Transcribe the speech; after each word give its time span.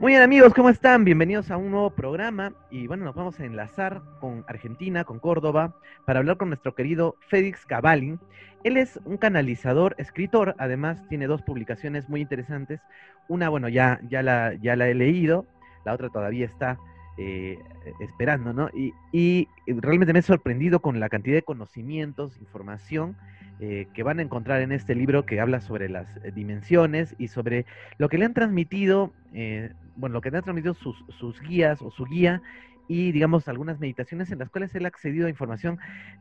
Muy 0.00 0.12
bien 0.12 0.22
amigos, 0.22 0.54
¿cómo 0.54 0.70
están? 0.70 1.04
Bienvenidos 1.04 1.50
a 1.50 1.56
un 1.56 1.72
nuevo 1.72 1.90
programa 1.90 2.52
y 2.70 2.86
bueno, 2.86 3.04
nos 3.04 3.16
vamos 3.16 3.40
a 3.40 3.44
enlazar 3.44 4.00
con 4.20 4.44
Argentina, 4.46 5.02
con 5.02 5.18
Córdoba, 5.18 5.74
para 6.04 6.20
hablar 6.20 6.36
con 6.36 6.50
nuestro 6.50 6.72
querido 6.76 7.16
Félix 7.26 7.66
Cavalli. 7.66 8.16
Él 8.62 8.76
es 8.76 9.00
un 9.04 9.16
canalizador, 9.16 9.96
escritor, 9.98 10.54
además 10.58 11.04
tiene 11.08 11.26
dos 11.26 11.42
publicaciones 11.42 12.08
muy 12.08 12.20
interesantes. 12.20 12.80
Una, 13.26 13.48
bueno, 13.48 13.68
ya, 13.68 13.98
ya, 14.08 14.22
la, 14.22 14.54
ya 14.54 14.76
la 14.76 14.88
he 14.88 14.94
leído, 14.94 15.46
la 15.84 15.94
otra 15.94 16.10
todavía 16.10 16.46
está 16.46 16.78
eh, 17.16 17.58
esperando, 17.98 18.52
¿no? 18.52 18.70
Y, 18.72 18.94
y 19.10 19.48
realmente 19.66 20.12
me 20.12 20.20
he 20.20 20.22
sorprendido 20.22 20.78
con 20.78 21.00
la 21.00 21.08
cantidad 21.08 21.34
de 21.34 21.42
conocimientos, 21.42 22.38
información 22.38 23.16
eh, 23.60 23.88
que 23.92 24.04
van 24.04 24.20
a 24.20 24.22
encontrar 24.22 24.62
en 24.62 24.70
este 24.70 24.94
libro 24.94 25.26
que 25.26 25.40
habla 25.40 25.60
sobre 25.60 25.88
las 25.88 26.06
eh, 26.22 26.30
dimensiones 26.32 27.16
y 27.18 27.26
sobre 27.26 27.66
lo 27.96 28.08
que 28.08 28.16
le 28.16 28.24
han 28.24 28.32
transmitido, 28.32 29.12
eh, 29.34 29.72
bueno, 29.96 30.12
lo 30.12 30.20
que 30.20 30.30
le 30.30 30.36
han 30.36 30.44
transmitido 30.44 30.74
sus, 30.74 31.04
sus, 31.18 31.40
guías 31.42 31.82
o 31.82 31.90
su 31.90 32.04
guía 32.04 32.40
y, 32.86 33.10
digamos, 33.10 33.48
algunas 33.48 33.80
meditaciones 33.80 34.30
en 34.30 34.38
las 34.38 34.48
cuales 34.48 34.72
él 34.76 34.84
ha 34.84 34.88
accedido 34.88 35.26
a 35.26 35.30
información 35.30 35.78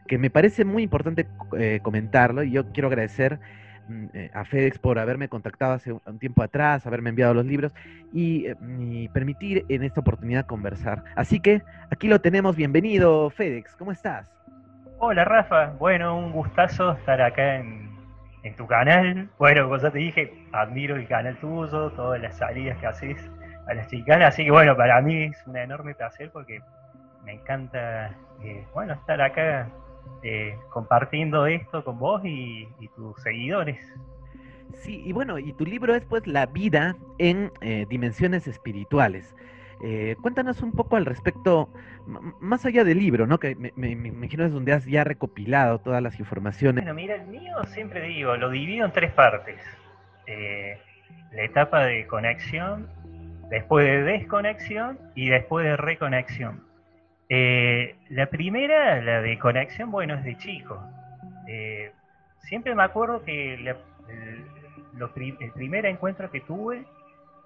que 0.07 0.17
me 0.17 0.31
parece 0.31 0.65
muy 0.65 0.81
importante 0.81 1.27
comentarlo 1.83 2.41
y 2.41 2.49
yo 2.49 2.71
quiero 2.71 2.87
agradecer 2.87 3.39
mm, 3.87 4.05
a 4.33 4.43
FedEx 4.43 4.79
por 4.79 4.97
haberme 4.97 5.29
contactado 5.29 5.73
hace 5.73 5.91
un 5.91 6.17
tiempo 6.17 6.41
atrás, 6.41 6.87
haberme 6.87 7.11
enviado 7.11 7.35
los 7.35 7.45
libros 7.45 7.71
y, 8.13 8.47
y, 8.79 9.09
permitir 9.09 9.63
en 9.69 9.83
esta 9.83 10.01
oportunidad 10.01 10.47
conversar. 10.47 11.03
Así 11.15 11.39
que 11.39 11.61
aquí 11.91 12.07
lo 12.07 12.19
tenemos, 12.19 12.55
bienvenido 12.55 13.29
FedEx, 13.29 13.75
¿cómo 13.75 13.91
estás? 13.91 14.36
Hola 14.99 15.25
Rafa, 15.25 15.75
bueno, 15.77 16.17
un 16.17 16.31
gustazo 16.31 16.93
estar 16.93 17.21
acá 17.21 17.57
en, 17.57 17.87
tu 18.55 18.65
canal. 18.65 19.29
Bueno, 19.37 19.65
como 19.65 19.77
ya 19.77 19.91
te 19.91 19.99
dije, 19.99 20.33
admiro 20.51 20.95
el 20.95 21.07
canal 21.07 21.37
tuyo, 21.37 21.91
todas 21.91 22.19
las 22.19 22.35
salidas 22.35 22.79
que 22.79 22.87
haces 22.87 23.31
a 23.67 23.75
las 23.75 23.87
chicanas, 23.89 24.33
así 24.33 24.45
que 24.45 24.49
bueno, 24.49 24.75
para 24.75 24.99
mí 25.01 25.25
es 25.25 25.45
un 25.45 25.55
enorme 25.55 25.93
placer 25.93 26.31
porque 26.31 26.61
me 27.23 27.33
encanta, 27.33 28.15
eh, 28.43 28.65
bueno, 28.73 28.93
estar 28.93 29.21
acá 29.21 29.69
eh, 30.23 30.57
compartiendo 30.69 31.45
esto 31.45 31.83
con 31.83 31.99
vos 31.99 32.23
y, 32.25 32.67
tus 32.95 33.21
seguidores. 33.21 33.77
Sí, 34.73 35.03
y 35.05 35.11
bueno, 35.11 35.37
y 35.37 35.53
tu 35.53 35.63
libro 35.63 35.93
es 35.93 36.03
pues 36.05 36.25
La 36.25 36.47
vida 36.47 36.95
en 37.19 37.51
eh, 37.61 37.85
dimensiones 37.87 38.47
espirituales. 38.47 39.35
Eh, 39.83 40.15
cuéntanos 40.21 40.61
un 40.61 40.71
poco 40.71 40.95
al 40.95 41.05
respecto, 41.05 41.69
más 42.39 42.65
allá 42.65 42.83
del 42.83 42.97
libro, 42.97 43.27
¿no? 43.27 43.39
Que 43.39 43.55
me, 43.55 43.71
imagino 43.89 44.45
es 44.45 44.51
donde 44.51 44.73
has 44.73 44.85
ya 44.85 45.03
recopilado 45.03 45.79
todas 45.79 46.01
las 46.01 46.19
informaciones. 46.19 46.83
Bueno, 46.83 46.95
mira, 46.95 47.15
el 47.15 47.27
mío 47.27 47.55
siempre 47.67 48.01
digo, 48.07 48.35
lo 48.37 48.49
divido 48.49 48.85
en 48.85 48.91
tres 48.91 49.11
partes. 49.11 49.59
Eh, 50.25 50.79
la 51.31 51.43
etapa 51.43 51.85
de 51.85 52.07
conexión, 52.07 52.89
después 53.49 53.85
de 53.85 54.03
desconexión 54.03 54.97
y 55.13 55.29
después 55.29 55.65
de 55.65 55.77
reconexión. 55.77 56.63
Eh, 57.29 57.95
la 58.09 58.27
primera, 58.27 59.01
la 59.01 59.21
de 59.21 59.37
conexión, 59.37 59.91
bueno, 59.91 60.15
es 60.15 60.23
de 60.23 60.37
chico. 60.37 60.81
siempre 62.39 62.73
me 62.73 62.83
acuerdo 62.83 63.23
que 63.23 63.53
el, 63.53 63.67
el 63.67 65.51
primer 65.53 65.85
encuentro 65.85 66.31
que 66.31 66.39
tuve 66.41 66.85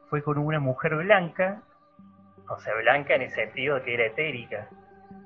fue 0.09 0.23
con 0.23 0.37
una 0.37 0.59
mujer 0.59 0.95
blanca 0.95 1.61
o 2.51 2.59
sea, 2.59 2.73
blanca 2.75 3.15
en 3.15 3.23
el 3.23 3.31
sentido 3.31 3.75
de 3.75 3.81
que 3.83 3.93
era 3.93 4.05
etérica. 4.05 4.67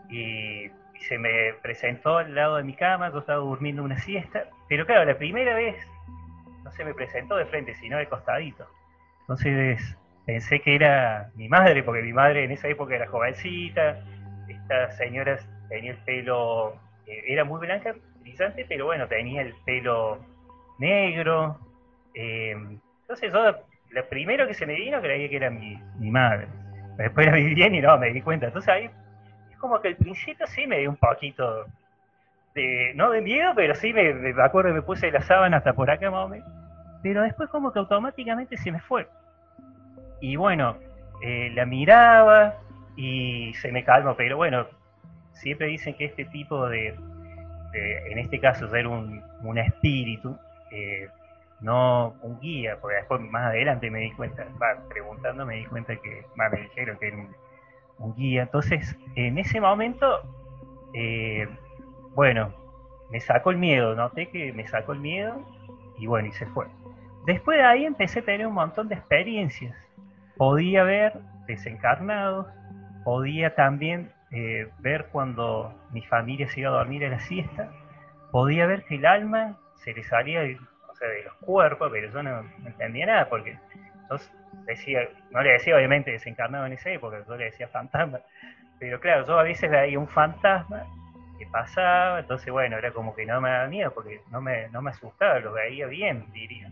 Y, 0.09 0.71
se 0.99 1.17
me 1.17 1.53
presentó 1.61 2.17
al 2.17 2.33
lado 2.33 2.55
de 2.55 2.63
mi 2.63 2.73
cama, 2.73 3.11
yo 3.11 3.19
estaba 3.19 3.39
durmiendo 3.39 3.83
una 3.83 3.99
siesta, 3.99 4.45
pero 4.69 4.85
claro, 4.85 5.03
la 5.05 5.17
primera 5.17 5.53
vez 5.53 5.75
no 6.63 6.71
se 6.71 6.85
me 6.85 6.93
presentó 6.93 7.35
de 7.35 7.45
frente, 7.45 7.75
sino 7.75 7.97
de 7.97 8.07
costadito. 8.07 8.65
Entonces 9.21 9.97
pensé 10.25 10.61
que 10.61 10.73
era 10.73 11.31
mi 11.35 11.49
madre, 11.49 11.83
porque 11.83 12.01
mi 12.01 12.13
madre 12.13 12.45
en 12.45 12.51
esa 12.51 12.69
época 12.69 12.95
era 12.95 13.07
jovencita, 13.07 13.99
esta 14.47 14.91
señora 14.91 15.37
tenía 15.69 15.91
el 15.91 15.97
pelo, 15.97 16.73
eh, 17.05 17.23
era 17.27 17.43
muy 17.43 17.59
blanca, 17.59 17.93
brillante, 18.21 18.65
pero 18.67 18.85
bueno, 18.85 19.07
tenía 19.07 19.41
el 19.41 19.53
pelo 19.65 20.19
negro. 20.79 21.59
Eh, 22.13 22.55
entonces 23.01 23.31
yo, 23.31 23.53
lo 23.89 24.09
primero 24.09 24.47
que 24.47 24.53
se 24.53 24.65
me 24.65 24.75
vino 24.75 25.01
creía 25.01 25.29
que 25.29 25.35
era 25.35 25.49
mi, 25.49 25.79
mi 25.99 26.09
madre. 26.09 26.47
Después 26.97 27.25
la 27.25 27.33
vi 27.33 27.53
bien 27.53 27.75
y 27.75 27.81
no, 27.81 27.97
me 27.97 28.11
di 28.11 28.21
cuenta. 28.21 28.47
Entonces 28.47 28.69
ahí 28.69 28.89
es 29.51 29.57
como 29.57 29.79
que 29.81 29.89
al 29.89 29.95
principio 29.95 30.45
sí 30.47 30.65
me 30.67 30.79
dio 30.79 30.89
un 30.89 30.97
poquito 30.97 31.65
de, 32.53 32.93
no 32.95 33.11
de 33.11 33.21
miedo, 33.21 33.51
pero 33.55 33.75
sí 33.75 33.93
me, 33.93 34.33
acuerdo 34.41 34.69
que 34.69 34.75
me 34.75 34.81
puse 34.81 35.11
la 35.11 35.21
sábana 35.21 35.57
hasta 35.57 35.73
por 35.73 35.89
acá 35.89 36.09
mami. 36.09 36.39
Pero 37.03 37.21
después 37.21 37.49
como 37.49 37.71
que 37.71 37.79
automáticamente 37.79 38.57
se 38.57 38.71
me 38.71 38.79
fue. 38.79 39.07
Y 40.21 40.37
bueno, 40.37 40.77
eh, 41.21 41.51
la 41.53 41.65
miraba 41.65 42.55
y 42.95 43.53
se 43.55 43.71
me 43.71 43.83
calmó, 43.83 44.15
pero 44.15 44.37
bueno, 44.37 44.65
siempre 45.33 45.67
dicen 45.67 45.95
que 45.95 46.05
este 46.05 46.25
tipo 46.25 46.67
de, 46.67 46.95
en 47.73 48.17
este 48.17 48.39
caso 48.39 48.69
ser 48.69 48.87
un, 48.87 49.21
un 49.41 49.57
espíritu, 49.57 50.37
eh, 50.71 51.09
no 51.61 52.15
un 52.21 52.39
guía, 52.39 52.77
porque 52.81 52.97
después 52.97 53.21
más 53.21 53.45
adelante 53.45 53.89
me 53.89 53.99
di 53.99 54.11
cuenta, 54.11 54.45
preguntando 54.89 55.45
me 55.45 55.55
di 55.55 55.65
cuenta 55.65 55.95
que, 55.95 56.25
me 56.35 56.61
dijeron 56.61 56.97
que 56.99 57.07
era 57.07 57.17
un, 57.97 58.15
guía. 58.15 58.43
Entonces, 58.43 58.95
en 59.15 59.37
ese 59.37 59.61
momento, 59.61 60.21
eh, 60.93 61.47
bueno, 62.13 62.53
me 63.11 63.19
sacó 63.19 63.51
el 63.51 63.57
miedo, 63.57 63.95
noté 63.95 64.29
que 64.29 64.51
me 64.53 64.67
sacó 64.67 64.93
el 64.93 64.99
miedo 64.99 65.41
y 65.97 66.07
bueno, 66.07 66.27
y 66.27 66.31
se 66.33 66.45
fue. 66.47 66.67
Después 67.25 67.57
de 67.57 67.63
ahí 67.63 67.85
empecé 67.85 68.19
a 68.19 68.25
tener 68.25 68.45
un 68.47 68.53
montón 68.53 68.87
de 68.87 68.95
experiencias. 68.95 69.75
Podía 70.37 70.83
ver 70.83 71.19
desencarnados, 71.47 72.47
podía 73.03 73.55
también 73.55 74.11
eh, 74.31 74.69
ver 74.79 75.07
cuando 75.11 75.73
mi 75.91 76.01
familia 76.01 76.47
se 76.49 76.59
iba 76.59 76.69
a 76.69 76.73
dormir 76.73 77.05
a 77.05 77.09
la 77.09 77.19
siesta, 77.19 77.71
podía 78.31 78.65
ver 78.65 78.83
que 78.83 78.95
el 78.95 79.05
alma 79.05 79.57
se 79.75 79.93
le 79.93 80.03
salía 80.03 80.41
de 80.41 80.57
los 81.23 81.33
cuerpos, 81.35 81.89
pero 81.91 82.11
yo 82.11 82.23
no, 82.23 82.45
entendía 82.65 83.05
nada 83.05 83.29
porque 83.29 83.57
yo 84.09 84.17
decía, 84.65 85.07
no 85.31 85.41
le 85.41 85.53
decía 85.53 85.75
obviamente 85.75 86.11
desencarnado 86.11 86.65
en 86.65 86.73
esa 86.73 86.89
época, 86.89 87.23
yo 87.27 87.35
le 87.35 87.45
decía 87.45 87.67
fantasma, 87.67 88.19
pero 88.79 88.99
claro, 88.99 89.25
yo 89.25 89.39
a 89.39 89.43
veces 89.43 89.69
veía 89.69 89.99
un 89.99 90.07
fantasma 90.07 90.85
que 91.37 91.45
pasaba, 91.47 92.19
entonces 92.19 92.51
bueno, 92.51 92.77
era 92.77 92.91
como 92.91 93.15
que 93.15 93.25
no 93.25 93.41
me 93.41 93.49
daba 93.49 93.67
miedo 93.67 93.93
porque 93.93 94.21
no 94.31 94.41
me, 94.41 94.69
no 94.69 94.81
me 94.81 94.91
asustaba, 94.91 95.39
lo 95.39 95.53
veía 95.53 95.87
bien, 95.87 96.25
diría. 96.31 96.69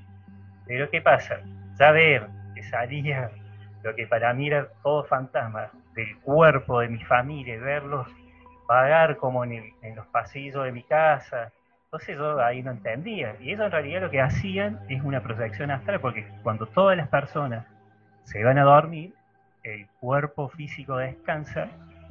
Pero 0.66 0.90
¿qué 0.90 1.02
pasa? 1.02 1.42
Ya 1.78 1.92
ver 1.92 2.28
que 2.56 2.64
salía 2.64 3.30
lo 3.84 3.94
que 3.96 4.08
para 4.08 4.34
mí 4.34 4.48
era 4.48 4.68
todo 4.82 5.04
fantasma 5.04 5.70
del 5.94 6.18
cuerpo 6.20 6.80
de 6.80 6.88
mi 6.88 7.04
familia, 7.04 7.60
verlos 7.60 8.08
vagar 8.68 9.18
como 9.18 9.44
en, 9.44 9.74
en 9.82 9.96
los 9.96 10.08
pasillos 10.08 10.64
de 10.64 10.72
mi 10.72 10.84
casa, 10.84 11.52
entonces 11.94 12.18
yo 12.18 12.44
ahí 12.44 12.64
no 12.64 12.72
entendía. 12.72 13.36
Y 13.40 13.52
eso 13.52 13.66
en 13.66 13.72
realidad 13.72 14.02
lo 14.02 14.09
que 14.09 14.20
hacían 14.20 14.80
es 14.90 15.04
una 15.04 15.22
proyección 15.22 15.70
astral, 15.70 16.00
porque 16.00 16.28
cuando 16.42 16.66
todas 16.66 16.98
las 16.98 17.08
personas 17.08 17.68
se 18.24 18.44
van 18.44 18.58
a 18.58 18.64
dormir, 18.64 19.14
el 19.62 19.86
cuerpo 20.00 20.50
físico 20.50 20.98
descansa, 20.98 21.68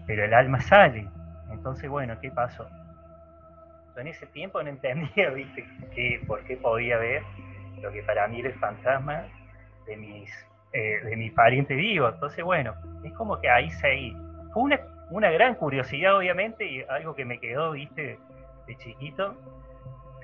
pero 0.06 0.24
el 0.24 0.34
alma 0.34 0.60
sale. 0.60 1.08
Entonces, 1.50 1.90
bueno, 1.90 2.16
¿qué 2.20 2.30
pasó? 2.30 2.68
Yo 3.96 4.00
en 4.00 4.06
ese 4.06 4.24
tiempo 4.26 4.62
no 4.62 4.68
entendía, 4.68 5.30
¿viste? 5.34 5.66
Que, 5.92 6.22
por 6.28 6.44
qué 6.44 6.56
podía 6.56 6.96
ver 6.98 7.24
lo 7.80 7.90
que 7.90 8.04
para 8.04 8.28
mí 8.28 8.38
era 8.38 8.50
el 8.50 8.54
fantasma 8.60 9.24
de 9.88 9.96
mis 9.96 10.30
eh, 10.74 11.00
de 11.02 11.16
mi 11.16 11.28
pariente 11.30 11.74
vivo. 11.74 12.08
Entonces, 12.08 12.44
bueno, 12.44 12.72
es 13.02 13.12
como 13.14 13.40
que 13.40 13.50
ahí 13.50 13.68
seguí. 13.72 14.16
Fue 14.52 14.62
una, 14.62 14.78
una 15.10 15.28
gran 15.32 15.56
curiosidad, 15.56 16.16
obviamente, 16.16 16.64
y 16.64 16.82
algo 16.82 17.16
que 17.16 17.24
me 17.24 17.40
quedó, 17.40 17.72
¿viste? 17.72 18.16
De 18.68 18.76
chiquito, 18.76 19.34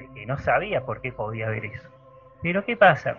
que 0.06 0.26
no 0.26 0.38
sabía 0.38 0.84
por 0.84 1.00
qué 1.00 1.12
podía 1.12 1.48
ver 1.48 1.64
eso. 1.66 1.88
Pero 2.42 2.64
¿qué 2.64 2.76
pasa? 2.76 3.18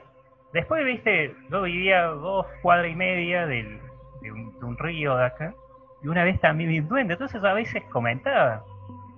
Después, 0.53 0.84
viste, 0.85 1.35
yo 1.50 1.62
vivía 1.62 2.06
dos 2.06 2.47
cuadras 2.62 2.91
y 2.91 2.95
media 2.95 3.45
del, 3.45 3.79
de, 4.22 4.31
un, 4.31 4.77
río 4.77 5.15
de 5.18 5.25
acá, 5.25 5.53
y 6.01 6.07
una 6.07 6.24
vez 6.24 6.39
también 6.39 6.69
vi 6.69 6.80
un 6.80 6.88
duende, 6.88 7.13
entonces 7.13 7.44
a 7.44 7.53
veces 7.53 7.83
comentaba 7.92 8.63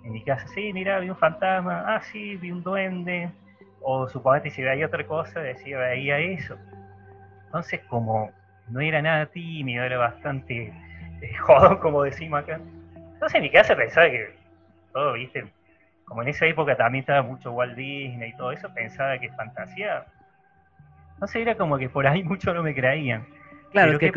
en 0.03 0.11
mi 0.11 0.23
casa, 0.23 0.47
sí, 0.47 0.73
mira, 0.73 0.99
vi 0.99 1.09
un 1.09 1.15
fantasma, 1.15 1.83
ah, 1.87 2.01
sí, 2.01 2.35
vi 2.35 2.51
un 2.51 2.63
duende, 2.63 3.29
o 3.81 4.07
suponete 4.09 4.49
si 4.49 4.61
veía 4.61 4.87
otra 4.87 5.05
cosa, 5.05 5.39
decía, 5.39 5.77
veía 5.77 6.19
eso. 6.19 6.57
Entonces, 7.45 7.81
como 7.87 8.31
no 8.69 8.79
era 8.81 9.01
nada 9.01 9.25
tímido, 9.27 9.83
era 9.83 9.97
bastante 9.97 10.73
eh, 11.21 11.35
jodón, 11.39 11.77
como 11.77 12.03
decimos 12.03 12.41
acá. 12.41 12.59
Entonces 12.95 13.35
en 13.35 13.43
mi 13.43 13.51
casa 13.51 13.75
pensaba 13.75 14.09
que 14.09 14.33
todo, 14.93 15.13
viste, 15.13 15.45
como 16.11 16.23
en 16.23 16.27
esa 16.27 16.45
época 16.45 16.75
también 16.75 17.03
estaba 17.03 17.21
mucho 17.21 17.53
Walt 17.53 17.73
Disney 17.73 18.31
y 18.31 18.33
todo 18.35 18.51
eso, 18.51 18.67
pensaba 18.73 19.17
que 19.17 19.29
fantasía. 19.29 20.03
No 21.21 21.25
sé, 21.25 21.41
era 21.41 21.55
como 21.55 21.77
que 21.77 21.87
por 21.87 22.05
ahí 22.05 22.21
mucho 22.25 22.53
no 22.53 22.61
me 22.61 22.75
creían. 22.75 23.25
Claro, 23.71 23.93
es 23.93 23.99
que, 23.99 24.11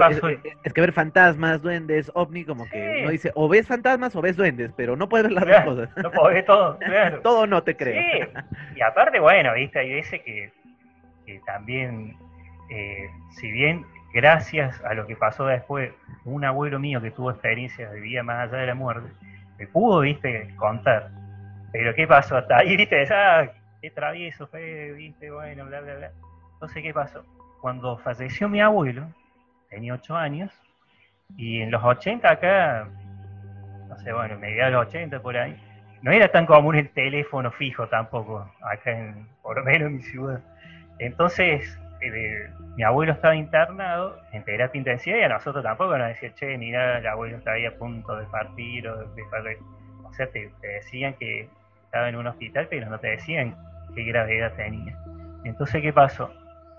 es, 0.64 0.72
que 0.72 0.80
ver 0.80 0.92
fantasmas, 0.92 1.62
duendes, 1.62 2.10
ovni, 2.14 2.44
como 2.44 2.68
que 2.68 3.02
uno 3.02 3.10
dice, 3.12 3.30
o 3.36 3.48
ves 3.48 3.68
fantasmas 3.68 4.16
o 4.16 4.20
ves 4.20 4.34
duendes, 4.34 4.72
pero 4.76 4.96
no 4.96 5.08
puedes 5.08 5.28
ver 5.28 5.34
las 5.34 5.46
dos 5.46 5.64
cosas. 5.64 5.96
No 6.02 6.10
puedes 6.10 6.34
ver 6.34 6.44
todo, 6.46 6.78
claro. 6.80 7.20
todo 7.20 7.46
no 7.46 7.62
te 7.62 7.76
creo. 7.76 7.94
Sí. 7.94 8.40
Y 8.76 8.82
aparte, 8.82 9.20
bueno, 9.20 9.54
viste, 9.54 9.78
hay 9.78 9.94
veces 9.94 10.20
que, 10.22 10.50
que 11.24 11.40
también, 11.46 12.16
eh, 12.70 13.08
si 13.38 13.52
bien 13.52 13.86
gracias 14.12 14.82
a 14.82 14.94
lo 14.94 15.06
que 15.06 15.14
pasó 15.14 15.46
después, 15.46 15.92
un 16.24 16.44
abuelo 16.44 16.80
mío 16.80 17.00
que 17.00 17.12
tuvo 17.12 17.30
experiencias 17.30 17.92
de 17.92 18.00
vida 18.00 18.24
más 18.24 18.48
allá 18.48 18.62
de 18.62 18.66
la 18.66 18.74
muerte, 18.74 19.08
me 19.58 19.68
pudo, 19.68 20.00
viste, 20.00 20.52
contar. 20.56 21.12
Pero 21.74 21.92
¿qué 21.92 22.06
pasó? 22.06 22.36
Hasta 22.36 22.58
ahí, 22.58 22.76
viste, 22.76 23.04
ah, 23.12 23.50
qué 23.82 23.90
travieso 23.90 24.46
fue, 24.46 24.92
viste, 24.92 25.28
bueno, 25.28 25.66
bla, 25.66 25.80
bla, 25.80 25.96
bla. 25.96 26.10
Entonces, 26.52 26.84
¿qué 26.84 26.94
pasó? 26.94 27.24
Cuando 27.60 27.98
falleció 27.98 28.48
mi 28.48 28.60
abuelo, 28.60 29.08
tenía 29.70 29.94
ocho 29.94 30.14
años, 30.14 30.52
y 31.36 31.62
en 31.62 31.72
los 31.72 31.82
80 31.82 32.30
acá, 32.30 32.88
no 33.88 33.98
sé, 33.98 34.12
bueno, 34.12 34.38
mediados 34.38 34.70
de 34.70 34.78
los 34.78 34.86
80 34.86 35.20
por 35.20 35.36
ahí, 35.36 35.60
no 36.00 36.12
era 36.12 36.28
tan 36.28 36.46
común 36.46 36.76
el 36.76 36.90
teléfono 36.90 37.50
fijo 37.50 37.88
tampoco, 37.88 38.48
acá 38.62 38.92
en, 38.92 39.26
por 39.42 39.56
lo 39.56 39.64
menos 39.64 39.88
en 39.88 39.96
mi 39.96 40.02
ciudad. 40.02 40.40
Entonces, 41.00 41.76
eh, 42.02 42.50
mi 42.76 42.84
abuelo 42.84 43.14
estaba 43.14 43.34
internado 43.34 44.20
en 44.30 44.44
terapia 44.44 44.78
intensiva 44.78 45.18
y 45.18 45.22
a 45.22 45.28
nosotros 45.28 45.64
tampoco 45.64 45.98
nos 45.98 46.06
decían, 46.06 46.34
che, 46.34 46.56
mira, 46.56 46.98
el 46.98 47.06
abuelo 47.08 47.38
está 47.38 47.50
ahí 47.50 47.66
a 47.66 47.76
punto 47.76 48.14
de 48.14 48.26
partir 48.26 48.86
o 48.86 48.96
de 48.96 49.22
O 50.04 50.12
sea, 50.12 50.28
te, 50.28 50.52
decían 50.62 51.14
que 51.14 51.48
estaba 51.94 52.08
en 52.08 52.16
un 52.16 52.26
hospital, 52.26 52.66
pero 52.68 52.90
no 52.90 52.98
te 52.98 53.06
decían 53.06 53.54
qué 53.94 54.02
gravedad 54.02 54.52
tenía. 54.56 54.98
Entonces, 55.44 55.80
¿qué 55.80 55.92
pasó? 55.92 56.28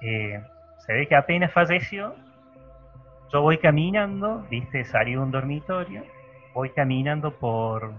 Eh, 0.01 0.43
se 0.79 0.91
ve 0.91 1.07
que 1.07 1.15
apenas 1.15 1.53
falleció, 1.53 2.13
yo 3.31 3.41
voy 3.41 3.57
caminando, 3.57 4.45
viste, 4.49 4.83
salí 4.83 5.13
de 5.13 5.19
un 5.19 5.31
dormitorio, 5.31 6.03
voy 6.53 6.69
caminando 6.71 7.31
por, 7.31 7.93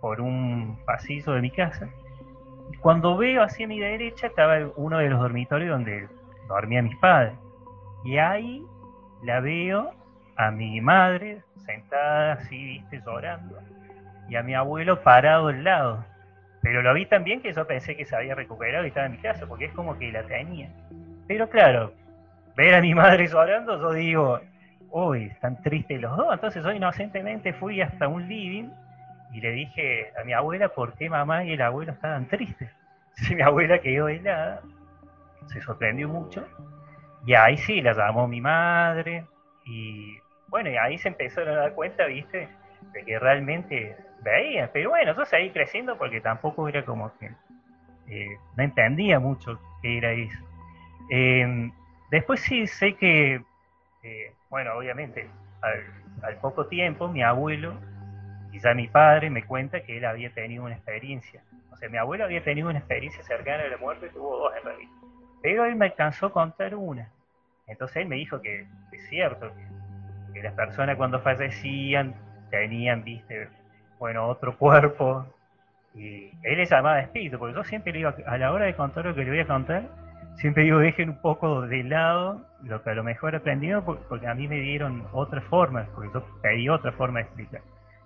por 0.00 0.20
un 0.20 0.78
pasillo 0.86 1.32
de 1.32 1.40
mi 1.40 1.50
casa, 1.50 1.88
y 2.72 2.76
cuando 2.76 3.16
veo 3.16 3.42
hacia 3.42 3.66
mi 3.66 3.80
derecha 3.80 4.28
estaba 4.28 4.60
uno 4.76 4.98
de 4.98 5.10
los 5.10 5.18
dormitorios 5.18 5.70
donde 5.70 6.08
dormían 6.46 6.84
mis 6.84 6.96
padres. 6.98 7.34
Y 8.04 8.18
ahí 8.18 8.64
la 9.24 9.40
veo 9.40 9.90
a 10.36 10.52
mi 10.52 10.80
madre 10.80 11.42
sentada 11.66 12.34
así, 12.34 12.56
viste, 12.64 13.02
llorando, 13.04 13.58
y 14.28 14.36
a 14.36 14.44
mi 14.44 14.54
abuelo 14.54 15.02
parado 15.02 15.48
al 15.48 15.64
lado. 15.64 16.11
Pero 16.62 16.80
lo 16.80 16.94
vi 16.94 17.06
tan 17.06 17.24
bien 17.24 17.42
que 17.42 17.52
yo 17.52 17.66
pensé 17.66 17.96
que 17.96 18.04
se 18.04 18.14
había 18.14 18.34
recuperado 18.34 18.84
y 18.84 18.88
estaba 18.88 19.06
en 19.06 19.12
mi 19.12 19.18
casa, 19.18 19.46
porque 19.46 19.66
es 19.66 19.72
como 19.72 19.98
que 19.98 20.12
la 20.12 20.22
tenía. 20.22 20.70
Pero 21.26 21.48
claro, 21.48 21.92
ver 22.56 22.74
a 22.74 22.80
mi 22.80 22.94
madre 22.94 23.26
llorando, 23.26 23.80
yo 23.80 23.92
digo, 23.92 24.40
uy, 24.90 25.24
están 25.24 25.60
tristes 25.62 26.00
los 26.00 26.16
dos. 26.16 26.32
Entonces 26.32 26.62
yo 26.62 26.70
inocentemente 26.70 27.52
fui 27.54 27.80
hasta 27.80 28.06
un 28.06 28.28
living 28.28 28.70
y 29.32 29.40
le 29.40 29.50
dije 29.50 30.12
a 30.20 30.24
mi 30.24 30.32
abuela 30.32 30.68
por 30.68 30.94
qué 30.94 31.10
mamá 31.10 31.44
y 31.44 31.52
el 31.52 31.62
abuelo 31.62 31.92
estaban 31.92 32.26
tristes. 32.26 32.70
Si 33.14 33.34
mi 33.34 33.42
abuela 33.42 33.78
quedó 33.78 34.08
helada, 34.08 34.62
se 35.48 35.60
sorprendió 35.60 36.08
mucho. 36.08 36.48
Y 37.26 37.34
ahí 37.34 37.58
sí, 37.58 37.82
la 37.82 37.92
llamó 37.92 38.26
mi 38.26 38.40
madre. 38.40 39.26
Y 39.66 40.16
bueno, 40.48 40.70
y 40.70 40.76
ahí 40.76 40.96
se 40.96 41.08
empezaron 41.08 41.54
a 41.56 41.60
dar 41.60 41.74
cuenta, 41.74 42.06
viste, 42.06 42.48
de 42.94 43.04
que 43.04 43.18
realmente 43.18 43.96
veía. 44.22 44.70
Pero 44.72 44.90
bueno, 44.90 45.14
yo 45.16 45.24
seguí 45.24 45.50
creciendo 45.50 45.96
porque 45.96 46.20
tampoco 46.20 46.68
era 46.68 46.84
como 46.84 47.12
que 47.18 47.30
eh, 48.08 48.38
no 48.56 48.62
entendía 48.62 49.18
mucho 49.18 49.58
qué 49.80 49.98
era 49.98 50.12
eso. 50.12 50.38
Em, 51.10 51.72
después 52.10 52.40
sí 52.40 52.66
sé 52.66 52.94
que, 52.94 53.42
eh, 54.02 54.32
bueno, 54.50 54.74
obviamente, 54.76 55.28
al, 55.60 56.36
poco 56.40 56.66
tiempo 56.66 57.08
mi 57.08 57.22
abuelo 57.22 57.74
y 58.52 58.58
ya 58.58 58.74
mi 58.74 58.88
padre 58.88 59.30
me 59.30 59.44
cuenta 59.44 59.82
que 59.82 59.98
él 59.98 60.04
había 60.04 60.32
tenido 60.32 60.64
una 60.64 60.74
experiencia. 60.74 61.42
O 61.70 61.76
sea, 61.76 61.88
mi 61.88 61.98
abuelo 61.98 62.24
había 62.24 62.42
tenido 62.44 62.68
una 62.68 62.78
experiencia 62.78 63.22
cercana 63.24 63.64
a 63.64 63.68
la 63.68 63.76
muerte, 63.76 64.08
tuvo 64.10 64.38
dos 64.38 64.52
en 64.56 64.64
realidad. 64.64 64.90
Pero 65.42 65.64
él 65.64 65.76
me 65.76 65.86
alcanzó 65.86 66.26
a 66.26 66.32
contar 66.32 66.74
una. 66.74 67.08
Entonces 67.66 67.96
él 67.96 68.08
me 68.08 68.16
dijo 68.16 68.40
que 68.40 68.66
es 68.92 69.08
cierto, 69.08 69.50
que, 70.32 70.42
las 70.42 70.54
personas 70.54 70.96
cuando 70.96 71.20
fallecían 71.20 72.14
tenían, 72.50 73.04
viste, 73.04 73.48
bueno, 74.02 74.26
otro 74.26 74.56
cuerpo. 74.58 75.24
Y 75.94 76.32
él 76.42 76.56
le 76.56 76.66
llamaba 76.66 76.98
espíritu, 76.98 77.38
porque 77.38 77.54
yo 77.54 77.62
siempre 77.62 77.92
le 77.92 77.98
digo, 77.98 78.10
a 78.26 78.36
la 78.36 78.52
hora 78.52 78.64
de 78.64 78.74
contar 78.74 79.04
lo 79.04 79.14
que 79.14 79.22
le 79.22 79.30
voy 79.30 79.38
a 79.38 79.46
contar, 79.46 79.84
siempre 80.34 80.64
digo, 80.64 80.80
dejen 80.80 81.10
un 81.10 81.22
poco 81.22 81.60
de 81.60 81.84
lado 81.84 82.40
lo 82.64 82.82
que 82.82 82.90
a 82.90 82.94
lo 82.94 83.04
mejor 83.04 83.34
he 83.34 83.36
aprendido, 83.36 83.84
porque 83.84 84.26
a 84.26 84.34
mí 84.34 84.48
me 84.48 84.56
dieron 84.56 85.04
otra 85.12 85.40
forma, 85.42 85.86
porque 85.94 86.10
yo 86.12 86.26
pedí 86.42 86.68
otra 86.68 86.90
forma 86.90 87.20
de 87.20 87.26
explicar. 87.26 87.60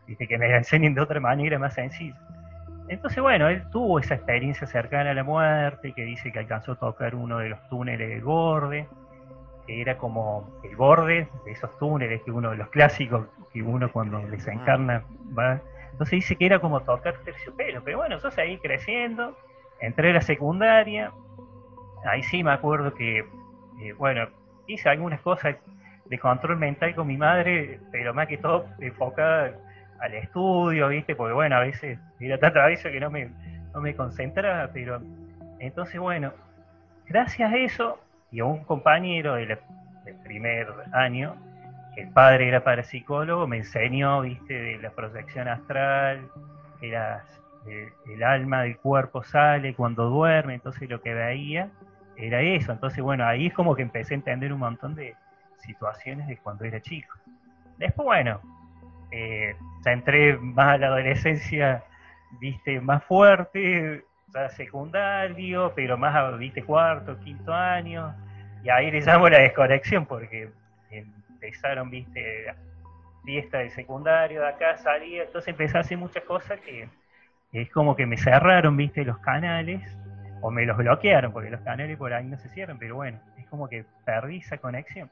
Dice 0.06 0.28
que 0.28 0.36
me 0.36 0.54
enseñen 0.54 0.92
de 0.92 1.00
otra 1.00 1.18
manera 1.18 1.58
más 1.58 1.72
sencilla. 1.72 2.14
Entonces, 2.88 3.22
bueno, 3.22 3.48
él 3.48 3.62
tuvo 3.70 3.98
esa 3.98 4.16
experiencia 4.16 4.66
cercana 4.66 5.12
a 5.12 5.14
la 5.14 5.24
muerte, 5.24 5.94
que 5.94 6.04
dice 6.04 6.30
que 6.30 6.40
alcanzó 6.40 6.72
a 6.72 6.76
tocar 6.76 7.14
uno 7.14 7.38
de 7.38 7.48
los 7.48 7.68
túneles 7.70 8.10
del 8.10 8.20
borde, 8.20 8.86
que 9.66 9.80
era 9.80 9.96
como 9.96 10.60
el 10.62 10.76
borde 10.76 11.26
de 11.46 11.52
esos 11.52 11.74
túneles, 11.78 12.20
que 12.22 12.30
uno 12.30 12.50
de 12.50 12.58
los 12.58 12.68
clásicos, 12.68 13.28
que 13.50 13.62
uno 13.62 13.90
cuando 13.90 14.18
desencarna 14.28 15.02
va. 15.36 15.58
Entonces 15.96 16.18
dice 16.18 16.36
que 16.36 16.44
era 16.44 16.58
como 16.58 16.80
tocar 16.82 17.14
terciopelo, 17.24 17.82
pero 17.82 17.96
bueno, 17.96 18.18
yo 18.18 18.30
seguí 18.30 18.58
creciendo, 18.58 19.34
entré 19.80 20.10
a 20.10 20.14
la 20.14 20.20
secundaria, 20.20 21.10
ahí 22.04 22.22
sí 22.22 22.44
me 22.44 22.52
acuerdo 22.52 22.92
que, 22.92 23.20
eh, 23.80 23.92
bueno, 23.96 24.28
hice 24.66 24.90
algunas 24.90 25.22
cosas 25.22 25.56
de 26.04 26.18
control 26.18 26.58
mental 26.58 26.94
con 26.94 27.06
mi 27.06 27.16
madre, 27.16 27.80
pero 27.90 28.12
más 28.12 28.28
que 28.28 28.36
todo 28.36 28.66
enfocada 28.78 29.52
al 30.00 30.14
estudio, 30.14 30.88
¿viste? 30.88 31.16
Porque 31.16 31.32
bueno, 31.32 31.56
a 31.56 31.60
veces 31.60 31.98
era 32.20 32.36
tan 32.38 32.52
travieso 32.52 32.90
que 32.90 33.00
no 33.00 33.10
me, 33.10 33.30
no 33.72 33.80
me 33.80 33.96
concentraba, 33.96 34.68
pero 34.74 35.00
entonces 35.58 35.98
bueno, 35.98 36.30
gracias 37.06 37.50
a 37.50 37.56
eso 37.56 37.98
y 38.30 38.40
a 38.40 38.44
un 38.44 38.64
compañero 38.64 39.34
del, 39.34 39.58
primer 40.22 40.68
año, 40.92 41.36
el 41.96 42.08
padre 42.10 42.48
era 42.48 42.62
parapsicólogo, 42.62 43.46
me 43.46 43.58
enseñó, 43.58 44.20
¿viste? 44.20 44.54
De 44.54 44.78
la 44.78 44.90
proyección 44.90 45.48
astral, 45.48 46.28
que 46.78 46.94
eh, 47.66 47.92
el 48.06 48.22
alma 48.22 48.62
del 48.62 48.76
cuerpo 48.76 49.24
sale 49.24 49.74
cuando 49.74 50.08
duerme, 50.10 50.54
entonces 50.54 50.88
lo 50.88 51.00
que 51.00 51.14
veía 51.14 51.70
era 52.16 52.42
eso, 52.42 52.72
entonces 52.72 53.02
bueno, 53.02 53.26
ahí 53.26 53.46
es 53.46 53.54
como 53.54 53.74
que 53.74 53.82
empecé 53.82 54.14
a 54.14 54.16
entender 54.16 54.52
un 54.52 54.60
montón 54.60 54.94
de 54.94 55.14
situaciones 55.58 56.26
de 56.28 56.36
cuando 56.36 56.64
era 56.64 56.80
chico. 56.80 57.14
Después, 57.78 58.04
bueno, 58.04 58.40
eh, 59.10 59.56
ya 59.84 59.92
entré 59.92 60.36
más 60.36 60.74
a 60.74 60.78
la 60.78 60.86
adolescencia, 60.88 61.82
viste, 62.40 62.80
más 62.80 63.02
fuerte, 63.04 64.04
ya 64.34 64.48
secundario, 64.50 65.72
pero 65.74 65.96
más, 65.96 66.38
viste, 66.38 66.62
cuarto, 66.62 67.18
quinto 67.20 67.54
año, 67.54 68.14
y 68.62 68.68
ahí 68.68 68.90
le 68.90 69.00
llamo 69.00 69.28
la 69.28 69.38
desconexión 69.38 70.06
porque 70.06 70.50
empezaron, 71.46 71.90
viste, 71.90 72.46
fiesta 73.24 73.58
de 73.58 73.70
secundario 73.70 74.42
de 74.42 74.48
acá, 74.48 74.76
salía, 74.78 75.24
entonces 75.24 75.48
empecé 75.48 75.76
a 75.76 75.80
hacer 75.80 75.98
muchas 75.98 76.24
cosas 76.24 76.60
que 76.60 76.88
es 77.52 77.70
como 77.70 77.96
que 77.96 78.06
me 78.06 78.16
cerraron, 78.16 78.76
viste, 78.76 79.04
los 79.04 79.18
canales, 79.18 79.82
o 80.42 80.50
me 80.50 80.66
los 80.66 80.76
bloquearon, 80.76 81.32
porque 81.32 81.50
los 81.50 81.60
canales 81.60 81.96
por 81.96 82.12
ahí 82.12 82.26
no 82.26 82.36
se 82.38 82.48
cierran, 82.50 82.78
pero 82.78 82.96
bueno, 82.96 83.18
es 83.38 83.46
como 83.46 83.68
que 83.68 83.84
perdí 84.04 84.38
esa 84.38 84.58
conexión. 84.58 85.10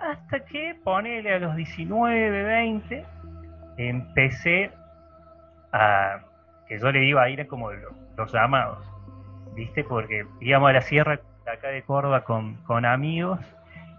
Hasta 0.00 0.44
que, 0.44 0.76
ponele 0.82 1.34
a 1.34 1.38
los 1.38 1.56
19, 1.56 2.42
20, 2.42 3.04
empecé 3.76 4.70
a, 5.72 6.20
que 6.66 6.78
yo 6.78 6.90
le 6.92 7.04
iba 7.04 7.22
a 7.22 7.28
ir 7.28 7.46
como 7.46 7.72
los, 7.72 8.32
llamados, 8.32 8.86
¿viste? 9.54 9.84
Porque 9.84 10.26
íbamos 10.40 10.70
a 10.70 10.72
la 10.74 10.80
sierra 10.82 11.20
de 11.44 11.50
acá 11.50 11.68
de 11.68 11.82
Córdoba 11.82 12.24
con, 12.24 12.54
con 12.64 12.84
amigos 12.84 13.40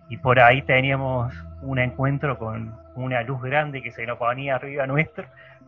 y 0.09 0.17
por 0.17 0.39
ahí 0.39 0.61
teníamos 0.63 1.33
un 1.61 1.79
encuentro 1.79 2.37
con 2.37 2.75
una 2.95 3.21
luz 3.21 3.41
grande 3.41 3.81
que 3.81 3.91
se 3.91 4.05
nos 4.05 4.17
ponía 4.17 4.55
arriba 4.55 4.87
nuestro. 4.87 5.25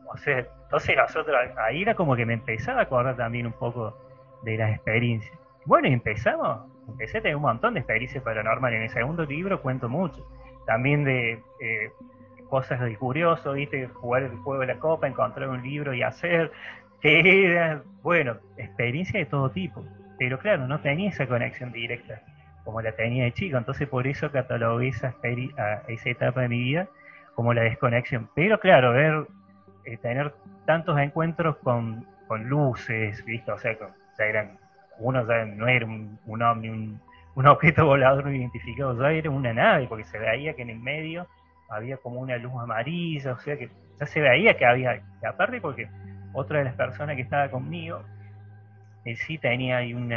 O 0.08 0.18
sea, 0.18 0.40
entonces 0.64 0.98
nosotros, 0.98 1.38
ahí 1.58 1.84
era 1.84 1.96
como 1.96 2.16
que 2.16 2.26
me 2.26 2.34
empezaba 2.34 2.80
a 2.80 2.84
acordar 2.84 3.16
también 3.16 3.46
un 3.46 3.54
poco 3.54 3.98
de 4.44 4.58
las 4.58 4.72
experiencias. 4.72 5.38
Bueno, 5.66 5.88
y 5.88 5.94
empezamos 5.94 6.72
empecé 6.88 7.20
a 7.20 7.22
tener 7.22 7.36
un 7.36 7.44
montón 7.44 7.76
de 7.76 7.82
experiencias 7.82 8.24
paranormales. 8.24 8.78
En 8.78 8.84
el 8.84 8.90
segundo 8.90 9.24
libro 9.26 9.62
cuento 9.62 9.88
mucho. 9.88 10.28
También 10.66 11.04
de 11.04 11.34
eh, 11.62 11.92
cosas 12.50 12.80
de 12.82 12.96
curioso, 12.96 13.54
¿viste? 13.54 13.88
Jugar 13.88 14.24
el 14.24 14.36
juego 14.38 14.62
de 14.62 14.68
la 14.68 14.80
copa, 14.80 15.08
encontrar 15.08 15.50
un 15.50 15.62
libro 15.62 15.94
y 15.94 16.04
hacer. 16.04 16.52
Que 17.00 17.46
era, 17.46 17.82
bueno, 18.04 18.38
experiencia 18.58 19.20
de 19.20 19.26
todo 19.26 19.50
tipo. 19.50 19.84
Pero 20.20 20.38
claro, 20.38 20.68
no 20.68 20.80
tenía 20.82 21.10
esa 21.10 21.26
conexión 21.28 21.72
directa 21.72 22.22
como 22.64 22.82
la 22.82 22.92
tenía 22.94 23.26
de 23.26 23.34
chico. 23.34 23.58
Entonces 23.58 23.88
por 23.88 24.08
eso 24.08 24.32
catalogué 24.32 24.90
esa, 24.90 25.16
esa 25.88 26.10
etapa 26.10 26.42
de 26.42 26.50
mi 26.50 26.62
vida 26.62 26.88
como 27.36 27.54
la 27.54 27.62
desconexión. 27.62 28.30
Pero 28.36 28.60
claro, 28.60 28.94
ver, 28.94 29.28
eh, 29.86 29.98
tener 29.98 30.34
tantos 30.66 31.00
encuentros 31.00 31.58
con, 31.58 32.06
con 32.28 32.48
luces, 32.48 33.24
¿viste? 33.26 33.52
O 33.52 33.58
sea, 33.58 33.78
con, 33.78 33.90
ya 34.18 34.26
eran 34.26 34.60
uno 35.02 35.28
ya 35.28 35.46
no 35.46 35.68
era 35.68 35.86
un, 35.86 36.42
ovni, 36.42 36.70
un, 36.70 37.48
objeto 37.48 37.86
volador 37.86 38.26
no 38.26 38.32
identificado, 38.32 39.00
ya 39.02 39.12
era 39.12 39.30
una 39.30 39.54
nave, 39.54 39.88
porque 39.88 40.04
se 40.04 40.20
veía 40.20 40.54
que 40.54 40.62
en 40.62 40.70
el 40.70 40.80
medio 40.80 41.28
había 41.70 41.98
como 41.98 42.20
una 42.20 42.38
luz 42.38 42.54
amarilla, 42.62 43.34
o 43.34 43.40
sea 43.40 43.58
que 43.58 43.70
ya 44.00 44.06
se 44.06 44.22
veía 44.22 44.56
que 44.56 44.66
había, 44.66 45.02
aparte 45.28 45.60
porque 45.60 45.90
otra 46.34 46.60
de 46.60 46.66
las 46.66 46.76
personas 46.76 47.16
que 47.16 47.24
estaba 47.24 47.50
conmigo, 47.50 48.04
él 49.06 49.18
sí 49.18 49.38
tenía 49.38 49.78
ahí 49.78 49.94
un 49.94 50.14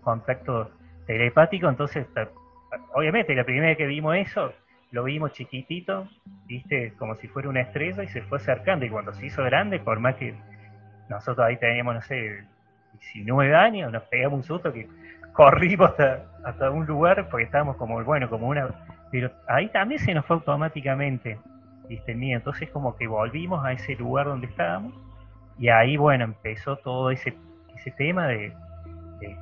contacto 0.00 0.70
telepático, 1.06 1.68
entonces 1.68 2.06
obviamente 2.94 3.34
la 3.34 3.44
primera 3.44 3.68
vez 3.68 3.76
que 3.76 3.86
vimos 3.86 4.16
eso, 4.16 4.52
lo 4.90 5.04
vimos 5.04 5.32
chiquitito, 5.32 6.08
viste, 6.46 6.92
como 6.98 7.14
si 7.16 7.28
fuera 7.28 7.48
una 7.48 7.60
estrella 7.60 8.02
y 8.02 8.08
se 8.08 8.22
fue 8.22 8.38
acercando 8.38 8.84
y 8.84 8.90
cuando 8.90 9.12
se 9.14 9.26
hizo 9.26 9.42
grande, 9.42 9.80
por 9.80 9.98
más 10.00 10.16
que 10.16 10.34
nosotros 11.08 11.46
ahí 11.46 11.56
teníamos, 11.56 11.94
no 11.94 12.02
sé, 12.02 12.44
19 13.00 13.54
años, 13.54 13.90
nos 13.90 14.02
pegamos 14.04 14.38
un 14.38 14.44
susto 14.44 14.72
que 14.72 14.88
corrimos 15.32 15.90
hasta, 15.90 16.24
hasta 16.44 16.70
un 16.70 16.86
lugar 16.86 17.28
porque 17.30 17.44
estábamos 17.44 17.76
como, 17.76 18.02
bueno, 18.04 18.28
como 18.28 18.48
una... 18.48 18.68
Pero 19.10 19.30
ahí 19.48 19.68
también 19.68 20.00
se 20.00 20.14
nos 20.14 20.24
fue 20.26 20.36
automáticamente, 20.36 21.38
viste, 21.88 22.14
miedo. 22.14 22.38
Entonces 22.38 22.70
como 22.70 22.96
que 22.96 23.06
volvimos 23.06 23.64
a 23.64 23.72
ese 23.72 23.94
lugar 23.96 24.26
donde 24.26 24.46
estábamos 24.46 24.92
y 25.58 25.68
ahí, 25.68 25.96
bueno, 25.96 26.24
empezó 26.24 26.76
todo 26.76 27.10
ese, 27.10 27.34
ese 27.76 27.90
tema 27.92 28.26
de, 28.26 28.52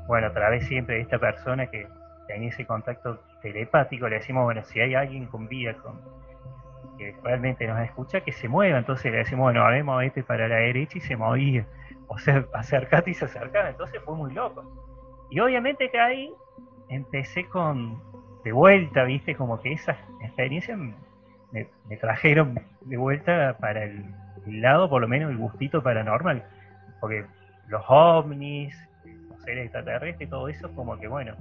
bueno, 0.07 0.29
a 0.29 0.33
través 0.33 0.67
siempre 0.67 0.97
de 0.97 1.03
esta 1.03 1.19
persona 1.19 1.67
que 1.67 1.87
tenía 2.27 2.49
ese 2.49 2.67
contacto 2.67 3.21
telepático, 3.43 4.09
le 4.09 4.17
decimos, 4.17 4.45
bueno, 4.45 4.63
si 4.65 4.81
hay 4.81 4.95
alguien 4.95 5.27
con 5.27 5.49
vida, 5.49 5.75
que 6.99 7.17
realmente 7.23 7.67
nos 7.67 7.81
escucha, 7.81 8.21
que 8.21 8.33
se 8.33 8.49
mueva. 8.49 8.79
Entonces 8.79 9.11
le 9.11 9.19
decimos, 9.19 9.45
bueno, 9.45 9.65
haremos 9.65 10.03
este 10.03 10.23
para 10.23 10.49
la 10.49 10.57
derecha 10.57 10.99
y 10.99 11.01
se 11.01 11.17
movía. 11.17 11.67
O 12.07 12.19
sea, 12.19 12.45
acercate 12.55 13.11
y 13.11 13.15
se 13.15 13.25
acercaba. 13.25 13.71
Entonces 13.71 14.01
fue 14.05 14.15
muy 14.15 14.33
loco. 14.33 14.65
Y 15.31 15.41
obviamente 15.41 15.91
que 15.91 15.99
ahí 15.99 16.33
empecé 16.89 17.47
con, 17.47 18.01
de 18.45 18.53
vuelta, 18.53 19.05
viste, 19.05 19.35
como 19.35 19.61
que 19.61 19.73
esas 19.73 19.97
experiencias 20.23 20.79
me, 20.79 21.67
trajeron 21.97 22.61
de 22.83 22.97
vuelta 22.97 23.57
para 23.61 23.85
el, 23.85 24.05
lado, 24.47 24.89
por 24.89 25.01
lo 25.01 25.09
menos 25.09 25.31
el 25.31 25.39
gustito 25.39 25.83
paranormal. 25.83 26.45
Porque 27.01 27.25
los 27.69 27.83
ovnis, 27.89 28.77
seres 29.45 29.65
extraterrestres, 29.65 30.29
todo 30.29 30.49
eso, 30.49 30.73
como 30.75 30.99
que 30.99 31.09
bueno, 31.09 31.35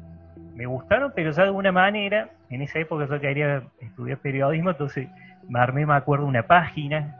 me 0.55 0.65
gustaron, 0.65 1.13
pero 1.15 1.31
ya 1.31 1.43
de 1.43 1.49
alguna 1.49 1.71
manera, 1.71 2.29
en 2.49 2.61
esa 2.61 2.79
época 2.79 3.07
yo 3.07 3.19
quería 3.19 3.63
estudiar 3.79 4.17
periodismo, 4.17 4.71
entonces 4.71 5.07
me 5.47 5.59
armé, 5.59 5.85
me 5.85 5.95
acuerdo, 5.95 6.25
una 6.25 6.43
página, 6.43 7.15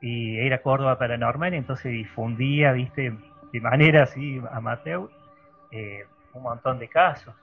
y 0.00 0.38
era 0.38 0.62
Córdoba 0.62 0.98
Paranormal, 0.98 1.54
entonces 1.54 1.92
difundía, 1.92 2.72
viste, 2.72 3.12
de 3.52 3.60
manera 3.60 4.04
así 4.04 4.40
amateur, 4.52 5.10
eh, 5.72 6.04
un 6.32 6.42
montón 6.42 6.78
de 6.78 6.88
casos. 6.88 7.34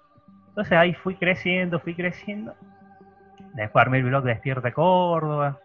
Entonces 0.49 0.77
ahí 0.77 0.93
fui 0.93 1.15
creciendo, 1.15 1.79
fui 1.79 1.93
creciendo. 1.93 2.53
Después 3.53 3.81
armé 3.85 3.99
el 3.99 4.05
blog 4.05 4.23
de 4.23 4.31
Despierta 4.31 4.71
Córdoba, 4.71 5.59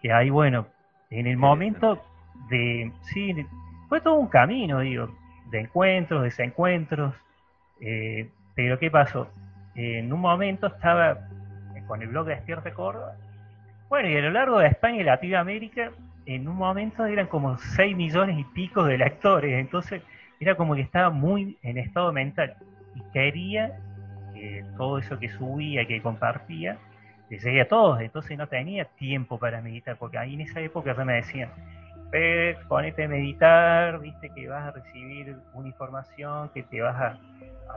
que 0.00 0.12
ahí, 0.12 0.30
bueno, 0.30 0.66
en 1.10 1.26
el 1.26 1.36
momento 1.36 2.00
de, 2.48 2.92
sí, 3.02 3.34
fue 3.88 4.00
todo 4.00 4.14
un 4.14 4.28
camino, 4.28 4.80
digo, 4.80 5.08
de 5.50 5.60
encuentros, 5.60 6.22
desencuentros. 6.22 7.14
Eh, 7.80 8.28
pero 8.54 8.78
¿qué 8.78 8.90
pasó? 8.90 9.28
en 9.74 10.10
un 10.10 10.20
momento 10.20 10.68
estaba 10.68 11.18
con 11.86 12.00
el 12.02 12.08
blog 12.08 12.26
de 12.26 12.34
Despierta 12.34 12.72
Córdoba. 12.72 13.14
Bueno, 13.88 14.08
y 14.08 14.16
a 14.16 14.20
lo 14.20 14.30
largo 14.30 14.58
de 14.58 14.68
España 14.68 15.02
y 15.02 15.04
Latinoamérica, 15.04 15.92
en 16.24 16.48
un 16.48 16.56
momento 16.56 17.04
eran 17.04 17.26
como 17.26 17.56
6 17.58 17.96
millones 17.96 18.38
y 18.38 18.44
pico 18.44 18.84
de 18.84 18.98
lectores. 18.98 19.52
Entonces, 19.60 20.02
era 20.40 20.56
como 20.56 20.74
que 20.74 20.80
estaba 20.80 21.10
muy 21.10 21.58
en 21.62 21.78
estado 21.78 22.12
mental 22.12 22.54
y 22.94 23.00
quería 23.12 23.78
que 24.34 24.64
todo 24.76 24.98
eso 24.98 25.18
que 25.18 25.28
subía, 25.28 25.86
que 25.86 26.02
compartía, 26.02 26.78
le 27.30 27.38
llegue 27.38 27.60
a 27.60 27.68
todos. 27.68 28.00
Entonces 28.00 28.36
no 28.36 28.48
tenía 28.48 28.84
tiempo 28.84 29.38
para 29.38 29.60
meditar, 29.60 29.96
porque 29.96 30.18
ahí 30.18 30.34
en 30.34 30.42
esa 30.42 30.60
época 30.60 30.94
ya 30.96 31.04
me 31.04 31.14
decían, 31.14 31.50
Pérez, 32.10 32.58
ponete 32.68 33.04
a 33.04 33.08
meditar, 33.08 33.98
viste 34.00 34.30
que 34.30 34.48
vas 34.48 34.68
a 34.68 34.70
recibir 34.72 35.36
una 35.52 35.68
información, 35.68 36.50
que 36.50 36.62
te 36.62 36.80
vas 36.80 36.96
a, 36.96 37.18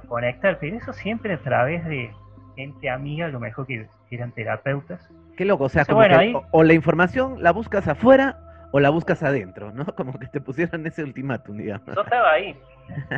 conectar, 0.08 0.60
pero 0.60 0.78
eso 0.78 0.94
siempre 0.94 1.34
a 1.34 1.40
través 1.40 1.84
de 1.86 2.12
gente 2.56 2.90
amiga, 2.90 3.26
a 3.26 3.30
lo 3.30 3.40
mejor 3.40 3.66
que 3.66 3.88
eran 4.12 4.32
terapeutas. 4.32 5.10
Qué 5.36 5.46
loco, 5.46 5.66
o 5.66 5.70
sea, 5.70 5.84
como 5.84 6.02
que 6.02 6.40
o 6.52 6.64
la 6.64 6.74
información 6.74 7.42
la 7.44 7.52
buscas 7.52 7.88
afuera 7.88 8.38
o 8.72 8.80
la 8.80 8.90
buscas 8.90 9.24
adentro, 9.24 9.72
¿no? 9.72 9.86
Como 9.96 10.18
que 10.20 10.28
te 10.28 10.42
pusieron 10.42 10.86
ese 10.86 11.04
ultimátum, 11.04 11.58
digamos. 11.58 11.96
Yo 11.96 12.02
estaba 12.02 12.32
ahí, 12.32 12.58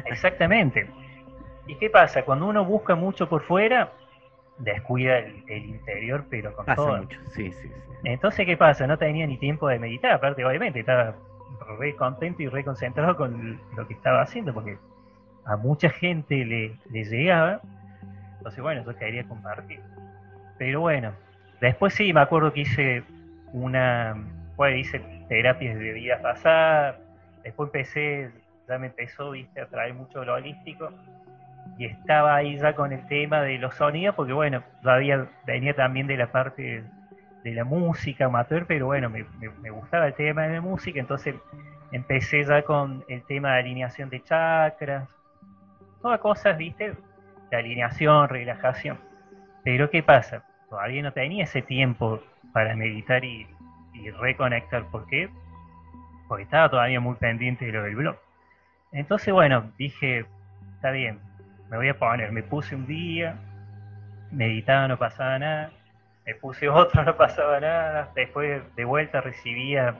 exactamente. 0.05 0.89
¿Y 1.67 1.75
qué 1.75 1.89
pasa? 1.89 2.23
Cuando 2.23 2.47
uno 2.47 2.65
busca 2.65 2.95
mucho 2.95 3.29
por 3.29 3.43
fuera, 3.43 3.91
descuida 4.63 5.19
el, 5.19 5.65
interior, 5.65 6.25
pero 6.29 6.53
con 6.55 6.65
pasa 6.65 6.75
todo. 6.75 6.97
mucho, 6.97 7.19
sí, 7.33 7.51
sí, 7.51 7.67
sí. 7.67 7.71
Entonces, 8.03 8.45
¿qué 8.45 8.57
pasa? 8.57 8.87
No 8.87 8.97
tenía 8.97 9.27
ni 9.27 9.37
tiempo 9.37 9.67
de 9.67 9.79
meditar, 9.79 10.11
aparte, 10.11 10.43
obviamente, 10.43 10.79
estaba 10.79 11.15
re 11.77 11.95
contento 11.95 12.41
y 12.41 12.47
re 12.47 12.63
concentrado 12.63 13.15
con 13.15 13.59
lo 13.75 13.87
que 13.87 13.93
estaba 13.93 14.21
haciendo, 14.21 14.53
porque 14.53 14.77
a 15.45 15.55
mucha 15.57 15.89
gente 15.89 16.45
le, 16.45 16.75
le 16.91 17.03
llegaba. 17.03 17.61
Entonces, 18.37 18.61
bueno, 18.61 18.83
yo 18.85 18.95
quería 18.95 19.23
compartir. 19.27 19.79
Pero 20.57 20.81
bueno, 20.81 21.13
después 21.59 21.93
sí, 21.93 22.13
me 22.13 22.21
acuerdo 22.21 22.53
que 22.53 22.61
hice 22.61 23.03
una, 23.53 24.15
pues 24.55 24.77
hice 24.77 25.01
terapias 25.27 25.77
de 25.77 25.93
vida 25.93 26.21
pasada, 26.21 26.99
después 27.43 27.67
empecé, 27.67 28.31
ya 28.67 28.77
me 28.77 28.87
empezó, 28.87 29.31
viste, 29.31 29.61
a 29.61 29.67
traer 29.67 29.93
mucho 29.93 30.23
lo 30.23 30.35
holístico, 30.35 30.91
y 31.77 31.85
estaba 31.85 32.35
ahí 32.35 32.57
ya 32.57 32.75
con 32.75 32.91
el 32.91 33.05
tema 33.07 33.41
de 33.41 33.57
los 33.57 33.75
sonidos, 33.75 34.15
porque 34.15 34.33
bueno, 34.33 34.63
todavía 34.81 35.27
venía 35.45 35.73
también 35.73 36.07
de 36.07 36.17
la 36.17 36.31
parte 36.31 36.83
de 37.43 37.53
la 37.53 37.63
música 37.63 38.25
amateur, 38.25 38.65
pero 38.67 38.87
bueno, 38.87 39.09
me, 39.09 39.69
gustaba 39.69 40.07
el 40.07 40.13
tema 40.13 40.43
de 40.43 40.55
la 40.55 40.61
música, 40.61 40.99
entonces 40.99 41.35
empecé 41.91 42.43
ya 42.43 42.61
con 42.63 43.03
el 43.07 43.23
tema 43.23 43.53
de 43.53 43.59
alineación 43.59 44.09
de 44.09 44.21
chakras, 44.21 45.09
todas 46.01 46.19
cosas, 46.19 46.57
viste, 46.57 46.93
de 47.49 47.57
alineación, 47.57 48.29
relajación. 48.29 48.97
Pero 49.63 49.89
¿qué 49.89 50.03
pasa? 50.03 50.43
Todavía 50.69 51.03
no 51.03 51.11
tenía 51.13 51.43
ese 51.43 51.61
tiempo 51.61 52.21
para 52.53 52.75
meditar 52.75 53.23
y, 53.23 53.47
reconectar. 54.19 54.85
¿Por 54.85 55.05
qué? 55.05 55.29
Porque 56.27 56.43
estaba 56.43 56.69
todavía 56.69 56.99
muy 56.99 57.15
pendiente 57.15 57.65
de 57.65 57.71
lo 57.71 57.83
del 57.83 57.95
blog. 57.95 58.15
Entonces, 58.91 59.31
bueno, 59.31 59.71
dije, 59.77 60.25
está 60.75 60.91
bien, 60.91 61.19
me 61.71 61.77
voy 61.77 61.89
a 61.89 61.97
poner. 61.97 62.31
Me 62.31 62.43
puse 62.43 62.75
un 62.75 62.85
día, 62.85 63.35
meditaba, 64.29 64.87
no 64.87 64.99
pasaba 64.99 65.39
nada 65.39 65.71
me 66.25 66.35
puse 66.35 66.69
otro, 66.69 67.03
no 67.03 67.15
pasaba 67.15 67.59
nada. 67.59 68.11
Después 68.15 68.61
de 68.75 68.85
vuelta 68.85 69.21
recibía 69.21 69.95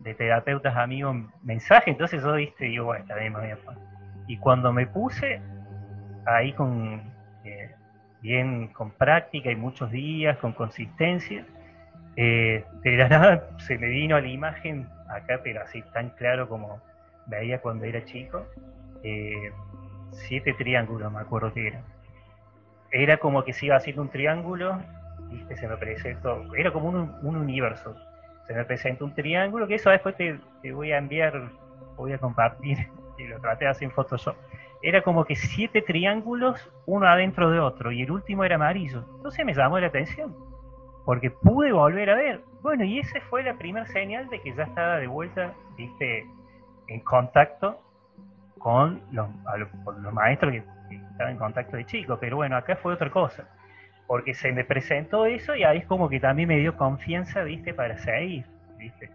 de 0.00 0.14
terapeutas 0.14 0.76
amigos 0.76 1.16
mensajes, 1.42 1.88
entonces 1.88 2.22
yo 2.22 2.32
viste, 2.34 2.64
digo, 2.64 2.86
bueno, 2.86 3.02
está 3.02 3.14
bien, 3.16 3.32
me 3.32 3.40
voy 3.40 3.50
a 3.50 3.56
poner. 3.56 3.82
Y 4.26 4.36
cuando 4.38 4.72
me 4.72 4.86
puse 4.86 5.40
ahí 6.24 6.52
con 6.52 7.02
eh, 7.44 7.70
bien 8.20 8.68
con 8.68 8.90
práctica 8.90 9.50
y 9.50 9.56
muchos 9.56 9.90
días, 9.90 10.38
con 10.38 10.52
consistencia, 10.52 11.44
eh, 12.16 12.64
de 12.82 12.96
la 12.96 13.08
nada 13.08 13.48
se 13.58 13.78
me 13.78 13.88
vino 13.88 14.16
a 14.16 14.20
la 14.20 14.28
imagen 14.28 14.88
acá, 15.08 15.40
pero 15.42 15.62
así 15.62 15.82
tan 15.92 16.10
claro 16.10 16.48
como 16.48 16.80
veía 17.26 17.60
cuando 17.60 17.84
era 17.84 18.04
chico, 18.04 18.44
eh, 19.04 19.52
siete 20.12 20.54
triángulos, 20.54 21.12
me 21.12 21.20
acuerdo 21.20 21.52
que 21.52 21.68
era. 21.68 21.82
Era 22.90 23.16
como 23.16 23.44
que 23.44 23.52
se 23.52 23.66
iba 23.66 23.76
haciendo 23.76 24.02
un 24.02 24.10
triángulo 24.10 24.78
se 25.56 25.68
me 25.68 25.76
presentó, 25.76 26.42
era 26.54 26.72
como 26.72 26.88
un, 26.88 27.36
universo. 27.36 27.94
Se 28.46 28.54
me 28.54 28.64
presentó 28.64 29.04
un 29.04 29.14
triángulo, 29.14 29.66
que 29.66 29.76
eso 29.76 29.90
después 29.90 30.16
te, 30.16 30.38
voy 30.72 30.92
a 30.92 30.98
enviar, 30.98 31.50
voy 31.96 32.12
a 32.12 32.18
compartir, 32.18 32.88
y 33.18 33.24
lo 33.24 33.40
traté 33.40 33.66
hacer 33.66 33.84
en 33.84 33.90
Photoshop. 33.92 34.36
Era 34.82 35.02
como 35.02 35.24
que 35.24 35.36
siete 35.36 35.80
triángulos, 35.82 36.70
uno 36.86 37.06
adentro 37.06 37.50
de 37.50 37.60
otro, 37.60 37.92
y 37.92 38.02
el 38.02 38.10
último 38.10 38.44
era 38.44 38.56
amarillo. 38.56 39.04
Entonces 39.16 39.44
me 39.44 39.54
llamó 39.54 39.78
la 39.78 39.86
atención, 39.86 40.34
porque 41.04 41.30
pude 41.30 41.72
volver 41.72 42.10
a 42.10 42.16
ver. 42.16 42.40
Bueno, 42.62 42.84
y 42.84 42.98
esa 42.98 43.20
fue 43.30 43.42
la 43.42 43.54
primera 43.54 43.86
señal 43.86 44.28
de 44.28 44.40
que 44.40 44.52
ya 44.54 44.64
estaba 44.64 44.96
de 44.96 45.06
vuelta, 45.06 45.52
viste, 45.76 46.26
en 46.88 47.00
contacto 47.00 47.78
con 48.62 49.00
los, 49.10 49.28
los, 49.56 50.12
maestros 50.12 50.52
que, 50.52 50.62
que 50.88 50.96
estaban 50.96 51.32
en 51.32 51.38
contacto 51.38 51.76
de 51.76 51.84
chicos. 51.84 52.18
Pero 52.20 52.36
bueno, 52.36 52.56
acá 52.56 52.76
fue 52.76 52.94
otra 52.94 53.10
cosa 53.10 53.44
porque 54.12 54.34
se 54.34 54.52
me 54.52 54.62
presentó 54.62 55.24
eso 55.24 55.54
y 55.56 55.64
ahí 55.64 55.78
es 55.78 55.86
como 55.86 56.08
que 56.08 56.20
también 56.20 56.46
me 56.46 56.58
dio 56.58 56.76
confianza, 56.76 57.42
viste, 57.44 57.72
para 57.72 57.96
seguir, 57.96 58.44
viste. 58.76 59.08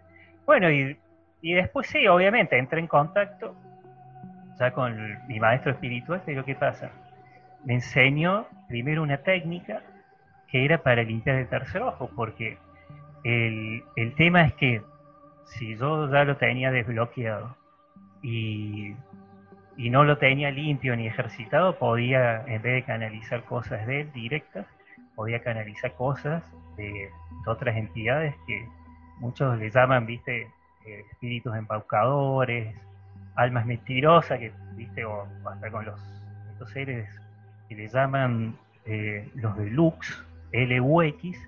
Bueno, 0.44 0.70
y, 0.72 0.98
después 1.40 1.86
sí, 1.86 2.08
obviamente, 2.08 2.58
entré 2.58 2.80
en 2.80 2.88
contacto 2.88 3.54
ya 4.58 4.72
con 4.72 4.96
mi 5.28 5.38
maestro 5.38 5.70
espiritual, 5.70 6.20
pero 6.26 6.44
¿qué 6.44 6.56
pasa? 6.56 6.90
Me 7.64 7.74
enseñó 7.74 8.48
primero 8.66 9.04
una 9.04 9.18
técnica 9.18 9.82
que 10.48 10.64
era 10.64 10.78
para 10.78 11.04
limpiar 11.04 11.36
el 11.36 11.48
tercer 11.48 11.80
ojo, 11.82 12.10
porque 12.16 12.58
el, 13.22 13.84
el 13.94 14.14
tema 14.16 14.46
es 14.46 14.54
que 14.54 14.82
si 15.44 15.76
yo 15.76 16.10
ya 16.10 16.24
lo 16.24 16.36
tenía 16.38 16.72
desbloqueado 16.72 17.56
y, 18.20 18.96
y 19.78 19.90
no 19.90 20.04
lo 20.04 20.18
tenía 20.18 20.50
limpio 20.50 20.94
ni 20.96 21.06
ejercitado, 21.06 21.78
podía, 21.78 22.44
en 22.46 22.60
vez 22.60 22.74
de 22.74 22.82
canalizar 22.82 23.44
cosas 23.44 23.86
de 23.86 24.02
él 24.02 24.12
directas, 24.12 24.66
podía 25.14 25.42
canalizar 25.42 25.94
cosas 25.94 26.42
de, 26.76 27.10
otras 27.46 27.76
entidades 27.76 28.34
que 28.46 28.68
muchos 29.20 29.56
le 29.58 29.70
llaman, 29.70 30.04
viste, 30.04 30.42
eh, 30.84 31.04
espíritus 31.10 31.56
embaucadores, 31.56 32.76
almas 33.36 33.64
mentirosas, 33.64 34.38
que, 34.38 34.52
viste, 34.74 35.04
o 35.04 35.26
hasta 35.46 35.70
con 35.70 35.86
los 35.86 35.98
estos 36.52 36.70
seres 36.72 37.08
que 37.68 37.76
le 37.76 37.88
llaman 37.88 38.56
eh, 38.84 39.30
los 39.36 39.56
de 39.56 39.70
Lux, 39.70 40.24
LUX, 40.52 41.38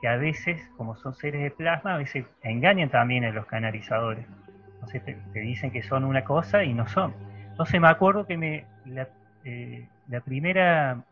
que 0.00 0.08
a 0.08 0.16
veces, 0.16 0.60
como 0.76 0.96
son 0.96 1.14
seres 1.14 1.40
de 1.40 1.50
plasma, 1.52 1.94
a 1.94 1.98
veces 1.98 2.26
engañan 2.42 2.90
también 2.90 3.24
a 3.24 3.30
los 3.30 3.46
canalizadores. 3.46 4.26
Entonces 4.74 5.04
te, 5.04 5.40
dicen 5.40 5.70
que 5.70 5.82
son 5.82 6.04
una 6.04 6.24
cosa 6.24 6.64
y 6.64 6.74
no 6.74 6.86
son. 6.88 7.14
Entonces 7.56 7.80
me 7.80 7.88
acuerdo 7.88 8.26
que 8.26 8.36
me, 8.36 8.66
la, 8.84 9.08
eh, 9.42 9.88
primera, 10.26 11.02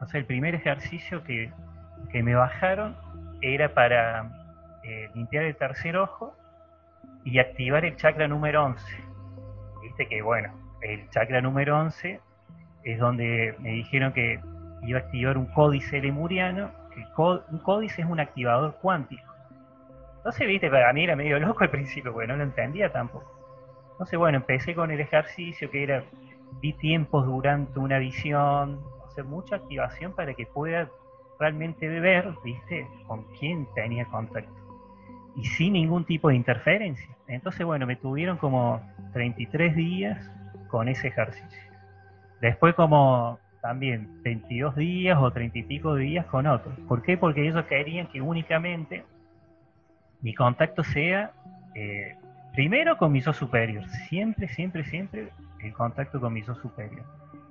o 0.00 0.06
sea, 0.06 0.18
el 0.18 0.26
primer 0.26 0.56
ejercicio 0.56 1.22
que, 1.22 1.52
me 2.12 2.34
bajaron 2.34 2.96
era 3.40 3.72
para 3.72 4.80
eh, 4.82 5.08
limpiar 5.14 5.44
el 5.44 5.54
tercer 5.54 5.96
ojo 5.96 6.34
y 7.22 7.38
activar 7.38 7.84
el 7.84 7.94
chakra 7.94 8.26
número 8.26 8.64
11. 8.64 8.84
Viste 9.82 10.08
que, 10.08 10.22
bueno, 10.22 10.52
el 10.82 11.08
chakra 11.10 11.40
número 11.40 11.78
11 11.78 12.20
es 12.82 12.98
donde 12.98 13.54
me 13.60 13.70
dijeron 13.70 14.12
que 14.12 14.40
iba 14.82 14.98
a 14.98 15.02
activar 15.02 15.38
un 15.38 15.46
códice 15.46 16.00
lemuriano, 16.00 16.72
que 16.92 17.04
un 17.16 17.58
códice 17.60 18.02
es 18.02 18.08
un 18.08 18.18
activador 18.18 18.74
cuántico. 18.82 19.32
Entonces, 20.16 20.48
viste, 20.48 20.68
para 20.68 20.92
mí 20.92 21.04
era 21.04 21.14
medio 21.14 21.38
loco 21.38 21.62
al 21.62 21.70
principio, 21.70 22.12
porque 22.12 22.26
no 22.26 22.36
lo 22.36 22.42
entendía 22.42 22.90
tampoco. 22.90 23.39
Entonces, 24.00 24.18
bueno, 24.18 24.38
empecé 24.38 24.74
con 24.74 24.90
el 24.90 24.98
ejercicio 24.98 25.70
que 25.70 25.82
era, 25.82 26.02
vi 26.62 26.72
tiempos 26.72 27.26
durante 27.26 27.78
una 27.78 27.98
visión, 27.98 28.80
hacer 29.06 29.24
mucha 29.24 29.56
activación 29.56 30.14
para 30.14 30.32
que 30.32 30.46
pueda 30.46 30.88
realmente 31.38 31.86
ver, 31.86 32.32
viste, 32.42 32.88
con 33.06 33.24
quién 33.38 33.68
tenía 33.74 34.06
contacto. 34.06 34.50
Y 35.36 35.44
sin 35.44 35.74
ningún 35.74 36.06
tipo 36.06 36.30
de 36.30 36.36
interferencia. 36.36 37.14
Entonces, 37.28 37.66
bueno, 37.66 37.86
me 37.86 37.94
tuvieron 37.94 38.38
como 38.38 38.80
33 39.12 39.76
días 39.76 40.30
con 40.68 40.88
ese 40.88 41.08
ejercicio. 41.08 41.60
Después 42.40 42.74
como 42.76 43.38
también 43.60 44.22
22 44.22 44.76
días 44.76 45.18
o 45.20 45.30
30 45.30 45.58
y 45.58 45.62
pico 45.64 45.94
días 45.96 46.24
con 46.24 46.46
otros. 46.46 46.74
¿Por 46.88 47.02
qué? 47.02 47.18
Porque 47.18 47.46
ellos 47.46 47.62
querían 47.66 48.06
que 48.06 48.22
únicamente 48.22 49.04
mi 50.22 50.32
contacto 50.32 50.84
sea 50.84 51.32
eh, 51.74 52.16
primero 52.54 52.96
con 52.96 53.12
mi 53.12 53.20
superior, 53.20 53.88
siempre, 54.08 54.48
siempre, 54.48 54.84
siempre 54.84 55.30
el 55.60 55.72
contacto 55.72 56.20
con 56.20 56.32
mi 56.32 56.42
superior. 56.42 57.04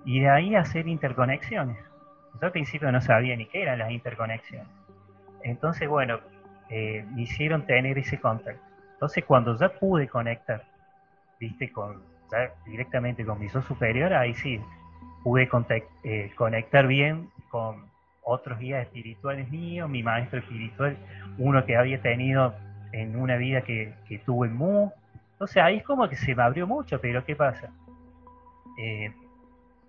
Y 0.06 0.22
de 0.22 0.30
ahí 0.30 0.56
hacer 0.56 0.88
interconexiones. 0.88 1.78
Yo 2.40 2.48
al 2.48 2.52
principio 2.52 2.92
no 2.92 3.02
sabía 3.02 3.36
ni 3.36 3.46
qué 3.46 3.64
eran 3.64 3.80
las 3.80 3.92
interconexiones. 3.92 4.68
Entonces, 5.44 5.88
bueno, 5.88 6.20
eh, 6.70 7.06
me 7.14 7.24
hicieron 7.24 7.66
tener 7.66 7.98
ese 7.98 8.20
contacto. 8.20 8.62
Entonces, 8.94 9.24
cuando 9.26 9.58
ya 9.58 9.70
pude 9.70 10.08
conectar, 10.08 10.64
viste, 11.40 11.72
con, 11.72 12.02
directamente 12.66 13.26
con 13.26 13.40
mi 13.40 13.50
superior, 13.50 14.14
ahí 14.14 14.34
sí, 14.36 14.60
pude 15.24 15.50
eh, 16.04 16.32
conectar 16.36 16.88
bien 16.88 17.30
con 17.50 17.90
otros 18.24 18.60
guías 18.60 18.84
espirituales 18.84 19.50
míos, 19.50 19.90
mi 19.90 20.04
maestro 20.04 20.40
espiritual, 20.40 20.98
uno 21.38 21.66
que 21.66 21.76
había 21.76 22.02
tenido 22.02 22.54
en 22.92 23.16
una 23.16 23.38
vida 23.38 23.62
que, 23.62 23.94
que 24.08 24.20
tuve 24.20 24.48
en 24.48 24.56
Mu. 24.56 24.92
Entonces 25.34 25.58
ahí 25.58 25.78
es 25.78 25.84
como 25.84 26.08
que 26.10 26.16
se 26.16 26.36
me 26.36 26.44
abrió 26.44 26.68
mucho, 26.68 27.00
pero 27.00 27.24
¿qué 27.24 27.36
pasa? 27.36 27.70
Eh, 28.78 29.14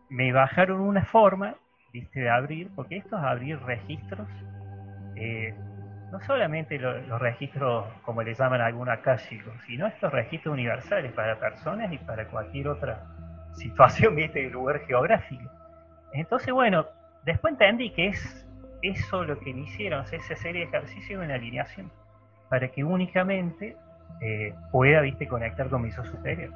me 0.09 0.33
bajaron 0.33 0.81
una 0.81 1.05
forma, 1.05 1.55
viste, 1.93 2.21
de 2.21 2.31
abrir, 2.31 2.71
porque 2.75 2.97
esto 2.97 3.17
es 3.17 3.23
abrir 3.23 3.61
registros, 3.63 4.29
eh, 5.17 5.55
no 6.11 6.21
solamente 6.21 6.79
los 6.79 7.21
registros, 7.21 7.87
como 8.03 8.23
le 8.23 8.35
llaman 8.35 8.61
algunos 8.61 8.99
chicos, 9.29 9.53
sino 9.67 9.87
estos 9.87 10.13
registros 10.13 10.55
universales 10.55 11.13
para 11.13 11.39
personas 11.39 11.93
y 11.93 11.99
para 11.99 12.27
cualquier 12.27 12.69
otra 12.69 13.07
situación, 13.53 14.15
viste, 14.17 14.43
de 14.43 14.51
lugar 14.51 14.81
geográfico. 14.87 15.49
Entonces, 16.13 16.53
bueno, 16.53 16.87
después 17.25 17.53
entendí 17.53 17.91
que 17.91 18.09
es 18.09 18.47
eso 18.83 19.25
lo 19.25 19.39
que 19.39 19.55
me 19.55 19.61
hicieron, 19.61 20.05
esa 20.11 20.35
serie 20.35 20.63
de 20.63 20.67
ejercicios 20.67 21.23
en 21.23 21.31
alineación, 21.31 21.93
para 22.51 22.69
que 22.69 22.85
únicamente 22.85 23.77
eh, 24.21 24.53
pueda, 24.71 25.01
viste, 25.01 25.27
conectar 25.27 25.71
con 25.71 25.83
mi 25.83 25.91
yo 25.91 26.05
superior. 26.05 26.51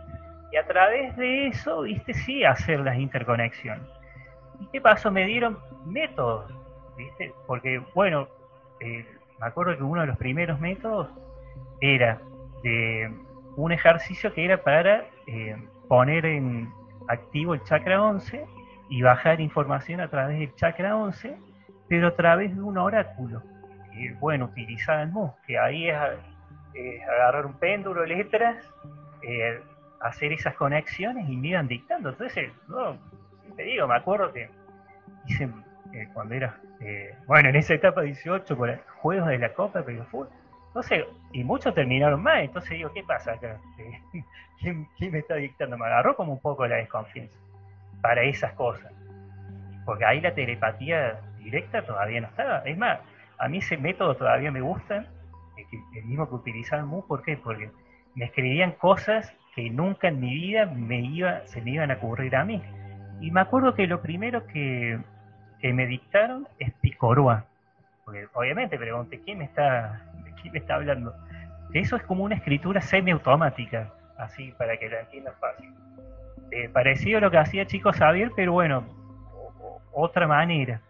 Y 0.52 0.57
a 0.57 0.66
través 0.66 1.16
de 1.16 1.46
eso, 1.46 1.83
viste, 1.83 2.12
sí 2.12 2.44
hacer 2.44 2.80
las 2.80 2.98
interconexiones. 2.98 3.88
¿Y 4.61 4.66
qué 4.66 4.80
pasó? 4.80 5.11
Me 5.11 5.24
dieron 5.24 5.59
métodos, 5.87 6.52
viste, 6.96 7.33
porque, 7.46 7.80
bueno, 7.94 8.28
eh, 8.80 9.07
me 9.40 9.46
acuerdo 9.46 9.76
que 9.76 9.83
uno 9.83 10.02
de 10.02 10.09
los 10.09 10.18
primeros 10.18 10.61
métodos 10.61 11.09
era 11.80 12.20
un 13.57 13.72
ejercicio 13.72 14.33
que 14.33 14.44
era 14.44 14.62
para 14.62 15.04
eh, 15.26 15.57
poner 15.88 16.24
en 16.26 16.72
activo 17.09 17.54
el 17.54 17.62
chakra 17.64 18.02
11 18.02 18.44
y 18.88 19.02
bajar 19.02 19.40
información 19.40 20.00
a 20.00 20.09
través 20.09 20.38
del 20.38 20.54
chakra 20.54 20.96
11, 20.96 21.37
pero 21.88 22.09
a 22.09 22.16
través 22.16 22.54
de 22.54 22.62
un 22.62 22.78
oráculo. 22.78 23.42
Y 23.94 24.11
bueno, 24.11 24.50
MUS, 25.12 25.33
que 25.46 25.59
ahí 25.59 25.88
es, 25.88 25.96
agarrar 27.09 27.46
un 27.46 27.54
péndulo, 27.54 28.04
letras, 28.04 28.57
eh, 29.22 29.61
hacer 30.00 30.33
esas 30.33 30.54
conexiones 30.54 31.28
y 31.28 31.37
me 31.37 31.48
iban 31.48 31.68
dictando. 31.68 32.11
Entonces, 32.11 32.52
no, 32.68 32.98
te 33.57 33.62
digo, 33.62 33.87
me 33.87 33.96
acuerdo 33.96 34.33
que 34.33 34.50
hice 35.26 35.48
eh, 35.92 36.09
cuando 36.12 36.35
era, 36.35 36.59
eh, 36.80 37.14
bueno, 37.26 37.48
en 37.48 37.57
esa 37.57 37.74
etapa 37.74 38.02
18, 38.02 38.57
por 38.57 38.78
juegos 39.00 39.28
de 39.28 39.38
la 39.38 39.52
Copa, 39.54 39.83
pero 39.85 40.04
fue. 40.07 40.26
Entonces, 40.68 41.04
y 41.33 41.44
muchos 41.44 41.72
terminaron 41.72 42.20
mal, 42.22 42.42
entonces 42.42 42.70
digo, 42.70 42.92
¿qué 42.92 43.04
pasa 43.04 43.33
acá? 43.33 43.59
¿Quién, 44.61 44.88
me 45.12 45.18
está 45.18 45.37
dictando? 45.37 45.78
Me 45.78 45.87
agarró 45.87 46.16
como 46.16 46.33
un 46.33 46.40
poco 46.40 46.66
la 46.66 46.76
desconfianza 46.76 47.38
para 48.02 48.22
esas 48.22 48.52
cosas. 48.54 48.92
Porque 49.85 50.04
ahí 50.04 50.20
la 50.20 50.35
telepatía 50.35 51.20
directa 51.38 51.83
todavía 51.83 52.22
no 52.22 52.28
estaba. 52.28 52.59
Es 52.61 52.76
más, 52.76 53.00
a 53.38 53.48
mí 53.48 53.58
ese 53.58 53.76
método 53.76 54.16
todavía 54.16 54.50
me 54.50 54.60
gusta, 54.60 55.06
el 55.94 56.04
mismo 56.04 56.28
que 56.28 56.34
utilizaban 56.34 56.86
MU, 56.86 57.06
¿por 57.06 57.22
qué? 57.22 57.36
Porque 57.36 57.70
me 58.14 58.26
escribían 58.26 58.72
cosas 58.72 59.34
que 59.54 59.70
nunca 59.70 60.08
en 60.08 60.20
mi 60.20 60.34
vida 60.34 60.66
me 60.66 61.00
iba, 61.00 61.46
se 61.46 61.60
me 61.60 61.72
iban 61.72 61.90
a 61.90 61.94
ocurrir 61.94 62.34
a 62.36 62.44
mí. 62.44 62.62
Y 63.20 63.30
me 63.30 63.40
acuerdo 63.40 63.74
que 63.74 63.86
lo 63.86 64.00
primero 64.02 64.46
que, 64.46 64.98
me 65.62 65.86
dictaron 65.86 66.46
es 66.58 66.74
Picoroa. 66.74 67.46
Porque 68.04 68.26
obviamente 68.34 68.76
pregunté, 68.76 69.20
¿quién 69.24 69.38
me 69.38 69.44
está, 69.44 70.04
¿de 70.24 70.32
quién 70.34 70.52
me 70.52 70.58
está 70.58 70.74
hablando? 70.74 71.14
Eso 71.72 71.96
es 71.96 72.02
como 72.02 72.22
una 72.22 72.34
escritura 72.34 72.82
semiautomática 72.82 73.90
así 74.18 74.52
para 74.58 74.76
que 74.76 74.90
la 74.90 75.00
entiendan 75.00 75.34
fácil. 75.40 75.72
Eh, 76.50 76.68
parecido 76.68 77.18
a 77.18 77.20
lo 77.22 77.30
que 77.30 77.38
hacía 77.38 77.66
Chico 77.66 77.92
Xavier, 77.92 78.30
pero 78.36 78.52
bueno, 78.52 78.84
otra 79.92 80.26
manera. 80.26 80.82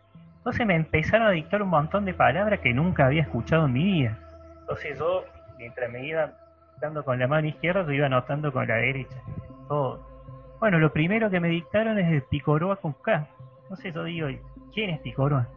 Entonces 0.45 0.67
me 0.67 0.77
empezaron 0.77 1.27
a 1.27 1.31
dictar 1.31 1.63
un 1.63 1.71
montón 1.71 2.05
de 2.05 2.13
palabras 2.13 2.61
que 2.61 2.75
nunca 2.75 3.07
había 3.07 3.23
escuchado 3.23 3.65
en 3.65 3.73
mi 3.73 3.83
vida. 3.83 4.19
Entonces 4.61 4.99
yo, 4.99 5.25
mientras 5.57 5.91
me 5.91 6.07
iba 6.07 6.33
dando 6.83 7.03
con 7.03 7.19
la 7.19 7.27
mano 7.27 7.49
izquierda, 7.49 7.83
yo 7.87 7.93
iba 7.93 8.05
anotando 8.05 8.53
con 8.53 8.69
la 8.69 8.75
derecha. 8.75 9.17
Todo. 9.69 10.07
Bueno, 10.61 10.79
lo 10.79 10.93
primero 10.93 11.31
que 11.31 11.41
me 11.41 11.49
dictaron 11.49 11.99
es 11.99 12.13
el 12.13 12.23
Picoroa 12.25 12.77
con 12.77 12.93
K. 12.93 13.27
Entonces 13.63 13.95
yo 13.95 14.05
digo, 14.05 14.29
¿quién 14.75 14.91
es 14.91 15.01
Picoroa? 15.01 15.49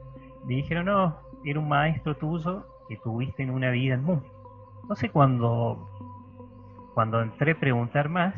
Me 0.46 0.56
dijeron, 0.56 0.86
no, 0.86 1.20
era 1.44 1.60
un 1.60 1.68
maestro 1.68 2.16
tuyo 2.16 2.66
que 2.88 2.96
tuviste 2.96 3.44
en 3.44 3.50
una 3.50 3.72
vida 3.72 3.96
en 3.96 4.04
mundo. 4.04 4.26
Entonces 4.84 5.12
cuando 5.12 5.90
cuando 6.94 7.22
entré 7.22 7.52
a 7.52 7.60
preguntar 7.60 8.08
más, 8.08 8.34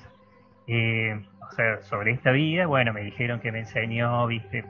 eh, 0.65 1.23
o 1.47 1.51
sea, 1.51 1.83
sobre 1.83 2.13
esta 2.13 2.31
vida, 2.31 2.65
bueno, 2.65 2.91
me 2.91 3.01
dijeron 3.01 3.39
que 3.39 3.51
me 3.51 3.59
enseñó, 3.59 4.25
viste, 4.25 4.65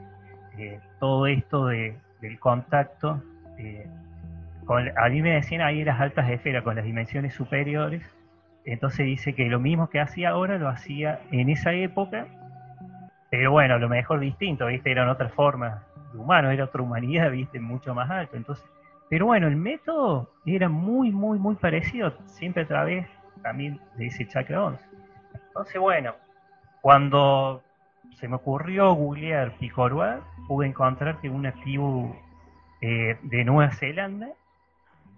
eh, 0.60 0.78
todo 0.98 1.26
esto 1.26 1.66
de, 1.66 1.96
del 2.20 2.38
contacto. 2.38 3.22
Eh, 3.56 3.86
con, 4.66 4.86
a 4.98 5.08
mí 5.08 5.22
me 5.22 5.30
decían 5.30 5.62
ahí 5.62 5.82
las 5.84 5.98
altas 5.98 6.28
esferas 6.30 6.62
con 6.62 6.76
las 6.76 6.84
dimensiones 6.84 7.32
superiores. 7.32 8.02
Entonces 8.66 9.06
dice 9.06 9.34
que 9.34 9.46
lo 9.46 9.58
mismo 9.58 9.88
que 9.88 10.00
hacía 10.00 10.30
ahora 10.30 10.58
lo 10.58 10.68
hacía 10.68 11.20
en 11.30 11.48
esa 11.48 11.72
época, 11.72 12.26
pero 13.30 13.52
bueno, 13.52 13.78
lo 13.78 13.88
mejor 13.88 14.20
distinto, 14.20 14.66
viste, 14.66 14.90
eran 14.90 15.08
otras 15.08 15.32
formas 15.32 15.80
de 16.12 16.18
humano, 16.18 16.50
era 16.50 16.64
otra 16.64 16.82
humanidad, 16.82 17.30
viste, 17.30 17.58
mucho 17.58 17.94
más 17.94 18.10
alto. 18.10 18.36
Entonces, 18.36 18.66
pero 19.08 19.24
bueno, 19.26 19.48
el 19.48 19.56
método 19.56 20.30
era 20.44 20.68
muy, 20.68 21.10
muy, 21.10 21.38
muy 21.38 21.54
parecido, 21.54 22.12
siempre 22.26 22.64
a 22.64 22.66
través 22.66 23.06
también 23.42 23.80
de 23.96 24.06
ese 24.06 24.28
chakra 24.28 24.62
11. 24.62 24.84
Entonces, 25.48 25.80
bueno, 25.80 26.14
cuando 26.82 27.62
se 28.18 28.28
me 28.28 28.36
ocurrió 28.36 28.92
googlear 28.94 29.56
Picoroa, 29.58 30.20
pude 30.48 30.66
encontrar 30.66 31.20
que 31.20 31.28
una 31.28 31.52
tribu 31.52 32.14
eh, 32.80 33.16
de 33.22 33.44
Nueva 33.44 33.72
Zelanda 33.72 34.28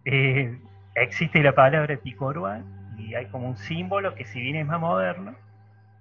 eh, 0.04 0.58
existe 0.94 1.42
la 1.42 1.54
palabra 1.54 1.96
Picoroa 1.96 2.60
y 2.98 3.14
hay 3.14 3.26
como 3.26 3.48
un 3.48 3.56
símbolo 3.56 4.14
que 4.14 4.24
si 4.24 4.40
bien 4.40 4.56
es 4.56 4.66
más 4.66 4.80
moderno, 4.80 5.34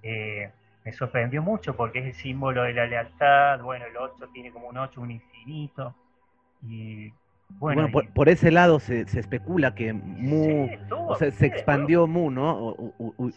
eh, 0.03 0.51
me 0.83 0.93
sorprendió 0.93 1.41
mucho 1.41 1.75
porque 1.75 1.99
es 1.99 2.05
el 2.05 2.13
símbolo 2.13 2.63
de 2.63 2.73
la 2.73 2.85
lealtad, 2.87 3.61
bueno, 3.61 3.85
el 3.85 3.97
8 3.97 4.29
tiene 4.33 4.51
como 4.51 4.67
un 4.67 4.77
8, 4.77 5.01
un 5.01 5.11
infinito, 5.11 5.95
y 6.67 7.11
bueno, 7.59 7.89
por, 8.13 8.29
ese 8.29 8.51
lado 8.51 8.79
se, 8.79 9.01
especula 9.01 9.75
que 9.75 9.93
Mu, 9.93 10.69
o 10.89 11.15
sea, 11.15 11.31
se 11.31 11.45
expandió 11.45 12.07
Mu, 12.07 12.31
¿no? 12.31 12.75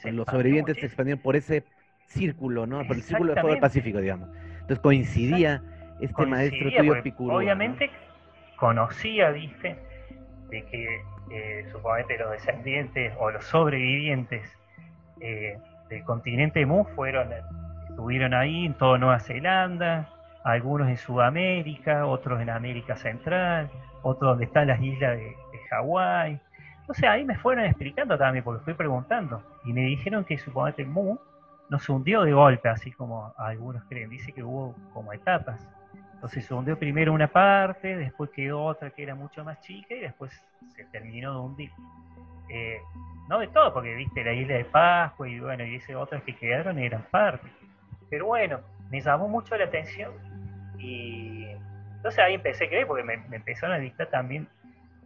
los 0.04 0.26
sobrevivientes 0.26 0.78
se 0.78 0.86
expandieron 0.86 1.22
por 1.22 1.36
ese 1.36 1.64
círculo, 2.06 2.66
¿no? 2.66 2.86
Por 2.86 2.96
el 2.96 3.02
círculo 3.02 3.34
de 3.34 3.40
fuego 3.40 3.54
del 3.54 3.60
Pacífico, 3.60 4.00
digamos. 4.00 4.28
Entonces 4.60 4.78
coincidía 4.80 5.62
este 6.00 6.26
maestro 6.26 6.70
tuyo 6.70 7.02
Picurúa. 7.02 7.36
Obviamente 7.36 7.90
conocía, 8.56 9.30
viste, 9.30 9.76
de 10.50 10.64
que 10.66 11.02
eh, 11.30 11.66
suponete 11.70 12.18
los 12.18 12.30
descendientes 12.32 13.12
o 13.18 13.30
los 13.30 13.44
sobrevivientes 13.44 14.42
eh, 15.20 15.58
del 15.88 16.02
continente 16.04 16.64
Mu 16.66 16.84
fueron, 16.84 17.28
estuvieron 17.88 18.34
ahí 18.34 18.66
en 18.66 18.74
toda 18.74 18.98
Nueva 18.98 19.20
Zelanda, 19.20 20.08
algunos 20.44 20.88
en 20.88 20.96
Sudamérica, 20.96 22.06
otros 22.06 22.40
en 22.40 22.50
América 22.50 22.96
Central, 22.96 23.70
otros 24.02 24.32
donde 24.32 24.44
están 24.44 24.68
las 24.68 24.80
islas 24.80 25.16
de, 25.16 25.34
Hawái. 25.70 26.38
Entonces 26.80 27.04
ahí 27.04 27.24
me 27.24 27.36
fueron 27.36 27.64
explicando 27.64 28.18
también, 28.18 28.44
porque 28.44 28.62
fui 28.64 28.74
preguntando, 28.74 29.42
y 29.64 29.72
me 29.72 29.80
dijeron 29.82 30.24
que 30.24 30.36
suponete 30.36 30.84
Mu 30.84 31.16
no 31.70 31.78
se 31.78 31.92
hundió 31.92 32.22
de 32.22 32.32
golpe, 32.32 32.68
así 32.68 32.92
como 32.92 33.32
algunos 33.38 33.84
creen, 33.84 34.10
dice 34.10 34.32
que 34.32 34.42
hubo 34.42 34.74
como 34.92 35.12
etapas. 35.12 35.66
Entonces 36.14 36.44
se 36.46 36.54
hundió 36.54 36.78
primero 36.78 37.12
una 37.12 37.28
parte, 37.28 37.96
después 37.96 38.30
quedó 38.30 38.64
otra 38.64 38.90
que 38.90 39.02
era 39.02 39.14
mucho 39.14 39.44
más 39.44 39.60
chica 39.60 39.94
y 39.94 40.00
después 40.00 40.32
se 40.74 40.84
terminó 40.86 41.32
de 41.32 41.38
hundir. 41.38 41.70
Eh, 42.48 42.80
no 43.28 43.38
de 43.38 43.48
todo, 43.48 43.72
porque 43.72 43.94
viste 43.94 44.24
la 44.24 44.32
isla 44.32 44.54
de 44.54 44.64
Pascua 44.64 45.28
y 45.28 45.40
bueno, 45.40 45.64
y 45.64 45.76
esas 45.76 45.96
otras 45.96 46.22
que 46.22 46.36
quedaron 46.36 46.78
eran 46.78 47.02
parte. 47.10 47.48
Pero 48.10 48.26
bueno, 48.26 48.60
me 48.90 49.00
llamó 49.00 49.28
mucho 49.28 49.56
la 49.56 49.64
atención 49.64 50.12
y 50.78 51.46
entonces 51.96 52.18
ahí 52.20 52.34
empecé 52.34 52.64
a 52.64 52.68
creer, 52.68 52.86
porque 52.86 53.02
me, 53.02 53.14
empezaron 53.14 53.76
a 53.76 53.78
dictar 53.78 54.08
también 54.08 54.46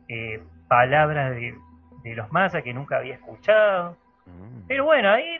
eh, 0.08 0.42
palabras 0.66 1.30
de, 1.30 1.54
de 2.02 2.14
los 2.16 2.30
mayas 2.32 2.62
que 2.62 2.74
nunca 2.74 2.98
había 2.98 3.14
escuchado. 3.14 3.96
Mm. 4.26 4.66
Pero 4.66 4.84
bueno, 4.84 5.10
ahí 5.10 5.38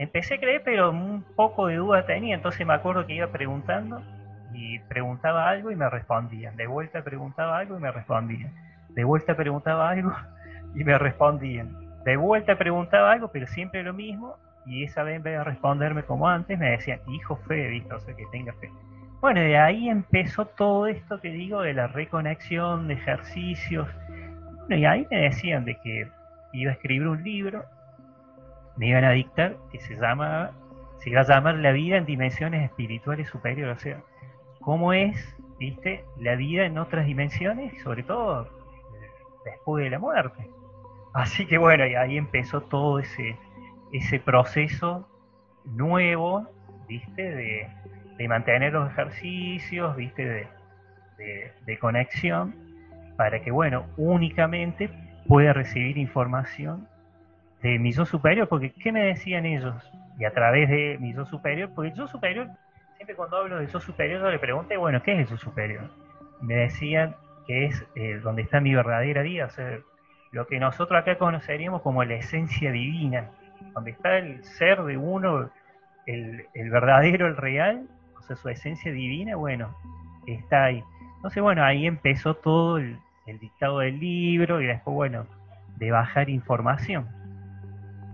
empecé 0.00 0.34
a 0.34 0.38
creer, 0.38 0.62
pero 0.64 0.90
un 0.90 1.22
poco 1.36 1.66
de 1.66 1.76
duda 1.76 2.06
tenía, 2.06 2.34
entonces 2.34 2.66
me 2.66 2.72
acuerdo 2.72 3.06
que 3.06 3.14
iba 3.14 3.26
preguntando 3.26 4.02
y 4.54 4.78
preguntaba 4.80 5.48
algo 5.48 5.70
y 5.70 5.76
me 5.76 5.88
respondían. 5.90 6.56
De 6.56 6.66
vuelta 6.66 7.02
preguntaba 7.02 7.58
algo 7.58 7.76
y 7.76 7.80
me 7.80 7.92
respondían. 7.92 8.50
De 8.88 9.04
vuelta 9.04 9.36
preguntaba 9.36 9.90
algo 9.90 10.12
y 10.74 10.84
me 10.84 10.98
respondían. 10.98 11.76
De 12.04 12.16
vuelta 12.16 12.56
preguntaba 12.56 13.12
algo, 13.12 13.28
pero 13.28 13.46
siempre 13.46 13.82
lo 13.82 13.92
mismo. 13.92 14.36
Y 14.64 14.84
esa 14.84 15.02
vez 15.02 15.16
en 15.16 15.22
vez 15.22 15.36
de 15.36 15.44
responderme 15.44 16.02
como 16.04 16.28
antes, 16.28 16.58
me 16.58 16.70
decían, 16.70 17.00
hijo 17.08 17.36
fe, 17.36 17.68
¿viste? 17.68 17.92
o 17.92 18.00
sea, 18.00 18.14
que 18.16 18.24
tenga 18.32 18.54
fe. 18.54 18.70
Bueno, 19.20 19.40
de 19.40 19.58
ahí 19.58 19.90
empezó 19.90 20.46
todo 20.46 20.86
esto 20.86 21.20
que 21.20 21.28
digo 21.28 21.60
de 21.60 21.74
la 21.74 21.88
reconexión, 21.88 22.88
de 22.88 22.94
ejercicios. 22.94 23.86
Bueno, 24.60 24.76
y 24.76 24.86
ahí 24.86 25.06
me 25.10 25.22
decían 25.22 25.66
de 25.66 25.74
que 25.76 26.08
iba 26.52 26.70
a 26.70 26.74
escribir 26.74 27.06
un 27.06 27.22
libro, 27.22 27.64
me 28.76 28.88
iban 28.88 29.04
a 29.04 29.10
dictar 29.10 29.56
que 29.70 29.80
se 29.80 29.96
llama, 29.96 30.52
se 30.98 31.10
iba 31.10 31.20
a 31.20 31.26
llamar 31.26 31.56
La 31.56 31.72
vida 31.72 31.96
en 31.96 32.06
dimensiones 32.06 32.64
espirituales 32.64 33.28
superiores. 33.28 33.76
O 33.76 33.80
sea, 33.80 34.02
cómo 34.60 34.92
es, 34.92 35.36
viste, 35.58 36.04
la 36.18 36.36
vida 36.36 36.64
en 36.64 36.78
otras 36.78 37.06
dimensiones, 37.06 37.80
sobre 37.82 38.02
todo 38.02 38.48
después 39.44 39.84
de 39.84 39.90
la 39.90 39.98
muerte. 39.98 40.48
Así 41.12 41.46
que 41.46 41.58
bueno, 41.58 41.86
y 41.86 41.94
ahí 41.94 42.16
empezó 42.16 42.60
todo 42.62 42.98
ese, 42.98 43.36
ese 43.92 44.20
proceso 44.20 45.08
nuevo, 45.64 46.46
viste, 46.88 47.22
de, 47.22 48.28
mantener 48.28 48.74
los 48.74 48.90
ejercicios, 48.90 49.96
viste, 49.96 50.24
de, 50.26 51.52
de, 51.64 51.78
conexión, 51.78 52.54
para 53.16 53.40
que, 53.40 53.50
bueno, 53.50 53.86
únicamente 53.96 54.90
pueda 55.26 55.54
recibir 55.54 55.96
información 55.96 56.86
de 57.62 57.78
mi 57.78 57.92
yo 57.92 58.04
superior, 58.04 58.48
porque 58.48 58.72
¿qué 58.72 58.92
me 58.92 59.02
decían 59.02 59.46
ellos? 59.46 59.74
Y 60.18 60.24
a 60.24 60.32
través 60.32 60.68
de 60.68 60.98
mi 61.00 61.12
yo 61.14 61.24
superior, 61.26 61.70
porque 61.74 61.92
yo 61.96 62.06
superior 62.06 62.48
siempre 62.96 63.16
cuando 63.16 63.38
hablo 63.38 63.58
de 63.58 63.64
eso 63.64 63.80
superior, 63.80 64.20
yo 64.20 64.30
le 64.30 64.38
pregunté, 64.38 64.76
bueno, 64.76 65.02
¿qué 65.02 65.12
es 65.12 65.26
eso 65.26 65.38
superior? 65.38 65.88
me 66.40 66.54
decían 66.54 67.16
que 67.46 67.66
es 67.66 67.86
eh, 67.94 68.20
donde 68.22 68.42
está 68.42 68.60
mi 68.60 68.74
verdadera 68.74 69.22
vida, 69.22 69.46
o 69.46 69.50
sea, 69.50 69.78
lo 70.32 70.46
que 70.46 70.60
nosotros 70.60 71.00
acá 71.00 71.18
conoceríamos 71.18 71.82
como 71.82 72.04
la 72.04 72.14
esencia 72.14 72.70
divina, 72.70 73.30
donde 73.74 73.92
está 73.92 74.18
el 74.18 74.44
ser 74.44 74.82
de 74.82 74.96
uno, 74.96 75.50
el, 76.06 76.46
verdadero, 76.54 77.26
el 77.26 77.36
real, 77.36 77.86
o 78.18 78.22
sea, 78.22 78.36
su 78.36 78.48
esencia 78.48 78.92
divina, 78.92 79.36
bueno, 79.36 79.74
está 80.26 80.64
ahí. 80.64 80.84
Entonces, 81.16 81.42
bueno, 81.42 81.64
ahí 81.64 81.86
empezó 81.86 82.34
todo 82.34 82.78
el, 82.78 82.98
el 83.26 83.38
dictado 83.38 83.80
del 83.80 83.98
libro 83.98 84.60
y 84.60 84.66
después, 84.66 84.94
bueno, 84.94 85.26
de 85.76 85.90
bajar 85.90 86.30
información. 86.30 87.08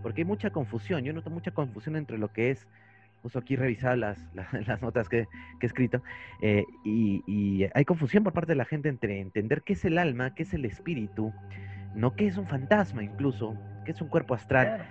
Porque 0.06 0.20
hay 0.20 0.24
mucha 0.24 0.50
confusión, 0.50 1.02
yo 1.02 1.12
noto 1.12 1.30
mucha 1.30 1.50
confusión 1.50 1.96
entre 1.96 2.16
lo 2.16 2.32
que 2.32 2.52
es 2.52 2.64
justo 3.24 3.40
aquí 3.40 3.56
revisar 3.56 3.98
las, 3.98 4.24
las, 4.68 4.80
notas 4.80 5.08
que, 5.08 5.26
he 5.60 5.66
escrito, 5.66 6.00
eh, 6.40 6.62
y, 6.84 7.66
hay 7.74 7.84
confusión 7.84 8.22
por 8.22 8.32
parte 8.32 8.52
de 8.52 8.54
la 8.54 8.66
gente 8.66 8.88
entre 8.88 9.20
entender 9.20 9.62
qué 9.62 9.72
es 9.72 9.84
el 9.84 9.98
alma, 9.98 10.32
qué 10.32 10.44
es 10.44 10.54
el 10.54 10.64
espíritu, 10.64 11.32
no 11.96 12.14
qué 12.14 12.28
es 12.28 12.36
un 12.36 12.46
fantasma 12.46 13.02
incluso, 13.02 13.58
qué 13.84 13.90
es 13.90 14.00
un 14.00 14.06
cuerpo 14.06 14.34
astral. 14.34 14.86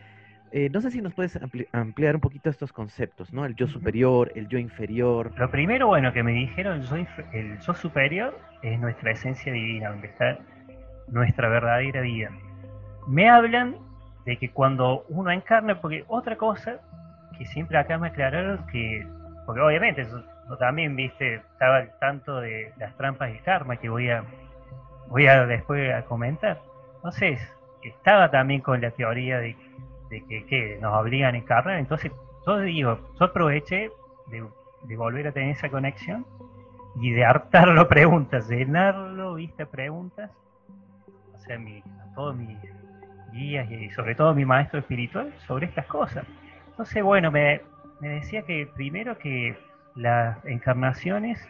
Eh, 0.51 0.69
no 0.69 0.82
sé 0.82 0.91
si 0.91 0.99
nos 0.99 1.13
puedes 1.13 1.39
ampliar 1.71 2.15
un 2.15 2.21
poquito 2.21 2.49
estos 2.49 2.73
conceptos, 2.73 3.32
¿no? 3.32 3.45
El 3.45 3.56
yo 3.56 3.69
superior, 3.69 4.34
el 4.36 4.49
yo 4.49 4.60
inferior. 4.60 5.32
Lo 5.38 5.49
primero, 5.49 5.88
bueno, 5.88 6.12
que 6.12 6.23
me 6.23 6.34
dijeron, 6.34 6.84
el 7.32 7.58
yo 7.62 7.73
superior 7.73 8.38
es 8.63 8.78
nuestra 8.82 9.12
esencia 9.12 9.54
divina, 9.54 9.91
donde 9.91 10.08
está 10.08 10.39
nuestra 11.08 11.47
verdadera 11.47 12.01
vida. 12.01 12.32
Me 13.08 13.30
hablan 13.30 13.78
de 14.25 14.38
que 14.38 14.49
cuando 14.49 15.05
uno 15.09 15.31
encarna, 15.31 15.79
porque 15.79 16.03
otra 16.07 16.35
cosa 16.35 16.79
que 17.38 17.45
siempre 17.45 17.77
acá 17.77 17.97
me 17.97 18.07
aclararon 18.07 18.65
que, 18.67 19.07
porque 19.45 19.61
obviamente 19.61 20.05
yo, 20.05 20.57
también, 20.57 20.95
viste, 20.95 21.35
estaba 21.35 21.77
al 21.77 21.99
tanto 21.99 22.39
de 22.39 22.71
las 22.77 22.95
trampas 22.97 23.33
y 23.33 23.39
karma 23.39 23.77
que 23.77 23.89
voy 23.89 24.09
a, 24.09 24.23
voy 25.07 25.27
a 25.27 25.45
después 25.45 25.93
a 25.93 26.03
comentar. 26.03 26.61
Entonces, 26.95 27.39
estaba 27.83 28.31
también 28.31 28.61
con 28.61 28.81
la 28.81 28.91
teoría 28.91 29.39
de, 29.39 29.55
que, 30.09 30.77
nos 30.81 30.93
obligan 30.93 31.35
a 31.35 31.38
encarnar, 31.38 31.77
entonces 31.77 32.11
yo 32.45 32.59
digo, 32.59 32.99
yo 33.19 33.25
aproveché 33.25 33.91
de, 34.27 34.95
volver 34.95 35.27
a 35.27 35.31
tener 35.31 35.49
esa 35.49 35.69
conexión 35.69 36.25
y 37.01 37.11
de 37.11 37.25
hartarlo 37.25 37.88
preguntas, 37.89 38.47
llenarlo, 38.47 39.35
viste, 39.35 39.65
preguntas, 39.65 40.31
o 41.33 41.38
sea, 41.39 41.57
a 41.57 42.15
todos 42.15 42.35
mis 42.35 42.57
guías 43.36 43.69
y 43.69 43.89
sobre 43.91 44.15
todo 44.15 44.34
mi 44.34 44.45
maestro 44.45 44.80
espiritual 44.80 45.34
sobre 45.45 45.67
estas 45.67 45.86
cosas. 45.86 46.26
Entonces, 46.67 47.04
bueno, 47.04 47.32
me, 47.32 47.62
decía 48.00 48.41
que 48.43 48.67
primero 48.76 49.17
que 49.17 49.58
las 49.95 50.43
encarnaciones 50.45 51.48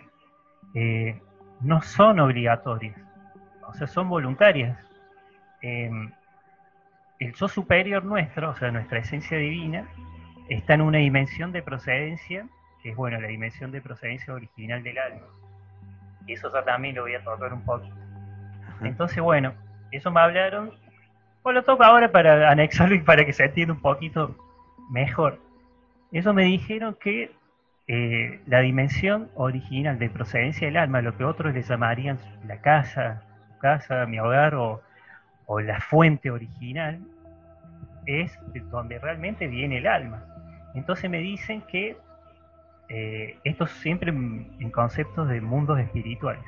eh, 0.73 1.21
no 1.61 1.81
son 1.81 2.19
obligatorias, 2.19 2.95
o 3.67 3.73
sea, 3.73 3.87
son 3.87 4.09
voluntarias. 4.09 4.77
Em, 5.61 6.11
el 7.19 7.33
yo 7.33 7.47
superior 7.47 8.03
nuestro, 8.03 8.49
o 8.49 8.55
sea, 8.55 8.71
nuestra 8.71 8.99
esencia 8.99 9.37
divina, 9.37 9.87
está 10.49 10.73
en 10.73 10.81
una 10.81 10.99
dimensión 10.99 11.51
de 11.51 11.63
procedencia, 11.63 12.47
que 12.83 12.89
es, 12.89 12.95
bueno, 12.95 13.19
la 13.19 13.27
dimensión 13.27 13.71
de 13.71 13.81
procedencia 13.81 14.33
original 14.33 14.83
del 14.83 14.97
alma. 14.97 15.25
Y 16.27 16.33
eso 16.33 16.51
también 16.51 16.95
lo 16.95 17.03
voy 17.03 17.15
a 17.15 17.23
tocar 17.23 17.53
un 17.53 17.63
poquito. 17.63 17.95
Entonces, 18.81 19.21
bueno, 19.21 19.53
eso 19.91 20.11
me 20.11 20.19
hablaron. 20.19 20.71
Bueno, 21.45 21.59
lo 21.59 21.63
toco 21.63 21.83
ahora 21.83 22.11
para 22.11 22.49
anexarlo 22.49 22.95
y 22.95 23.01
para 23.01 23.23
que 23.23 23.31
se 23.31 23.45
entienda 23.45 23.75
un 23.75 23.79
poquito 23.79 24.35
mejor. 24.89 25.39
Eso 26.11 26.33
me 26.33 26.43
dijeron 26.43 26.97
que 26.99 27.35
eh, 27.87 28.41
la 28.47 28.61
dimensión 28.61 29.29
original 29.35 29.99
de 29.99 30.09
procedencia 30.09 30.65
del 30.65 30.75
alma, 30.75 31.03
lo 31.03 31.15
que 31.15 31.23
otros 31.23 31.53
le 31.53 31.61
llamarían 31.61 32.17
la 32.47 32.61
casa, 32.61 33.21
casa, 33.61 34.07
mi 34.07 34.17
hogar 34.17 34.55
o, 34.55 34.81
la 35.61 35.79
fuente 35.81 36.31
original, 36.31 36.99
es 38.07 38.35
donde 38.71 38.97
realmente 38.97 39.45
viene 39.45 39.77
el 39.77 39.85
alma. 39.85 40.25
Entonces 40.73 41.11
me 41.11 41.19
dicen 41.19 41.61
que 41.67 41.95
eh, 42.89 43.37
esto 43.43 43.67
siempre 43.67 44.09
en, 44.09 44.71
conceptos 44.71 45.29
de 45.29 45.41
mundos 45.41 45.77
espirituales, 45.77 46.43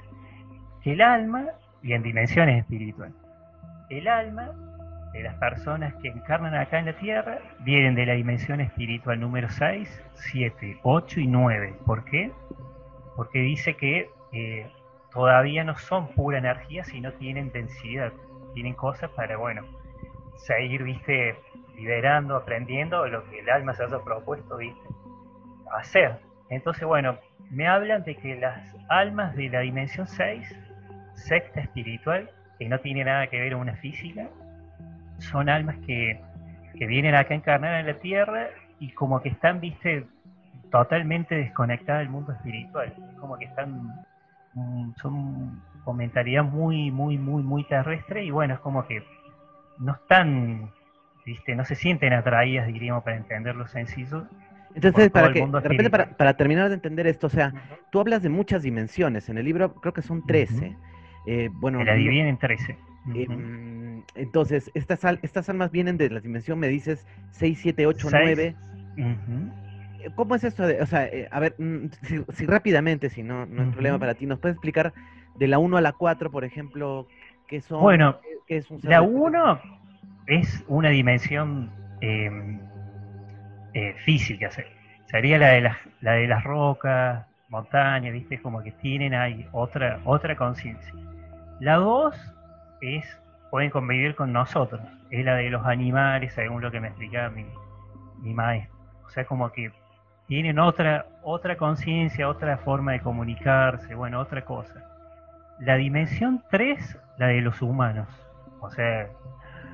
que 0.82 0.94
el 0.94 1.02
alma, 1.02 1.46
y 1.84 1.94
en 1.94 2.02
dimensiones 2.02 2.62
espirituales, 2.62 3.14
el 3.92 4.08
alma 4.08 4.56
las 5.24 5.36
personas 5.36 5.94
que 5.96 6.10
encarnan 6.10 6.56
acá 6.56 6.80
en 6.80 6.86
la 6.86 6.94
Tierra 6.94 7.40
vienen 7.60 7.96
de 7.96 8.06
la 8.06 8.14
dimensión 8.14 8.62
espiritual 8.62 9.20
número 9.20 9.50
6, 9.50 10.04
7, 10.14 10.80
8 10.84 11.20
y 11.20 11.28
9. 11.28 11.76
¿Por 11.86 12.04
qué? 12.06 12.32
Porque 13.16 13.40
dice 13.40 13.76
que 13.76 14.10
eh, 14.32 14.72
todavía 15.12 15.64
no 15.64 15.78
son 15.78 16.08
pura 16.10 16.38
energía, 16.38 16.84
sino 16.84 17.12
tienen 17.14 17.52
densidad, 17.52 18.12
tienen 18.54 18.74
cosas 18.74 19.10
para, 19.12 19.38
bueno, 19.38 19.64
seguir, 20.38 20.84
viste, 20.84 21.36
liberando, 21.76 22.36
aprendiendo 22.36 23.08
lo 23.08 23.24
que 23.30 23.40
el 23.40 23.50
alma 23.50 23.74
se 23.74 23.84
haya 23.84 24.00
propuesto, 24.00 24.58
viste, 24.58 24.88
hacer. 25.72 26.20
Entonces, 26.50 26.86
bueno, 26.86 27.18
me 27.50 27.68
hablan 27.68 28.04
de 28.04 28.16
que 28.16 28.36
las 28.36 28.76
almas 28.90 29.36
de 29.36 29.50
la 29.50 29.62
dimensión 29.62 30.08
6, 30.08 30.56
secta 31.14 31.62
espiritual, 31.62 32.30
que 32.60 32.68
no 32.68 32.80
tiene 32.80 33.04
nada 33.04 33.28
que 33.28 33.40
ver 33.40 33.54
con 33.54 33.62
una 33.62 33.76
física, 33.76 34.28
son 35.20 35.50
almas 35.50 35.76
que, 35.86 36.20
vienen 36.74 37.16
acá 37.16 37.34
a 37.34 37.38
encarnar 37.38 37.80
en 37.80 37.88
la 37.88 37.96
tierra 37.96 38.50
y 38.80 38.92
como 38.92 39.20
que 39.22 39.30
están, 39.30 39.60
viste, 39.60 40.06
totalmente 40.72 41.34
desconectada 41.34 42.00
del 42.00 42.10
mundo 42.10 42.34
espiritual. 42.34 42.94
Es 42.96 43.20
como 43.20 43.36
que 43.38 43.46
están, 43.46 43.96
mm, 44.54 44.92
son 44.98 45.62
con 45.84 45.98
mentalidad 45.98 46.44
muy, 46.44 46.92
muy, 46.92 47.18
muy, 47.18 47.42
muy 47.42 47.64
terrestre 47.64 48.24
y 48.24 48.30
bueno, 48.30 48.54
es 48.54 48.60
como 48.60 48.86
que 48.86 49.04
no 49.80 49.94
están, 49.94 50.70
viste, 51.26 51.56
no 51.56 51.66
se 51.66 51.76
sienten 51.76 52.14
atraídas, 52.14 52.68
diríamos, 52.68 53.04
para 53.04 53.18
entender 53.18 53.56
lo 53.56 53.68
sencillo. 53.68 54.28
Entonces, 54.76 55.10
para 55.10 55.34
que, 55.34 55.46
de 55.46 55.60
repente, 55.60 55.90
para, 55.90 56.34
terminar 56.36 56.70
de 56.70 56.76
entender 56.76 57.08
esto, 57.08 57.28
o 57.28 57.30
sea, 57.32 57.54
tú 57.90 58.00
hablas 58.00 58.22
de 58.22 58.30
muchas 58.30 58.62
dimensiones, 58.62 59.30
en 59.30 59.40
el 59.40 59.46
libro 59.46 59.74
creo 59.76 59.94
que 59.94 60.04
son 60.04 60.24
13. 60.26 60.76
eh, 61.26 61.50
bueno, 61.54 61.84
la 61.84 61.94
dividen 61.94 62.28
en 62.28 62.38
13. 62.38 62.78
Em, 63.14 64.04
entonces, 64.16 64.72
estas, 64.74 65.04
estas 65.22 65.50
almas 65.50 65.72
vienen 65.72 65.98
de 65.98 66.10
la 66.10 66.20
dimensión, 66.20 66.60
me 66.60 66.68
dices, 66.68 67.06
6, 67.32 67.60
7, 67.62 67.88
8, 67.88 68.08
9. 68.12 68.56
¿Cómo 70.16 70.36
es 70.36 70.44
esto? 70.44 70.66
De, 70.66 70.82
o 70.82 70.86
sea, 70.86 71.06
eh, 71.06 71.28
a 71.32 71.40
ver, 71.40 71.56
mm, 71.58 71.88
si, 72.34 72.46
rápidamente, 72.46 73.10
si 73.10 73.24
no, 73.24 73.46
no 73.46 73.64
es 73.64 73.70
problema 73.70 74.00
para 74.00 74.14
ti, 74.14 74.26
¿nos 74.26 74.40
puedes 74.40 74.56
explicar 74.56 74.94
de 75.36 75.48
la 75.48 75.60
1 75.60 75.78
a 75.78 75.82
la 75.82 75.94
4, 75.94 76.32
por 76.32 76.46
ejemplo, 76.46 77.08
qué 77.48 77.62
son? 77.62 77.82
Bueno, 77.82 78.18
es 78.48 78.70
un 78.72 78.80
la 78.84 79.02
1 79.02 79.60
es 80.28 80.64
una 80.68 80.90
dimensión 80.90 81.72
em, 82.02 82.60
eh, 83.74 83.96
física, 84.06 84.50
sería 85.06 85.38
la 85.38 85.48
de 85.48 85.62
las, 85.62 85.78
la 86.02 86.12
de 86.14 86.28
las 86.28 86.44
rocas, 86.44 87.26
montañas, 87.50 88.14
¿viste? 88.14 88.42
Como 88.42 88.62
que 88.62 88.72
tienen 88.74 89.14
ahí 89.14 89.48
otra, 89.54 90.02
otra 90.04 90.36
conciencia. 90.36 90.94
La 91.60 91.76
2 91.76 92.16
es, 92.82 93.06
pueden 93.50 93.70
convivir 93.70 94.16
con 94.16 94.34
nosotros, 94.34 94.82
es 95.10 95.26
la 95.26 95.36
de 95.36 95.50
los 95.50 95.66
animales, 95.66 96.34
según 96.34 96.62
lo 96.62 96.72
que 96.72 96.80
me 96.80 96.90
explicaba 96.90 97.30
mi, 97.30 97.46
mi 98.22 98.34
maestro. 98.34 98.76
O 99.06 99.10
sea, 99.10 99.26
como 99.26 99.52
que 99.52 99.72
tienen 100.28 100.60
otra, 100.60 101.06
otra 101.24 101.56
conciencia, 101.56 102.28
otra 102.28 102.58
forma 102.58 102.92
de 102.92 103.00
comunicarse, 103.00 103.96
bueno, 103.96 104.20
otra 104.20 104.44
cosa. 104.44 104.84
La 105.60 105.76
dimensión 105.76 106.44
3, 106.52 107.00
la 107.18 107.28
de 107.28 107.42
los 107.42 107.62
humanos, 107.62 108.08
o 108.60 108.70
sea, 108.70 109.08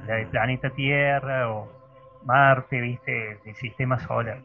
la 0.08 0.16
del 0.16 0.28
planeta 0.28 0.70
Tierra 0.70 1.50
o 1.50 1.72
Marte, 2.26 2.80
viste, 2.80 3.40
el 3.46 3.56
sistema 3.56 4.00
solar. 4.00 4.40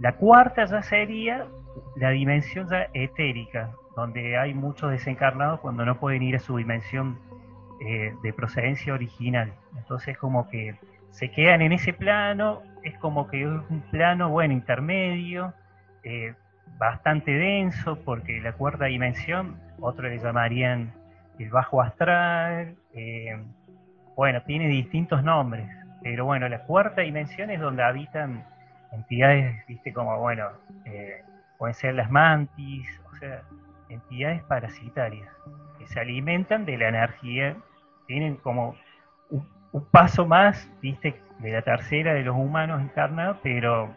La 0.00 0.12
cuarta 0.12 0.64
ya 0.66 0.82
sería 0.82 1.46
la 1.96 2.10
dimensión 2.10 2.68
ya 2.68 2.88
etérica, 2.92 3.70
donde 3.96 4.36
hay 4.36 4.54
muchos 4.54 4.90
desencarnados 4.90 5.60
cuando 5.60 5.84
no 5.84 5.98
pueden 5.98 6.22
ir 6.22 6.36
a 6.36 6.40
su 6.40 6.56
dimensión 6.56 7.18
eh, 7.80 8.12
de 8.24 8.32
procedencia 8.32 8.92
original. 8.92 9.52
Entonces 9.76 10.18
como 10.18 10.48
que 10.48 10.74
se 11.10 11.30
quedan 11.30 11.62
en 11.62 11.72
ese 11.72 11.92
plano, 11.92 12.62
es 12.82 12.98
como 12.98 13.28
que 13.28 13.42
es 13.42 13.48
un 13.48 13.82
plano, 13.90 14.30
bueno, 14.30 14.52
intermedio, 14.52 15.54
eh, 16.02 16.34
bastante 16.76 17.30
denso, 17.30 17.96
porque 18.04 18.40
la 18.40 18.52
cuarta 18.52 18.86
dimensión, 18.86 19.60
otros 19.80 20.10
le 20.10 20.18
llamarían 20.18 20.92
el 21.38 21.50
bajo 21.50 21.80
astral, 21.80 22.74
eh, 22.94 23.40
bueno, 24.16 24.42
tiene 24.42 24.66
distintos 24.66 25.22
nombres, 25.22 25.68
pero 26.02 26.24
bueno, 26.24 26.48
la 26.48 26.64
cuarta 26.64 27.02
dimensión 27.02 27.50
es 27.50 27.60
donde 27.60 27.84
habitan 27.84 28.44
entidades, 28.90 29.64
viste, 29.68 29.92
como, 29.92 30.18
bueno, 30.18 30.48
pueden 31.58 31.74
ser 31.74 31.94
las 31.94 32.10
mantis, 32.10 32.88
o 33.12 33.16
sea, 33.18 33.42
entidades 33.88 34.42
parasitarias, 34.42 35.28
que 35.78 35.86
se 35.86 36.00
alimentan 36.00 36.64
de 36.64 36.76
la 36.76 36.88
energía, 36.88 37.56
tienen 38.08 38.36
como 38.36 38.74
un, 39.30 39.46
paso 39.92 40.26
más, 40.26 40.68
viste, 40.82 41.20
de 41.38 41.52
la 41.52 41.62
tercera 41.62 42.14
de 42.14 42.24
los 42.24 42.34
humanos 42.34 42.82
encarnados, 42.82 43.36
pero 43.42 43.94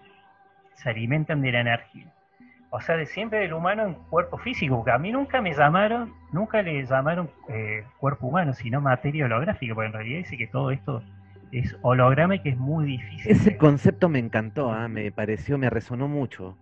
se 0.75 0.89
alimentan 0.89 1.41
de 1.41 1.51
la 1.51 1.61
energía. 1.61 2.13
O 2.69 2.79
sea, 2.79 2.95
de 2.95 3.05
siempre 3.05 3.39
del 3.39 3.53
humano 3.53 3.85
en 3.85 3.93
cuerpo 3.95 4.37
físico, 4.37 4.75
porque 4.75 4.91
a 4.91 4.97
mí 4.97 5.11
nunca 5.11 5.41
me 5.41 5.53
llamaron, 5.53 6.13
nunca 6.31 6.61
le 6.61 6.85
llamaron 6.85 7.29
eh, 7.49 7.83
cuerpo 7.97 8.27
humano, 8.27 8.53
sino 8.53 8.79
materia 8.79 9.25
holográfica, 9.25 9.73
porque 9.73 9.87
en 9.87 9.93
realidad 9.93 10.17
dice 10.19 10.37
que 10.37 10.47
todo 10.47 10.71
esto 10.71 11.01
es 11.51 11.75
holograma 11.81 12.35
y 12.35 12.39
que 12.39 12.49
es 12.49 12.57
muy 12.57 12.85
difícil. 12.85 13.31
Ese 13.31 13.57
concepto 13.57 14.07
me 14.07 14.19
encantó, 14.19 14.71
¿ah? 14.71 14.87
me 14.87 15.11
pareció, 15.11 15.57
me 15.57 15.69
resonó 15.69 16.07
mucho. 16.07 16.57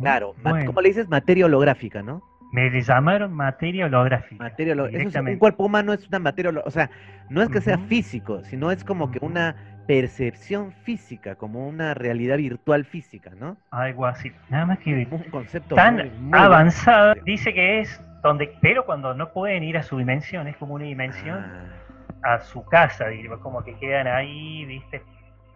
Claro, 0.00 0.34
¿cómo 0.66 0.80
le 0.80 0.88
dices? 0.88 1.08
Materia 1.08 1.46
holográfica, 1.46 2.02
¿no? 2.02 2.22
Me 2.52 2.70
le 2.70 2.80
llamaron 2.80 3.32
materia 3.32 3.86
holográfica. 3.86 4.42
Materia 4.42 4.72
holográfica. 4.72 5.20
un 5.20 5.38
cuerpo 5.38 5.64
humano 5.64 5.92
es 5.92 6.06
una 6.08 6.18
materia 6.18 6.52
o 6.64 6.70
sea, 6.70 6.90
no 7.28 7.42
es 7.42 7.48
que 7.50 7.60
sea 7.60 7.78
físico, 7.78 8.42
sino 8.44 8.70
es 8.70 8.84
como 8.84 9.10
que 9.10 9.18
una 9.20 9.54
percepción 9.86 10.72
física, 10.72 11.34
como 11.34 11.66
una 11.66 11.94
realidad 11.94 12.36
virtual 12.36 12.84
física, 12.84 13.30
¿no? 13.38 13.56
Algo 13.70 14.06
así. 14.06 14.32
Nada 14.50 14.66
más 14.66 14.78
que 14.78 15.08
un 15.10 15.22
concepto 15.30 15.74
tan 15.74 16.10
avanzado. 16.32 17.14
Dice 17.24 17.52
que 17.52 17.80
es 17.80 18.00
donde, 18.22 18.54
pero 18.60 18.84
cuando 18.84 19.14
no 19.14 19.32
pueden 19.32 19.62
ir 19.62 19.78
a 19.78 19.82
su 19.82 19.98
dimensión, 19.98 20.46
es 20.48 20.56
como 20.56 20.74
una 20.74 20.84
dimensión. 20.84 21.38
Ah 21.38 21.78
a 22.22 22.40
su 22.40 22.64
casa, 22.64 23.06
como 23.42 23.62
que 23.62 23.74
quedan 23.76 24.06
ahí, 24.06 24.64
viste, 24.64 25.02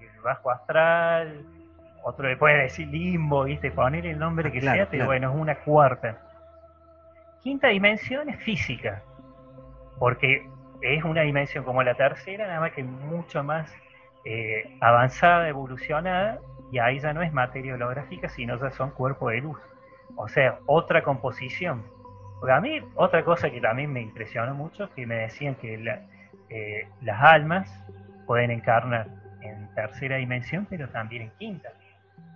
el 0.01 0.21
bajo 0.23 0.51
astral, 0.51 1.45
otro 2.05 2.29
le 2.29 2.37
puede 2.37 2.63
decir 2.63 2.89
limbo, 2.89 3.45
viste, 3.45 3.71
poner 3.71 4.07
el 4.07 4.19
nombre 4.19 4.51
que 4.51 4.61
sea, 4.61 4.89
pero 4.91 5.07
bueno, 5.07 5.31
es 5.31 5.37
una 5.37 5.55
cuarta. 5.57 6.19
Quinta 7.43 7.69
dimensión 7.69 8.29
es 8.29 8.37
física, 8.43 9.03
porque 9.99 10.49
es 10.81 11.05
una 11.05 11.23
dimensión 11.23 11.65
como 11.65 11.83
la 11.83 11.95
tercera, 11.95 12.47
nada 12.47 12.61
más 12.61 12.73
que 12.73 12.83
mucho 12.83 13.43
más 13.43 13.73
eh, 14.25 14.77
avanzada, 14.81 15.49
evolucionada, 15.49 16.39
y 16.71 16.79
ahí 16.79 17.01
ya 17.01 17.13
no 17.13 17.23
es 17.23 17.33
materia 17.33 17.75
holográfica, 17.75 18.29
sino 18.29 18.59
ya 18.59 18.71
son 18.71 18.91
cuerpos 18.91 19.33
de 19.33 19.41
luz. 19.41 19.59
O 20.17 20.29
sea, 20.29 20.59
otra 20.67 21.03
composición. 21.03 21.83
Porque 22.39 22.53
a 22.53 22.61
mí, 22.61 22.81
otra 22.95 23.25
cosa 23.25 23.51
que 23.51 23.61
también 23.61 23.93
me 23.93 24.01
impresionó 24.01 24.55
mucho, 24.55 24.89
que 24.95 25.07
me 25.07 25.17
decían 25.17 25.55
que 25.57 25.75
eh, 26.51 26.89
las 27.03 27.23
almas 27.23 27.69
pueden 28.27 28.51
encarnar 28.51 29.07
en 29.43 29.73
tercera 29.75 30.17
dimensión, 30.17 30.67
pero 30.69 30.89
también 30.89 31.23
en 31.23 31.31
quinta. 31.39 31.71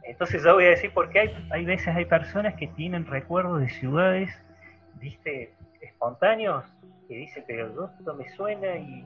Entonces 0.02 0.42
yo 0.44 0.54
voy 0.54 0.66
a 0.66 0.70
decir 0.70 0.90
porque 0.94 1.20
hay, 1.20 1.48
hay 1.50 1.64
veces 1.64 1.88
hay 1.94 2.04
personas 2.04 2.54
que 2.54 2.68
tienen 2.68 3.06
recuerdos 3.06 3.60
de 3.60 3.68
ciudades, 3.68 4.30
viste, 5.00 5.52
espontáneos, 5.80 6.64
que 7.08 7.14
dicen, 7.14 7.44
pero 7.46 7.90
esto 7.98 8.14
me 8.14 8.28
suena 8.30 8.76
y, 8.76 9.04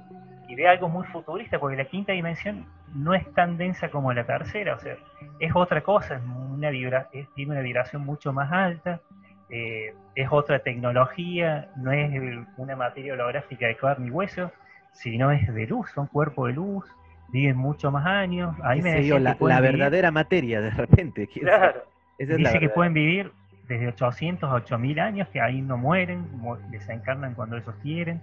ve 0.54 0.66
algo 0.66 0.88
muy 0.88 1.06
futurista, 1.06 1.60
porque 1.60 1.76
la 1.76 1.84
quinta 1.84 2.12
dimensión 2.12 2.66
no 2.92 3.14
es 3.14 3.24
tan 3.34 3.56
densa 3.56 3.88
como 3.88 4.12
la 4.12 4.26
tercera, 4.26 4.74
o 4.74 4.80
sea, 4.80 4.96
es 5.38 5.52
otra 5.54 5.80
cosa, 5.82 6.16
es 6.16 6.22
una 6.24 6.70
vibra, 6.70 7.08
tiene 7.36 7.52
una 7.52 7.60
vibración 7.60 8.04
mucho 8.04 8.32
más 8.32 8.50
alta, 8.50 9.00
eh, 9.48 9.94
es 10.16 10.28
otra 10.30 10.58
tecnología, 10.58 11.68
no 11.76 11.92
es 11.92 12.10
una 12.56 12.74
materia 12.74 13.14
holográfica 13.14 13.68
de 13.68 13.76
carne 13.76 14.08
y 14.08 14.10
hueso, 14.10 14.50
si 14.92 15.18
no 15.18 15.30
es 15.30 15.54
de 15.54 15.66
luz, 15.68 15.88
son 15.92 16.08
cuerpos 16.08 16.48
de 16.48 16.54
luz, 16.54 16.84
viven 17.28 17.56
mucho 17.56 17.92
más 17.92 18.04
años. 18.04 18.56
Ahí 18.64 18.82
me 18.82 19.02
la, 19.20 19.36
la 19.38 19.60
verdadera 19.60 20.10
materia 20.10 20.60
de 20.60 20.70
repente. 20.70 21.28
Claro. 21.28 21.84
Dice 22.18 22.58
que 22.58 22.68
pueden 22.68 22.92
vivir 22.92 23.32
desde 23.70 23.88
800 23.88 24.50
a 24.50 24.54
8000 24.54 25.00
años, 25.00 25.28
que 25.28 25.40
ahí 25.40 25.62
no 25.62 25.78
mueren, 25.78 26.26
desencarnan 26.70 27.34
cuando 27.34 27.56
ellos 27.56 27.74
quieren. 27.82 28.20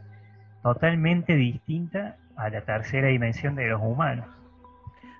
Totalmente 0.61 1.35
distinta 1.35 2.17
a 2.35 2.49
la 2.49 2.61
tercera 2.61 3.07
dimensión 3.07 3.55
de 3.55 3.69
los 3.69 3.81
humanos. 3.81 4.25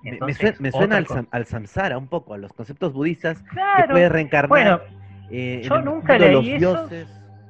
me, 0.02 0.70
suena, 0.70 1.02
al, 1.30 1.46
samsara 1.46 1.96
un 1.96 2.08
poco, 2.08 2.34
a 2.34 2.38
los 2.38 2.52
conceptos 2.52 2.92
budistas 2.92 3.42
que 3.42 3.88
puede 3.90 4.10
reencarnar. 4.10 4.48
Bueno, 4.48 4.80
eh, 5.30 5.62
yo 5.64 5.80
nunca 5.80 6.18
leí 6.18 6.52
eso. 6.52 6.88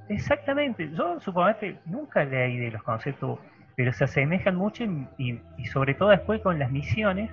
Exactamente, 0.08 0.88
yo 0.92 1.20
supongo 1.20 1.50
que 1.58 1.76
nunca 1.84 2.24
leí 2.24 2.58
de 2.58 2.70
los 2.70 2.82
conceptos 2.82 3.40
pero 3.78 3.92
se 3.92 4.02
asemejan 4.02 4.56
mucho 4.56 4.82
y, 5.18 5.38
sobre 5.66 5.94
todo 5.94 6.08
después 6.08 6.40
con 6.40 6.58
las 6.58 6.68
misiones, 6.72 7.30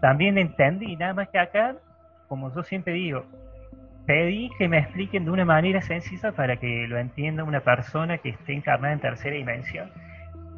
también 0.00 0.38
entendí, 0.38 0.96
nada 0.96 1.12
más 1.12 1.28
que 1.28 1.38
acá, 1.38 1.76
como 2.26 2.54
yo 2.54 2.62
siempre 2.62 2.94
digo, 2.94 3.26
pedí 4.08 4.48
que 4.56 4.68
me 4.68 4.78
expliquen 4.78 5.26
de 5.26 5.30
una 5.30 5.44
manera 5.44 5.82
sencilla 5.82 6.32
para 6.32 6.56
que 6.56 6.88
lo 6.88 6.96
entienda 6.96 7.44
una 7.44 7.60
persona 7.60 8.16
que 8.16 8.30
esté 8.30 8.54
encarnada 8.54 8.94
en 8.94 9.00
tercera 9.00 9.36
dimensión 9.36 9.90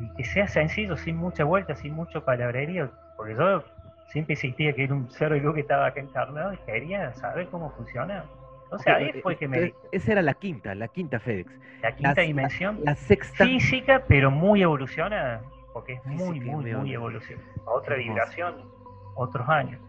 y 0.00 0.08
que 0.14 0.24
sea 0.24 0.46
sencillo, 0.46 0.96
sin 0.96 1.16
mucha 1.16 1.42
vuelta, 1.42 1.74
sin 1.74 1.92
mucho 1.92 2.24
palabrerío, 2.24 2.92
porque 3.16 3.34
yo 3.34 3.64
siempre 4.06 4.34
insistía 4.34 4.72
que 4.72 4.84
era 4.84 4.94
un 4.94 5.08
de 5.08 5.40
luz 5.40 5.54
que 5.56 5.62
estaba 5.62 5.86
acá 5.86 6.00
encarnado 6.00 6.52
y 6.52 6.58
quería 6.58 7.12
saber 7.14 7.48
cómo 7.48 7.72
funcionaba. 7.72 8.24
O 8.70 8.78
sea, 8.78 8.96
ahí 8.96 9.20
fue 9.20 9.34
que 9.36 9.48
me... 9.48 9.74
Esa 9.90 10.12
era 10.12 10.22
la 10.22 10.34
quinta, 10.34 10.72
la 10.76 10.86
quinta 10.86 11.18
FedEx. 11.18 11.50
La 11.82 11.96
quinta 11.96 12.20
dimensión. 12.20 12.78
La, 12.84 12.94
sexta. 12.94 13.44
Física, 13.44 14.04
pero 14.06 14.30
muy 14.30 14.62
evolucionada, 14.62 15.42
porque 15.72 15.94
es 15.94 16.06
muy, 16.06 16.38
muy, 16.38 16.72
muy 16.72 16.94
evolucionada. 16.94 17.48
Otra 17.64 17.96
vibración, 17.96 18.54
otros 19.16 19.48
años. 19.48 19.80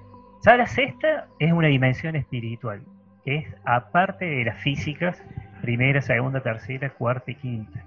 Ya 0.44 0.58
la 0.58 0.66
sexta 0.66 1.28
es 1.38 1.52
una 1.52 1.68
dimensión 1.68 2.16
espiritual, 2.16 2.82
es 3.26 3.46
aparte 3.66 4.26
de 4.26 4.46
las 4.46 4.58
físicas, 4.60 5.22
primera, 5.62 6.02
segunda, 6.02 6.42
tercera, 6.42 6.90
cuarta 6.90 7.32
y 7.32 7.36
quinta. 7.36 7.84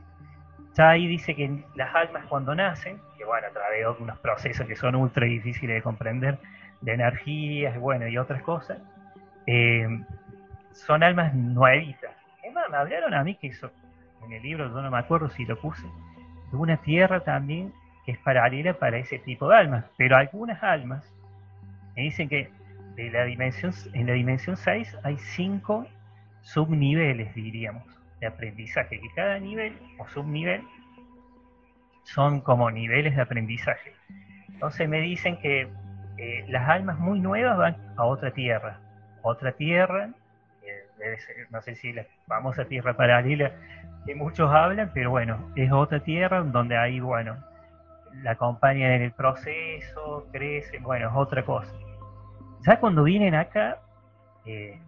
Ya 0.75 0.91
ahí 0.91 1.07
dice 1.07 1.35
que 1.35 1.63
las 1.75 1.95
almas 1.95 2.25
cuando 2.27 2.55
nacen, 2.55 2.99
que 3.17 3.25
bueno, 3.25 3.47
a 3.47 3.51
través 3.51 3.81
de 3.81 4.03
unos 4.03 4.19
procesos 4.19 4.67
que 4.67 4.77
son 4.77 4.97
ultra 4.97 5.27
difíciles 5.27 5.77
de 5.77 5.83
comprender, 5.83 6.39
de 6.81 6.93
energías, 6.93 7.79
bueno, 7.79 8.09
y 8.09 8.19
otras 8.19 8.43
cosas, 8.43 8.79
eh, 9.47 9.87
son 10.73 11.03
almas 11.03 11.35
nuevitas. 11.35 12.11
Es 12.43 12.53
más, 12.53 12.69
me 12.71 12.77
hablaron 12.77 13.15
a 13.15 13.23
mí 13.23 13.37
que 13.37 13.49
eso, 13.49 13.71
en 14.25 14.33
el 14.33 14.43
libro, 14.43 14.69
yo 14.69 14.83
no 14.83 14.91
me 14.91 14.99
acuerdo 14.99 15.31
si 15.31 15.45
lo 15.45 15.59
puse, 15.59 15.87
de 16.51 16.57
una 16.57 16.77
tierra 16.79 17.21
también 17.21 17.73
que 18.05 18.13
es 18.13 18.19
paralela 18.19 18.75
para 18.75 18.99
ese 18.99 19.19
tipo 19.19 19.49
de 19.49 19.57
almas. 19.57 19.85
Pero 19.97 20.17
algunas 20.17 20.63
almas 20.63 21.05
me 21.97 22.03
dicen 22.03 22.29
que 22.29 22.51
de 22.97 23.11
la 23.11 23.25
dimensión, 23.25 23.73
en 23.93 24.07
la 24.07 24.13
dimensión 24.13 24.57
6 24.57 24.99
hay 25.03 25.17
cinco 25.19 25.87
subniveles, 26.43 27.35
diríamos, 27.35 27.83
de 28.21 28.27
aprendizaje, 28.27 29.01
que 29.01 29.09
cada 29.15 29.39
nivel 29.39 29.77
o 29.99 30.07
subnivel 30.09 30.63
son 32.05 32.41
como 32.41 32.71
niveles 32.71 33.17
de 33.17 33.23
aprendizaje. 33.23 33.95
Entonces 34.49 34.89
me 34.89 35.01
dicen 35.01 35.39
que 35.39 35.69
eh, 36.19 36.45
las 36.49 36.69
almas 36.69 36.99
muy 36.99 37.19
nuevas 37.19 37.59
van 37.59 37.77
a 37.97 38.05
otra 38.05 38.31
tierra, 38.31 38.79
otra 39.23 39.53
tierra, 39.53 40.11
no 41.51 41.61
sé 41.61 41.75
si 41.75 41.93
la 41.93 42.07
famosa 42.27 42.65
tierra 42.65 42.97
paralela 42.97 43.53
que 44.07 44.15
muchos 44.15 44.51
hablan, 44.51 44.91
pero 44.95 45.11
bueno, 45.11 45.53
es 45.57 45.73
otra 45.73 46.01
tierra 46.01 46.43
donde 46.43 46.77
ahí, 46.77 47.01
bueno, 47.01 47.37
la 48.23 48.33
acompañan 48.33 48.93
en 48.93 49.03
el 49.03 49.13
proceso, 49.13 50.29
crecen, 50.33 50.83
bueno, 50.83 51.09
es 51.09 51.15
otra 51.15 51.45
cosa. 51.45 51.73
Ya 52.67 52.81
cuando 52.81 53.05
vienen 53.05 53.35
acá, 53.35 53.79
eh, 54.47 54.79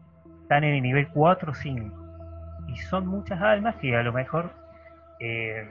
están 0.43 0.65
en 0.65 0.75
el 0.75 0.83
nivel 0.83 1.09
4 1.09 1.51
o 1.51 1.55
5, 1.55 2.07
y 2.69 2.77
son 2.77 3.07
muchas 3.07 3.41
almas 3.41 3.77
que 3.77 3.95
a 3.95 4.03
lo 4.03 4.13
mejor 4.13 4.51
eh, 5.21 5.69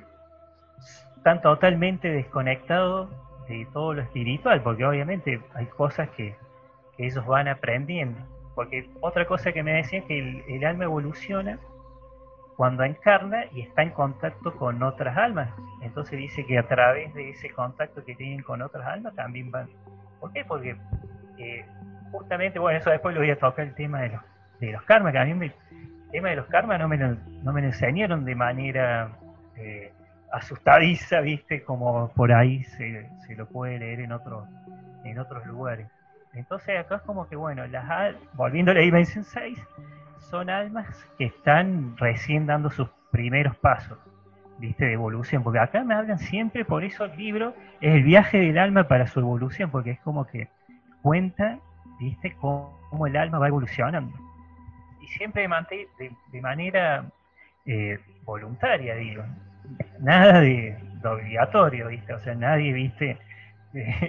están 1.18 1.42
totalmente 1.42 2.10
desconectados 2.10 3.10
de 3.48 3.68
todo 3.74 3.94
lo 3.94 4.02
espiritual, 4.04 4.62
porque 4.62 4.86
obviamente 4.86 5.42
hay 5.54 5.66
cosas 5.68 6.10
que, 6.10 6.36
ellos 6.98 7.26
van 7.26 7.50
aprendiendo. 7.50 8.18
Porque 8.54 8.90
otra 9.02 9.26
cosa 9.26 9.52
que 9.52 9.64
me 9.64 9.74
decían 9.74 10.04
es 10.04 10.08
que 10.08 10.44
el, 10.48 10.64
alma 10.64 10.86
evoluciona 10.86 11.60
cuando 12.56 12.86
encarna 12.86 13.44
y 13.52 13.62
está 13.62 13.84
en 13.84 13.90
contacto 13.90 14.56
con 14.56 14.82
otras 14.82 15.18
almas. 15.18 15.50
Entonces 15.82 16.18
dice 16.18 16.46
que 16.46 16.58
a 16.58 16.68
través 16.68 17.14
de 17.14 17.32
ese 17.32 17.50
contacto 17.50 18.06
que 18.06 18.16
tienen 18.16 18.44
con 18.44 18.62
otras 18.62 18.88
almas 18.88 19.14
también 19.16 19.52
van. 19.52 19.68
¿Por 20.22 20.32
qué? 20.32 20.46
Porque 20.46 20.78
eh, 21.38 21.66
justamente, 22.18 22.60
bueno, 22.60 22.80
eso 22.80 22.90
después 22.90 23.14
lo 23.14 23.22
voy 23.22 23.30
a 23.30 23.38
tocar 23.38 23.66
el 23.66 23.76
tema 23.76 24.02
de 24.02 24.10
los, 24.10 24.22
de 24.60 24.72
los 24.72 24.82
karmas, 24.84 25.12
que 25.12 25.20
a 25.20 25.26
mí 25.26 25.32
el 25.46 25.54
tema 26.12 26.30
de 26.30 26.36
los 26.38 26.48
karmas 26.48 26.80
no 26.80 26.88
me 26.88 26.98
lo, 26.98 27.16
no 27.44 27.54
me 27.54 27.62
lo 27.62 27.68
enseñaron 27.68 28.26
de 28.26 28.36
manera 28.36 29.12
eh, 29.58 29.92
asustadiza, 30.32 31.22
¿viste? 31.22 31.64
Como 31.64 32.10
por 32.10 32.32
ahí 32.32 32.64
se, 32.64 33.10
lo 33.36 33.48
puede 33.48 33.80
leer 33.80 34.02
en, 34.02 34.12
otros 34.12 34.48
en 35.04 35.20
otros 35.20 35.46
lugares. 35.46 35.88
Entonces 36.34 36.80
acá 36.80 36.96
es 36.96 37.02
como 37.04 37.28
que, 37.28 37.36
bueno, 37.36 37.66
las 37.68 38.16
volviendo 38.34 38.72
a 38.72 38.76
la 38.76 38.82
dimensión 38.82 39.24
6, 39.24 39.58
son 40.20 40.50
almas 40.50 40.88
que 41.18 41.26
están 41.26 41.96
recién 41.98 42.46
dando 42.46 42.70
sus 42.70 42.90
primeros 43.12 43.56
pasos, 43.58 43.98
¿viste? 44.58 44.86
De 44.86 44.94
evolución. 44.94 45.44
Porque 45.44 45.60
acá 45.60 45.84
me 45.84 45.94
hablan 45.94 46.20
siempre, 46.20 46.66
por 46.66 46.84
eso 46.84 47.06
el 47.06 47.16
libro 47.18 47.54
es 47.80 47.96
el 47.96 48.04
viaje 48.04 48.40
del 48.40 48.58
alma 48.58 48.88
para 48.88 49.08
su 49.08 49.20
evolución, 49.20 49.70
porque 49.70 49.92
es 49.92 50.00
como 50.00 50.26
que 50.26 50.50
cuenta, 51.02 51.60
¿viste? 52.00 52.36
Cómo, 52.40 53.08
el 53.08 53.18
alma 53.18 53.40
va 53.40 53.48
evolucionando. 53.48 54.18
Y 55.02 55.08
siempre 55.08 55.48
de, 55.48 56.42
manera 56.42 57.06
eh, 57.66 58.00
voluntaria, 58.26 58.96
digo 58.96 59.24
nada 60.00 60.42
de, 60.42 60.78
obligatorio, 61.04 61.88
¿viste? 61.88 62.14
O 62.14 62.20
sea, 62.20 62.34
nadie, 62.34 62.74
¿viste? 62.74 63.18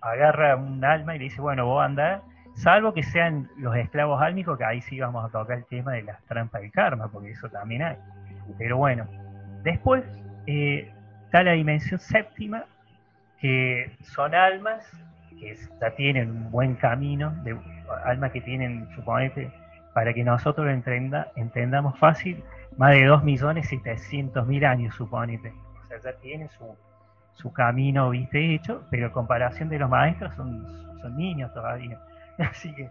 agarra 0.00 0.56
un 0.56 0.84
alma 0.84 1.16
y 1.16 1.18
le 1.18 1.24
dice, 1.24 1.40
bueno, 1.40 1.66
vos 1.66 1.84
andás, 1.84 2.22
salvo 2.54 2.94
que 2.94 3.02
sean 3.02 3.48
los 3.56 3.74
esclavos 3.74 4.22
álmicos, 4.22 4.56
que 4.56 4.64
ahí 4.64 4.80
sí 4.82 5.00
vamos 5.00 5.24
a 5.24 5.28
tocar 5.28 5.58
el 5.58 5.64
tema 5.64 5.92
de 5.92 6.02
las 6.02 6.22
trampas 6.24 6.62
del 6.62 6.70
karma, 6.70 7.08
porque 7.08 7.30
eso 7.30 7.48
también 7.48 7.82
hay. 7.82 7.96
Pero 8.58 8.76
bueno, 8.76 9.08
después 9.62 10.04
eh, 10.46 10.92
está 11.24 11.42
la 11.42 11.52
dimensión 11.52 11.98
séptima, 11.98 12.64
que 13.40 13.90
son 14.02 14.34
almas 14.34 14.88
que 15.38 15.56
ya 15.80 15.90
tienen 15.96 16.30
un 16.30 16.50
buen 16.50 16.74
camino, 16.74 17.30
de 17.44 17.56
almas 18.04 18.32
que 18.32 18.40
tienen, 18.40 18.88
suponete, 18.94 19.50
para 19.94 20.12
que 20.12 20.24
nosotros 20.24 20.66
lo 20.66 20.72
entendamos 21.36 21.98
fácil, 21.98 22.42
más 22.76 22.92
de 22.92 23.08
2.700.000 23.08 24.66
años, 24.66 24.94
suponete. 24.94 25.52
O 25.84 25.86
sea, 25.88 25.98
ya 25.98 26.12
tiene 26.18 26.48
su, 26.48 26.76
su 27.34 27.52
camino, 27.52 28.10
viste, 28.10 28.54
hecho, 28.54 28.82
pero 28.90 29.06
en 29.06 29.12
comparación 29.12 29.68
de 29.68 29.78
los 29.78 29.88
maestros 29.88 30.34
son, 30.34 30.66
son 31.00 31.16
niños 31.16 31.52
todavía. 31.54 31.98
Así 32.38 32.74
que, 32.74 32.90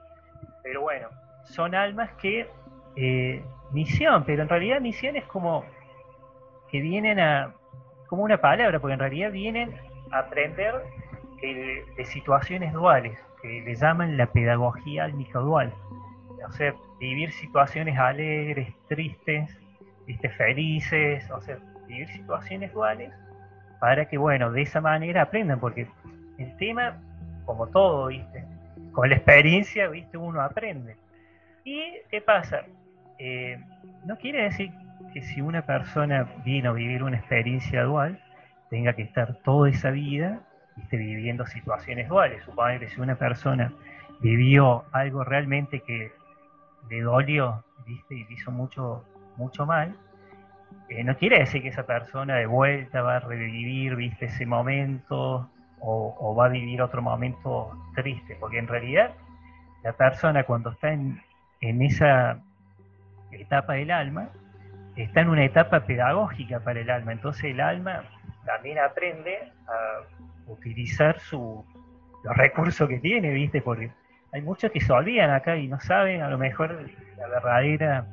pero 0.63 0.81
bueno, 0.81 1.09
son 1.43 1.75
almas 1.75 2.09
que, 2.13 2.49
eh, 2.95 3.43
misión, 3.71 4.23
pero 4.23 4.43
en 4.43 4.49
realidad 4.49 4.81
misión 4.81 5.15
es 5.15 5.25
como 5.25 5.65
que 6.71 6.81
vienen 6.81 7.19
a, 7.19 7.53
como 8.07 8.23
una 8.23 8.37
palabra, 8.37 8.79
porque 8.79 8.93
en 8.93 8.99
realidad 8.99 9.31
vienen 9.31 9.75
a 10.11 10.19
aprender 10.19 10.81
de 11.41 12.05
situaciones 12.05 12.73
duales, 12.73 13.17
que 13.41 13.61
le 13.61 13.75
llaman 13.75 14.17
la 14.17 14.27
pedagogía 14.27 15.05
álmica 15.05 15.39
dual. 15.39 15.73
O 16.47 16.51
sea, 16.51 16.75
vivir 16.99 17.31
situaciones 17.31 17.97
alegres, 17.97 18.73
tristes, 18.87 19.57
¿viste? 20.05 20.29
felices, 20.29 21.29
o 21.31 21.41
sea, 21.41 21.57
vivir 21.87 22.07
situaciones 22.09 22.73
duales 22.73 23.11
para 23.79 24.07
que, 24.07 24.17
bueno, 24.17 24.51
de 24.51 24.61
esa 24.61 24.81
manera 24.81 25.23
aprendan, 25.23 25.59
porque 25.59 25.87
el 26.37 26.55
tema, 26.57 27.01
como 27.45 27.67
todo, 27.67 28.07
¿viste? 28.07 28.45
Con 28.91 29.09
la 29.09 29.15
experiencia, 29.15 29.87
¿viste? 29.89 30.17
Uno 30.17 30.41
aprende. 30.41 30.95
¿Y 31.63 31.81
qué 32.09 32.21
pasa? 32.21 32.63
Eh, 33.19 33.59
no 34.05 34.17
quiere 34.17 34.43
decir 34.43 34.71
que 35.13 35.21
si 35.21 35.41
una 35.41 35.65
persona 35.65 36.27
vino 36.43 36.71
a 36.71 36.73
vivir 36.73 37.03
una 37.03 37.17
experiencia 37.17 37.83
dual, 37.83 38.21
tenga 38.69 38.93
que 38.93 39.03
estar 39.03 39.35
toda 39.43 39.69
esa 39.69 39.91
vida 39.91 40.41
viviendo 40.91 41.45
situaciones 41.45 42.07
duales. 42.07 42.43
Supongo 42.43 42.79
que 42.79 42.89
si 42.89 43.01
una 43.01 43.15
persona 43.15 43.71
vivió 44.19 44.85
algo 44.91 45.23
realmente 45.23 45.81
que 45.81 46.11
le 46.89 47.01
dolió, 47.01 47.63
¿viste? 47.85 48.15
y 48.15 48.27
hizo 48.29 48.51
mucho 48.51 49.03
mucho 49.37 49.65
mal, 49.65 49.95
eh, 50.89 51.03
no 51.03 51.17
quiere 51.17 51.39
decir 51.39 51.61
que 51.61 51.69
esa 51.69 51.85
persona 51.85 52.35
de 52.35 52.45
vuelta 52.45 53.01
va 53.01 53.17
a 53.17 53.19
revivir, 53.19 53.95
viste, 53.95 54.25
ese 54.25 54.45
momento 54.45 55.49
o, 55.79 56.35
va 56.35 56.45
a 56.45 56.49
vivir 56.49 56.81
otro 56.81 57.01
momento 57.01 57.71
triste, 57.93 58.35
porque 58.39 58.57
en 58.57 58.67
realidad 58.67 59.11
la 59.83 59.93
persona 59.93 60.43
cuando 60.43 60.71
está 60.71 60.91
en, 60.91 61.21
en 61.61 61.81
esa 61.81 62.39
etapa 63.31 63.73
del 63.73 63.91
alma, 63.91 64.29
está 64.95 65.21
en 65.21 65.29
una 65.29 65.43
etapa 65.43 65.81
pedagógica 65.81 66.59
para 66.59 66.79
el 66.79 66.89
alma, 66.89 67.11
entonces 67.11 67.45
el 67.45 67.59
alma 67.59 68.03
también 68.45 68.79
aprende 68.79 69.51
a 69.67 70.24
utilizar 70.47 71.19
su, 71.19 71.65
los 72.23 72.37
recursos 72.37 72.87
que 72.89 72.99
tiene, 72.99 73.31
¿viste? 73.31 73.61
Porque 73.61 73.91
hay 74.31 74.41
muchos 74.41 74.71
que 74.71 74.81
se 74.81 74.91
olvidan 74.91 75.29
acá 75.29 75.55
y 75.55 75.67
no 75.67 75.79
saben 75.79 76.21
a 76.21 76.29
lo 76.29 76.37
mejor 76.37 76.89
la 77.17 77.27
verdadera 77.27 78.05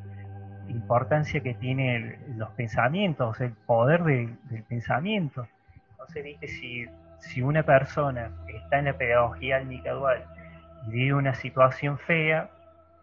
importancia 0.69 1.41
que 1.41 1.55
tienen 1.55 2.19
los 2.37 2.51
pensamientos, 2.51 3.41
el 3.41 3.53
poder 3.53 4.03
del 4.05 4.63
pensamiento. 4.69 5.47
Entonces, 5.91 6.25
viste, 6.25 6.49
si, 6.49 6.87
si 7.19 7.43
una 7.43 7.63
persona 7.63 8.31
está 8.49 8.79
en 8.79 8.87
la 8.87 8.93
pedagogía 8.93 9.57
álmica 9.57 9.93
dual 9.93 10.25
y 10.87 10.91
vive 10.93 11.15
una 11.15 11.35
situación 11.35 11.99
fea, 11.99 12.51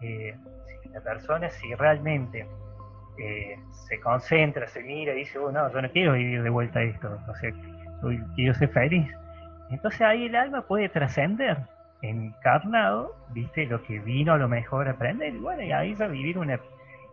eh, 0.02 0.36
si 0.84 0.90
la 0.90 1.02
persona, 1.02 1.50
si 1.50 1.74
realmente 1.76 2.48
eh, 3.18 3.60
se 3.88 4.00
concentra, 4.00 4.68
se 4.68 4.82
mira 4.82 5.14
y 5.14 5.20
dice, 5.20 5.38
oh, 5.40 5.52
no, 5.52 5.72
yo 5.72 5.82
no 5.82 5.92
quiero 5.92 6.14
vivir 6.14 6.42
de 6.42 6.50
vuelta 6.50 6.82
esto, 6.82 7.20
o 7.28 7.36
sea, 7.36 7.52
quiero 8.36 8.54
ser 8.54 8.70
feliz. 8.70 9.08
Entonces 9.70 10.02
ahí 10.02 10.26
el 10.26 10.36
alma 10.36 10.62
puede 10.62 10.90
trascender 10.90 11.58
encarnado, 12.02 13.14
viste, 13.34 13.66
lo 13.66 13.84
que 13.84 14.00
vino 14.00 14.34
a 14.34 14.38
lo 14.38 14.48
mejor 14.48 14.88
a 14.88 14.92
aprender, 14.92 15.36
y 15.36 15.40
bueno, 15.40 15.62
y 15.64 15.72
ahí 15.74 15.94
va 15.96 16.06
a 16.06 16.10
vivir 16.10 16.38
una 16.38 16.58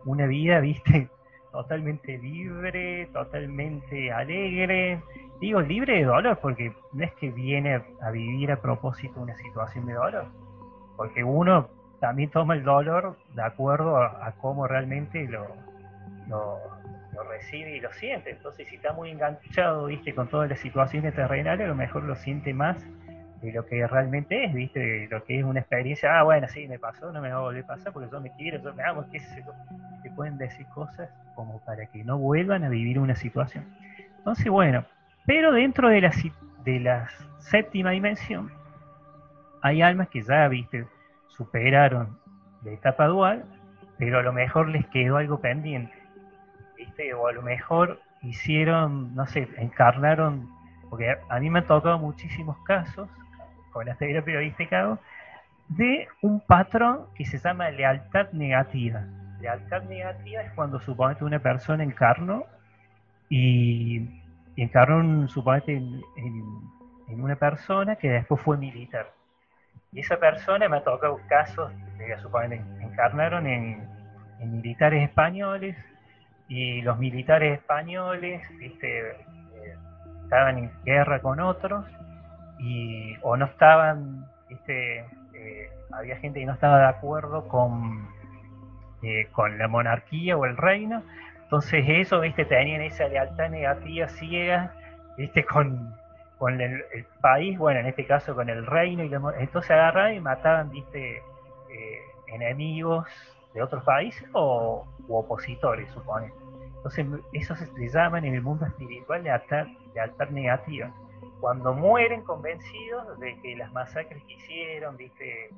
una 0.07 0.25
vida, 0.25 0.59
viste, 0.61 1.09
totalmente 1.51 2.17
libre, 2.17 3.07
totalmente 3.13 4.11
alegre. 4.11 5.01
Digo 5.39 5.61
libre 5.61 5.97
de 5.97 6.05
dolor 6.05 6.39
porque 6.41 6.73
no 6.93 7.03
es 7.03 7.13
que 7.13 7.29
viene 7.29 7.83
a 8.01 8.11
vivir 8.11 8.51
a 8.51 8.59
propósito 8.59 9.21
una 9.21 9.35
situación 9.37 9.85
de 9.85 9.93
dolor, 9.93 10.25
porque 10.95 11.23
uno 11.23 11.67
también 11.99 12.29
toma 12.31 12.55
el 12.55 12.63
dolor 12.63 13.17
de 13.35 13.43
acuerdo 13.43 13.97
a, 13.97 14.31
cómo 14.41 14.67
realmente 14.67 15.27
lo, 15.27 15.47
lo, 16.27 16.59
recibe 17.23 17.77
y 17.77 17.79
lo 17.79 17.91
siente. 17.93 18.31
Entonces, 18.31 18.67
si 18.67 18.75
está 18.75 18.93
muy 18.93 19.11
enganchado, 19.11 19.85
viste, 19.85 20.13
con 20.13 20.27
todas 20.27 20.49
las 20.49 20.59
situaciones 20.59 21.13
terrenales, 21.13 21.65
a 21.65 21.69
lo 21.69 21.75
mejor 21.75 22.03
lo 22.03 22.15
siente 22.15 22.53
más 22.53 22.77
de 23.41 23.51
lo 23.51 23.65
que 23.65 23.85
realmente 23.85 24.45
es, 24.45 24.53
¿viste? 24.53 24.79
De 24.79 25.07
lo 25.09 25.23
que 25.23 25.39
es 25.39 25.43
una 25.43 25.59
experiencia, 25.59 26.19
ah, 26.19 26.23
bueno, 26.23 26.47
sí, 26.47 26.67
me 26.67 26.79
pasó, 26.79 27.11
no 27.11 27.21
me 27.21 27.29
va 27.29 27.37
a 27.37 27.41
volver 27.41 27.63
a 27.63 27.67
pasar 27.67 27.93
porque 27.93 28.09
yo 28.11 28.19
me 28.19 28.31
quiero, 28.35 28.61
yo 28.61 28.73
me 28.73 28.83
amo, 28.83 29.05
qué 29.11 29.19
sé 29.19 29.43
yo. 29.45 29.53
Te 30.01 30.09
pueden 30.11 30.37
decir 30.37 30.65
cosas 30.67 31.09
como 31.35 31.59
para 31.65 31.85
que 31.85 32.03
no 32.03 32.17
vuelvan 32.17 32.63
a 32.63 32.69
vivir 32.69 32.99
una 32.99 33.15
situación. 33.15 33.65
Entonces, 34.17 34.47
bueno, 34.47 34.85
pero 35.25 35.51
dentro 35.51 35.89
de 35.89 36.01
la, 36.01 36.11
de 36.63 36.79
la 36.79 37.09
séptima 37.39 37.91
dimensión, 37.91 38.51
hay 39.61 39.81
almas 39.81 40.09
que 40.09 40.21
ya, 40.23 40.47
¿viste? 40.47 40.85
Superaron 41.27 42.17
la 42.63 42.71
etapa 42.71 43.05
dual 43.05 43.43
pero 43.97 44.19
a 44.19 44.23
lo 44.23 44.33
mejor 44.33 44.69
les 44.69 44.85
quedó 44.87 45.17
algo 45.17 45.39
pendiente, 45.39 45.93
O 47.15 47.27
a 47.27 47.31
lo 47.31 47.43
mejor 47.43 47.99
hicieron, 48.23 49.13
no 49.13 49.27
sé, 49.27 49.47
encarnaron, 49.57 50.49
porque 50.89 51.15
a 51.29 51.39
mí 51.39 51.49
me 51.49 51.59
han 51.59 51.67
tocado 51.67 51.99
muchísimos 51.99 52.57
casos 52.63 53.07
con 53.71 53.85
la 53.85 53.95
teoría 53.95 54.23
periodística 54.23 54.97
de 55.69 56.07
un 56.21 56.39
patrón 56.39 57.05
que 57.15 57.25
se 57.25 57.37
llama 57.37 57.69
lealtad 57.69 58.31
negativa. 58.31 59.05
Lealtad 59.39 59.83
negativa 59.83 60.41
es 60.41 60.51
cuando 60.53 60.79
suponete 60.79 61.23
una 61.23 61.39
persona 61.39 61.83
encarnó 61.83 62.45
y, 63.29 64.23
encarnó 64.55 65.27
suponete 65.27 65.73
en, 65.75 66.01
en, 67.07 67.21
una 67.21 67.35
persona 67.35 67.95
que 67.95 68.09
después 68.09 68.41
fue 68.41 68.57
militar. 68.57 69.11
Y 69.91 69.99
esa 69.99 70.17
persona 70.17 70.67
me 70.67 70.77
ha 70.77 70.83
tocado 70.83 71.19
casos 71.29 71.71
de 71.99 72.17
suponete 72.19 72.63
encarnaron 72.81 73.45
en, 73.45 73.87
en 74.39 74.51
militares 74.51 75.03
españoles 75.03 75.75
y 76.47 76.81
los 76.81 76.97
militares 76.97 77.59
españoles 77.59 78.41
¿viste? 78.57 79.09
Eh, 79.09 79.75
estaban 80.23 80.57
en 80.57 80.71
guerra 80.85 81.19
con 81.19 81.39
otros 81.39 81.85
y 82.59 83.15
o 83.21 83.35
no 83.37 83.45
estaban 83.45 84.25
¿viste? 84.49 84.99
Eh, 85.33 85.69
había 85.91 86.17
gente 86.17 86.39
que 86.39 86.45
no 86.45 86.53
estaba 86.53 86.79
de 86.79 86.85
acuerdo 86.85 87.47
con 87.47 88.07
eh, 89.03 89.27
con 89.31 89.57
la 89.57 89.67
monarquía 89.67 90.37
o 90.37 90.45
el 90.45 90.57
reino 90.57 91.03
entonces 91.43 91.85
eso 91.87 92.19
viste 92.21 92.45
tenían 92.45 92.81
esa 92.81 93.07
lealtad 93.07 93.49
negativa 93.49 94.07
ciega 94.07 94.73
viste 95.17 95.45
con, 95.45 95.93
con 96.37 96.59
el, 96.59 96.83
país 97.21 97.57
bueno 97.57 97.79
en 97.81 97.87
este 97.87 98.05
caso 98.05 98.35
con 98.35 98.49
el 98.49 98.65
reino 98.65 99.03
y 99.03 99.13
entonces 99.39 99.71
agarraban 99.71 100.15
y 100.15 100.19
mataban 100.19 100.69
viste 100.71 101.21
enemigos 102.27 103.07
de 103.53 103.61
otros 103.61 103.83
países 103.83 104.27
o 104.33 104.85
u 105.07 105.15
opositores, 105.15 105.89
supone. 105.91 106.31
Entonces, 106.77 107.05
eso 107.33 107.55
se 107.55 107.71
le 107.73 107.89
llaman 107.89 108.25
en 108.25 108.35
el 108.35 108.41
mundo 108.41 108.65
espiritual 108.65 109.23
de 109.23 109.31
altar 109.31 110.31
negativa. 110.31 110.91
Cuando 111.39 111.73
mueren 111.73 112.23
convencidos 112.23 113.19
de 113.19 113.39
que 113.41 113.55
las 113.55 113.71
masacres 113.71 114.23
que 114.23 114.33
hicieron, 114.33 114.97
¿viste? 114.97 115.49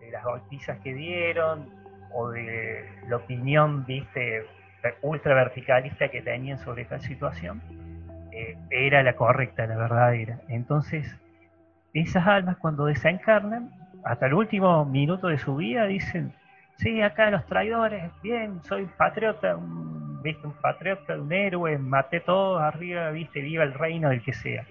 de 0.00 0.10
las 0.10 0.24
golpizas 0.24 0.78
que 0.80 0.94
dieron, 0.94 1.68
o 2.12 2.30
de 2.30 2.88
la 3.08 3.16
opinión 3.16 3.84
¿viste? 3.84 4.44
ultra 5.02 5.34
verticalista 5.34 6.08
que 6.08 6.22
tenían 6.22 6.58
sobre 6.58 6.82
esta 6.82 7.00
situación, 7.00 7.62
eh, 8.32 8.56
era 8.70 9.02
la 9.02 9.14
correcta, 9.14 9.66
la 9.66 9.76
verdadera. 9.76 10.40
Entonces, 10.48 11.16
esas 11.92 12.26
almas 12.26 12.56
cuando 12.56 12.86
desencarnan, 12.86 13.70
hasta 14.04 14.26
el 14.26 14.34
último 14.34 14.84
minuto 14.84 15.28
de 15.28 15.38
su 15.38 15.56
vida 15.56 15.86
dicen, 15.86 16.32
sí, 16.78 17.02
acá 17.02 17.30
los 17.30 17.44
traidores, 17.46 18.10
bien, 18.22 18.60
soy 18.62 18.86
patriota, 18.96 19.56
un, 19.56 20.22
un 20.24 20.52
patriota, 20.60 21.16
un 21.16 21.32
héroe, 21.32 21.78
maté 21.78 22.20
todo 22.20 22.58
arriba, 22.58 23.10
viste, 23.10 23.40
viva 23.40 23.64
el 23.64 23.74
reino 23.74 24.08
del 24.08 24.22
que 24.22 24.32
sea. 24.32 24.64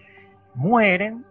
Mueren, 0.55 1.23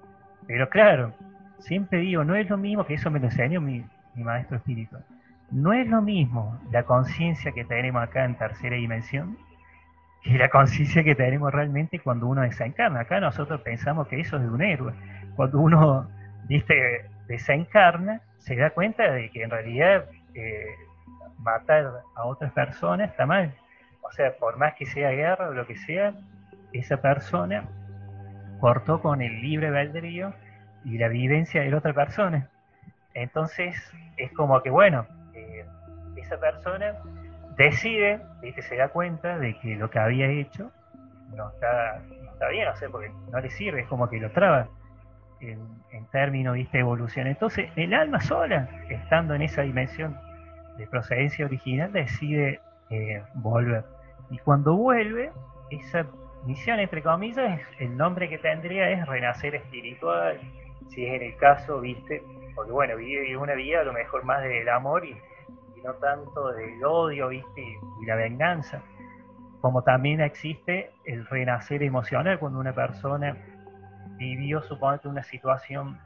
pero 0.46 0.68
claro, 0.68 1.12
siempre 1.58 1.98
digo, 1.98 2.24
no 2.24 2.36
es 2.36 2.48
lo 2.48 2.56
mismo, 2.56 2.86
que 2.86 2.94
eso 2.94 3.10
me 3.10 3.18
lo 3.18 3.26
enseñó 3.26 3.60
mi, 3.60 3.84
maestro 4.14 4.56
espiritual, 4.56 5.04
no 5.50 5.72
es 5.72 5.86
lo 5.88 6.00
mismo 6.00 6.58
la 6.72 6.84
conciencia 6.84 7.52
que 7.52 7.64
tenemos 7.64 8.02
acá 8.02 8.24
en 8.24 8.34
tercera 8.34 8.76
dimensión 8.76 9.36
que 10.22 10.38
la 10.38 10.48
conciencia 10.48 11.04
que 11.04 11.14
tenemos 11.14 11.52
realmente 11.52 12.00
cuando 12.00 12.26
uno 12.26 12.40
desencarna. 12.40 13.00
Acá 13.00 13.20
nosotros 13.20 13.60
pensamos 13.60 14.08
que 14.08 14.18
eso 14.18 14.36
es 14.36 14.42
de 14.42 14.48
un 14.48 14.60
héroe. 14.60 14.92
Cuando 15.36 15.60
uno, 15.60 16.08
viste, 16.48 17.04
desencarna, 17.28 18.20
se 18.38 18.56
da 18.56 18.70
cuenta 18.70 19.08
de 19.12 19.30
que 19.30 19.44
en 19.44 19.50
realidad 19.50 20.06
matar 21.38 22.02
a 22.14 22.24
otras 22.24 22.52
personas 22.52 23.10
está 23.10 23.26
mal. 23.26 23.54
O 24.02 24.10
sea, 24.12 24.36
por 24.36 24.56
más 24.56 24.74
que 24.74 24.86
sea 24.86 25.10
guerra 25.10 25.48
o 25.48 25.54
lo 25.54 25.66
que 25.66 25.76
sea, 25.76 26.14
esa 26.72 26.98
persona 26.98 27.64
cortó 28.60 29.00
con 29.00 29.20
el 29.20 29.40
libre 29.40 29.68
albedrío 29.68 30.32
y 30.84 30.98
la 30.98 31.08
vivencia 31.08 31.62
de 31.62 31.70
la 31.70 31.78
otra 31.78 31.92
persona. 31.92 32.48
Entonces, 33.14 33.76
es 34.16 34.32
como 34.32 34.62
que, 34.62 34.70
bueno, 34.70 35.06
eh, 35.34 35.64
esa 36.16 36.38
persona 36.38 36.94
decide, 37.56 38.20
¿viste? 38.40 38.62
se 38.62 38.76
da 38.76 38.88
cuenta 38.88 39.38
de 39.38 39.58
que 39.58 39.76
lo 39.76 39.90
que 39.90 39.98
había 39.98 40.26
hecho 40.28 40.70
no 41.34 41.50
está, 41.50 42.00
está 42.32 42.48
bien, 42.48 42.68
o 42.68 42.76
sea, 42.76 42.88
porque 42.88 43.10
no 43.32 43.40
le 43.40 43.50
sirve, 43.50 43.80
es 43.80 43.88
como 43.88 44.08
que 44.08 44.20
lo 44.20 44.30
traba 44.30 44.68
en, 45.40 45.58
en 45.90 46.06
términos 46.06 46.54
de 46.54 46.78
evolución. 46.78 47.26
Entonces, 47.26 47.70
el 47.76 47.92
alma 47.94 48.20
sola, 48.20 48.68
estando 48.88 49.34
en 49.34 49.42
esa 49.42 49.62
dimensión 49.62 50.16
de 50.78 50.86
procedencia 50.86 51.44
original 51.44 51.92
decide 51.92 52.60
eh, 52.90 53.22
volver. 53.34 53.84
Y 54.30 54.38
cuando 54.38 54.76
vuelve, 54.76 55.32
esa 55.70 56.06
misión, 56.44 56.78
entre 56.80 57.02
comillas, 57.02 57.60
el 57.78 57.96
nombre 57.96 58.28
que 58.28 58.38
tendría 58.38 58.90
es 58.90 59.06
renacer 59.06 59.54
espiritual, 59.54 60.38
si 60.88 61.04
es 61.04 61.14
en 61.14 61.22
el 61.22 61.36
caso, 61.36 61.80
viste, 61.80 62.22
porque 62.54 62.72
bueno, 62.72 62.96
vive 62.96 63.36
una 63.36 63.54
vida 63.54 63.80
a 63.80 63.84
lo 63.84 63.92
mejor 63.92 64.24
más 64.24 64.42
del 64.42 64.68
amor 64.68 65.04
y, 65.04 65.16
no 65.84 65.94
tanto 65.94 66.52
del 66.52 66.84
odio, 66.84 67.28
viste, 67.28 67.62
y 68.02 68.06
la 68.06 68.16
venganza. 68.16 68.82
Como 69.60 69.82
también 69.82 70.20
existe 70.20 70.90
el 71.04 71.26
renacer 71.26 71.82
emocional 71.82 72.38
cuando 72.38 72.58
una 72.58 72.74
persona 72.74 73.36
vivió, 74.16 74.62
suponete, 74.62 75.08
una 75.08 75.22
situación 75.22 75.98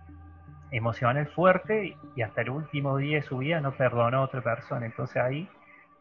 emocional 0.70 1.26
fuerte 1.28 1.96
y 2.14 2.22
hasta 2.22 2.42
el 2.42 2.50
último 2.50 2.96
día 2.96 3.16
de 3.16 3.22
su 3.22 3.38
vida 3.38 3.60
no 3.60 3.72
perdonó 3.72 4.18
a 4.18 4.22
otra 4.22 4.40
persona. 4.40 4.86
Entonces 4.86 5.16
ahí 5.16 5.48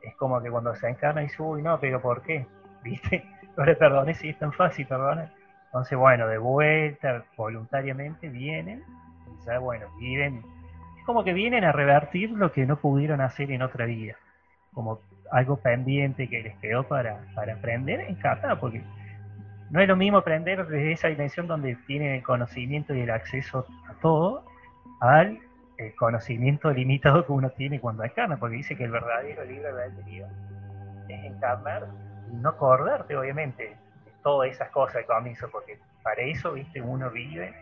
es 0.02 0.16
como 0.16 0.42
que 0.42 0.50
cuando 0.50 0.76
se 0.76 0.90
encarna 0.90 1.22
y 1.22 1.26
dice, 1.26 1.42
uy, 1.42 1.62
no, 1.62 1.80
pero 1.80 2.02
¿por 2.02 2.22
qué? 2.22 2.46
¿Viste? 2.84 3.26
No 3.58 3.66
le 3.66 3.76
perdoné 3.76 4.14
si 4.14 4.30
es 4.30 4.40
tan 4.40 4.54
fácil 4.54 4.88
perdonar. 4.88 5.32
Entonces, 5.66 5.98
bueno, 5.98 6.28
de 6.28 6.38
vuelta, 6.38 7.24
voluntariamente 7.38 8.30
vienen 8.30 8.84
y 9.28 9.46
ya, 9.46 9.60
bueno, 9.60 9.86
viven. 10.00 10.44
Es 10.98 11.06
como 11.06 11.24
que 11.24 11.34
vienen 11.34 11.64
a 11.64 11.72
revertir 11.72 12.32
lo 12.32 12.52
que 12.52 12.66
no 12.66 12.78
pudieron 12.78 13.22
hacer 13.22 13.52
en 13.52 13.62
otra 13.62 13.86
vida. 13.86 14.16
Como 14.74 15.00
algo 15.32 15.58
pendiente 15.58 16.28
que 16.28 16.42
les 16.42 16.58
quedó 16.58 16.84
para, 16.88 17.20
para 17.36 17.54
aprender 17.54 18.00
en 18.02 18.16
cada, 18.16 18.60
porque 18.60 18.82
no 19.70 19.80
es 19.80 19.88
lo 19.88 19.96
mismo 19.96 20.18
aprender 20.18 20.66
desde 20.66 20.92
esa 20.92 21.08
dimensión 21.10 21.46
donde 21.46 21.76
tienen 21.86 22.14
el 22.14 22.24
conocimiento 22.24 22.96
y 22.96 23.02
el 23.02 23.12
acceso 23.12 23.68
a 23.88 23.94
todo, 24.02 24.49
al 25.00 25.40
eh, 25.78 25.96
conocimiento 25.98 26.72
limitado 26.72 27.26
que 27.26 27.32
uno 27.32 27.50
tiene 27.52 27.80
cuando 27.80 28.04
encarna, 28.04 28.38
porque 28.38 28.58
dice 28.58 28.76
que 28.76 28.84
el 28.84 28.92
verdadero 28.92 29.46
libre 29.46 29.70
albedrío 29.70 30.28
es 31.08 31.24
encarnar 31.24 31.88
y 32.32 32.36
no 32.36 32.50
acordarte, 32.50 33.16
obviamente, 33.16 33.64
de 33.64 34.12
todas 34.24 34.52
esas 34.52 34.70
cosas 34.72 35.02
que 35.02 35.06
comienzo, 35.06 35.50
porque 35.50 35.80
para 36.04 36.22
eso, 36.22 36.54
viste, 36.54 36.82
uno 36.82 37.10
vive, 37.10 37.54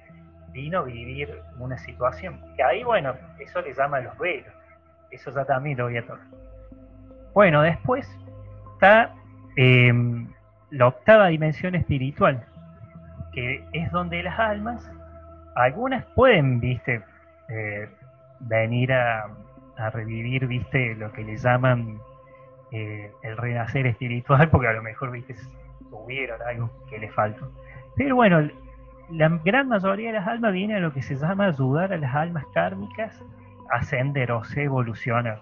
vino 0.51 0.79
a 0.79 0.83
vivir 0.83 1.41
una 1.59 1.77
situación. 1.77 2.41
Que 2.55 2.63
ahí, 2.63 2.83
bueno, 2.83 3.13
eso 3.39 3.61
le 3.61 3.73
llama 3.73 3.99
los 3.99 4.17
velos, 4.17 4.53
eso 5.11 5.31
ya 5.31 5.45
también 5.45 5.77
lo 5.77 5.85
voy 5.85 5.97
a 5.97 6.01
tocar. 6.01 6.25
Bueno, 7.33 7.61
después 7.61 8.09
está 8.73 9.13
em, 9.57 10.27
la 10.71 10.87
octava 10.87 11.27
dimensión 11.27 11.75
espiritual, 11.75 12.43
que 13.31 13.63
es 13.73 13.91
donde 13.91 14.23
las 14.23 14.39
almas, 14.39 14.91
algunas 15.55 16.03
pueden, 16.15 16.59
viste, 16.59 17.03
eh, 17.49 17.89
venir 18.39 18.93
a, 18.93 19.27
revivir, 19.93 20.47
viste, 20.47 20.95
lo 20.95 21.11
que 21.11 21.23
le 21.23 21.37
llaman 21.37 21.99
eh, 22.71 23.11
el 23.21 23.37
renacer 23.37 23.85
espiritual, 23.85 24.49
porque 24.51 24.67
a 24.67 24.73
lo 24.73 24.81
mejor, 24.81 25.11
viste, 25.11 25.35
tuvieron 25.89 26.41
algo 26.41 26.71
que 26.89 26.97
le 26.97 27.09
faltó. 27.09 27.51
Pero 27.95 28.15
bueno, 28.15 28.47
la 29.11 29.29
gran 29.43 29.67
mayoría 29.67 30.11
de 30.11 30.19
las 30.19 30.27
almas 30.27 30.53
viene 30.53 30.75
a 30.75 30.79
lo 30.79 30.93
que 30.93 31.01
se 31.01 31.15
llama 31.15 31.47
ayudar 31.47 31.93
a 31.93 31.97
las 31.97 32.13
almas 32.13 32.45
kármicas 32.53 33.23
a 33.71 33.77
ascender 33.77 34.31
o 34.31 34.43
se 34.43 34.63
evolucionar. 34.63 35.41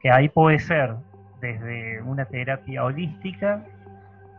Que 0.00 0.10
ahí 0.10 0.28
puede 0.28 0.58
ser 0.58 0.94
desde 1.40 2.02
una 2.02 2.24
terapia 2.26 2.84
holística 2.84 3.64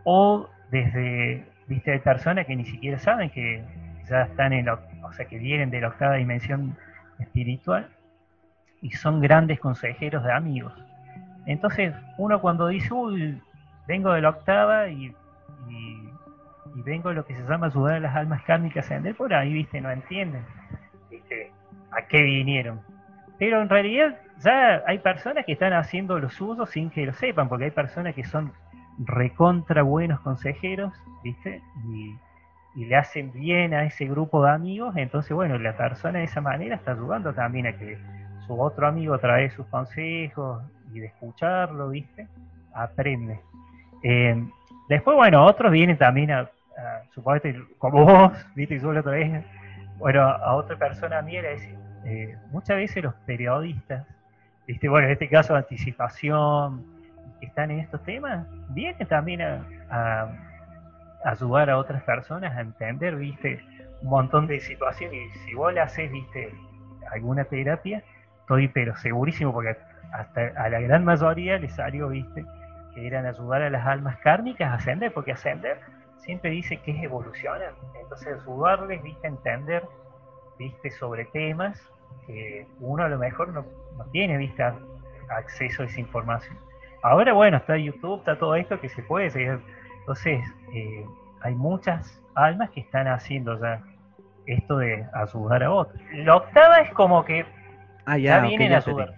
o 0.04 0.48
desde, 0.72 1.46
viste, 1.68 2.00
personas 2.00 2.46
que 2.48 2.56
ni 2.56 2.66
siquiera 2.66 2.98
saben 2.98 3.30
que 3.30 3.64
ya 4.10 4.24
están 4.24 4.54
en, 4.54 4.70
o 4.70 4.80
sea, 5.14 5.26
que 5.26 5.38
vienen 5.38 5.70
de 5.70 5.82
la 5.82 5.90
octava 5.90 6.16
dimensión 6.16 6.76
espiritual 7.22 7.90
y 8.82 8.92
son 8.92 9.22
grandes 9.22 9.60
consejeros 9.60 10.24
de 10.24 10.32
amigos. 10.32 10.74
Entonces, 11.46 11.94
uno 12.18 12.42
cuando 12.42 12.68
dice, 12.68 12.94
uy, 12.94 13.42
vengo 13.88 14.14
de 14.14 14.22
la 14.22 14.30
octava 14.30 14.90
y, 14.90 15.14
vengo 16.84 17.14
lo 17.14 17.26
que 17.26 17.36
se 17.36 17.44
llama 17.48 17.68
ayudar 17.68 17.96
a 17.96 18.00
las 18.00 18.16
almas 18.16 18.42
kármicas 18.44 18.90
a 18.90 18.96
andar 18.96 19.14
por 19.16 19.34
ahí, 19.34 19.54
viste, 19.54 19.80
no 19.82 19.92
entienden 19.92 20.44
a 21.92 22.02
qué 22.08 22.22
vinieron. 22.22 22.82
Pero 23.38 23.62
en 23.62 23.70
realidad 23.70 24.18
ya 24.40 24.84
hay 24.88 25.00
personas 25.00 25.46
que 25.46 25.54
están 25.54 25.74
haciendo 25.74 26.20
los 26.20 26.40
usos 26.40 26.70
sin 26.70 26.90
que 26.90 27.06
lo 27.06 27.14
sepan, 27.14 27.50
porque 27.50 27.66
hay 27.66 27.72
personas 27.72 28.16
que 28.16 28.24
son 28.24 28.52
recontra 29.00 29.84
buenos 29.84 30.20
consejeros, 30.22 30.94
viste, 31.24 31.62
y 31.90 32.16
y 32.76 32.86
le 32.86 32.96
hacen 32.96 33.32
bien 33.34 33.74
a 33.74 33.84
ese 33.84 34.06
grupo 34.06 34.44
de 34.44 34.52
amigos, 34.52 34.96
entonces 34.96 35.34
bueno, 35.34 35.58
la 35.58 35.76
persona 35.76 36.20
de 36.20 36.26
esa 36.26 36.42
manera 36.42 36.76
está 36.76 36.92
ayudando 36.92 37.34
también 37.34 37.68
a 37.68 37.74
que 37.74 37.98
su 38.48 38.60
otro 38.60 38.88
amigo 38.88 39.18
trae 39.20 39.50
sus 39.52 39.66
consejos 39.68 40.64
y 40.94 41.00
de 41.00 41.08
escucharlo, 41.08 41.90
¿viste? 41.90 42.28
Aprende. 42.74 43.40
Eh, 44.04 44.42
después, 44.90 45.16
bueno, 45.16 45.46
otros 45.46 45.72
vienen 45.72 45.98
también 45.98 46.32
a, 46.32 46.50
suponete, 47.14 47.62
como 47.78 48.06
vos, 48.06 48.32
¿viste? 48.56 48.76
Y 48.76 48.86
otra 48.86 49.12
vez, 49.12 49.44
bueno, 49.98 50.22
a 50.22 50.56
otra 50.56 50.78
persona 50.78 51.22
mía 51.22 51.42
le 51.42 51.50
decir, 51.50 51.76
eh, 52.06 52.38
muchas 52.52 52.78
veces 52.78 53.04
los 53.04 53.14
periodistas, 53.26 54.08
¿viste? 54.66 54.88
Bueno, 54.88 55.08
en 55.08 55.14
este 55.14 55.28
caso, 55.28 55.56
anticipación, 55.56 56.84
que 57.40 57.48
están 57.48 57.70
en 57.72 57.80
estos 57.80 58.02
temas, 58.04 58.48
vienen 58.70 59.08
también 59.08 59.42
a, 59.42 59.66
a 59.90 60.51
ayudar 61.24 61.70
a 61.70 61.78
otras 61.78 62.04
personas 62.04 62.56
a 62.56 62.62
entender, 62.62 63.16
¿viste? 63.16 63.64
Un 64.02 64.10
montón 64.10 64.48
de 64.48 64.60
situaciones. 64.60 65.36
Y 65.36 65.40
si 65.40 65.54
vos 65.54 65.74
le 65.74 65.82
haces, 65.82 66.12
¿viste? 66.12 66.54
Alguna 67.12 67.44
terapia, 67.46 68.04
estoy 68.42 68.68
pero 68.68 68.96
segurísimo 68.96 69.54
porque 69.54 69.78
hasta 70.14 70.52
a 70.58 70.70
la 70.70 70.80
gran 70.80 71.06
mayoría 71.06 71.58
le 71.58 71.70
salió, 71.70 72.10
viste, 72.10 72.46
que 72.94 73.08
eran 73.08 73.26
ayudar 73.26 73.62
a 73.62 73.70
las 73.70 73.86
almas 73.86 74.18
kármicas 74.18 74.70
a 74.72 74.76
ascender, 74.76 75.14
porque 75.14 75.32
ascender 75.32 75.80
siempre 76.18 76.52
dice 76.52 76.78
que 76.78 76.92
es 76.92 77.04
evolucionar. 77.04 77.74
Entonces 78.02 78.40
ayudarles, 78.42 79.02
viste, 79.04 79.28
a 79.28 79.30
entender, 79.30 79.84
viste, 80.58 80.92
sobre 80.92 81.26
temas 81.26 81.82
que 82.28 82.68
uno 82.80 83.04
a 83.04 83.10
lo 83.10 83.18
mejor 83.18 83.50
no, 83.50 83.66
tiene, 84.12 84.38
viste, 84.38 84.64
acceso 85.30 85.84
a 85.84 85.86
esa 85.86 86.00
información. 86.00 86.58
Ahora, 87.04 87.34
bueno, 87.34 87.58
está 87.58 87.78
YouTube, 87.78 88.20
está 88.20 88.38
todo 88.38 88.56
esto 88.56 88.80
que 88.80 88.90
se 88.90 89.02
puede 89.04 89.30
seguir. 89.30 89.60
Entonces, 90.02 90.42
eh, 90.74 91.06
hay 91.42 91.56
muchas 91.56 92.22
almas 92.36 92.70
que 92.72 92.82
están 92.82 93.08
haciendo 93.08 93.60
ya 93.60 93.82
esto 94.46 94.78
de 94.78 95.06
ayudar 95.14 95.64
a 95.64 95.72
otros. 95.72 96.02
La 96.14 96.36
octava 96.36 96.80
es 96.80 96.92
como 96.94 97.24
que 97.26 97.46
ah, 98.06 98.18
ya, 98.18 98.40
vienen 98.42 98.74
a 98.74 98.78
ayudar. 98.78 99.16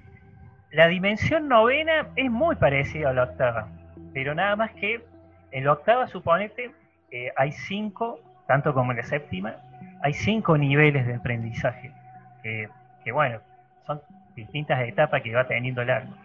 La 0.71 0.88
dimensión 0.88 1.47
novena 1.47 2.07
es 2.15 2.29
muy 2.29 2.55
parecida 2.55 3.09
a 3.09 3.13
la 3.13 3.23
octava, 3.23 3.67
pero 4.13 4.34
nada 4.34 4.55
más 4.55 4.71
que 4.71 5.03
en 5.51 5.65
la 5.65 5.73
octava, 5.73 6.07
suponete, 6.07 6.71
eh, 7.11 7.31
hay 7.38 7.51
cinco, 7.51 8.19
tanto 8.47 8.73
como 8.73 8.91
en 8.91 8.97
la 8.97 9.03
séptima, 9.03 9.55
hay 10.01 10.13
cinco 10.13 10.57
niveles 10.57 11.05
de 11.05 11.15
aprendizaje, 11.15 11.91
que 12.41 13.11
bueno, 13.11 13.39
son 13.86 14.01
distintas 14.36 14.81
etapas 14.81 15.21
que 15.21 15.34
va 15.34 15.45
teniendo 15.45 15.84
el 15.84 15.91
alma. 15.91 16.17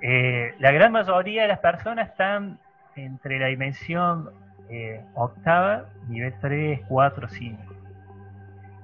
Eh, 0.00 0.54
la 0.58 0.72
gran 0.72 0.90
mayoría 0.90 1.42
de 1.42 1.48
las 1.48 1.60
personas 1.60 2.08
están 2.08 2.58
entre 2.96 3.38
la 3.38 3.46
dimensión 3.46 4.30
eh, 4.68 5.04
octava, 5.14 5.86
nivel 6.08 6.34
3, 6.40 6.80
4, 6.88 7.28
5. 7.28 7.74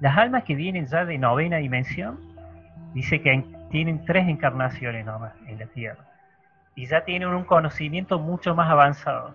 Las 0.00 0.16
almas 0.16 0.44
que 0.44 0.54
vienen 0.54 0.86
ya 0.86 1.04
de 1.04 1.18
novena 1.18 1.56
dimensión, 1.56 2.18
dice 2.94 3.20
que 3.20 3.44
tienen 3.70 4.04
tres 4.04 4.28
encarnaciones 4.28 5.04
nomás 5.04 5.32
en 5.46 5.58
la 5.58 5.66
Tierra. 5.66 6.04
Y 6.74 6.86
ya 6.86 7.04
tienen 7.04 7.28
un 7.28 7.44
conocimiento 7.44 8.18
mucho 8.18 8.54
más 8.54 8.70
avanzado. 8.70 9.34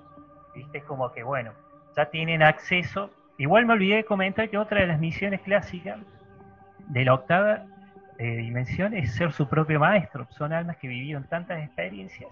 ¿Viste? 0.56 0.78
Es 0.78 0.84
como 0.86 1.12
que, 1.12 1.24
bueno, 1.24 1.52
ya 1.96 2.06
tienen 2.06 2.42
acceso. 2.42 3.10
Igual 3.38 3.66
me 3.66 3.74
olvidé 3.74 3.98
de 3.98 4.06
comentar 4.06 4.50
que 4.50 4.58
otra 4.58 4.82
de 4.82 4.88
las 4.88 5.00
misiones 5.00 5.42
clásicas 5.42 6.00
de 6.88 7.04
la 7.06 7.14
octava 7.16 7.66
eh, 8.18 8.38
dimensión 8.38 8.94
es 8.94 9.14
ser 9.16 9.34
su 9.34 9.48
propio 9.50 9.80
maestro. 9.80 10.28
Son 10.30 10.54
almas 10.54 10.78
que 10.78 10.88
vivieron 10.88 11.24
tantas 11.26 11.62
experiencias 11.64 12.30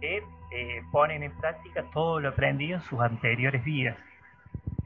que 0.00 0.22
eh, 0.52 0.82
ponen 0.92 1.22
en 1.22 1.32
práctica 1.32 1.84
todo 1.92 2.20
lo 2.20 2.30
aprendido 2.30 2.76
en 2.76 2.82
sus 2.82 3.00
anteriores 3.00 3.64
vidas. 3.64 3.96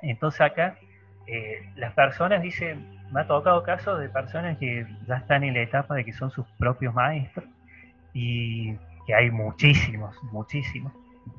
Entonces 0.03 0.41
acá 0.41 0.79
eh, 1.27 1.69
las 1.77 1.93
personas 1.95 2.43
dicen, 2.43 2.99
me 3.13 3.21
ha 3.21 3.27
tocado 3.27 3.63
casos 3.63 4.01
de 4.01 4.09
personas 4.09 4.59
que 4.59 4.87
ya 5.07 5.17
están 5.17 5.45
en 5.45 5.55
la 5.55 5.61
etapa 5.61 5.95
de 5.95 6.05
que 6.05 6.13
son 6.13 6.31
sus 6.31 6.47
propios 6.59 6.95
maestros 6.95 7.47
y 8.13 8.75
que 9.07 9.15
hay 9.15 9.31
muchísimos, 9.31 10.17
muchísimos. 10.25 10.93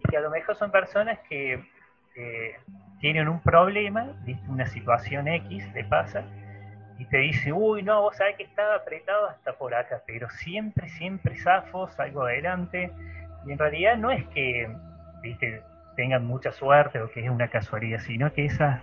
Y 0.03 0.09
que 0.09 0.17
a 0.17 0.21
lo 0.21 0.29
mejor 0.29 0.55
son 0.55 0.71
personas 0.71 1.19
que 1.29 1.63
tienen 2.99 3.29
un 3.29 3.39
problema, 3.41 4.07
una 4.49 4.65
situación 4.65 5.27
X 5.27 5.65
le 5.73 5.85
pasa 5.85 6.25
y 6.99 7.05
te 7.05 7.17
dice, 7.17 7.53
uy, 7.53 7.81
no, 7.81 8.01
vos 8.01 8.17
sabés 8.17 8.35
que 8.35 8.43
estaba 8.43 8.75
apretado 8.75 9.29
hasta 9.29 9.53
por 9.53 9.73
acá, 9.73 10.03
pero 10.05 10.29
siempre, 10.29 10.89
siempre 10.89 11.37
zafo, 11.37 11.87
salgo 11.87 12.23
adelante. 12.23 12.91
Y 13.45 13.51
en 13.51 13.57
realidad 13.57 13.97
no 13.97 14.11
es 14.11 14.25
que 14.27 14.67
tengan 15.99 16.25
mucha 16.25 16.53
suerte 16.53 17.01
o 17.01 17.11
que 17.11 17.25
es 17.25 17.29
una 17.29 17.49
casualidad, 17.49 17.99
sino 17.99 18.31
que 18.31 18.45
esas, 18.45 18.81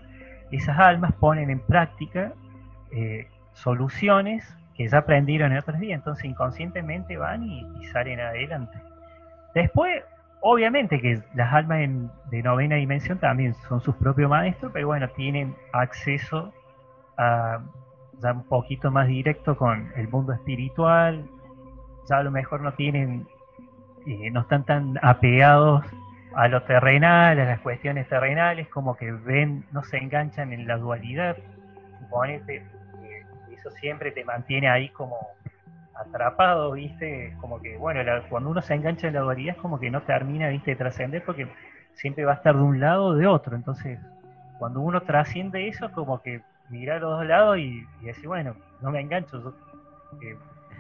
esas 0.51 0.79
almas 0.79 1.15
ponen 1.15 1.49
en 1.49 1.61
práctica 1.61 2.35
eh, 2.93 3.27
soluciones 3.55 4.55
que 4.75 4.87
ya 4.87 4.99
aprendieron 4.99 5.53
en 5.53 5.59
otros 5.59 5.79
días, 5.79 5.97
entonces 5.97 6.27
inconscientemente 6.27 7.17
van 7.17 7.43
y, 7.43 7.87
salen 7.87 8.21
adelante. 8.21 8.79
Después, 9.55 10.05
obviamente 10.43 11.01
que 11.01 11.23
las 11.35 11.55
almas 11.55 11.89
de 12.31 12.43
novena 12.43 12.77
dimensión 12.77 13.19
también 13.19 13.55
son 13.67 13.81
sus 13.81 13.97
propios 13.97 14.29
maestros, 14.29 14.71
pero 14.75 14.89
bueno, 14.89 15.09
tienen 15.17 15.57
acceso 15.73 16.53
a 17.17 17.61
ya 18.23 18.33
un 18.33 18.45
poquito 18.45 18.91
más 18.91 19.09
directo 19.09 19.57
con 19.57 19.91
el 19.97 20.09
mundo 20.09 20.35
espiritual, 20.35 21.25
ya 22.11 22.19
a 22.19 22.23
lo 22.23 22.31
mejor 22.31 22.61
no 22.61 22.75
tienen, 22.75 23.27
eh, 24.07 24.31
no 24.31 24.41
están 24.41 24.65
tan 24.65 24.99
apegados 25.03 25.85
a 26.35 26.49
lo 26.49 26.63
terrenal, 26.63 27.39
a 27.41 27.45
las 27.45 27.61
cuestiones 27.61 28.09
terrenales, 28.09 28.69
como 28.69 28.97
que 28.97 29.11
ven, 29.11 29.65
no 29.73 29.83
se 29.83 29.97
enganchan 29.99 30.53
en 30.53 30.67
la 30.67 30.77
dualidad. 30.77 31.37
Suponete, 32.01 32.63
eso 33.53 33.71
siempre 33.71 34.13
te 34.13 34.25
mantiene 34.25 34.69
ahí 34.69 34.91
como 34.91 35.17
atrapado, 35.95 36.73
¿viste? 36.73 37.35
Como 37.41 37.61
que, 37.61 37.77
bueno, 37.77 38.01
cuando 38.29 38.51
uno 38.51 38.61
se 38.63 38.75
engancha 38.75 39.09
en 39.09 39.15
la 39.15 39.21
dualidad 39.21 39.57
es 39.57 39.63
como 39.63 39.81
que 39.81 39.91
no 39.91 40.03
termina, 40.03 40.49
¿viste? 40.49 40.73
De 40.73 40.77
trascender 40.77 41.25
porque 41.25 41.49
siempre 41.95 42.25
va 42.25 42.33
a 42.33 42.37
estar 42.37 42.55
de 42.55 42.63
un 42.63 42.81
lado 42.81 43.07
o 43.07 43.15
de 43.15 43.27
otro. 43.27 43.57
Entonces, 43.57 43.99
cuando 44.59 44.81
uno 44.81 45.01
trasciende 45.03 45.69
eso, 45.69 45.91
como 45.93 46.21
que 46.23 46.43
mira 46.69 46.97
a 46.97 46.99
los 46.99 47.19
dos 47.19 47.27
lados 47.27 47.59
y, 47.59 47.87
decir, 48.03 48.27
bueno, 48.27 48.55
no 48.83 48.91
me 48.91 49.01
engancho, 49.01 49.43
yo, 49.43 49.55
eh, 50.23 50.37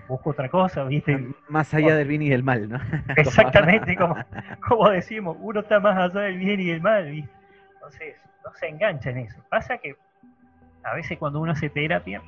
busco 0.09 0.31
otra 0.31 0.49
cosa, 0.49 0.85
¿viste? 0.85 1.29
Más 1.49 1.73
allá 1.75 1.97
del 1.97 2.09
bien 2.09 2.23
y 2.23 2.29
del 2.29 2.43
mal, 2.43 2.69
¿no? 2.69 2.79
Exactamente, 3.17 3.97
como, 3.97 4.17
como 4.67 4.91
decimos, 4.91 5.37
uno 5.41 5.61
está 5.61 5.81
más 5.81 5.97
allá 5.97 6.21
del 6.23 6.39
bien 6.39 6.61
y 6.61 6.67
del 6.67 6.81
mal, 6.81 7.11
¿viste? 7.11 7.31
Entonces, 7.75 8.17
no 8.45 8.53
se 8.55 8.69
engancha 8.69 9.11
en 9.11 9.19
eso. 9.19 9.37
Pasa 9.49 9.79
que 9.79 9.97
a 10.85 10.95
veces 10.95 11.19
cuando 11.19 11.41
uno 11.41 11.53
hace 11.53 11.69
terapia, 11.69 12.23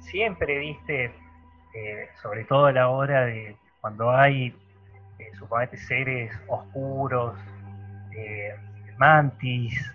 siempre, 0.00 0.58
¿viste? 0.58 1.12
Eh, 1.74 2.08
sobre 2.22 2.44
todo 2.44 2.66
a 2.66 2.72
la 2.72 2.88
hora 2.88 3.26
de 3.26 3.56
cuando 3.80 4.10
hay, 4.10 4.54
eh, 5.18 5.30
suponete, 5.38 5.76
seres 5.76 6.32
oscuros, 6.48 7.38
eh, 8.16 8.54
mantis, 8.96 9.94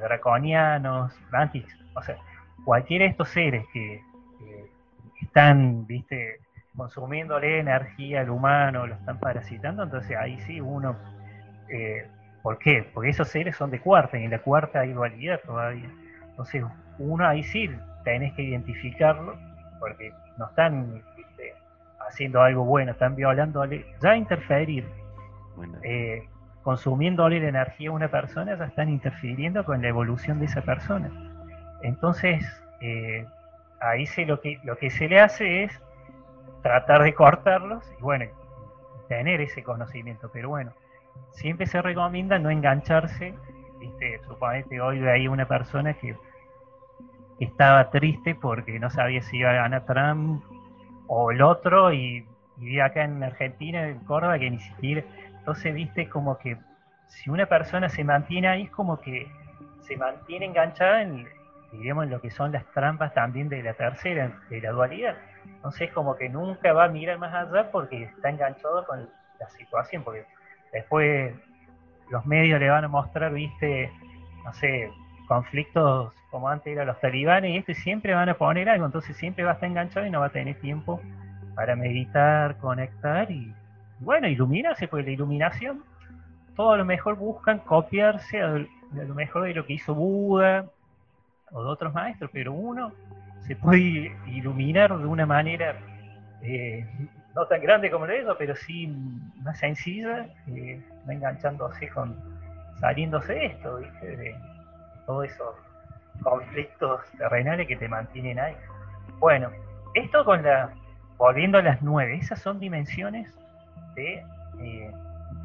draconianos, 0.00 1.12
mantis 1.32 1.66
o 1.94 2.02
sea, 2.02 2.16
cualquiera 2.64 3.04
de 3.04 3.10
estos 3.10 3.28
seres 3.28 3.64
que, 3.72 4.02
están, 5.34 5.84
viste, 5.88 6.38
consumiéndole 6.76 7.58
energía 7.58 8.20
al 8.20 8.30
humano, 8.30 8.86
lo 8.86 8.94
están 8.94 9.18
parasitando, 9.18 9.82
entonces 9.82 10.16
ahí 10.16 10.38
sí 10.42 10.60
uno, 10.60 10.94
eh, 11.68 12.06
¿por 12.40 12.56
qué? 12.58 12.88
Porque 12.94 13.10
esos 13.10 13.26
seres 13.26 13.56
son 13.56 13.72
de 13.72 13.80
cuarta, 13.80 14.16
y 14.16 14.22
en 14.22 14.30
la 14.30 14.38
cuarta 14.38 14.78
hay 14.78 14.92
dualidad 14.92 15.40
todavía. 15.44 15.90
Entonces 16.30 16.62
uno 17.00 17.26
ahí 17.26 17.42
sí 17.42 17.68
tenés 18.04 18.32
que 18.34 18.42
identificarlo, 18.42 19.36
porque 19.80 20.12
no 20.38 20.46
están 20.46 21.02
¿viste? 21.16 21.54
haciendo 22.08 22.40
algo 22.40 22.64
bueno, 22.64 22.92
están 22.92 23.16
violándole, 23.16 23.84
ya 24.00 24.14
interferir, 24.14 24.86
eh, 25.82 26.28
consumiéndole 26.62 27.40
la 27.40 27.48
energía 27.48 27.90
a 27.90 27.92
una 27.92 28.08
persona, 28.08 28.56
ya 28.56 28.66
están 28.66 28.88
interfiriendo 28.88 29.64
con 29.64 29.82
la 29.82 29.88
evolución 29.88 30.38
de 30.38 30.46
esa 30.46 30.60
persona. 30.60 31.10
Entonces, 31.82 32.40
eh, 32.80 33.26
ahí 33.90 34.06
se, 34.06 34.26
lo, 34.26 34.40
que, 34.40 34.58
lo 34.64 34.76
que 34.76 34.90
se 34.90 35.08
le 35.08 35.20
hace 35.20 35.64
es 35.64 35.80
tratar 36.62 37.02
de 37.02 37.14
cortarlos 37.14 37.84
y 37.98 38.02
bueno, 38.02 38.26
tener 39.08 39.40
ese 39.40 39.62
conocimiento. 39.62 40.30
Pero 40.32 40.48
bueno, 40.48 40.72
siempre 41.32 41.66
se 41.66 41.80
recomienda 41.82 42.38
no 42.38 42.50
engancharse. 42.50 43.34
¿viste? 43.78 44.20
Suponete 44.26 44.80
hoy 44.80 45.00
de 45.00 45.10
ahí 45.10 45.28
una 45.28 45.46
persona 45.46 45.94
que, 45.94 46.16
estaba 47.40 47.90
triste 47.90 48.36
porque 48.36 48.78
no 48.78 48.90
sabía 48.90 49.20
si 49.20 49.38
iba 49.38 49.50
a 49.50 49.54
ganar 49.54 49.84
Trump 49.86 50.44
o 51.08 51.32
el 51.32 51.42
otro 51.42 51.92
y 51.92 52.24
vivía 52.56 52.86
acá 52.86 53.02
en 53.02 53.22
Argentina, 53.22 53.88
en 53.88 53.98
Córdoba, 54.00 54.38
que 54.38 54.50
ni 54.50 54.60
siquiera... 54.60 55.02
Entonces, 55.38 55.74
viste, 55.74 56.08
como 56.08 56.38
que 56.38 56.56
si 57.08 57.30
una 57.30 57.46
persona 57.46 57.88
se 57.88 58.04
mantiene 58.04 58.48
ahí, 58.48 58.62
es 58.62 58.70
como 58.70 59.00
que 59.00 59.26
se 59.80 59.96
mantiene 59.96 60.46
enganchada 60.46 61.02
en, 61.02 61.26
diríamos, 61.76 62.08
lo 62.08 62.20
que 62.20 62.30
son 62.30 62.52
las 62.52 62.64
trampas 62.72 63.14
también 63.14 63.48
de 63.48 63.62
la 63.62 63.74
tercera, 63.74 64.40
de 64.50 64.60
la 64.60 64.70
dualidad. 64.70 65.16
Entonces, 65.44 65.92
como 65.92 66.16
que 66.16 66.28
nunca 66.28 66.72
va 66.72 66.84
a 66.84 66.88
mirar 66.88 67.18
más 67.18 67.34
allá 67.34 67.70
porque 67.70 68.04
está 68.04 68.30
enganchado 68.30 68.84
con 68.86 69.08
la 69.38 69.48
situación, 69.50 70.02
porque 70.02 70.24
después 70.72 71.34
los 72.10 72.24
medios 72.26 72.60
le 72.60 72.68
van 72.68 72.84
a 72.84 72.88
mostrar, 72.88 73.32
viste, 73.32 73.90
no 74.44 74.52
sé, 74.54 74.90
conflictos 75.26 76.12
como 76.30 76.48
antes 76.48 76.72
eran 76.72 76.86
los 76.86 77.00
talibanes 77.00 77.52
y 77.52 77.56
este 77.58 77.74
siempre 77.74 78.12
van 78.12 78.28
a 78.28 78.34
poner 78.34 78.68
algo, 78.68 78.86
entonces 78.86 79.16
siempre 79.16 79.44
va 79.44 79.52
a 79.52 79.54
estar 79.54 79.68
enganchado 79.68 80.04
y 80.04 80.10
no 80.10 80.20
va 80.20 80.26
a 80.26 80.30
tener 80.30 80.58
tiempo 80.60 81.00
para 81.54 81.76
meditar, 81.76 82.58
conectar 82.58 83.30
y, 83.30 83.54
bueno, 84.00 84.26
iluminarse, 84.26 84.88
porque 84.88 85.06
la 85.06 85.12
iluminación, 85.12 85.84
todo 86.56 86.76
lo 86.76 86.84
mejor 86.84 87.16
buscan 87.16 87.60
copiarse 87.60 88.42
a, 88.42 88.48
lo 88.48 89.14
mejor 89.14 89.44
de 89.44 89.54
lo 89.54 89.64
que 89.64 89.74
hizo 89.74 89.94
Buda 89.94 90.66
o 91.54 91.62
de 91.62 91.70
otros 91.70 91.94
maestros, 91.94 92.30
pero 92.32 92.52
uno 92.52 92.92
se 93.46 93.56
puede 93.56 94.14
iluminar 94.26 94.96
de 94.98 95.06
una 95.06 95.24
manera 95.24 95.76
eh, 96.42 96.86
no 97.34 97.46
tan 97.46 97.62
grande 97.62 97.90
como 97.90 98.06
de 98.06 98.20
ellos, 98.20 98.36
pero 98.38 98.54
sí 98.54 98.86
más 99.42 99.58
sencilla, 99.58 100.26
eh, 100.48 100.82
enganchándose 101.08 101.88
con, 101.88 102.16
saliéndose 102.80 103.32
de 103.32 103.46
esto, 103.46 103.76
¿viste? 103.78 104.16
de 104.16 104.36
todos 105.06 105.26
esos 105.26 105.54
conflictos 106.22 107.00
terrenales 107.18 107.66
que 107.66 107.76
te 107.76 107.88
mantienen 107.88 108.38
ahí. 108.38 108.56
Bueno, 109.20 109.50
esto 109.94 110.24
con 110.24 110.42
la, 110.42 110.70
volviendo 111.16 111.58
a 111.58 111.62
las 111.62 111.82
nueve, 111.82 112.16
esas 112.16 112.40
son 112.40 112.58
dimensiones 112.58 113.32
de, 113.94 114.24
eh, 114.60 114.90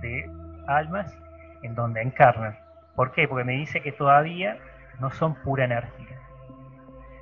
de 0.01 0.31
almas 0.67 1.15
en 1.61 1.75
donde 1.75 2.01
encarnan. 2.01 2.57
¿Por 2.95 3.11
qué? 3.11 3.27
Porque 3.27 3.43
me 3.43 3.53
dice 3.53 3.81
que 3.81 3.91
todavía 3.91 4.57
no 4.99 5.09
son 5.11 5.35
pura 5.35 5.65
energía. 5.65 6.19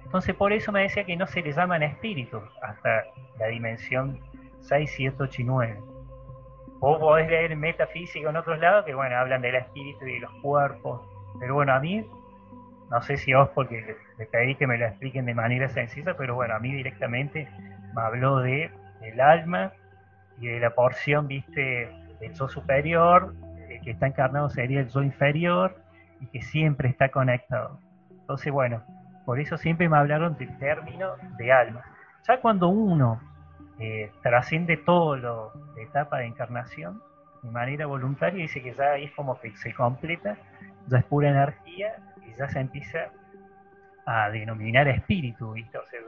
Entonces 0.03 0.35
por 0.35 0.53
eso 0.53 0.71
me 0.71 0.83
decía 0.83 1.03
que 1.03 1.17
no 1.17 1.27
se 1.27 1.41
les 1.41 1.55
llaman 1.55 1.83
espíritus 1.83 2.43
hasta 2.61 3.03
la 3.39 3.47
dimensión 3.47 4.19
6, 4.61 4.93
7, 4.95 5.15
8 5.19 5.41
y 5.41 5.45
9. 5.45 5.79
Vos 6.79 6.99
podés 6.99 7.29
leer 7.29 7.55
metafísica 7.55 8.29
en 8.29 8.37
otros 8.37 8.59
lados 8.59 8.85
que 8.85 8.93
bueno, 8.93 9.17
hablan 9.17 9.41
del 9.41 9.55
espíritu 9.55 10.05
y 10.05 10.13
de 10.13 10.19
los 10.21 10.31
cuerpos. 10.41 11.01
Pero 11.39 11.55
bueno, 11.55 11.73
a 11.73 11.79
mí, 11.79 12.05
no 12.89 13.01
sé 13.01 13.17
si 13.17 13.33
vos 13.33 13.49
porque 13.53 13.97
le 14.17 14.25
pedí 14.27 14.55
que 14.55 14.67
me 14.67 14.77
lo 14.77 14.85
expliquen 14.85 15.25
de 15.25 15.33
manera 15.33 15.67
sencilla, 15.69 16.15
pero 16.15 16.35
bueno, 16.35 16.55
a 16.55 16.59
mí 16.59 16.71
directamente 16.73 17.47
me 17.93 18.01
habló 18.01 18.39
de 18.39 18.71
el 19.01 19.19
alma 19.19 19.73
y 20.39 20.47
de 20.47 20.59
la 20.59 20.69
porción, 20.71 21.27
viste, 21.27 21.91
del 22.19 22.33
yo 22.33 22.47
superior, 22.47 23.33
el 23.69 23.81
que 23.81 23.91
está 23.91 24.07
encarnado 24.07 24.49
sería 24.49 24.79
el 24.79 24.87
yo 24.87 25.03
inferior 25.03 25.75
y 26.19 26.27
que 26.27 26.41
siempre 26.41 26.89
está 26.89 27.09
conectado. 27.09 27.79
Entonces, 28.11 28.51
bueno, 28.51 28.83
por 29.25 29.39
eso 29.39 29.57
siempre 29.57 29.89
me 29.89 29.97
hablaron 29.97 30.37
del 30.37 30.57
término 30.57 31.13
de 31.37 31.51
alma. 31.51 31.83
Ya 32.27 32.39
cuando 32.39 32.69
uno 32.69 33.21
eh, 33.79 34.11
trasciende 34.21 34.77
todo 34.77 35.17
lo 35.17 35.51
de 35.75 35.83
etapa 35.83 36.19
de 36.19 36.25
encarnación 36.25 37.01
de 37.43 37.51
manera 37.51 37.85
voluntaria, 37.85 38.41
dice 38.41 38.61
que 38.61 38.73
ya 38.73 38.91
ahí 38.91 39.05
es 39.05 39.11
como 39.11 39.39
que 39.39 39.55
se 39.57 39.73
completa, 39.73 40.37
ya 40.87 40.97
es 40.99 41.05
pura 41.05 41.29
energía 41.29 41.95
y 42.25 42.33
ya 42.37 42.49
se 42.49 42.59
empieza 42.59 43.09
a 44.05 44.29
denominar 44.29 44.87
espíritu, 44.87 45.53
¿viste? 45.53 45.77
O 45.77 45.85
sea, 45.87 45.99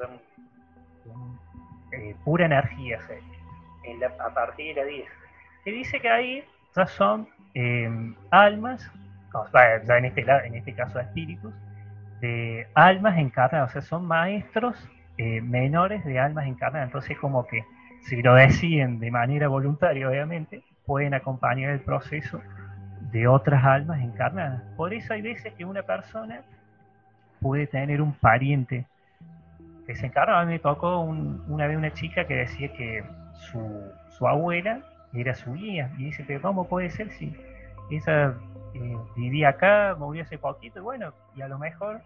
eh, 1.91 2.15
pura 2.23 2.45
energía 2.45 2.99
a 4.19 4.33
partir 4.33 4.75
de 4.75 4.81
la 4.81 4.87
10. 4.87 5.05
Se 5.63 5.71
dice 5.71 5.99
que 5.99 6.09
ahí 6.09 6.43
ya 6.75 6.85
son 6.85 7.27
eh, 7.53 8.13
almas, 8.31 8.89
ya 9.87 9.97
en 9.97 10.05
este, 10.05 10.21
en 10.21 10.55
este 10.55 10.73
caso 10.73 10.99
espíritus, 10.99 11.53
de 12.21 12.67
almas 12.73 13.17
encarnadas, 13.17 13.69
o 13.69 13.73
sea, 13.73 13.81
son 13.81 14.05
maestros 14.05 14.75
eh, 15.17 15.41
menores 15.41 16.03
de 16.05 16.19
almas 16.19 16.47
encarnadas. 16.47 16.87
Entonces, 16.87 17.17
como 17.17 17.45
que 17.45 17.63
si 18.01 18.21
lo 18.21 18.35
deciden 18.35 18.99
de 18.99 19.11
manera 19.11 19.47
voluntaria, 19.47 20.09
obviamente, 20.09 20.63
pueden 20.85 21.13
acompañar 21.13 21.71
el 21.71 21.81
proceso 21.81 22.41
de 23.11 23.27
otras 23.27 23.63
almas 23.63 24.01
encarnadas. 24.01 24.61
Por 24.75 24.93
eso 24.93 25.13
hay 25.13 25.21
veces 25.21 25.53
que 25.53 25.65
una 25.65 25.83
persona 25.83 26.41
puede 27.41 27.67
tener 27.67 28.01
un 28.01 28.13
pariente 28.13 28.85
desencarnado. 29.87 30.39
A 30.39 30.45
mí 30.45 30.53
me 30.53 30.59
tocó 30.59 30.99
una 30.99 31.67
vez 31.67 31.77
una 31.77 31.93
chica 31.93 32.25
que 32.25 32.35
decía 32.35 32.71
que 32.73 33.03
su, 33.33 33.91
su 34.09 34.27
abuela 34.27 34.81
era 35.13 35.33
su 35.35 35.53
guía. 35.53 35.91
Y 35.97 36.05
dice, 36.05 36.23
pero 36.27 36.41
¿cómo 36.41 36.67
puede 36.67 36.89
ser 36.89 37.11
si 37.11 37.35
esa 37.89 38.35
eh, 38.73 38.97
vivía 39.15 39.49
acá, 39.49 39.95
murió 39.97 40.23
hace 40.23 40.37
poquito, 40.37 40.79
y 40.79 40.81
bueno, 40.83 41.13
y 41.35 41.41
a 41.41 41.47
lo 41.47 41.57
mejor 41.57 42.01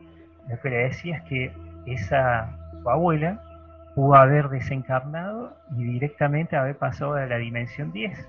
lo 0.47 0.59
que 0.59 0.69
le 0.69 0.77
decía 0.77 1.17
es 1.17 1.23
que 1.23 1.51
esa, 1.85 2.57
su 2.81 2.89
abuela, 2.89 3.41
pudo 3.95 4.15
haber 4.15 4.49
desencarnado 4.49 5.55
y 5.77 5.83
directamente 5.83 6.55
haber 6.55 6.77
pasado 6.77 7.13
a 7.13 7.25
la 7.25 7.37
dimensión 7.37 7.91
10. 7.91 8.27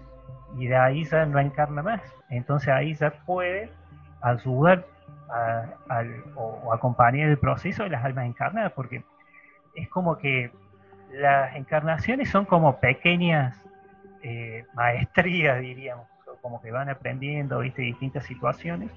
Y 0.59 0.67
de 0.67 0.77
ahí 0.77 1.05
ya 1.05 1.25
no 1.25 1.39
encarna 1.39 1.83
más. 1.83 2.03
Entonces 2.29 2.69
ahí 2.69 2.95
ya 2.95 3.11
puede 3.25 3.71
ayudar 4.21 4.85
o, 6.37 6.73
acompañar 6.73 7.29
el 7.29 7.39
proceso 7.39 7.85
de 7.85 7.91
las 7.91 8.05
almas 8.05 8.27
encarnadas, 8.27 8.73
porque 8.73 9.03
es 9.75 9.89
como 9.89 10.19
que 10.19 10.53
las 11.13 11.57
encarnaciones 11.57 12.31
son 12.31 12.45
como 12.45 12.79
pequeñas 12.79 13.59
eh, 14.23 14.65
maestrías, 14.75 15.61
diríamos 15.61 16.14
como 16.45 16.61
que 16.61 16.71
van 16.71 16.91
aprendiendo, 16.91 17.61
viste, 17.61 17.81
distintas 17.81 18.27
situaciones, 18.27 18.91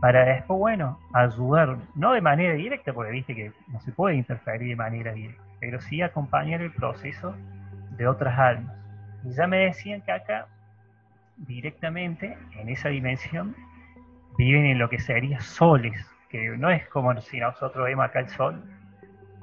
para 0.00 0.24
después, 0.24 0.58
bueno, 0.58 0.98
ayudar, 1.12 1.76
no 1.94 2.12
de 2.12 2.22
manera 2.22 2.54
directa, 2.54 2.94
porque 2.94 3.12
viste 3.12 3.34
que 3.34 3.52
no 3.70 3.78
se 3.80 3.92
puede 3.92 4.16
interferir 4.16 4.70
de 4.70 4.76
manera 4.76 5.12
directa, 5.12 5.42
pero 5.60 5.82
sí 5.82 6.00
acompañar 6.00 6.62
el 6.62 6.72
proceso 6.72 7.34
de 7.98 8.08
otras 8.08 8.38
almas. 8.38 8.74
Y 9.22 9.32
ya 9.32 9.46
me 9.46 9.58
decían 9.58 10.00
que 10.00 10.12
acá, 10.12 10.46
directamente, 11.36 12.38
en 12.58 12.70
esa 12.70 12.88
dimensión, 12.88 13.54
viven 14.38 14.64
en 14.64 14.78
lo 14.78 14.88
que 14.88 14.98
sería 14.98 15.40
soles, 15.40 16.10
que 16.30 16.56
no 16.56 16.70
es 16.70 16.88
como 16.88 17.20
si 17.20 17.38
nosotros 17.38 17.84
vemos 17.84 18.06
acá 18.06 18.20
el 18.20 18.30
sol, 18.30 18.64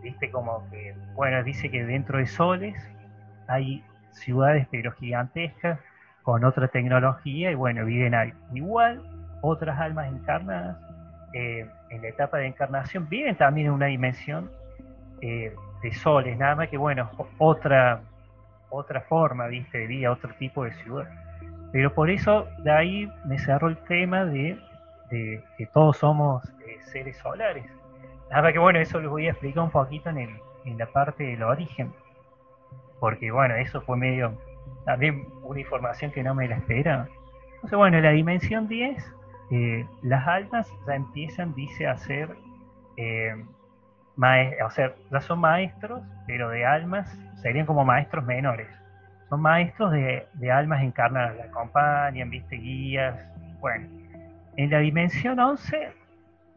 viste 0.01 0.31
como 0.31 0.67
que, 0.71 0.95
bueno, 1.13 1.43
dice 1.43 1.69
que 1.69 1.85
dentro 1.85 2.17
de 2.17 2.25
soles 2.25 2.75
hay 3.47 3.83
ciudades 4.13 4.67
pero 4.71 4.91
gigantescas, 4.93 5.79
con 6.25 6.43
otra 6.43 6.67
tecnología 6.67 7.51
y 7.51 7.55
bueno, 7.55 7.85
viven 7.85 8.15
ahí. 8.15 8.33
Igual, 8.53 8.99
otras 9.41 9.79
almas 9.79 10.11
encarnadas 10.11 10.75
eh, 11.33 11.69
en 11.91 12.01
la 12.01 12.07
etapa 12.07 12.39
de 12.39 12.47
encarnación 12.47 13.07
viven 13.07 13.35
también 13.37 13.67
en 13.67 13.73
una 13.73 13.85
dimensión 13.85 14.49
eh, 15.21 15.53
de 15.83 15.93
soles, 15.93 16.35
nada 16.37 16.55
más 16.55 16.69
que 16.69 16.77
bueno, 16.77 17.11
otra, 17.37 18.01
otra 18.71 19.01
forma, 19.01 19.45
viste, 19.47 19.77
de 19.77 19.87
vida, 19.87 20.11
otro 20.11 20.33
tipo 20.39 20.63
de 20.63 20.73
ciudad. 20.73 21.07
Pero 21.71 21.93
por 21.93 22.09
eso 22.09 22.47
de 22.63 22.71
ahí 22.71 23.11
me 23.25 23.37
cerró 23.37 23.67
el 23.67 23.77
tema 23.77 24.25
de, 24.25 24.57
que 25.09 25.65
todos 25.73 25.97
somos 25.97 26.43
eh, 26.65 26.79
seres 26.85 27.17
solares. 27.17 27.65
Nada 28.31 28.41
más 28.41 28.53
que 28.53 28.59
bueno, 28.59 28.79
eso 28.79 28.99
lo 28.99 29.11
voy 29.11 29.27
a 29.27 29.31
explicar 29.31 29.63
un 29.63 29.69
poquito 29.69 30.09
en, 30.09 30.17
el, 30.17 30.29
en 30.65 30.77
la 30.79 30.87
parte 30.87 31.23
del 31.23 31.43
origen. 31.43 31.93
Porque 32.99 33.29
bueno, 33.29 33.53
eso 33.55 33.81
fue 33.81 33.95
medio 33.95 34.35
también 34.85 35.27
una 35.43 35.59
información 35.59 36.11
que 36.11 36.23
no 36.23 36.33
me 36.33 36.47
la 36.47 36.55
espera. 36.55 37.07
Entonces, 37.55 37.77
bueno, 37.77 37.97
en 37.97 38.03
la 38.03 38.11
dimensión 38.11 38.67
10, 38.67 39.13
eh, 39.51 39.85
las 40.03 40.27
almas 40.27 40.71
ya 40.87 40.95
empiezan, 40.95 41.53
dice, 41.55 41.87
a 41.87 41.97
ser, 41.97 42.35
eh, 42.97 43.33
o 44.17 44.69
sea, 44.69 44.93
ya 45.11 45.21
son 45.21 45.39
maestros, 45.39 46.01
pero 46.27 46.49
de 46.49 46.65
almas, 46.65 47.11
serían 47.41 47.65
como 47.65 47.83
maestros 47.83 48.23
menores. 48.25 48.67
Son 49.29 49.41
maestros 49.41 49.91
de, 49.91 50.51
almas 50.51 50.83
encarnadas, 50.83 51.35
la 51.35 51.45
acompañan, 51.45 52.29
viste, 52.29 52.55
guías. 52.55 53.19
Bueno, 53.59 53.87
en 54.55 54.69
la 54.69 54.79
dimensión 54.79 55.39
11 55.39 55.89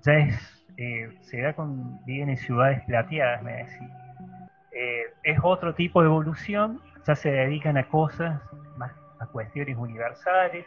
ya 0.02 0.12
es, 0.12 0.66
eh, 0.76 1.10
se 1.22 1.40
da 1.40 1.54
con, 1.54 2.04
viven 2.04 2.28
en 2.28 2.36
ciudades 2.36 2.82
plateadas, 2.84 3.42
me 3.42 3.52
decía. 3.52 3.88
es 5.24 5.38
otro 5.42 5.74
tipo 5.74 6.00
de 6.02 6.06
evolución 6.06 6.80
ya 7.08 7.16
se 7.16 7.30
dedican 7.30 7.78
a 7.78 7.88
cosas 7.88 8.38
más 8.76 8.92
a 9.18 9.26
cuestiones 9.26 9.78
universales, 9.78 10.66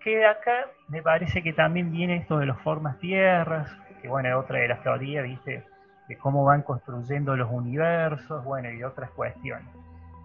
que 0.00 0.16
de 0.16 0.26
acá 0.26 0.66
me 0.88 1.02
parece 1.02 1.42
que 1.42 1.52
también 1.52 1.92
viene 1.92 2.16
esto 2.16 2.38
de 2.38 2.46
las 2.46 2.58
formas 2.62 2.98
tierras, 3.00 3.70
que 4.00 4.08
bueno, 4.08 4.36
otra 4.38 4.60
de 4.60 4.68
las 4.68 4.82
teorías, 4.82 5.24
viste, 5.24 5.62
de 6.08 6.18
cómo 6.18 6.42
van 6.42 6.62
construyendo 6.62 7.36
los 7.36 7.50
universos, 7.50 8.42
bueno, 8.44 8.70
y 8.70 8.82
otras 8.82 9.10
cuestiones. 9.10 9.68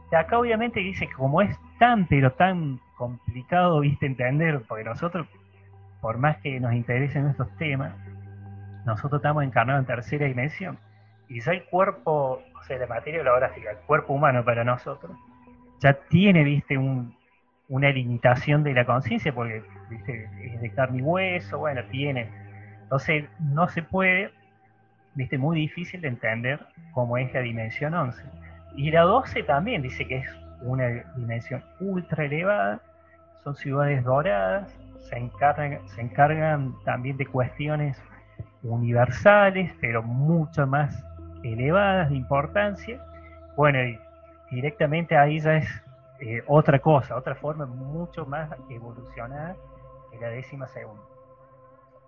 De 0.10 0.18
acá 0.18 0.40
obviamente 0.40 0.80
dice 0.80 1.08
que 1.08 1.14
como 1.14 1.42
es 1.42 1.54
tan, 1.78 2.08
pero 2.08 2.32
tan 2.32 2.80
complicado, 2.98 3.82
viste, 3.82 4.06
entender, 4.06 4.62
porque 4.66 4.86
nosotros, 4.86 5.28
por 6.00 6.18
más 6.18 6.38
que 6.38 6.58
nos 6.62 6.74
interesen 6.74 7.28
estos 7.28 7.54
temas, 7.58 7.94
nosotros 8.86 9.20
estamos 9.20 9.44
encarnados 9.44 9.82
en 9.82 9.88
tercera 9.88 10.26
dimensión. 10.26 10.80
Y 11.28 11.42
ya 11.42 11.52
el 11.52 11.66
cuerpo, 11.66 12.42
o 12.58 12.64
sea, 12.64 12.78
la 12.78 12.88
materia 12.88 13.22
holográfica, 13.22 13.72
el 13.72 13.78
cuerpo 13.80 14.14
humano 14.14 14.44
para 14.44 14.64
nosotros, 14.64 15.12
ya 15.80 15.94
tiene, 16.10 16.44
viste, 16.44 16.78
una 16.78 17.90
limitación 17.90 18.64
de 18.64 18.74
la 18.74 18.86
conciencia, 18.86 19.34
porque 19.34 19.64
¿viste? 19.90 20.30
es 20.44 20.62
de 20.62 20.72
carne 20.72 21.00
y 21.00 21.02
hueso, 21.02 21.60
bueno, 21.60 21.82
tiene. 21.90 22.30
Entonces, 22.84 23.26
no 23.40 23.68
se 23.68 23.84
puede, 23.84 24.32
viste, 25.16 25.38
muy 25.38 25.60
difícil 25.60 26.02
de 26.02 26.10
entender 26.10 26.60
cómo 26.94 27.18
es 27.18 27.34
la 27.34 27.42
dimensión 27.42 27.94
11. 27.94 28.22
Y 28.76 28.92
la 28.92 29.02
12 29.02 29.44
también 29.44 29.82
dice 29.82 30.08
que 30.08 30.18
es 30.18 30.30
una 30.62 30.88
dimensión 31.16 31.64
ultra 31.80 32.26
elevada, 32.26 32.82
son 33.44 33.56
ciudades 33.56 34.04
doradas, 34.04 34.76
se 35.10 35.18
encargan, 35.18 35.80
se 35.90 36.02
encargan 36.02 36.76
también 36.84 37.18
de 37.18 37.26
cuestiones 37.26 38.02
universales, 38.64 39.72
pero 39.80 40.04
mucho 40.04 40.68
más 40.68 41.04
elevadas 41.44 42.10
de 42.10 42.18
importancia. 42.18 43.02
Bueno, 43.56 43.82
y 43.84 44.00
directamente 44.52 45.18
ahí 45.18 45.40
ya 45.40 45.58
es 45.58 45.70
eh, 46.20 46.44
otra 46.48 46.80
cosa, 46.80 47.16
otra 47.16 47.36
forma 47.36 47.66
mucho 47.66 48.26
más 48.26 48.50
evolucionada 48.70 49.56
que 50.12 50.20
la 50.20 50.30
décima 50.30 50.68
segunda. 50.68 51.02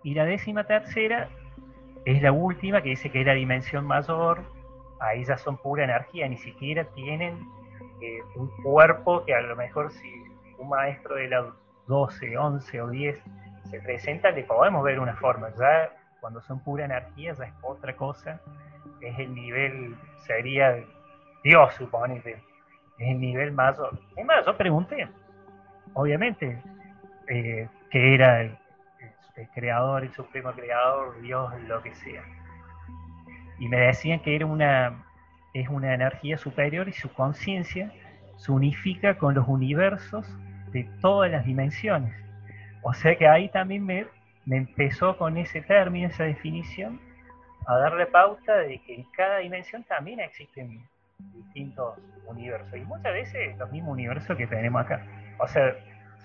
Y 0.03 0.13
la 0.13 0.25
décima 0.25 0.65
tercera 0.65 1.29
es 2.05 2.21
la 2.21 2.31
última, 2.31 2.81
que 2.81 2.89
dice 2.89 3.09
que 3.09 3.21
es 3.21 3.25
la 3.25 3.33
dimensión 3.33 3.85
mayor, 3.85 4.43
ahí 4.99 5.23
ya 5.23 5.37
son 5.37 5.57
pura 5.57 5.83
energía, 5.83 6.27
ni 6.27 6.37
siquiera 6.37 6.83
tienen 6.95 7.39
eh, 8.01 8.19
un 8.35 8.49
cuerpo 8.63 9.23
que 9.25 9.33
a 9.33 9.41
lo 9.41 9.55
mejor 9.55 9.91
si 9.91 10.11
un 10.57 10.69
maestro 10.69 11.15
de 11.15 11.27
la 11.27 11.53
12, 11.87 12.37
11 12.37 12.81
o 12.81 12.89
10 12.89 13.23
se 13.69 13.79
presenta, 13.81 14.31
le 14.31 14.43
podemos 14.43 14.83
ver 14.83 14.99
una 14.99 15.15
forma. 15.15 15.49
Ya 15.57 15.91
cuando 16.19 16.41
son 16.41 16.63
pura 16.63 16.85
energía, 16.85 17.33
ya 17.33 17.45
es 17.45 17.53
otra 17.61 17.95
cosa. 17.95 18.41
Es 19.01 19.17
el 19.17 19.33
nivel, 19.33 19.95
sería 20.25 20.83
Dios, 21.43 21.73
suponete. 21.75 22.41
Es 22.97 23.09
el 23.09 23.19
nivel 23.19 23.51
mayor. 23.51 23.99
Es 24.15 24.25
más, 24.25 24.45
yo 24.45 24.55
pregunté, 24.55 25.07
obviamente, 25.93 26.61
eh, 27.27 27.67
que 27.89 28.13
era 28.13 28.41
el, 28.41 28.57
creador, 29.55 30.03
el 30.03 30.13
supremo 30.13 30.51
creador, 30.51 31.19
Dios, 31.21 31.51
lo 31.67 31.81
que 31.81 31.95
sea. 31.95 32.23
Y 33.57 33.67
me 33.67 33.77
decían 33.77 34.19
que 34.19 34.35
era 34.35 34.45
una, 34.45 35.03
es 35.53 35.67
una 35.69 35.93
energía 35.95 36.37
superior 36.37 36.87
y 36.87 36.93
su 36.93 37.11
conciencia 37.11 37.91
se 38.37 38.51
unifica 38.51 39.17
con 39.17 39.33
los 39.33 39.47
universos 39.47 40.27
de 40.71 40.83
todas 41.01 41.31
las 41.31 41.45
dimensiones. 41.45 42.13
O 42.83 42.93
sea 42.93 43.15
que 43.15 43.27
ahí 43.27 43.49
también 43.49 43.85
me, 43.85 44.05
me 44.45 44.57
empezó 44.57 45.17
con 45.17 45.37
ese 45.37 45.61
término, 45.61 46.07
esa 46.07 46.23
definición, 46.23 46.99
a 47.67 47.77
darle 47.77 48.05
pauta 48.05 48.57
de 48.57 48.79
que 48.79 48.95
en 48.95 49.03
cada 49.11 49.37
dimensión 49.37 49.83
también 49.83 50.19
existen 50.19 50.87
distintos 51.33 51.97
universos. 52.27 52.75
Y 52.77 52.81
muchas 52.81 53.13
veces 53.13 53.57
los 53.57 53.71
mismos 53.71 53.93
universos 53.93 54.37
que 54.37 54.47
tenemos 54.47 54.81
acá. 54.81 55.05
O 55.39 55.47
sea, 55.47 55.75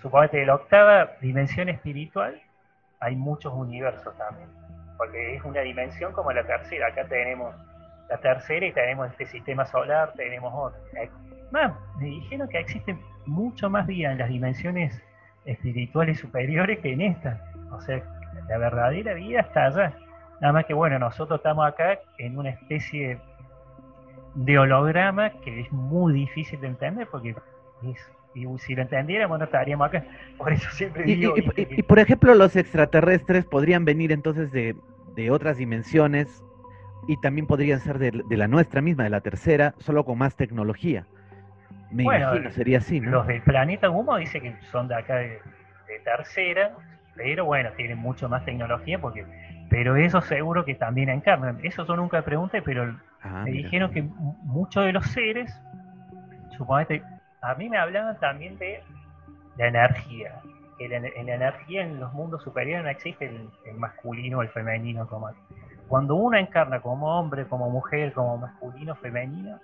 suponete 0.01 0.37
de 0.37 0.45
la 0.45 0.55
octava 0.55 1.11
dimensión 1.21 1.69
espiritual 1.69 2.41
hay 2.99 3.15
muchos 3.15 3.53
universos 3.53 4.15
también. 4.17 4.49
Porque 4.97 5.35
es 5.35 5.43
una 5.43 5.61
dimensión 5.61 6.11
como 6.13 6.31
la 6.31 6.43
tercera. 6.43 6.87
Acá 6.87 7.05
tenemos 7.05 7.55
la 8.09 8.17
tercera 8.17 8.65
y 8.65 8.71
tenemos 8.71 9.09
este 9.11 9.25
sistema 9.25 9.65
solar, 9.65 10.13
tenemos 10.15 10.51
otro. 10.55 10.79
Más, 11.51 11.73
me 11.99 12.05
dijeron 12.05 12.47
que 12.49 12.59
existen 12.59 12.99
mucho 13.25 13.69
más 13.69 13.85
vida 13.85 14.11
en 14.11 14.17
las 14.17 14.29
dimensiones 14.29 15.01
espirituales 15.45 16.19
superiores 16.19 16.79
que 16.79 16.93
en 16.93 17.01
esta. 17.01 17.39
O 17.71 17.79
sea, 17.81 18.01
la 18.47 18.57
verdadera 18.57 19.13
vida 19.13 19.41
está 19.41 19.65
allá. 19.65 19.93
Nada 20.41 20.53
más 20.53 20.65
que 20.65 20.73
bueno, 20.73 20.99
nosotros 20.99 21.39
estamos 21.39 21.67
acá 21.67 21.99
en 22.17 22.37
una 22.37 22.49
especie 22.49 23.19
de 24.37 24.59
holograma 24.59 25.31
que 25.41 25.61
es 25.61 25.71
muy 25.71 26.13
difícil 26.13 26.61
de 26.61 26.67
entender 26.67 27.07
porque 27.11 27.35
es, 27.83 28.11
y 28.33 28.45
si 28.59 28.75
lo 28.75 28.83
entendiéramos 28.83 29.39
no 29.39 29.45
estaríamos 29.45 29.87
acá. 29.87 30.05
Por 30.37 30.53
eso 30.53 30.69
siempre 30.71 31.03
digo... 31.03 31.33
Y, 31.37 31.81
por 31.83 31.99
ejemplo, 31.99 32.35
los 32.35 32.55
extraterrestres 32.55 33.45
podrían 33.45 33.83
venir 33.83 34.11
entonces 34.11 34.51
de, 34.51 34.75
de 35.15 35.31
otras 35.31 35.57
dimensiones 35.57 36.43
y 37.07 37.17
también 37.17 37.47
podrían 37.47 37.79
ser 37.79 37.97
de, 37.97 38.37
la 38.37 38.47
nuestra 38.47 38.81
misma, 38.81 39.05
de 39.05 39.09
la 39.09 39.21
tercera, 39.21 39.73
solo 39.79 40.03
con 40.03 40.17
más 40.17 40.35
tecnología. 40.35 41.05
Me 41.89 42.03
imagino, 42.03 42.51
sería 42.51 42.79
así, 42.79 42.99
¿no? 42.99 43.11
Los 43.11 43.27
del 43.27 43.41
planeta 43.41 43.89
Humo 43.89 44.17
dice 44.17 44.41
que 44.41 44.55
son 44.71 44.87
de 44.87 44.95
acá 44.95 45.15
de, 45.15 45.39
tercera, 46.03 46.73
pero 47.15 47.45
bueno, 47.45 47.71
tienen 47.77 47.97
mucho 47.97 48.29
más 48.29 48.45
tecnología 48.45 48.99
porque 48.99 49.25
pero 49.69 49.95
eso 49.95 50.21
seguro 50.21 50.63
que 50.65 50.75
también 50.75 51.09
encarnan. 51.09 51.59
Eso 51.63 51.85
yo 51.85 51.95
nunca 51.95 52.21
pregunté, 52.21 52.61
pero 52.61 52.95
ah, 53.23 53.43
me 53.43 53.51
dijeron 53.51 53.91
que 53.91 54.01
muchos 54.01 54.85
de 54.85 54.93
los 54.93 55.05
seres, 55.07 55.53
suponete, 56.57 57.03
a 57.41 57.53
mí 57.55 57.69
me 57.69 57.77
hablaban 57.77 58.17
también 58.19 58.57
de 58.57 58.81
la 59.57 59.67
energía. 59.67 60.41
Que 60.77 60.85
en 60.85 61.25
la 61.25 61.35
energía 61.35 61.83
en 61.83 61.99
los 61.99 62.13
mundos 62.13 62.43
superiores 62.43 62.83
no 62.83 62.89
existe 62.89 63.25
el, 63.25 63.49
el 63.65 63.77
masculino 63.77 64.37
o 64.37 64.41
el 64.43 64.49
femenino 64.49 65.07
como 65.07 65.31
cuando 65.87 66.15
uno 66.15 66.37
encarna 66.37 66.81
como 66.81 67.17
hombre, 67.17 67.45
como 67.45 67.69
mujer, 67.69 68.11
como 68.13 68.37
masculino, 68.37 68.95
femenino, 68.95 69.59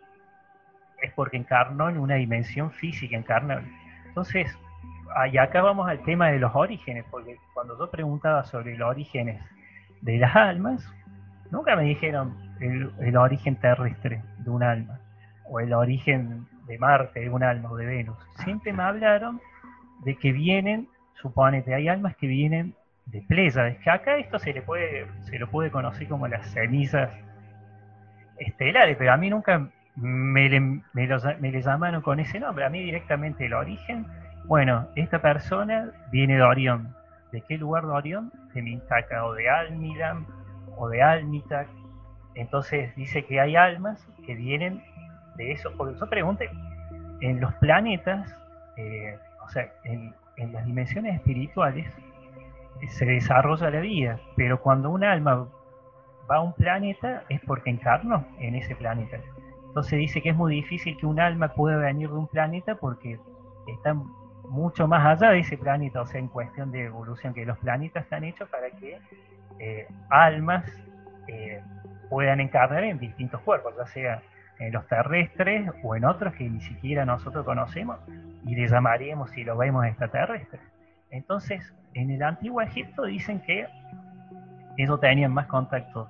es 1.02 1.12
porque 1.14 1.38
encarnó 1.38 1.90
en 1.90 1.98
una 1.98 2.16
dimensión 2.16 2.72
física, 2.72 3.18
encarnó. 3.18 3.60
Entonces, 4.08 4.58
y 5.32 5.38
acá 5.38 5.62
vamos 5.62 5.88
al 5.90 6.02
tema 6.04 6.30
de 6.30 6.40
los 6.40 6.56
orígenes, 6.56 7.06
porque 7.12 7.38
cuando 7.54 7.78
yo 7.78 7.92
preguntaba 7.92 8.46
sobre 8.46 8.78
los 8.78 8.90
orígenes 8.90 9.42
de 10.04 10.18
las 10.18 10.36
almas, 10.36 10.86
nunca 11.50 11.76
me 11.76 11.84
dijeron 11.84 12.36
el, 12.60 13.18
origen 13.18 13.56
terrestre 13.56 14.22
de 14.40 14.50
un 14.50 14.64
alma, 14.64 15.00
o 15.46 15.60
el 15.60 15.74
origen 15.74 16.46
de 16.68 16.78
Marte 16.78 17.22
de 17.22 17.30
un 17.30 17.44
alma 17.44 17.72
o 17.72 17.76
de 17.76 17.86
Venus. 17.86 18.18
Siempre 18.44 18.74
me 18.74 18.84
hablaron 18.84 19.42
de 20.04 20.16
que 20.16 20.32
vienen, 20.32 20.88
suponete, 21.14 21.74
hay 21.74 21.88
almas 21.88 22.16
que 22.18 22.28
vienen 22.28 22.76
de 23.06 23.22
Pléyades, 23.22 23.78
que 23.80 23.90
acá 23.90 24.18
esto 24.18 24.40
se 24.40 24.54
le 24.54 24.62
puede, 24.62 25.08
se 25.22 25.40
lo 25.40 25.50
puede 25.50 25.72
conocer 25.72 26.08
como 26.08 26.28
las 26.28 26.52
cenizas 26.52 27.10
estelares, 28.38 28.98
pero 28.98 29.14
a 29.14 29.18
mí 29.18 29.30
nunca 29.30 29.70
me 29.96 30.50
le, 30.50 30.60
me, 30.60 31.62
llamaron 31.62 32.02
con 32.02 32.20
ese 32.20 32.40
nombre, 32.40 32.66
a 32.66 32.70
mí 32.70 32.82
directamente 32.82 33.46
el 33.46 33.54
origen, 33.54 34.06
bueno, 34.46 34.88
esta 34.96 35.22
persona 35.22 35.92
viene 36.12 36.36
de 36.36 36.42
Orión. 36.42 36.94
¿De 37.34 37.42
qué 37.42 37.58
lugar 37.58 37.84
de 37.84 37.90
Orión? 37.90 38.32
De 38.54 38.62
Mintaka 38.62 39.26
o 39.26 39.34
de 39.34 39.50
Almidam 39.50 40.28
o 40.78 40.88
de 40.88 41.02
Almitac. 41.02 41.68
Entonces 42.36 42.96
dice 42.96 43.26
que 43.26 43.40
hay 43.40 43.56
almas 43.56 44.08
que 44.24 44.36
vienen 44.36 44.84
de 45.36 45.52
eso. 45.52 45.72
Porque 45.76 46.00
yo 46.00 46.08
pregunte, 46.08 46.48
en 47.22 47.42
los 47.42 47.52
planetas, 47.56 48.38
eh, 48.78 49.18
o 49.44 49.50
sea, 49.50 49.68
en, 49.84 50.14
las 50.54 50.64
dimensiones 50.66 51.16
espirituales, 51.16 51.92
se 52.88 53.06
desarrolla 53.06 53.72
la 53.72 53.80
vida, 53.80 54.20
pero 54.36 54.62
cuando 54.62 54.92
un 54.92 55.04
alma 55.04 55.48
va 56.30 56.36
a 56.36 56.42
un 56.42 56.54
planeta 56.54 57.24
es 57.30 57.40
porque 57.42 57.72
encarnó 57.72 58.28
en 58.40 58.56
ese 58.56 58.76
planeta. 58.76 59.18
Entonces 59.68 59.98
dice 59.98 60.22
que 60.22 60.30
es 60.30 60.36
muy 60.36 60.54
difícil 60.54 60.98
que 60.98 61.08
un 61.08 61.20
alma 61.20 61.48
pueda 61.50 61.78
venir 61.78 62.10
de 62.10 62.16
un 62.16 62.28
planeta 62.28 62.76
porque 62.76 63.20
está 63.68 63.96
mucho 64.44 64.88
más 64.88 65.06
allá 65.06 65.32
de 65.32 65.40
ese 65.40 65.58
planeta, 65.58 66.02
o 66.02 66.06
sea, 66.06 66.20
en 66.20 66.28
cuestión 66.28 66.72
de 66.72 66.86
evolución, 66.86 67.34
que 67.34 67.46
los 67.46 67.58
planetas 67.60 68.04
están 68.04 68.24
hechos 68.24 68.50
para 68.50 68.70
que 68.72 69.00
eh, 69.60 69.88
almas 70.10 70.66
eh, 71.28 71.62
puedan 72.10 72.40
encarnar 72.40 72.84
en 72.84 73.00
distintos 73.00 73.42
cuerpos, 73.42 73.74
ya 73.78 73.86
sea 73.88 74.22
en 74.60 74.72
los 74.72 74.88
terrestres 74.88 75.70
o 75.84 75.96
en 75.96 76.06
otros 76.06 76.34
que 76.36 76.50
ni 76.50 76.62
siquiera 76.62 77.06
nosotros 77.06 77.46
conocemos 77.46 77.98
y 78.46 78.56
le 78.56 78.68
llamaríamos 78.68 79.32
si 79.32 79.44
lo 79.44 79.58
vemos 79.58 79.86
extraterrestres. 79.86 80.62
Entonces, 81.10 81.74
en 81.94 82.12
el 82.12 82.24
antiguo 82.24 82.62
Egipto 82.62 83.04
dicen 83.04 83.42
que 83.42 83.68
ellos 84.78 85.00
tenían 85.00 85.34
más 85.34 85.48
contacto 85.48 86.10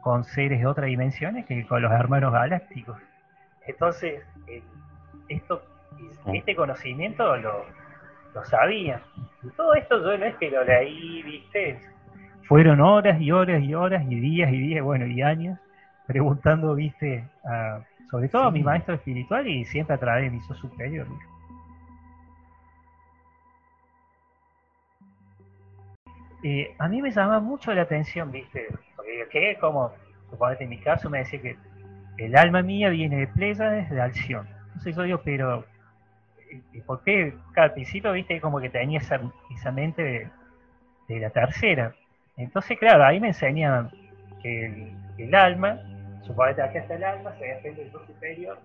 con 0.00 0.24
seres 0.24 0.60
de 0.60 0.66
otras 0.66 0.86
dimensiones 0.86 1.46
que 1.46 1.66
con 1.66 1.82
los 1.82 1.92
hermanos 1.92 2.32
galácticos. 2.32 2.96
Entonces, 3.66 4.22
esto, 5.28 5.62
este 6.34 6.54
conocimiento 6.54 7.36
lo, 7.36 7.64
lo 8.34 8.44
sabía. 8.44 9.02
Y 9.42 9.48
todo 9.50 9.74
esto 9.74 10.02
yo 10.02 10.18
no 10.18 10.24
es 10.24 10.36
que 10.36 10.50
lo 10.50 10.64
leí, 10.64 11.22
viste, 11.22 11.78
fueron 12.48 12.80
horas 12.80 13.20
y 13.20 13.32
horas 13.32 13.62
y 13.62 13.74
horas 13.74 14.04
y 14.08 14.20
días 14.20 14.52
y 14.52 14.58
días, 14.58 14.84
bueno, 14.84 15.06
y 15.06 15.22
años, 15.22 15.58
preguntando, 16.06 16.74
viste, 16.74 17.24
sobre 18.10 18.28
todo 18.28 18.44
a 18.44 18.50
mi 18.50 18.62
maestro 18.62 18.94
espiritual 18.94 19.46
y 19.48 19.64
siempre 19.64 19.94
a 19.94 19.98
través 19.98 20.24
de 20.24 20.30
mi 20.30 20.40
superior. 20.42 21.06
a 26.78 26.88
mí 26.88 27.02
me 27.02 27.10
llama 27.10 27.40
mucho 27.40 27.74
la 27.74 27.82
atención, 27.82 28.30
¿viste? 28.30 28.68
Porque 28.94 29.26
que 29.30 29.58
como, 29.58 29.92
suponete 30.30 30.62
en 30.62 30.70
mi 30.70 30.78
caso, 30.78 31.10
me 31.10 31.18
decía 31.18 31.42
que 31.42 31.56
el 32.18 32.36
alma 32.36 32.62
mía 32.62 32.88
viene 32.90 33.16
de 33.16 33.26
Pléyades, 33.26 33.90
de 33.90 34.00
Alción. 34.00 34.46
Entonces 34.66 34.94
yo 34.94 35.02
digo, 35.02 35.20
pero, 35.24 35.64
¿y 36.72 36.80
por 36.80 37.02
qué? 37.02 37.34
Cada 37.52 37.72
principio, 37.74 38.12
¿viste? 38.12 38.40
Como 38.40 38.60
que 38.60 38.70
tenía 38.70 38.98
esa, 38.98 39.72
mente 39.72 40.30
de, 41.08 41.20
la 41.20 41.30
tercera. 41.30 41.94
Entonces, 42.36 42.78
claro, 42.78 43.04
ahí 43.04 43.20
me 43.20 43.28
enseñan 43.28 43.90
que 44.42 44.92
el, 45.18 45.34
alma, 45.34 45.78
suponete 46.22 46.62
acá 46.62 46.80
está 46.80 46.94
el 46.94 47.04
alma, 47.04 47.32
se 47.38 47.46
desprende 47.46 47.84
del 47.84 47.92
superior. 47.92 48.58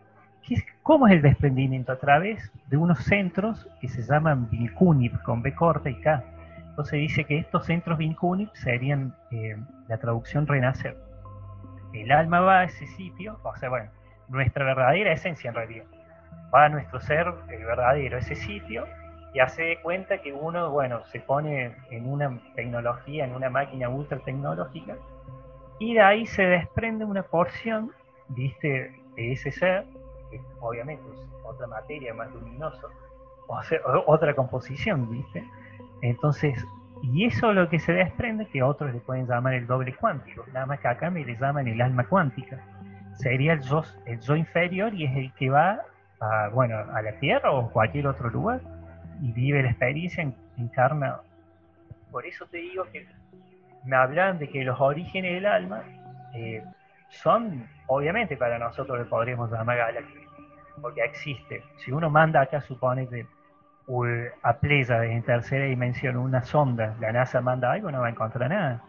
¿Cómo 0.84 1.08
es 1.08 1.14
el 1.14 1.22
desprendimiento? 1.22 1.92
A 1.92 2.00
través 2.00 2.52
de 2.68 2.78
unos 2.78 3.04
centros 3.06 3.68
que 3.80 3.88
se 3.88 4.02
llaman 4.02 4.50
Vilcunip, 4.50 5.22
con 5.24 5.42
B 5.42 5.54
corta 5.54 5.90
y 5.90 5.96
K 6.02 6.24
entonces 6.72 7.00
dice 7.00 7.26
que 7.26 7.38
estos 7.38 7.66
centros 7.66 7.98
Vincunip 7.98 8.50
serían 8.54 9.14
eh, 9.30 9.58
la 9.90 9.98
traducción 9.98 10.48
renacer. 10.48 10.98
El 11.94 12.12
alma 12.12 12.40
va 12.40 12.60
a 12.60 12.64
ese 12.64 12.88
sitio, 12.88 13.40
o 13.44 13.56
sea, 13.58 13.70
bueno, 13.70 13.92
nuestra 14.30 14.64
verdadera 14.64 15.12
esencia 15.12 15.50
en 15.50 15.56
realidad. 15.56 15.86
Va 16.54 16.66
a 16.66 16.70
nuestro 16.70 17.00
ser, 17.00 17.28
el 17.50 17.66
verdadero, 17.66 18.18
ese 18.18 18.36
sitio, 18.36 18.86
y 19.34 19.40
hace 19.40 19.80
cuenta 19.82 20.18
que 20.18 20.34
uno, 20.34 20.70
bueno, 20.72 21.06
se 21.06 21.20
pone 21.22 21.76
en 21.90 22.08
una 22.08 22.40
tecnología, 22.56 23.26
en 23.26 23.34
una 23.34 23.50
máquina 23.50 23.88
ultra 23.90 24.20
tecnológica, 24.20 24.96
y 25.80 25.94
de 25.94 26.02
ahí 26.02 26.26
se 26.26 26.44
desprende 26.44 27.06
una 27.06 27.24
porción, 27.24 27.92
viste, 28.30 28.94
de 29.16 29.32
ese 29.32 29.52
ser, 29.52 29.86
que 30.30 30.42
obviamente 30.60 31.04
es 31.14 31.28
otra 31.44 31.68
materia 31.68 32.14
más 32.14 32.32
luminosa, 32.32 32.88
o 33.48 33.64
sea, 33.64 33.80
otra 34.06 34.34
composición, 34.36 35.10
¿viste? 35.10 35.44
Entonces, 36.02 36.64
y 37.02 37.26
eso 37.26 37.50
es 37.50 37.56
lo 37.56 37.70
que 37.70 37.80
se 37.80 37.94
desprende 37.94 38.46
que 38.48 38.62
otros 38.62 38.94
le 38.94 39.00
pueden 39.00 39.28
llamar 39.28 39.54
el 39.54 39.66
doble 39.66 39.96
cuántico, 39.96 40.46
nada 40.54 40.66
más 40.66 40.80
que 40.80 40.88
acá 40.88 41.10
me 41.10 41.26
le 41.26 41.36
llaman 41.36 41.68
el 41.68 41.82
alma 41.82 42.06
cuántica. 42.08 42.60
Sería 43.16 43.54
el 43.54 43.62
yo, 43.62 43.84
el 44.06 44.20
yo 44.20 44.36
inferior 44.36 44.94
y 44.94 45.06
es 45.06 45.16
el 45.16 45.34
que 45.34 45.50
va 45.50 45.82
a, 46.22 46.50
bueno, 46.50 46.78
a 46.78 47.02
la 47.02 47.14
Tierra 47.20 47.52
o 47.52 47.70
cualquier 47.72 48.08
otro 48.08 48.30
lugar 48.30 48.62
y 49.22 49.32
vive 49.32 49.64
la 49.64 49.72
experiencia, 49.72 50.32
encarna. 50.58 51.20
Por 52.12 52.26
eso 52.26 52.46
te 52.46 52.58
digo 52.58 52.86
que 52.92 53.06
me 53.86 53.96
hablan 53.96 54.38
de 54.40 54.48
que 54.48 54.64
los 54.64 54.80
orígenes 54.80 55.34
del 55.34 55.46
alma 55.46 55.84
eh, 56.34 56.64
son, 57.10 57.68
obviamente, 57.88 58.38
para 58.38 58.60
nosotros 58.60 59.00
le 59.00 59.06
podríamos 59.06 59.52
llamar 59.52 59.78
galaxia, 59.78 60.22
porque 60.82 61.04
existe. 61.04 61.64
Si 61.78 61.92
uno 61.92 62.10
manda 62.10 62.42
acá, 62.42 62.62
supone 62.62 63.08
que 63.08 63.26
a 64.44 64.54
playa 64.54 65.04
en 65.04 65.24
tercera 65.24 65.66
dimensión 65.66 66.16
una 66.16 66.44
sonda, 66.44 66.96
la 67.00 67.12
NASA 67.12 67.42
manda 67.42 67.72
algo, 67.72 67.92
no 67.92 68.02
va 68.02 68.08
a 68.08 68.12
encontrar 68.12 68.50
nada. 68.50 68.82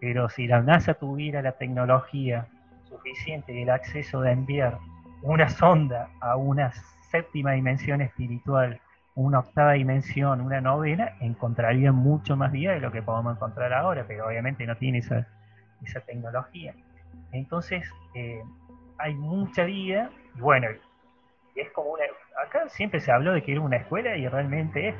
Pero 0.00 0.28
si 0.28 0.46
la 0.46 0.62
NASA 0.62 0.94
tuviera 0.94 1.42
la 1.42 1.52
tecnología 1.52 2.46
suficiente 2.84 3.52
y 3.52 3.62
el 3.62 3.70
acceso 3.70 4.20
de 4.20 4.32
enviar 4.32 4.78
una 5.22 5.48
sonda 5.48 6.08
a 6.20 6.36
una 6.36 6.72
séptima 7.10 7.52
dimensión 7.52 8.00
espiritual, 8.00 8.80
una 9.14 9.38
octava 9.38 9.72
dimensión, 9.72 10.40
una 10.40 10.60
novena, 10.60 11.12
encontraría 11.20 11.92
mucho 11.92 12.36
más 12.36 12.52
vida 12.52 12.72
de 12.72 12.80
lo 12.80 12.92
que 12.92 13.02
podemos 13.02 13.36
encontrar 13.36 13.72
ahora, 13.72 14.04
pero 14.06 14.26
obviamente 14.26 14.66
no 14.66 14.76
tiene 14.76 14.98
esa, 14.98 15.26
esa 15.82 16.00
tecnología. 16.00 16.74
Entonces, 17.32 17.88
eh, 18.14 18.42
hay 18.98 19.14
mucha 19.14 19.64
vida, 19.64 20.10
y 20.36 20.40
bueno, 20.40 20.68
es 21.54 21.70
como 21.72 21.90
una... 21.90 22.04
Acá 22.46 22.68
siempre 22.68 23.00
se 23.00 23.10
habló 23.10 23.32
de 23.32 23.42
que 23.42 23.52
era 23.52 23.60
una 23.60 23.76
escuela 23.76 24.16
y 24.16 24.28
realmente 24.28 24.90
es. 24.90 24.94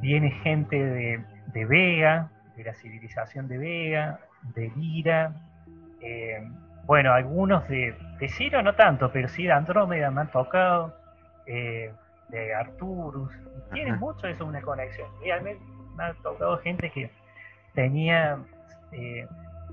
Viene 0.00 0.30
gente 0.30 0.82
de, 0.82 1.22
de 1.52 1.64
Vega, 1.66 2.30
de 2.56 2.64
la 2.64 2.74
civilización 2.74 3.48
de 3.48 3.58
Vega, 3.58 4.20
de 4.54 4.72
Lira, 4.76 5.34
eh, 6.00 6.40
bueno, 6.88 7.12
algunos 7.12 7.68
de, 7.68 7.94
de, 8.18 8.28
Ciro 8.30 8.62
no 8.62 8.74
tanto, 8.74 9.12
pero 9.12 9.28
sí 9.28 9.44
de 9.44 9.52
Andrómeda 9.52 10.10
me 10.10 10.22
han 10.22 10.30
tocado, 10.30 10.94
eh, 11.44 11.92
de 12.30 12.54
Arturus, 12.54 13.30
tiene 13.74 13.92
mucho 13.92 14.26
eso 14.26 14.46
una 14.46 14.62
conexión. 14.62 15.06
Realmente 15.20 15.62
me 15.96 16.04
ha 16.04 16.14
tocado 16.14 16.56
gente 16.58 16.90
que 16.90 17.10
tenía 17.74 18.38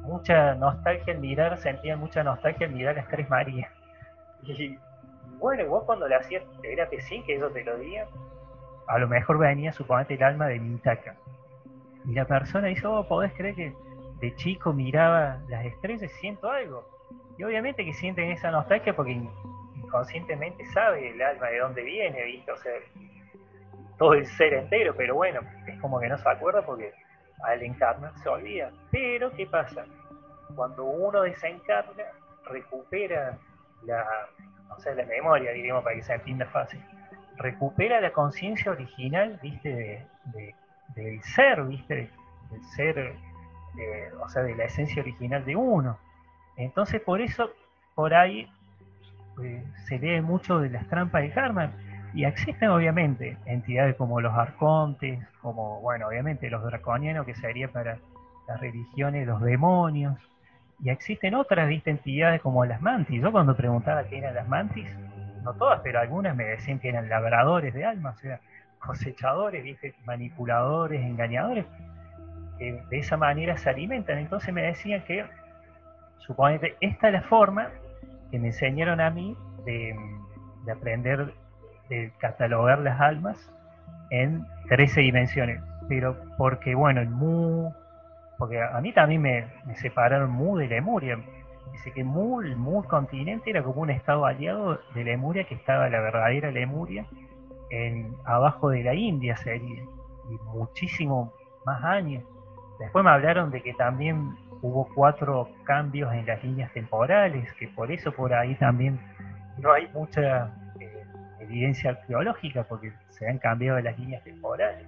mucha 0.02 0.56
nostalgia 0.56 1.14
al 1.14 1.20
mirar, 1.22 1.58
sentía 1.58 1.96
mucha 1.96 2.22
nostalgia 2.22 2.68
al 2.68 2.74
mirar 2.74 2.96
las 2.96 3.08
tres 3.08 3.30
Marías. 3.30 3.72
Y 4.44 4.78
bueno, 5.40 5.66
vos 5.68 5.86
cuando 5.86 6.10
le 6.10 6.16
hacías, 6.16 6.44
era 6.64 6.90
que 6.90 7.00
sí, 7.00 7.24
que 7.26 7.36
eso 7.38 7.50
te 7.50 7.64
lo 7.64 7.78
diga, 7.78 8.08
a 8.88 9.00
lo 9.00 9.08
mejor 9.08 9.38
venía 9.38 9.72
suponete 9.72 10.16
el 10.16 10.24
alma 10.24 10.48
de 10.48 10.60
Mintaka. 10.60 11.16
Y 12.04 12.14
la 12.14 12.26
persona 12.26 12.68
dice, 12.68 12.86
oh, 12.86 13.08
podés 13.08 13.32
creer 13.34 13.56
que 13.56 13.74
de 14.20 14.36
chico 14.36 14.74
miraba 14.74 15.40
las 15.48 15.66
estrellas 15.66 16.04
y 16.04 16.20
siento 16.20 16.50
algo. 16.50 16.95
Y 17.38 17.44
obviamente 17.44 17.84
que 17.84 17.94
sienten 17.94 18.32
esa 18.32 18.52
nostalgia 18.52 18.96
porque 18.96 19.20
inconscientemente 19.76 20.66
sabe 20.68 21.12
el 21.12 21.22
alma 21.22 21.48
de 21.48 21.60
dónde 21.60 21.84
viene, 21.84 22.24
¿viste? 22.24 22.52
O 22.52 22.58
sea, 22.58 22.74
todo 23.98 24.14
el 24.14 24.26
ser 24.26 24.54
entero, 24.54 24.94
pero 24.96 25.16
bueno, 25.16 25.42
es 25.68 25.80
como 25.80 26.00
que 26.00 26.08
no 26.08 26.18
se 26.18 26.30
acuerda 26.30 26.62
porque 26.66 26.94
al 27.44 27.62
encarnar 27.64 28.14
se 28.20 28.30
olvida. 28.30 28.72
Pero, 28.92 29.32
¿qué 29.32 29.46
pasa? 29.46 29.86
Cuando 30.56 30.86
uno 30.86 31.22
desencarna, 31.22 32.04
recupera 32.46 33.38
la, 33.84 34.06
o 34.76 34.80
sea, 34.80 34.94
la 34.94 35.06
memoria, 35.06 35.52
diríamos, 35.52 35.84
para 35.84 35.96
que 35.96 36.04
se 36.04 36.14
entienda 36.14 36.46
fácil, 36.48 36.82
recupera 37.38 38.00
la 38.02 38.12
conciencia 38.12 38.72
original, 38.72 39.40
viste, 39.42 40.06
de, 40.34 40.56
del 40.96 41.22
ser, 41.24 41.64
viste, 41.64 42.10
del 42.52 42.64
ser, 42.76 42.98
eh, 43.78 44.12
o 44.20 44.30
sea, 44.30 44.44
de 44.44 44.56
la 44.56 44.66
esencia 44.66 45.02
original 45.02 45.44
de 45.46 45.56
uno. 45.56 45.98
Entonces, 46.58 47.02
por 47.02 47.22
eso, 47.22 47.50
por 47.96 48.14
ahí 48.14 48.50
eh, 49.44 49.64
se 49.88 50.00
lee 50.00 50.22
mucho 50.22 50.60
de 50.60 50.70
las 50.70 50.88
trampas 50.88 51.22
de 51.22 51.32
karma. 51.32 51.72
Y 52.14 52.24
existen 52.24 52.70
obviamente 52.70 53.38
entidades 53.46 53.96
como 53.96 54.22
los 54.22 54.34
arcontes, 54.34 55.20
como, 55.42 55.82
bueno, 55.82 56.08
obviamente 56.08 56.50
los 56.50 56.64
draconianos, 56.64 57.26
que 57.26 57.36
sería 57.36 57.68
para 57.68 57.98
las 58.48 58.60
religiones, 58.62 59.28
los 59.28 59.42
demonios. 59.42 60.18
Y 60.82 60.90
existen 60.90 61.36
otras 61.36 61.70
entidades 61.86 62.42
como 62.42 62.64
las 62.66 62.82
mantis. 62.82 63.22
Yo 63.22 63.32
cuando 63.32 63.56
preguntaba 63.56 64.06
qué 64.06 64.20
eran 64.20 64.36
las 64.36 64.48
mantis, 64.48 64.88
no 65.44 65.54
todas, 65.54 65.82
pero 65.82 66.00
algunas 66.00 66.36
me 66.36 66.46
decían 66.46 66.80
que 66.80 66.90
eran 66.90 67.10
labradores 67.10 67.74
de 67.74 67.86
almas, 67.86 68.18
o 68.18 68.20
sea, 68.22 68.40
cosechadores, 68.80 69.64
¿viste? 69.64 69.94
manipuladores, 70.06 71.02
engañadores, 71.02 71.66
que 72.58 72.82
de 72.90 72.98
esa 72.98 73.18
manera 73.18 73.58
se 73.58 73.70
alimentan. 73.70 74.18
Entonces 74.18 74.54
me 74.54 74.62
decían 74.62 75.04
que, 75.04 75.26
suponete, 76.26 76.76
esta 76.82 77.08
es 77.08 77.14
la 77.14 77.22
forma 77.22 77.70
que 78.32 78.40
me 78.40 78.48
enseñaron 78.48 79.02
a 79.02 79.10
mí 79.10 79.38
de, 79.66 79.96
de 80.66 80.72
aprender 80.72 81.34
de 81.90 82.12
catalogar 82.20 82.80
las 82.80 83.00
almas 83.00 83.52
en 84.10 84.46
13 84.70 85.02
dimensiones. 85.02 85.62
Pero 85.88 86.18
porque, 86.38 86.76
bueno, 86.76 87.02
el 87.02 87.10
Mu, 87.10 87.72
porque 88.38 88.62
a 88.62 88.80
mí 88.82 88.92
también 88.94 89.22
me, 89.22 89.48
separaron 89.76 90.32
Mu 90.32 90.58
de 90.58 90.68
Lemuria. 90.68 91.20
Dice 91.72 91.92
que 91.92 92.04
Mu, 92.04 92.42
el 92.42 92.56
Mu 92.56 92.84
continente, 92.84 93.50
era 93.50 93.64
como 93.64 93.82
un 93.82 93.90
estado 93.90 94.26
aliado 94.26 94.80
de 94.94 95.04
Lemuria, 95.04 95.44
que 95.46 95.56
estaba 95.56 95.90
la 95.90 96.00
verdadera 96.00 96.52
Lemuria, 96.52 97.06
en, 97.70 98.16
abajo 98.26 98.70
de 98.70 98.84
la 98.84 98.94
India 98.94 99.36
sería, 99.38 99.84
y 99.84 100.58
muchísimo 100.58 101.34
más 101.66 101.84
años. 101.84 102.24
Después 102.80 103.06
me 103.06 103.12
hablaron 103.12 103.52
de 103.52 103.62
que 103.62 103.74
también 103.74 104.36
hubo 104.66 104.88
cuatro 104.96 105.50
cambios 105.64 106.12
en 106.14 106.26
las 106.26 106.44
líneas 106.44 106.72
temporales, 106.74 107.52
que 107.54 107.68
por 107.68 107.92
eso 107.92 108.12
por 108.12 108.34
ahí 108.34 108.56
también 108.56 109.00
no 109.58 109.72
hay 109.72 109.88
mucha 109.94 110.52
evidencia 111.40 111.92
arqueológica 111.92 112.64
porque 112.64 112.92
se 113.10 113.30
han 113.30 113.38
cambiado 113.38 113.80
las 113.80 113.98
líneas 114.00 114.24
temporales. 114.24 114.86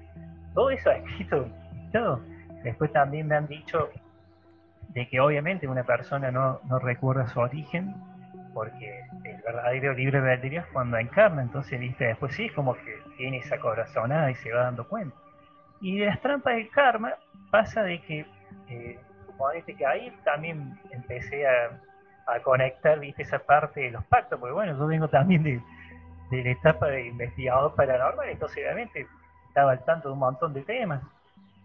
Todo 0.53 0.71
eso 0.71 0.89
ha 0.89 0.97
escrito 0.97 1.47
todo. 1.93 2.21
Después 2.63 2.91
también 2.91 3.27
me 3.27 3.35
han 3.35 3.47
dicho 3.47 3.89
de 4.89 5.07
que 5.07 5.19
obviamente 5.19 5.67
una 5.67 5.83
persona 5.83 6.31
no, 6.31 6.59
no 6.67 6.79
recuerda 6.79 7.27
su 7.27 7.39
origen 7.39 7.93
porque 8.55 9.01
el 9.23 9.39
verdadero 9.43 9.93
libre 9.93 10.17
albedrío 10.17 10.61
es 10.61 10.67
cuando 10.73 10.97
encarna, 10.97 11.43
entonces 11.43 11.79
viste 11.79 12.05
después 12.05 12.33
sí 12.33 12.45
es 12.45 12.53
como 12.53 12.73
que 12.73 12.97
tiene 13.15 13.37
esa 13.37 13.59
corazonada 13.59 14.31
y 14.31 14.35
se 14.35 14.51
va 14.51 14.63
dando 14.63 14.87
cuenta. 14.87 15.15
Y 15.79 15.99
de 15.99 16.07
las 16.07 16.19
trampas 16.21 16.55
del 16.55 16.69
karma 16.71 17.13
pasa 17.51 17.83
de 17.83 18.01
que, 18.01 18.25
eh, 18.69 18.99
que 19.65 19.85
ahí 19.85 20.11
también 20.23 20.79
empecé 20.91 21.47
a, 21.47 21.79
a 22.27 22.39
conectar, 22.41 22.99
viste, 22.99 23.23
esa 23.23 23.39
parte 23.39 23.81
de 23.81 23.91
los 23.91 24.03
pactos, 24.05 24.39
porque 24.39 24.53
bueno, 24.53 24.77
yo 24.77 24.87
vengo 24.87 25.07
también 25.07 25.43
de, 25.43 25.61
de 26.29 26.43
la 26.43 26.49
etapa 26.51 26.87
de 26.87 27.07
investigador 27.07 27.75
paranormal, 27.75 28.29
entonces 28.29 28.57
obviamente 28.57 29.07
estaba 29.47 29.71
al 29.71 29.83
tanto 29.85 30.09
de 30.09 30.13
un 30.13 30.19
montón 30.19 30.53
de 30.53 30.61
temas. 30.61 31.01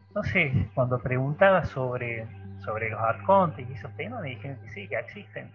Entonces, 0.08 0.52
cuando 0.74 0.98
preguntaba 0.98 1.64
sobre, 1.64 2.26
sobre 2.58 2.90
los 2.90 3.00
arcontes 3.00 3.68
y 3.68 3.72
esos 3.72 3.94
temas, 3.96 4.22
me 4.22 4.30
dijeron 4.30 4.58
que 4.62 4.68
sí, 4.68 4.88
que 4.88 4.98
existen. 4.98 5.50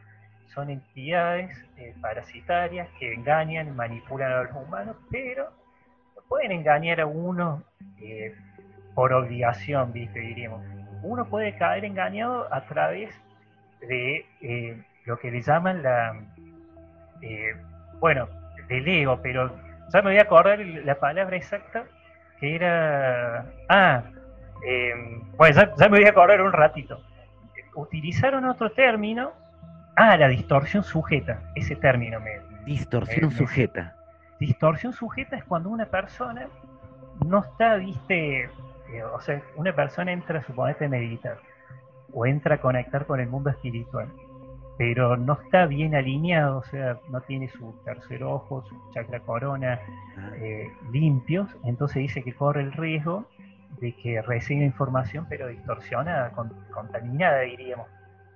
Son 0.47 0.69
entidades 0.69 1.55
eh, 1.77 1.93
parasitarias 2.01 2.87
que 2.99 3.13
engañan 3.13 3.75
manipulan 3.75 4.31
a 4.31 4.43
los 4.43 4.55
humanos, 4.55 4.95
pero 5.11 5.51
pueden 6.27 6.51
engañar 6.51 7.01
a 7.01 7.05
uno 7.05 7.63
eh, 7.99 8.35
por 8.95 9.13
obligación, 9.13 9.93
¿viste? 9.93 10.19
diríamos. 10.19 10.76
Uno 11.03 11.25
puede 11.25 11.55
caer 11.57 11.85
engañado 11.85 12.51
a 12.53 12.61
través 12.65 13.13
de 13.81 14.25
eh, 14.41 14.83
lo 15.05 15.17
que 15.19 15.31
le 15.31 15.41
llaman 15.41 15.83
la... 15.83 16.15
bueno, 17.99 18.27
del 18.67 18.87
ego, 18.87 19.19
pero 19.21 19.51
ya 19.89 20.01
me 20.01 20.11
voy 20.11 20.19
a 20.19 20.23
acordar 20.23 20.59
la 20.59 20.95
palabra 20.95 21.35
exacta, 21.37 21.85
que 22.39 22.55
era... 22.55 23.45
Ah, 23.69 24.03
em, 24.63 25.21
bueno, 25.37 25.61
ya, 25.77 25.89
me 25.89 25.99
voy 25.99 26.05
a 26.05 26.09
acordar 26.09 26.41
un 26.41 26.51
ratito. 26.51 27.01
Utilizaron 27.75 28.45
otro 28.45 28.71
término. 28.71 29.31
Ah, 29.95 30.17
la 30.17 30.27
distorsión 30.27 30.83
sujeta, 30.83 31.39
ese 31.55 31.75
término 31.75 32.19
me... 32.19 32.39
Distorsión 32.65 33.31
sujeta. 33.31 33.95
Distorsión 34.39 34.93
sujeta 34.93 35.37
es 35.37 35.43
cuando 35.45 35.69
una 35.69 35.85
persona 35.85 36.47
no 37.25 37.39
está, 37.39 37.75
viste, 37.75 38.49
eh, 38.91 39.03
o 39.03 39.19
sea, 39.21 39.41
una 39.55 39.75
persona 39.75 40.11
entra, 40.11 40.43
suponete, 40.45 40.85
a 40.85 40.89
meditar, 40.89 41.39
o 42.13 42.25
entra 42.25 42.55
a 42.55 42.61
conectar 42.61 43.05
con 43.05 43.19
el 43.19 43.27
mundo 43.27 43.49
espiritual 43.49 44.09
pero 44.77 45.17
no 45.17 45.33
está 45.33 45.65
bien 45.65 45.95
alineado, 45.95 46.59
o 46.59 46.63
sea, 46.63 46.99
no 47.09 47.21
tiene 47.21 47.49
su 47.49 47.73
tercer 47.83 48.23
ojo, 48.23 48.63
su 48.69 48.75
chakra 48.93 49.19
corona 49.21 49.79
ah. 50.17 50.31
eh, 50.37 50.71
limpios, 50.91 51.49
entonces 51.63 51.97
dice 51.97 52.23
que 52.23 52.33
corre 52.33 52.61
el 52.61 52.71
riesgo 52.71 53.25
de 53.81 53.93
que 53.93 54.21
reciba 54.21 54.63
información 54.63 55.25
pero 55.27 55.47
distorsionada, 55.47 56.31
contaminada 56.71 57.41
diríamos. 57.41 57.87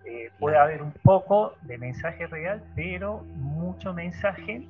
Eh, 0.03 0.31
puede 0.39 0.57
haber 0.57 0.81
un 0.81 0.91
poco 1.03 1.53
de 1.61 1.77
mensaje 1.77 2.25
real, 2.25 2.63
pero 2.75 3.19
mucho 3.35 3.93
mensaje 3.93 4.67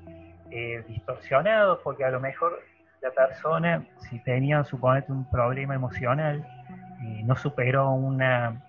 eh, 0.52 0.84
distorsionados, 0.90 1.80
porque 1.84 2.04
a 2.04 2.12
lo 2.12 2.20
mejor 2.20 2.60
la 3.02 3.12
persona, 3.12 3.84
si 4.10 4.20
tenía, 4.20 4.64
suponete, 4.64 5.12
un 5.12 5.30
problema 5.30 5.76
emocional 5.76 6.46
y 7.02 7.24
no 7.24 7.36
superó 7.36 7.92
una, 7.92 8.62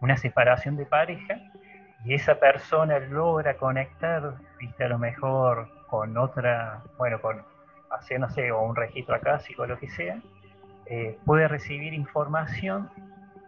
una 0.00 0.16
separación 0.16 0.76
de 0.76 0.86
pareja, 0.86 1.40
y 2.04 2.14
esa 2.14 2.36
persona 2.36 2.98
logra 3.00 3.54
conectar, 3.56 4.34
viste, 4.60 4.84
a 4.84 4.88
lo 4.88 4.98
mejor 4.98 5.68
con 5.88 6.16
otra, 6.16 6.82
bueno, 6.96 7.20
con, 7.20 7.42
hacer, 7.90 8.20
no 8.20 8.30
sé, 8.30 8.52
o 8.52 8.62
un 8.62 8.76
registro 8.76 9.16
acá, 9.16 9.40
o 9.58 9.66
lo 9.66 9.78
que 9.78 9.88
sea, 9.88 10.18
eh, 10.86 11.18
puede 11.24 11.48
recibir 11.48 11.92
información 11.94 12.88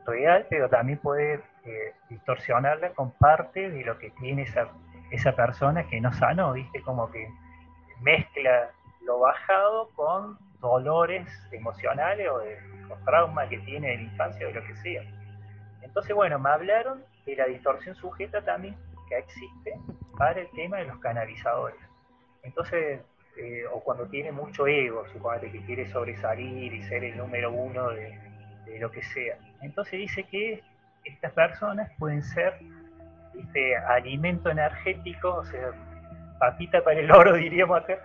real, 0.06 0.46
pero 0.50 0.68
también 0.68 0.98
puede 0.98 1.40
eh, 1.64 1.94
distorsionarla 2.08 2.90
con 2.90 3.12
parte 3.12 3.70
de 3.70 3.84
lo 3.84 3.98
que 3.98 4.10
tiene 4.10 4.42
esa, 4.42 4.68
esa 5.10 5.32
persona 5.32 5.84
que 5.84 6.00
no 6.00 6.12
sanó, 6.12 6.52
viste, 6.52 6.82
como 6.82 7.10
que 7.10 7.28
mezcla 8.00 8.70
lo 9.02 9.20
bajado 9.20 9.88
con 9.94 10.38
dolores 10.60 11.26
emocionales 11.52 12.28
o 12.30 12.38
de 12.38 12.58
los 12.88 13.02
traumas 13.04 13.48
que 13.48 13.58
tiene 13.58 13.88
de 13.88 13.96
la 13.96 14.02
infancia 14.02 14.46
o 14.46 14.48
de 14.48 14.60
lo 14.60 14.66
que 14.66 14.76
sea. 14.76 15.02
Entonces, 15.82 16.14
bueno, 16.14 16.38
me 16.38 16.50
hablaron 16.50 17.02
de 17.26 17.36
la 17.36 17.46
distorsión 17.46 17.94
sujeta 17.96 18.42
también 18.42 18.76
que 19.08 19.18
existe 19.18 19.74
para 20.16 20.40
el 20.40 20.50
tema 20.50 20.78
de 20.78 20.84
los 20.84 20.98
canalizadores. 20.98 21.80
Entonces, 22.42 23.00
eh, 23.36 23.64
o 23.72 23.80
cuando 23.80 24.06
tiene 24.06 24.32
mucho 24.32 24.66
ego, 24.66 25.06
suponete 25.12 25.50
que 25.50 25.64
quiere 25.64 25.88
sobresalir 25.88 26.72
y 26.72 26.82
ser 26.82 27.04
el 27.04 27.16
número 27.16 27.50
uno 27.52 27.90
de, 27.90 28.18
lo 28.78 28.90
que 28.90 29.02
sea. 29.02 29.36
Entonces 29.62 29.98
dice 29.98 30.22
que 30.24 30.62
estas 31.04 31.32
personas 31.32 31.90
pueden 31.98 32.22
ser 32.22 32.54
este 33.36 33.76
alimento 33.76 34.48
energético, 34.48 35.34
o 35.34 35.44
sea, 35.44 35.72
papita 36.38 36.82
para 36.84 37.00
el 37.00 37.10
oro, 37.10 37.32
diríamos 37.36 37.82
acá, 37.82 37.98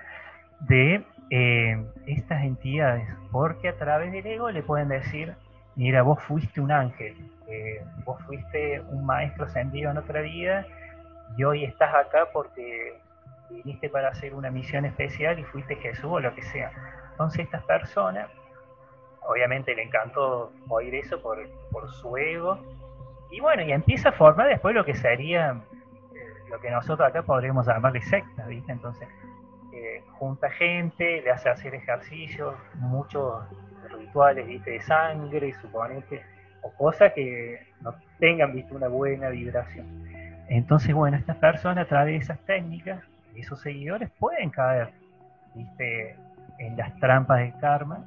de 0.61 1.03
eh, 1.29 1.83
estas 2.07 2.43
entidades, 2.43 3.07
porque 3.31 3.69
a 3.69 3.77
través 3.77 4.11
del 4.11 4.25
ego 4.25 4.51
le 4.51 4.63
pueden 4.63 4.89
decir, 4.89 5.35
mira, 5.75 6.01
vos 6.01 6.21
fuiste 6.23 6.61
un 6.61 6.71
ángel, 6.71 7.15
eh, 7.47 7.83
vos 8.05 8.21
fuiste 8.23 8.81
un 8.89 9.05
maestro 9.05 9.45
ascendido 9.45 9.91
en 9.91 9.97
otra 9.97 10.21
vida 10.21 10.65
y 11.37 11.43
hoy 11.43 11.63
estás 11.63 11.93
acá 11.93 12.27
porque 12.31 12.97
viniste 13.49 13.89
para 13.89 14.09
hacer 14.09 14.33
una 14.33 14.49
misión 14.49 14.85
especial 14.85 15.39
y 15.39 15.43
fuiste 15.43 15.75
Jesús 15.75 16.05
o 16.05 16.19
lo 16.19 16.33
que 16.33 16.41
sea. 16.41 16.71
Entonces 17.11 17.41
estas 17.41 17.63
personas, 17.63 18.29
obviamente 19.21 19.75
le 19.75 19.83
encantó 19.83 20.51
oír 20.69 20.95
eso 20.95 21.21
por, 21.21 21.37
su 21.91 22.17
ego, 22.17 22.59
y 23.31 23.39
bueno, 23.39 23.63
y 23.63 23.71
empieza 23.71 24.09
a 24.09 24.11
formar 24.11 24.47
después 24.47 24.75
lo 24.75 24.85
que 24.85 24.95
sería 24.95 25.51
eh, 26.13 26.49
lo 26.49 26.59
que 26.59 26.69
nosotros 26.69 27.07
acá 27.07 27.23
podríamos 27.23 27.65
llamarle 27.65 28.01
secta, 28.01 28.45
¿viste? 28.47 28.71
Entonces, 28.71 29.07
junta 30.13 30.49
gente, 30.51 31.21
le 31.21 31.31
hace 31.31 31.49
hacer 31.49 31.75
ejercicios, 31.75 32.55
muchos 32.75 33.43
rituales, 33.89 34.47
¿viste? 34.47 34.71
De 34.71 34.81
sangre, 34.81 35.53
suponete, 35.61 36.23
o 36.61 36.71
cosas 36.71 37.13
que 37.13 37.67
no 37.81 37.93
tengan, 38.19 38.53
¿viste? 38.53 38.73
Una 38.73 38.87
buena 38.87 39.29
vibración. 39.29 39.85
Entonces, 40.47 40.93
bueno, 40.93 41.17
estas 41.17 41.37
personas 41.37 41.85
a 41.85 41.87
través 41.87 42.13
de 42.13 42.19
esas 42.19 42.39
técnicas 42.45 43.01
y 43.35 43.43
sus 43.43 43.61
seguidores 43.61 44.09
pueden 44.19 44.49
caer 44.49 44.91
en 46.59 46.77
las 46.77 46.95
trampas 46.97 47.39
de 47.39 47.53
karma, 47.59 48.03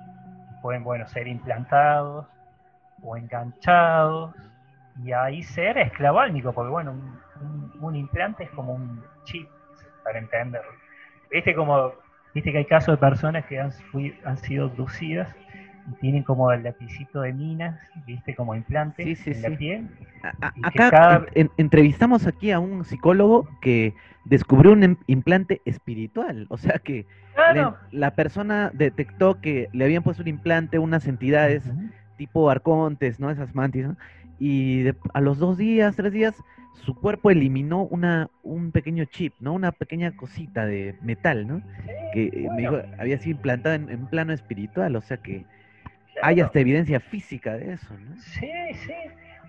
pueden 0.62 0.84
bueno, 0.84 1.06
ser 1.08 1.26
implantados 1.28 2.26
o 3.02 3.16
enganchados 3.16 4.34
y 5.02 5.12
ahí 5.12 5.42
ser 5.42 5.78
esclaválmico, 5.78 6.52
porque 6.52 6.70
bueno, 6.70 6.94
un, 7.80 7.96
implante 7.96 8.44
es 8.44 8.50
como 8.50 8.74
un 8.74 9.02
chip, 9.24 9.48
para 10.02 10.18
entenderlo. 10.18 10.70
Viste 11.30 11.54
como, 11.54 11.92
viste 12.34 12.52
que 12.52 12.58
hay 12.58 12.64
casos 12.64 12.94
de 12.94 12.98
personas 12.98 13.44
que 13.46 13.60
han, 13.60 13.70
han 14.24 14.38
sido 14.38 14.66
abducidas 14.66 15.28
y 15.90 15.94
tienen 16.00 16.22
como 16.22 16.52
el 16.52 16.62
lapicito 16.62 17.22
de 17.22 17.32
minas, 17.32 17.80
viste, 18.06 18.34
como 18.34 18.54
implantes 18.54 19.26
en 19.26 19.42
la 19.42 19.50
piel. 19.56 19.88
acá 20.62 21.26
entrevistamos 21.56 22.26
aquí 22.26 22.50
a 22.50 22.58
un 22.58 22.84
psicólogo 22.84 23.48
que 23.60 23.94
descubrió 24.24 24.72
un 24.72 24.98
implante 25.06 25.62
espiritual. 25.64 26.46
O 26.50 26.58
sea 26.58 26.78
que 26.78 27.06
la, 27.92 28.14
persona 28.14 28.70
detectó 28.74 29.40
que 29.40 29.68
le 29.72 29.84
habían 29.84 30.02
puesto 30.02 30.22
un 30.22 30.28
implante 30.28 30.78
unas 30.78 31.06
entidades 31.06 31.64
tipo 32.16 32.50
arcontes, 32.50 33.20
¿no? 33.20 33.30
Esas 33.30 33.54
mantis, 33.54 33.86
Y 34.38 34.86
a 35.12 35.20
los 35.20 35.38
dos 35.38 35.58
días, 35.58 35.96
tres 35.96 36.12
días, 36.12 36.34
su 36.84 36.94
cuerpo 36.94 37.30
eliminó 37.30 37.82
una, 37.82 38.30
un 38.42 38.70
pequeño 38.70 39.04
chip, 39.04 39.34
¿no? 39.40 39.52
Una 39.52 39.72
pequeña 39.72 40.16
cosita 40.16 40.64
de 40.64 40.94
metal, 41.02 41.46
¿no? 41.46 41.62
que 42.12 42.24
eh, 42.26 42.88
había 42.98 43.18
sido 43.18 43.36
implantada 43.36 43.74
en, 43.74 43.90
en, 43.90 44.06
plano 44.06 44.32
espiritual, 44.32 44.96
o 44.96 45.00
sea 45.00 45.18
que 45.18 45.44
hay 46.22 46.40
hasta 46.40 46.60
evidencia 46.60 47.00
física 47.00 47.54
de 47.54 47.74
eso, 47.74 47.94
¿no? 47.98 48.16
Sí, 48.16 48.50
sí. 48.72 48.94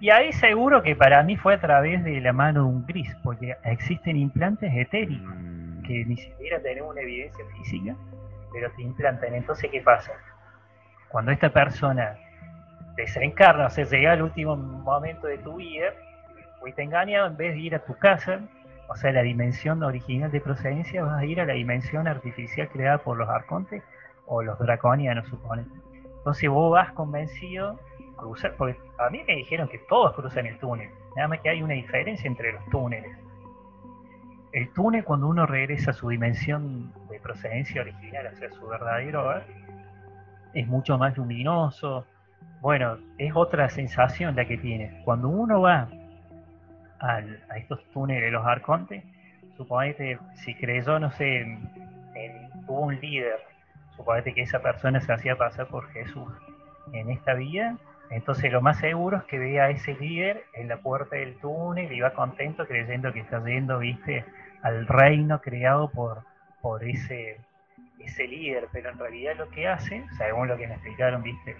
Y 0.01 0.11
ahí 0.11 0.31
seguro 0.33 0.81
que 0.81 0.95
para 0.95 1.21
mí 1.23 1.35
fue 1.35 1.55
a 1.55 1.59
través 1.59 2.03
de 2.03 2.21
la 2.21 2.31
mano 2.31 2.63
de 2.63 2.69
un 2.69 2.85
gris, 2.85 3.13
porque 3.23 3.55
existen 3.65 4.15
implantes 4.15 4.71
etéricos 4.73 5.35
mm. 5.35 5.83
que 5.83 6.05
ni 6.05 6.17
siquiera 6.17 6.61
tenemos 6.61 6.91
una 6.91 7.01
evidencia 7.01 7.43
física, 7.57 7.95
pero 8.53 8.71
te 8.71 8.83
implantan. 8.83 9.33
Entonces, 9.33 9.69
¿qué 9.71 9.81
pasa? 9.81 10.11
Cuando 11.09 11.31
esta 11.31 11.51
persona 11.51 12.17
desencarna, 13.01 13.67
o 13.67 13.69
sea, 13.69 13.85
llega 13.85 14.13
al 14.13 14.21
último 14.21 14.55
momento 14.55 15.27
de 15.27 15.37
tu 15.39 15.55
vida, 15.55 15.93
te 16.73 16.83
engañado, 16.83 17.27
en 17.27 17.37
vez 17.37 17.53
de 17.53 17.59
ir 17.59 17.75
a 17.75 17.79
tu 17.79 17.97
casa, 17.97 18.41
o 18.87 18.95
sea, 18.95 19.11
la 19.11 19.21
dimensión 19.21 19.83
original 19.83 20.31
de 20.31 20.41
procedencia, 20.41 21.03
vas 21.03 21.19
a 21.19 21.25
ir 21.25 21.39
a 21.39 21.45
la 21.45 21.53
dimensión 21.53 22.07
artificial 22.07 22.67
creada 22.69 22.99
por 22.99 23.17
los 23.17 23.29
arcontes 23.29 23.83
o 24.25 24.41
los 24.43 24.57
draconianos, 24.59 25.27
supone. 25.27 25.65
Entonces 26.17 26.49
vos 26.49 26.71
vas 26.71 26.91
convencido 26.93 27.79
cruzar, 28.17 28.55
porque 28.57 28.77
a 28.97 29.09
mí 29.09 29.23
me 29.27 29.35
dijeron 29.35 29.67
que 29.67 29.79
todos 29.89 30.13
cruzan 30.15 30.45
el 30.45 30.57
túnel, 30.59 30.89
nada 31.15 31.27
más 31.29 31.39
que 31.39 31.49
hay 31.49 31.61
una 31.61 31.73
diferencia 31.73 32.27
entre 32.27 32.51
los 32.53 32.65
túneles. 32.69 33.17
El 34.51 34.71
túnel 34.73 35.03
cuando 35.03 35.27
uno 35.27 35.45
regresa 35.45 35.91
a 35.91 35.93
su 35.93 36.09
dimensión 36.09 36.91
de 37.09 37.19
procedencia 37.19 37.81
original, 37.81 38.27
o 38.33 38.35
sea, 38.35 38.49
su 38.51 38.67
verdadero 38.67 39.21
hogar, 39.21 39.45
es 40.53 40.67
mucho 40.67 40.97
más 40.97 41.15
luminoso. 41.15 42.05
Bueno, 42.61 42.97
es 43.17 43.31
otra 43.35 43.69
sensación 43.69 44.35
la 44.35 44.45
que 44.45 44.57
tiene. 44.57 45.01
Cuando 45.05 45.29
uno 45.29 45.61
va 45.61 45.87
a 46.99 47.21
estos 47.57 47.83
túneles 47.91 48.23
de 48.23 48.31
los 48.31 48.45
arcontes, 48.45 49.03
suponete, 49.55 50.19
si 50.35 50.53
creyó, 50.55 50.99
no 50.99 51.11
sé, 51.11 51.41
en, 51.41 51.69
hubo 52.67 52.81
un 52.81 52.99
líder, 52.99 53.39
suponete 53.95 54.33
que 54.33 54.41
esa 54.41 54.61
persona 54.61 54.99
se 54.99 55.13
hacía 55.13 55.35
pasar 55.37 55.67
por 55.67 55.89
Jesús 55.91 56.31
en 56.91 57.09
esta 57.09 57.33
vida, 57.33 57.77
entonces 58.09 58.51
lo 58.51 58.61
más 58.61 58.79
seguro 58.79 59.17
es 59.17 59.23
que 59.23 59.37
vea 59.37 59.65
a 59.65 59.69
ese 59.69 59.93
líder 59.95 60.43
en 60.53 60.67
la 60.67 60.77
puerta 60.77 61.15
del 61.15 61.35
túnel 61.35 61.91
y 61.91 61.99
va 61.99 62.13
contento 62.13 62.65
creyendo 62.65 63.13
que 63.13 63.19
está 63.19 63.43
yendo, 63.45 63.79
viste, 63.79 64.25
al 64.63 64.87
reino 64.87 65.39
creado 65.41 65.89
por, 65.91 66.23
por 66.61 66.83
ese, 66.83 67.37
ese 67.99 68.27
líder, 68.27 68.67
pero 68.71 68.89
en 68.89 68.97
realidad 68.97 69.33
lo 69.37 69.49
que 69.49 69.67
hace, 69.67 70.03
según 70.17 70.47
lo 70.47 70.57
que 70.57 70.67
me 70.67 70.73
explicaron, 70.73 71.21
viste, 71.21 71.55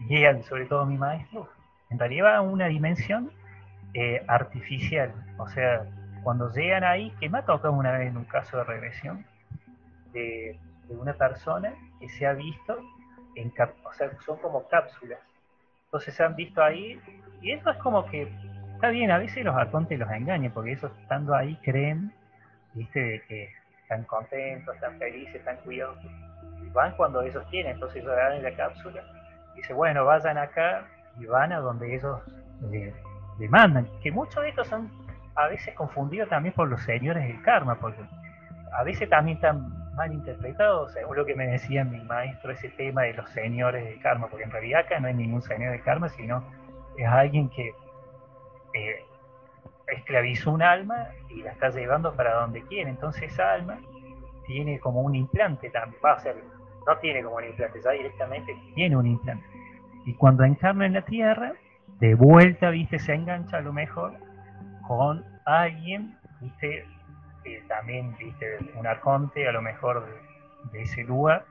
y 0.00 0.42
sobre 0.42 0.66
todo 0.66 0.86
mi 0.86 0.98
maestro, 0.98 1.48
en 1.90 1.98
realidad 1.98 2.26
va 2.26 2.36
a 2.36 2.40
una 2.42 2.66
dimensión 2.66 3.30
eh, 3.94 4.22
artificial, 4.28 5.12
o 5.38 5.48
sea, 5.48 5.86
cuando 6.22 6.52
llegan 6.52 6.84
ahí, 6.84 7.10
que 7.20 7.28
me 7.28 7.38
ha 7.38 7.42
tocado 7.42 7.72
una 7.72 7.92
vez 7.92 8.08
en 8.08 8.16
un 8.16 8.24
caso 8.24 8.56
de 8.58 8.64
regresión, 8.64 9.24
de, 10.12 10.58
una 10.88 11.14
persona 11.14 11.74
que 11.98 12.08
se 12.10 12.26
ha 12.26 12.32
visto, 12.32 12.78
en 13.34 13.52
o 13.84 13.92
sea, 13.92 14.10
son 14.24 14.38
como 14.38 14.68
cápsulas 14.68 15.18
entonces 15.86 16.14
se 16.14 16.24
han 16.24 16.36
visto 16.36 16.62
ahí, 16.62 17.00
y 17.40 17.52
eso 17.52 17.70
es 17.70 17.76
como 17.78 18.04
que 18.06 18.30
está 18.74 18.90
bien, 18.90 19.10
a 19.10 19.18
veces 19.18 19.44
los 19.44 19.54
arcontes 19.54 19.98
los 19.98 20.10
engañan, 20.10 20.52
porque 20.52 20.72
ellos 20.72 20.90
estando 21.00 21.34
ahí 21.34 21.56
creen, 21.62 22.12
viste, 22.74 23.22
que 23.28 23.50
están 23.82 24.04
contentos, 24.04 24.74
están 24.74 24.98
felices, 24.98 25.36
están 25.36 25.56
cuidados. 25.58 25.96
Van 26.74 26.94
cuando 26.96 27.22
ellos 27.22 27.42
quieren, 27.50 27.72
entonces 27.72 28.02
ellos 28.02 28.14
dan 28.14 28.34
en 28.34 28.42
la 28.42 28.54
cápsula. 28.54 29.02
Dice, 29.56 29.72
bueno, 29.72 30.04
vayan 30.04 30.38
acá 30.38 30.86
y 31.18 31.26
van 31.26 31.52
a 31.52 31.58
donde 31.58 31.94
ellos 31.94 32.20
eh, 32.72 32.94
demandan. 33.38 33.88
Que 34.02 34.12
muchos 34.12 34.42
de 34.42 34.50
estos 34.50 34.68
son 34.68 34.90
a 35.34 35.48
veces 35.48 35.74
confundidos 35.74 36.28
también 36.28 36.54
por 36.54 36.68
los 36.68 36.82
señores 36.82 37.26
del 37.26 37.42
karma, 37.42 37.76
porque 37.76 38.02
a 38.72 38.82
veces 38.84 39.08
también 39.08 39.36
están 39.36 39.94
mal 39.94 40.12
interpretado, 40.12 40.88
según 40.90 41.16
lo 41.16 41.24
que 41.24 41.34
me 41.34 41.46
decía 41.46 41.84
mi 41.84 42.02
maestro, 42.04 42.52
ese 42.52 42.68
tema 42.70 43.02
de 43.02 43.14
los 43.14 43.28
señores 43.30 43.84
de 43.84 43.98
karma, 44.00 44.28
porque 44.28 44.44
en 44.44 44.50
realidad 44.50 44.82
acá 44.82 45.00
no 45.00 45.08
hay 45.08 45.14
ningún 45.14 45.42
señor 45.42 45.72
de 45.72 45.80
karma, 45.80 46.08
sino 46.10 46.44
es 46.98 47.06
alguien 47.06 47.48
que 47.50 47.74
eh, 48.74 49.04
esclavizó 49.88 50.50
un 50.50 50.62
alma 50.62 51.08
y 51.30 51.42
la 51.42 51.52
está 51.52 51.70
llevando 51.70 52.14
para 52.14 52.34
donde 52.34 52.62
quiere. 52.62 52.90
Entonces 52.90 53.32
esa 53.32 53.52
alma 53.52 53.78
tiene 54.46 54.78
como 54.80 55.00
un 55.00 55.14
implante 55.14 55.70
también, 55.70 56.00
va 56.04 56.12
a 56.12 56.18
ser, 56.20 56.36
no 56.86 56.96
tiene 56.98 57.22
como 57.22 57.36
un 57.36 57.44
implante, 57.44 57.80
ya 57.82 57.90
directamente 57.90 58.56
tiene 58.74 58.96
un 58.96 59.06
implante. 59.06 59.44
Y 60.04 60.14
cuando 60.14 60.44
encarna 60.44 60.86
en 60.86 60.94
la 60.94 61.02
tierra, 61.02 61.52
de 61.98 62.14
vuelta, 62.14 62.70
viste, 62.70 62.98
se 62.98 63.14
engancha 63.14 63.58
a 63.58 63.60
lo 63.60 63.72
mejor 63.72 64.14
con 64.86 65.24
alguien, 65.44 66.16
viste, 66.40 66.84
también, 67.68 68.16
viste, 68.16 68.58
un 68.76 68.86
arconte 68.86 69.48
a 69.48 69.52
lo 69.52 69.62
mejor 69.62 70.06
de, 70.72 70.82
ese 70.82 71.04
lugar, 71.04 71.44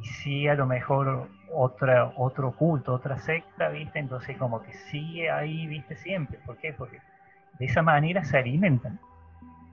y 0.00 0.04
sí 0.04 0.48
a 0.48 0.54
lo 0.54 0.66
mejor 0.66 1.28
otra, 1.52 2.12
otro 2.16 2.52
culto, 2.52 2.94
otra 2.94 3.18
secta, 3.18 3.68
viste, 3.68 3.98
entonces 3.98 4.36
como 4.36 4.62
que 4.62 4.72
sigue 4.72 5.30
ahí, 5.30 5.66
viste, 5.66 5.96
siempre. 5.96 6.38
¿Por 6.44 6.56
qué? 6.58 6.72
Porque 6.72 7.00
de 7.58 7.66
esa 7.66 7.82
manera 7.82 8.24
se 8.24 8.38
alimentan. 8.38 9.00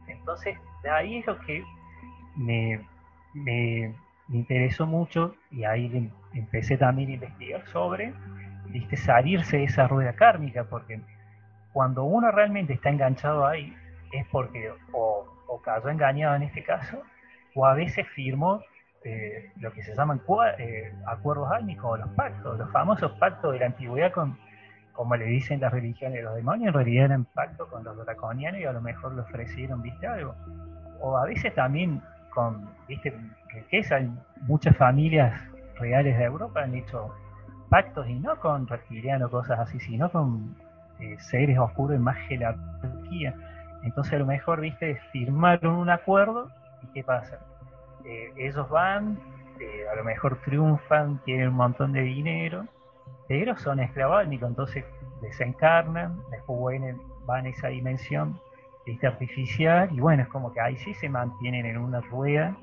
Entonces, 0.07 0.57
de 0.83 0.89
ahí 0.89 1.17
es 1.17 1.27
lo 1.27 1.37
que 1.39 1.63
me, 2.35 2.81
interesó 4.29 4.85
mucho 4.85 5.35
y 5.51 5.63
ahí 5.63 6.11
empecé 6.33 6.77
también 6.77 7.09
a 7.09 7.13
investigar 7.13 7.65
sobre, 7.67 8.13
viste, 8.67 8.97
salirse 8.97 9.57
de 9.57 9.63
esa 9.65 9.87
rueda 9.87 10.13
kármica, 10.13 10.65
porque 10.65 11.01
cuando 11.73 12.03
uno 12.03 12.31
realmente 12.31 12.73
está 12.73 12.89
enganchado 12.89 13.45
ahí, 13.45 13.73
es 14.11 14.25
porque 14.31 14.71
o, 14.93 15.25
o 15.47 15.61
cayó 15.61 15.89
engañado 15.89 16.35
en 16.35 16.43
este 16.43 16.63
caso, 16.63 17.01
o 17.53 17.65
a 17.65 17.73
veces 17.73 18.07
firmó 18.09 18.61
eh, 19.03 19.51
lo 19.59 19.71
que 19.71 19.83
se 19.83 19.95
llaman 19.95 20.19
eh, 20.57 20.91
acuerdos 21.05 21.51
álmicos 21.51 21.91
o 21.91 21.97
los 21.97 22.09
pactos, 22.15 22.57
los 22.57 22.71
famosos 22.71 23.11
pactos 23.19 23.53
de 23.53 23.59
la 23.59 23.67
antigüedad 23.67 24.11
como 24.93 25.15
le 25.15 25.25
dicen 25.25 25.59
las 25.59 25.71
religiones 25.71 26.17
de 26.17 26.23
los 26.23 26.35
demonios, 26.35 26.69
en 26.69 26.73
realidad 26.73 27.05
eran 27.05 27.25
pactos 27.25 27.67
con 27.69 27.83
los 27.83 27.97
draconianos 27.97 28.61
y 28.61 28.65
a 28.65 28.71
lo 28.71 28.81
mejor 28.81 29.13
le 29.13 29.21
ofrecieron, 29.21 29.81
viste, 29.81 30.07
algo. 30.07 30.33
O 31.01 31.17
a 31.17 31.25
veces 31.25 31.53
también 31.53 32.01
con, 32.35 32.69
viste, 32.87 33.17
riqueza, 33.49 33.99
muchas 34.41 34.77
familias 34.77 35.41
reales 35.79 36.17
de 36.17 36.25
Europa 36.25 36.61
han 36.61 36.75
hecho 36.75 37.15
pactos 37.69 38.07
y 38.07 38.19
no 38.19 38.39
con 38.39 38.67
reptilianos, 38.67 39.31
cosas 39.31 39.59
así, 39.59 39.79
sino 39.79 40.11
con 40.11 40.55
eh, 40.99 41.15
seres 41.17 41.57
oscuros 41.57 41.95
en 41.95 42.03
más 42.03 42.17
jerarquía. 42.27 43.33
Entonces 43.83 44.13
a 44.13 44.17
lo 44.17 44.25
mejor, 44.25 44.61
viste, 44.61 44.99
firmaron 45.11 45.75
un 45.75 45.89
acuerdo 45.89 46.49
y 46.83 46.87
¿qué 46.87 47.03
pasa? 47.03 47.39
Eh, 48.03 48.31
ellos 48.37 48.69
van, 48.69 49.17
eh, 49.59 49.87
a 49.91 49.95
lo 49.95 50.03
mejor 50.03 50.39
triunfan, 50.43 51.19
tienen 51.23 51.49
un 51.49 51.55
montón 51.55 51.93
de 51.93 52.01
dinero, 52.01 52.65
pero 53.27 53.57
son 53.57 53.79
esclavónicos, 53.79 54.49
entonces 54.49 54.85
desencarnan, 55.21 56.19
después 56.29 56.79
van 57.25 57.45
a 57.45 57.49
esa 57.49 57.69
dimensión 57.69 58.39
¿viste? 58.85 59.07
artificial 59.07 59.89
y 59.91 59.99
bueno, 59.99 60.23
es 60.23 60.29
como 60.29 60.53
que 60.53 60.61
ahí 60.61 60.75
sí 60.77 60.93
se 60.93 61.09
mantienen 61.09 61.65
en 61.65 61.77
una 61.77 62.01
rueda 62.01 62.55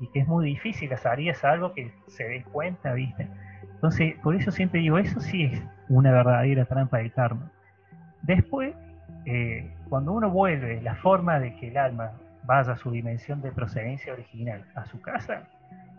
y 0.00 0.06
que 0.08 0.20
es 0.20 0.28
muy 0.28 0.46
difícil 0.46 0.92
hacer 0.92 1.20
es 1.20 1.44
algo 1.44 1.72
que 1.72 1.92
se 2.06 2.24
den 2.24 2.42
cuenta, 2.44 2.92
¿viste? 2.92 3.28
Entonces, 3.62 4.14
por 4.22 4.34
eso 4.34 4.50
siempre 4.50 4.80
digo, 4.80 4.98
eso 4.98 5.20
sí 5.20 5.44
es 5.44 5.62
una 5.88 6.12
verdadera 6.12 6.64
trampa 6.64 6.98
del 6.98 7.12
karma. 7.12 7.50
Después, 8.22 8.74
eh, 9.24 9.72
cuando 9.88 10.12
uno 10.12 10.30
vuelve 10.30 10.80
la 10.82 10.94
forma 10.96 11.38
de 11.38 11.54
que 11.56 11.68
el 11.68 11.76
alma 11.76 12.12
vaya 12.44 12.72
a 12.72 12.76
su 12.76 12.90
dimensión 12.90 13.40
de 13.42 13.52
procedencia 13.52 14.12
original, 14.12 14.64
a 14.74 14.84
su 14.86 15.00
casa, 15.00 15.44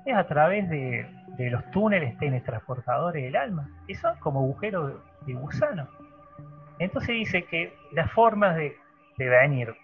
es 0.06 0.16
a 0.16 0.26
través 0.28 0.70
de, 0.70 1.08
los 1.38 1.70
túneles 1.72 2.18
teletransportadores 2.18 3.24
del 3.24 3.36
alma, 3.36 3.70
que 3.88 3.96
son 3.96 4.18
como 4.20 4.40
agujeros 4.42 4.94
de 5.26 5.34
gusano. 5.34 5.88
Entonces 6.80 7.10
dice 7.10 7.44
que 7.44 7.74
las 7.92 8.12
formas 8.12 8.56
de, 8.56 8.76
venir 9.28 9.76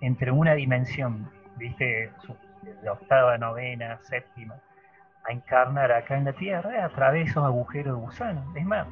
entre 0.00 0.32
una 0.32 0.54
dimensión, 0.54 1.30
viste, 1.56 2.10
la 2.82 2.92
octava, 2.92 3.38
novena, 3.38 3.98
séptima, 4.02 4.56
a 5.28 5.32
encarnar 5.32 5.92
acá 5.92 6.16
en 6.16 6.24
la 6.24 6.32
Tierra 6.32 6.84
a 6.84 6.88
través 6.88 7.24
de 7.24 7.30
esos 7.30 7.44
agujeros 7.44 7.96
de 7.96 8.02
gusano. 8.02 8.44
Es 8.56 8.64
más, 8.64 8.86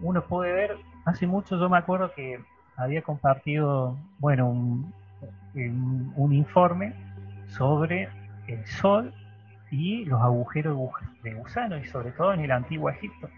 uno 0.00 0.22
puede 0.22 0.52
ver, 0.52 0.76
hace 1.04 1.26
mucho 1.26 1.58
yo 1.58 1.68
me 1.68 1.78
acuerdo 1.78 2.12
que 2.14 2.38
había 2.76 3.02
compartido, 3.02 3.96
bueno, 4.18 4.48
un, 4.48 4.92
informe 6.32 6.94
sobre 7.46 8.08
el 8.46 8.66
Sol 8.66 9.12
y 9.70 10.04
los 10.04 10.20
agujeros 10.20 10.76
de 11.22 11.34
gusano, 11.34 11.78
y 11.78 11.84
sobre 11.84 12.12
todo 12.12 12.32
en 12.32 12.40
el 12.40 12.50
antiguo 12.50 12.90
Egipto, 12.90 13.28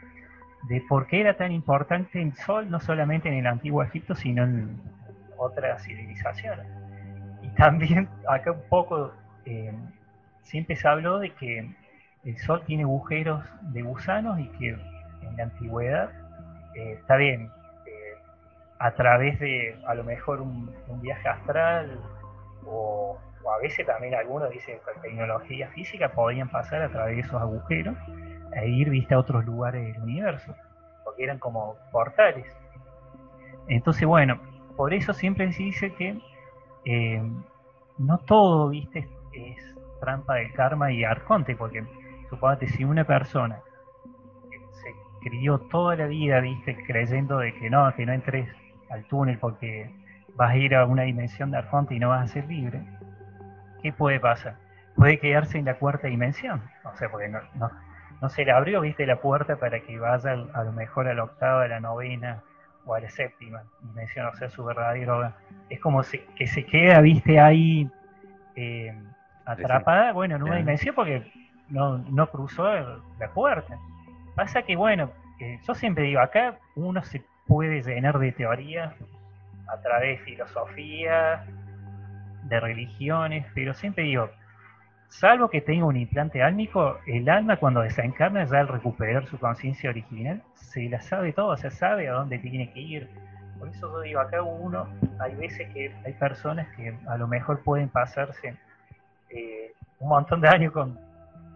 de 0.68 0.82
por 0.88 1.06
qué 1.06 1.20
era 1.20 1.36
tan 1.36 1.52
importante 1.52 2.20
el 2.20 2.34
Sol, 2.34 2.70
no 2.70 2.80
solamente 2.80 3.28
en 3.28 3.34
el 3.34 3.46
antiguo 3.46 3.82
Egipto, 3.82 4.14
sino 4.14 4.44
en 4.44 4.80
otras 5.36 5.82
civilizaciones. 5.84 6.66
Y 7.42 7.48
también 7.50 8.08
acá 8.28 8.52
un 8.52 8.68
poco 8.68 9.12
eh, 9.44 9.72
siempre 10.42 10.76
se 10.76 10.88
habló 10.88 11.18
de 11.18 11.30
que 11.34 11.70
el 12.24 12.38
Sol 12.38 12.62
tiene 12.66 12.82
agujeros 12.82 13.44
de 13.72 13.82
gusanos 13.82 14.38
y 14.40 14.48
que 14.58 14.70
en 14.70 15.36
la 15.36 15.44
antigüedad 15.44 16.10
eh, 16.74 16.92
está 17.00 17.16
bien, 17.16 17.50
a 18.78 18.90
través 18.92 19.38
de 19.40 19.78
a 19.86 19.94
lo 19.94 20.04
mejor 20.04 20.40
un, 20.40 20.70
viaje 21.00 21.28
astral 21.28 21.98
o, 22.66 23.18
a 23.46 23.58
veces 23.62 23.86
también 23.86 24.14
algunos 24.14 24.50
dicen 24.50 24.78
con 24.84 25.00
tecnología 25.02 25.68
física 25.68 26.10
podían 26.10 26.48
pasar 26.48 26.82
a 26.82 26.88
través 26.88 27.16
de 27.16 27.22
esos 27.22 27.40
agujeros 27.40 27.96
e 28.52 28.68
ir 28.68 28.90
viste 28.90 29.14
a 29.14 29.20
otros 29.20 29.44
lugares 29.44 29.84
del 29.84 30.02
universo 30.02 30.54
porque 31.04 31.22
eran 31.22 31.38
como 31.38 31.76
portales 31.92 32.44
entonces 33.68 34.04
bueno 34.04 34.40
por 34.76 34.92
eso 34.94 35.12
siempre 35.12 35.52
se 35.52 35.62
dice 35.62 35.92
que 35.94 36.18
eh, 36.84 37.22
no 37.98 38.18
todo 38.18 38.68
viste 38.68 39.08
es 39.32 39.74
trampa 40.00 40.34
del 40.34 40.52
karma 40.52 40.92
y 40.92 41.04
arconte 41.04 41.56
porque 41.56 41.84
suponete 42.28 42.68
si 42.68 42.84
una 42.84 43.04
persona 43.04 43.60
se 44.72 44.94
crió 45.22 45.58
toda 45.58 45.96
la 45.96 46.06
vida 46.06 46.40
viste 46.40 46.76
creyendo 46.86 47.38
de 47.38 47.54
que 47.54 47.70
no 47.70 47.92
que 47.94 48.06
no 48.06 48.12
entres 48.12 48.48
al 48.90 49.04
túnel 49.04 49.38
porque 49.38 49.90
vas 50.36 50.50
a 50.50 50.56
ir 50.56 50.74
a 50.74 50.84
una 50.84 51.02
dimensión 51.02 51.50
de 51.50 51.58
Arconte 51.58 51.94
y 51.94 51.98
no 51.98 52.10
vas 52.10 52.30
a 52.30 52.32
ser 52.32 52.46
libre, 52.46 52.82
¿qué 53.82 53.92
puede 53.92 54.20
pasar? 54.20 54.56
Puede 54.94 55.18
quedarse 55.18 55.58
en 55.58 55.64
la 55.64 55.78
cuarta 55.78 56.08
dimensión, 56.08 56.62
o 56.84 56.96
sea, 56.96 57.10
porque 57.10 57.28
no, 57.28 57.40
no, 58.20 58.28
se 58.28 58.44
le 58.44 58.52
abrió, 58.52 58.80
viste, 58.80 59.06
la 59.06 59.20
puerta 59.20 59.56
para 59.56 59.80
que 59.80 59.98
vaya 59.98 60.32
a 60.32 60.64
lo 60.64 60.72
mejor 60.72 61.08
a 61.08 61.14
la 61.14 61.24
octava, 61.24 61.64
a 61.64 61.68
la 61.68 61.80
novena 61.80 62.42
o 62.86 62.94
a 62.94 63.00
la 63.00 63.10
séptima 63.10 63.62
dimensión, 63.82 64.26
o 64.26 64.34
sea, 64.36 64.48
su 64.48 64.64
verdadero 64.64 65.32
Es 65.68 65.80
como 65.80 66.02
que 66.36 66.46
se 66.46 66.64
queda, 66.64 67.00
viste, 67.00 67.38
ahí 67.40 67.90
eh, 68.54 68.96
atrapada, 69.44 70.12
bueno, 70.12 70.36
en 70.36 70.42
una 70.42 70.56
dimensión 70.56 70.94
porque 70.94 71.30
no, 71.68 71.98
no 71.98 72.30
cruzó 72.30 72.64
la 73.18 73.28
puerta. 73.34 73.76
Pasa 74.34 74.62
que, 74.62 74.76
bueno, 74.76 75.10
eh, 75.40 75.58
yo 75.66 75.74
siempre 75.74 76.04
digo, 76.04 76.20
acá 76.20 76.58
uno 76.76 77.02
se 77.02 77.22
puede 77.46 77.82
llenar 77.82 78.18
de 78.18 78.32
teoría 78.32 78.94
a 79.66 79.80
través 79.82 80.18
de 80.18 80.24
filosofía, 80.24 81.44
de 82.44 82.60
religiones, 82.60 83.46
pero 83.54 83.74
siempre 83.74 84.04
digo, 84.04 84.30
salvo 85.08 85.48
que 85.48 85.60
tenga 85.60 85.86
un 85.86 85.96
implante 85.96 86.42
álmico, 86.42 86.98
el 87.06 87.28
alma 87.28 87.56
cuando 87.56 87.80
desencarna 87.80 88.44
ya 88.44 88.60
al 88.60 88.68
recuperar 88.68 89.26
su 89.26 89.38
conciencia 89.38 89.90
original, 89.90 90.42
se 90.54 90.88
la 90.88 91.00
sabe 91.00 91.32
todo, 91.32 91.56
se 91.56 91.70
sabe 91.70 92.08
a 92.08 92.12
dónde 92.12 92.38
tiene 92.38 92.72
que 92.72 92.80
ir. 92.80 93.08
Por 93.58 93.68
eso 93.68 93.90
yo 93.90 94.00
digo, 94.00 94.20
acá 94.20 94.42
uno, 94.42 94.86
hay 95.18 95.34
veces 95.34 95.72
que 95.72 95.94
hay 96.04 96.12
personas 96.14 96.68
que 96.76 96.94
a 97.08 97.16
lo 97.16 97.26
mejor 97.26 97.62
pueden 97.62 97.88
pasarse 97.88 98.54
eh, 99.30 99.72
un 99.98 100.08
montón 100.08 100.40
de 100.40 100.48
años 100.48 100.72
con, 100.72 100.98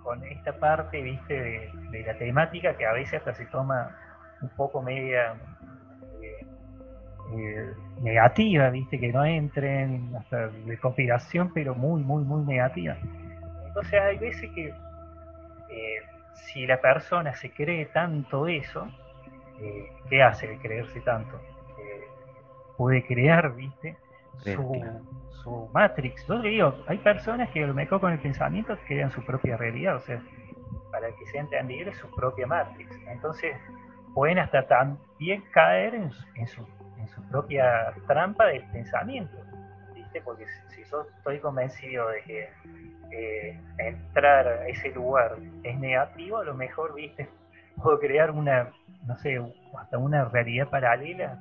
con 0.03 0.25
esta 0.25 0.53
parte, 0.53 1.03
viste, 1.03 1.71
de, 1.91 2.03
la 2.05 2.15
temática 2.15 2.77
que 2.77 2.87
a 2.87 2.93
veces 2.93 3.15
hasta 3.15 3.35
se 3.35 3.45
toma 3.47 3.95
un 4.41 4.49
poco 4.51 4.81
media 4.81 5.35
eh, 7.33 7.75
negativa, 8.01 8.71
viste, 8.71 8.99
que 8.99 9.13
no 9.13 9.25
entren, 9.25 10.11
hasta 10.19 10.49
de 10.49 10.79
conspiración, 10.79 11.53
pero 11.53 11.75
muy, 11.75 12.03
muy, 12.03 12.25
muy 12.25 12.45
negativa. 12.45 12.97
Entonces 13.71 14.01
hay 14.01 14.19
veces 14.19 14.51
que 14.55 14.69
eh, 14.69 16.03
si 16.35 16.67
la 16.67 16.81
persona 16.81 17.35
se 17.35 17.51
cree 17.53 17.87
tanto 17.87 18.47
eso, 18.47 18.87
eh, 19.61 19.93
¿qué 20.09 20.23
hace 20.23 20.49
de 20.49 20.59
creerse 20.59 21.01
tanto? 21.01 21.41
puede 22.77 23.05
crear, 23.05 23.55
viste, 23.55 23.95
su, 24.39 24.73
su 25.43 25.69
Matrix. 25.75 26.27
Yo 26.27 26.41
digo, 26.41 26.75
hay 26.87 26.97
personas 26.97 27.51
que 27.51 27.63
a 27.63 27.67
lo 27.67 27.75
mejor 27.75 28.01
con 28.01 28.11
el 28.11 28.19
pensamiento 28.19 28.75
crean 28.87 29.11
su 29.11 29.23
propia 29.23 29.59
realidad, 29.59 29.97
o 29.97 30.01
sea, 30.01 30.23
para 30.91 31.09
que 31.09 31.27
sea 31.27 31.43
entendible, 31.43 31.93
su 31.95 32.11
propia 32.15 32.47
Matrix. 32.47 32.91
Entonces, 33.07 33.55
pueden 34.15 34.39
hasta 34.39 34.67
también 34.67 35.45
caer 35.53 35.95
en, 35.95 36.11
en 36.37 36.47
su 36.47 36.67
en 37.01 37.09
su 37.09 37.23
propia 37.29 37.93
trampa 38.07 38.47
del 38.47 38.63
pensamiento, 38.71 39.37
Porque 40.25 40.47
si, 40.69 40.83
yo 40.85 41.07
estoy 41.17 41.39
convencido 41.39 42.09
de 42.09 42.23
que 42.23 42.49
eh, 43.13 43.61
entrar 43.79 44.49
a 44.49 44.67
ese 44.67 44.91
lugar 44.91 45.37
es 45.63 45.79
negativo, 45.79 46.39
a 46.39 46.45
lo 46.45 46.55
mejor, 46.55 46.95
¿viste? 46.95 47.29
Puedo 47.83 48.01
crear 48.01 48.31
una, 48.33 48.73
no 49.07 49.17
sé, 49.19 49.41
hasta 49.79 49.99
una 49.99 50.25
realidad 50.25 50.69
paralela, 50.69 51.39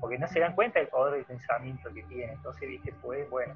porque 0.00 0.18
no 0.18 0.26
se 0.26 0.40
dan 0.40 0.54
cuenta 0.54 0.80
del 0.80 0.88
poder 0.88 1.14
del 1.14 1.24
pensamiento 1.24 1.92
que 1.94 2.02
tiene. 2.04 2.32
Entonces, 2.32 2.68
¿viste? 2.68 2.92
Puede, 2.94 3.24
bueno, 3.28 3.54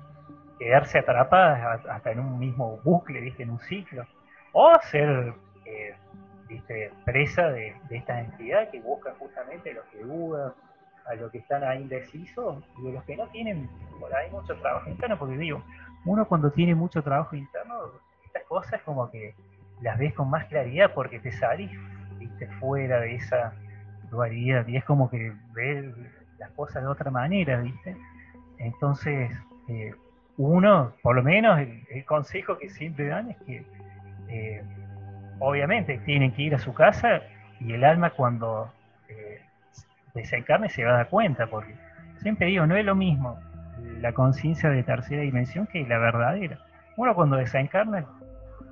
quedarse 0.58 1.00
atrapadas 1.00 1.84
hasta 1.86 2.12
en 2.12 2.20
un 2.20 2.38
mismo 2.38 2.78
bucle, 2.84 3.20
¿viste? 3.20 3.42
En 3.42 3.50
un 3.50 3.60
ciclo. 3.60 4.06
O 4.52 4.72
ser... 4.82 5.34
Eh, 5.64 5.96
¿viste? 6.48 6.92
presa 7.04 7.48
de, 7.48 7.74
de 7.88 7.96
esta 7.96 8.20
entidad 8.20 8.70
que 8.70 8.80
busca 8.80 9.12
justamente 9.18 9.74
lo 9.74 9.82
que 9.90 9.98
duda 9.98 10.54
a 11.08 11.14
los 11.14 11.30
que 11.30 11.38
están 11.38 11.64
ahí 11.64 11.82
indecisos 11.82 12.62
y 12.78 12.82
de 12.82 12.92
los 12.92 13.04
que 13.04 13.16
no 13.16 13.26
tienen 13.28 13.68
por 14.00 14.14
ahí 14.14 14.30
mucho 14.30 14.54
trabajo 14.56 14.90
interno, 14.90 15.18
porque 15.18 15.36
digo, 15.36 15.62
uno 16.04 16.26
cuando 16.26 16.50
tiene 16.50 16.74
mucho 16.74 17.02
trabajo 17.02 17.36
interno, 17.36 17.74
estas 18.24 18.42
cosas 18.44 18.80
como 18.82 19.10
que 19.10 19.34
las 19.80 19.98
ves 19.98 20.14
con 20.14 20.30
más 20.30 20.46
claridad 20.46 20.92
porque 20.94 21.18
te 21.20 21.32
salís 21.32 21.70
viste, 22.18 22.46
fuera 22.58 23.00
de 23.00 23.14
esa 23.14 23.52
dualidad 24.10 24.66
y 24.66 24.76
es 24.76 24.84
como 24.84 25.10
que 25.10 25.32
ves 25.52 25.84
las 26.38 26.50
cosas 26.52 26.82
de 26.82 26.88
otra 26.88 27.10
manera, 27.10 27.60
¿viste? 27.60 27.96
Entonces, 28.58 29.30
eh, 29.68 29.92
uno, 30.36 30.92
por 31.02 31.16
lo 31.16 31.22
menos 31.22 31.58
el, 31.58 32.04
consejo 32.04 32.58
que 32.58 32.68
siempre 32.68 33.06
dan 33.06 33.30
es 33.30 33.36
que 33.38 33.64
eh, 34.28 34.62
obviamente 35.38 35.98
tienen 35.98 36.32
que 36.32 36.42
ir 36.42 36.54
a 36.54 36.58
su 36.58 36.74
casa 36.74 37.22
y 37.60 37.72
el 37.72 37.84
alma 37.84 38.10
cuando 38.10 38.70
desencarne 40.16 40.68
se 40.68 40.84
va 40.84 40.90
a 40.90 40.96
dar 40.96 41.08
cuenta, 41.08 41.46
porque 41.46 41.74
siempre 42.18 42.46
digo, 42.46 42.66
no 42.66 42.76
es 42.76 42.84
lo 42.84 42.94
mismo 42.94 43.38
la 44.00 44.12
conciencia 44.12 44.70
de 44.70 44.82
tercera 44.82 45.22
dimensión 45.22 45.66
que 45.66 45.86
la 45.86 45.98
verdadera. 45.98 46.58
Uno 46.96 47.14
cuando 47.14 47.36
desencarna, 47.36 48.06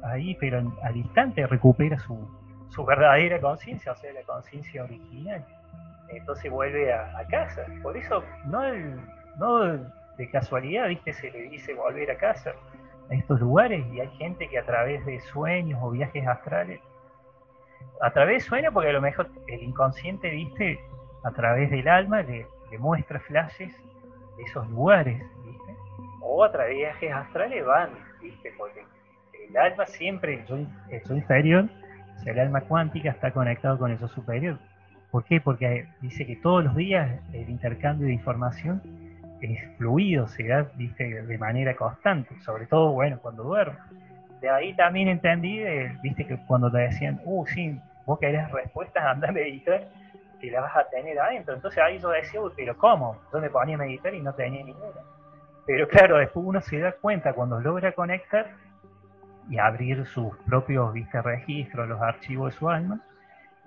ahí, 0.02 0.36
pero 0.40 0.62
al 0.82 0.96
instante 0.96 1.46
recupera 1.46 1.98
su, 1.98 2.28
su 2.68 2.84
verdadera 2.84 3.40
conciencia, 3.40 3.92
o 3.92 3.96
sea, 3.96 4.12
la 4.12 4.22
conciencia 4.22 4.84
original. 4.84 5.44
Entonces 6.08 6.50
vuelve 6.50 6.92
a, 6.92 7.26
casa. 7.30 7.62
Por 7.82 7.96
eso, 7.96 8.22
no, 8.46 8.62
no 9.38 9.78
de 10.16 10.30
casualidad, 10.30 10.88
¿viste? 10.88 11.12
Se 11.12 11.30
le 11.30 11.42
dice 11.48 11.74
volver 11.74 12.10
a 12.10 12.16
casa 12.16 12.52
a 13.10 13.14
estos 13.14 13.40
lugares 13.40 13.84
y 13.92 14.00
hay 14.00 14.08
gente 14.16 14.48
que 14.48 14.58
a 14.58 14.64
través 14.64 15.04
de 15.06 15.20
sueños 15.20 15.78
o 15.82 15.90
viajes 15.90 16.26
astrales, 16.26 16.80
a 18.00 18.10
través 18.10 18.42
de 18.42 18.48
sueños, 18.48 18.72
porque 18.72 18.90
a 18.90 18.92
lo 18.92 19.00
mejor 19.00 19.28
el 19.48 19.62
inconsciente, 19.62 20.30
¿viste? 20.30 20.78
A 21.24 21.30
través 21.30 21.70
del 21.70 21.88
alma 21.88 22.22
le, 22.22 22.46
muestra 22.78 23.20
flashes 23.20 23.72
de 24.36 24.42
esos 24.42 24.68
lugares, 24.68 25.22
¿viste? 25.44 25.76
O 26.20 26.42
a 26.42 26.50
través 26.50 26.70
de 26.70 26.78
viajes 26.78 27.12
astrales 27.12 27.64
van, 27.64 27.90
¿viste? 28.20 28.52
Porque 28.58 28.84
el 29.48 29.56
alma 29.56 29.86
siempre, 29.86 30.34
el 30.34 31.02
yo, 31.04 31.14
inferior, 31.14 31.68
o 32.26 32.28
el 32.28 32.38
alma 32.38 32.62
cuántica 32.62 33.10
está 33.10 33.30
conectado 33.30 33.78
con 33.78 33.90
el 33.90 33.98
yo 33.98 34.08
superior. 34.08 34.58
¿Por 35.10 35.24
qué? 35.24 35.40
Porque 35.40 35.86
dice 36.00 36.26
que 36.26 36.36
todos 36.36 36.64
los 36.64 36.74
días 36.74 37.20
el 37.32 37.48
intercambio 37.48 38.08
de 38.08 38.14
información 38.14 38.82
es 39.40 39.76
fluido, 39.76 40.26
se 40.28 40.46
da 40.46 40.66
¿viste? 40.74 41.22
de 41.22 41.38
manera 41.38 41.76
constante, 41.76 42.34
sobre 42.40 42.66
todo, 42.66 42.92
bueno, 42.92 43.18
cuando 43.20 43.44
duermo. 43.44 43.78
De 44.40 44.48
ahí 44.48 44.74
también 44.74 45.08
entendí, 45.08 45.62
viste, 46.02 46.26
que 46.26 46.36
cuando 46.46 46.70
te 46.70 46.78
decían, 46.78 47.20
uh, 47.24 47.46
sí, 47.46 47.78
vos 48.04 48.18
querés 48.18 48.50
respuestas, 48.50 49.04
anda 49.04 49.28
a 49.28 49.32
meditar, 49.32 49.88
la 50.50 50.60
vas 50.60 50.76
a 50.76 50.88
tener 50.88 51.18
adentro. 51.18 51.54
Entonces 51.54 51.82
ahí 51.82 51.98
yo 51.98 52.10
decía, 52.10 52.40
pero 52.56 52.76
¿cómo? 52.76 53.18
Yo 53.32 53.40
me 53.40 53.50
ponía 53.50 53.76
a 53.76 53.78
meditar 53.78 54.14
y 54.14 54.20
no 54.20 54.32
tenía 54.34 54.64
ninguna. 54.64 55.00
Pero 55.66 55.88
claro, 55.88 56.18
después 56.18 56.44
uno 56.46 56.60
se 56.60 56.78
da 56.78 56.92
cuenta 56.92 57.32
cuando 57.32 57.60
logra 57.60 57.92
conectar 57.92 58.50
y 59.48 59.58
abrir 59.58 60.06
sus 60.06 60.36
propios, 60.46 60.92
viste, 60.92 61.20
registros, 61.22 61.88
los 61.88 62.00
archivos 62.00 62.52
de 62.52 62.58
su 62.58 62.68
alma, 62.68 63.00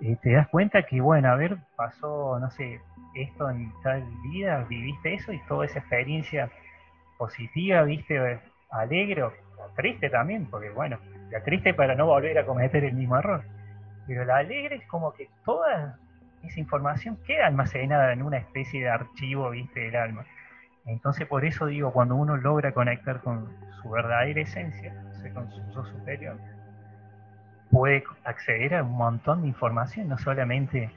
eh, 0.00 0.16
te 0.22 0.32
das 0.32 0.48
cuenta 0.48 0.82
que, 0.84 1.00
bueno, 1.00 1.28
a 1.28 1.34
ver, 1.34 1.56
pasó, 1.76 2.38
no 2.38 2.50
sé, 2.50 2.80
esto 3.14 3.50
en 3.50 3.72
tal 3.82 4.04
vida, 4.30 4.64
viviste 4.68 5.14
eso 5.14 5.32
y 5.32 5.40
toda 5.46 5.66
esa 5.66 5.80
experiencia 5.80 6.50
positiva, 7.16 7.82
viste, 7.82 8.40
alegre 8.70 9.24
o 9.24 9.32
triste 9.76 10.10
también, 10.10 10.46
porque 10.46 10.70
bueno, 10.70 10.98
la 11.30 11.42
triste 11.42 11.74
para 11.74 11.94
no 11.94 12.06
volver 12.06 12.38
a 12.38 12.46
cometer 12.46 12.84
el 12.84 12.94
mismo 12.94 13.16
error. 13.18 13.42
Pero 14.06 14.24
la 14.24 14.38
alegre 14.38 14.76
es 14.76 14.86
como 14.86 15.12
que 15.12 15.28
toda 15.44 15.98
esa 16.42 16.60
información 16.60 17.18
queda 17.26 17.46
almacenada 17.46 18.12
en 18.12 18.22
una 18.22 18.38
especie 18.38 18.82
de 18.82 18.90
archivo, 18.90 19.50
viste, 19.50 19.80
del 19.80 19.96
alma. 19.96 20.24
Entonces 20.86 21.26
por 21.26 21.44
eso 21.44 21.66
digo, 21.66 21.92
cuando 21.92 22.14
uno 22.14 22.36
logra 22.36 22.72
conectar 22.72 23.20
con 23.20 23.48
su 23.82 23.90
verdadera 23.90 24.40
esencia, 24.40 24.94
con 25.34 25.50
su 25.50 25.60
yo 25.72 25.84
superior, 25.84 26.36
puede 27.70 28.04
acceder 28.24 28.74
a 28.74 28.82
un 28.82 28.96
montón 28.96 29.42
de 29.42 29.48
información, 29.48 30.08
no 30.08 30.18
solamente 30.18 30.90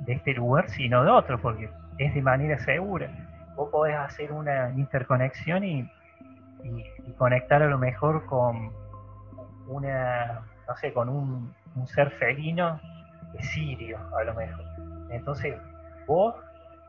de 0.00 0.12
este 0.12 0.32
lugar, 0.32 0.68
sino 0.70 1.04
de 1.04 1.10
otro, 1.10 1.40
porque 1.40 1.68
es 1.98 2.14
de 2.14 2.22
manera 2.22 2.58
segura. 2.58 3.10
Vos 3.56 3.70
podés 3.70 3.96
hacer 3.96 4.32
una 4.32 4.70
interconexión 4.70 5.64
y, 5.64 5.90
conectar 7.18 7.62
a 7.62 7.66
lo 7.66 7.78
mejor 7.78 8.24
con 8.24 8.72
una, 9.68 10.40
no 10.66 10.76
sé, 10.76 10.94
con 10.94 11.10
un, 11.10 11.54
ser 11.86 12.10
felino 12.12 12.80
de 13.34 13.42
Sirio, 13.42 13.98
a 14.16 14.24
lo 14.24 14.32
mejor. 14.34 14.64
Entonces, 15.10 15.56
vos 16.06 16.34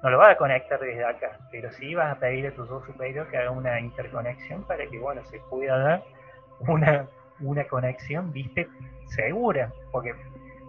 no 0.03 0.09
lo 0.09 0.17
vas 0.17 0.29
a 0.29 0.37
conectar 0.37 0.79
desde 0.79 1.03
acá, 1.03 1.37
pero 1.51 1.71
sí 1.71 1.95
vas 1.95 2.15
a 2.15 2.19
pedir 2.19 2.47
a 2.47 2.51
tu 2.51 2.67
yo 2.67 2.79
superior 2.85 3.27
que 3.27 3.37
haga 3.37 3.51
una 3.51 3.79
interconexión 3.79 4.63
para 4.63 4.85
que, 4.87 4.99
bueno, 4.99 5.23
se 5.25 5.39
pueda 5.49 5.77
dar 5.77 6.03
una, 6.59 7.07
una 7.39 7.67
conexión, 7.67 8.31
viste, 8.31 8.67
segura, 9.07 9.71
porque 9.91 10.13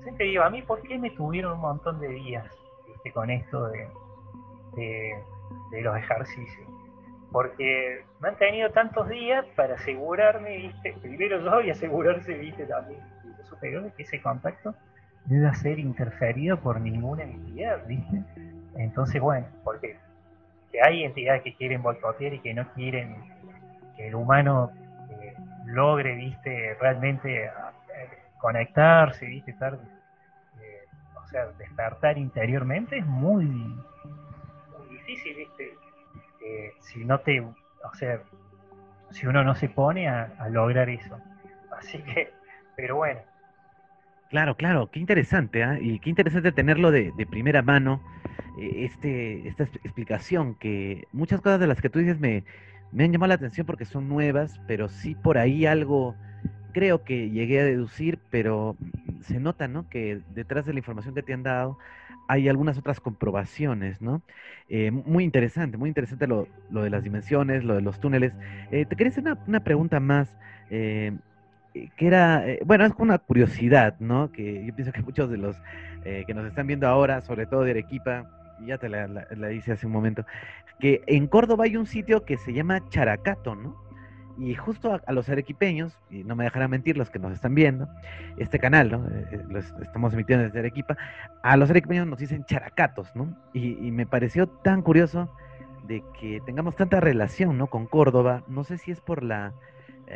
siempre 0.03 0.27
digo, 0.27 0.43
a 0.43 0.51
mí, 0.51 0.63
¿por 0.63 0.83
qué 0.83 0.99
me 0.99 1.11
tuvieron 1.11 1.53
un 1.53 1.61
montón 1.61 2.01
de 2.01 2.09
días 2.09 2.47
¿viste? 2.87 3.13
con 3.13 3.31
esto 3.31 3.69
de, 3.69 3.89
de, 4.77 5.83
los 5.83 5.97
ejercicios? 5.97 6.69
Porque 7.31 8.05
me 8.21 8.29
han 8.29 8.37
tenido 8.37 8.71
tantos 8.71 9.09
días 9.09 9.45
para 9.57 9.75
asegurarme, 9.75 10.57
¿viste? 10.57 10.97
primero 11.03 11.41
yo 11.41 11.61
y 11.61 11.71
asegurarse, 11.71 12.35
¿viste? 12.35 12.65
también, 12.67 13.01
superior, 13.49 13.93
que 13.97 14.03
ese 14.03 14.23
contacto 14.23 14.75
debe 15.27 15.55
ser 15.55 15.79
interferido 15.79 16.59
por 16.59 16.81
ninguna 16.81 17.25
entidad, 17.25 17.87
¿viste? 17.87 18.23
Entonces, 18.77 19.21
bueno, 19.21 19.47
porque 19.65 19.97
que 20.71 20.83
hay 20.83 21.05
entidades 21.05 21.43
que 21.43 21.55
quieren 21.55 21.83
boicotear 21.83 22.35
y 22.35 22.41
que 22.41 22.55
no 22.55 22.69
quieren 22.73 23.17
que 23.97 24.09
el 24.09 24.15
humano 24.15 24.71
eh, 25.11 25.35
logre, 25.67 26.15
¿viste? 26.15 26.77
Realmente 26.81 27.51
conectarse, 28.39 29.27
¿viste? 29.27 29.51
Estar, 29.51 29.75
eh, 29.75 30.85
o 31.17 31.27
sea, 31.29 31.47
despertar 31.59 32.19
interiormente 32.19 32.99
es 32.99 33.07
muy, 33.07 33.45
muy 33.45 34.89
difícil, 34.91 35.37
¿viste? 35.37 35.75
Eh, 36.45 36.73
si 36.81 37.05
no 37.05 37.19
te, 37.21 37.41
o 37.41 37.95
sea, 37.95 38.21
si 39.11 39.27
uno 39.27 39.43
no 39.43 39.55
se 39.55 39.69
pone 39.69 40.09
a, 40.09 40.49
lograr 40.51 40.89
eso. 40.89 41.19
Así 41.77 42.03
que, 42.03 42.33
pero 42.77 42.97
bueno. 42.97 43.21
Claro, 44.31 44.57
claro, 44.57 44.91
qué 44.91 44.99
interesante, 44.99 45.63
¿ah? 45.63 45.79
Y 45.81 46.01
qué 46.01 46.11
interesante 46.11 46.53
tenerlo 46.53 46.91
de, 46.91 47.13
primera 47.31 47.63
mano, 47.63 48.03
eh, 48.59 48.85
este, 48.85 49.47
esta 49.49 49.65
explicación, 49.65 50.55
que 50.57 51.07
muchas 51.13 51.41
cosas 51.41 51.61
de 51.61 51.67
las 51.67 51.81
que 51.81 51.91
tú 51.91 52.01
dices 52.01 52.19
me, 52.19 52.45
me 52.93 53.05
han 53.05 53.13
llamado 53.13 53.29
la 53.29 53.35
atención 53.35 53.67
porque 53.67 53.85
son 53.85 54.09
nuevas, 54.09 54.61
pero 54.67 54.89
sí 54.89 55.15
por 55.15 55.39
ahí 55.39 55.67
algo 55.67 56.17
creo 56.73 57.05
que 57.05 57.31
llegué 57.31 57.61
a 57.61 57.65
deducir, 57.65 58.19
pero 58.31 58.77
se 59.23 59.41
nota, 59.41 59.67
¿no? 59.67 59.89
Que 59.89 60.21
detrás 60.35 60.67
de 60.67 60.75
la 60.75 60.81
información 60.81 61.15
que 61.15 61.23
te 61.23 61.33
han 61.33 61.43
dado 61.43 61.79
hay 62.29 62.49
algunas 62.49 62.77
otras 62.77 63.01
comprobaciones, 63.01 64.01
¿no? 64.03 64.23
Eh, 64.69 64.91
muy 64.91 65.25
interesante, 65.25 65.79
muy 65.79 65.89
interesante 65.89 66.27
lo, 66.27 66.49
de 66.71 66.91
las 66.91 67.03
dimensiones, 67.03 67.65
lo 67.65 67.77
de 67.77 67.81
los 67.81 68.01
túneles. 68.01 68.35
Eh, 68.71 68.85
te 68.85 68.97
quería 68.97 69.11
hacer 69.11 69.25
una, 69.47 69.61
pregunta 69.61 70.01
más, 70.01 70.37
eh, 70.71 71.13
que 71.97 72.07
era, 72.07 72.45
bueno, 72.65 72.85
es 72.85 72.93
una 72.99 73.19
curiosidad, 73.19 73.97
¿no? 74.01 74.31
Que 74.33 74.65
yo 74.65 74.75
pienso 74.75 74.93
que 74.93 75.03
muchos 75.03 75.31
de 75.31 75.37
los 75.37 75.57
que 76.05 76.35
nos 76.35 76.47
están 76.47 76.69
viendo 76.69 76.87
ahora, 76.87 77.21
sobre 77.21 77.47
todo 77.47 77.65
de 77.65 77.73
Arequipa, 77.73 78.27
ya 78.65 78.79
te 78.79 78.89
la, 78.89 79.07
la, 79.09 79.53
hice 79.53 79.73
hace 79.73 79.87
un 79.87 79.93
momento, 79.93 80.25
que 80.79 81.03
en 81.07 81.27
Córdoba 81.27 81.65
hay 81.65 81.77
un 81.77 81.87
sitio 81.87 82.25
que 82.25 82.37
se 82.37 82.53
llama 82.53 82.89
Characato, 82.89 83.55
¿no? 83.55 83.85
Y 84.39 84.55
justo 84.55 85.01
a, 85.07 85.13
los 85.13 85.29
arequipeños, 85.31 85.99
y 86.11 86.23
no 86.23 86.37
me 86.37 86.45
dejarán 86.45 86.71
mentir 86.71 86.99
los 86.99 87.09
que 87.09 87.19
nos 87.19 87.33
están 87.33 87.55
viendo, 87.55 87.89
este 88.37 88.59
canal, 88.59 88.91
¿no? 88.91 89.09
Eh, 89.09 89.29
eh, 89.33 89.45
lo 89.49 89.59
estamos 89.59 90.13
emitiendo 90.13 90.45
desde 90.45 90.59
Arequipa, 90.59 90.97
a 91.43 91.57
los 91.57 91.71
arequipeños 91.71 92.07
nos 92.07 92.19
dicen 92.19 92.45
characatos, 92.45 93.15
¿no? 93.15 93.35
Y, 93.55 93.91
me 93.91 94.07
pareció 94.07 94.47
tan 94.47 94.83
curioso 94.83 95.31
de 95.87 96.03
que 96.21 96.41
tengamos 96.45 96.77
tanta 96.77 97.01
relación, 97.01 97.57
¿no? 97.57 97.69
Con 97.69 97.87
Córdoba, 97.87 98.43
no 98.47 98.65
sé 98.65 98.77
si 98.77 98.91
es 98.91 99.01
por 99.01 99.23
la, 99.23 99.49
eh, 99.49 99.53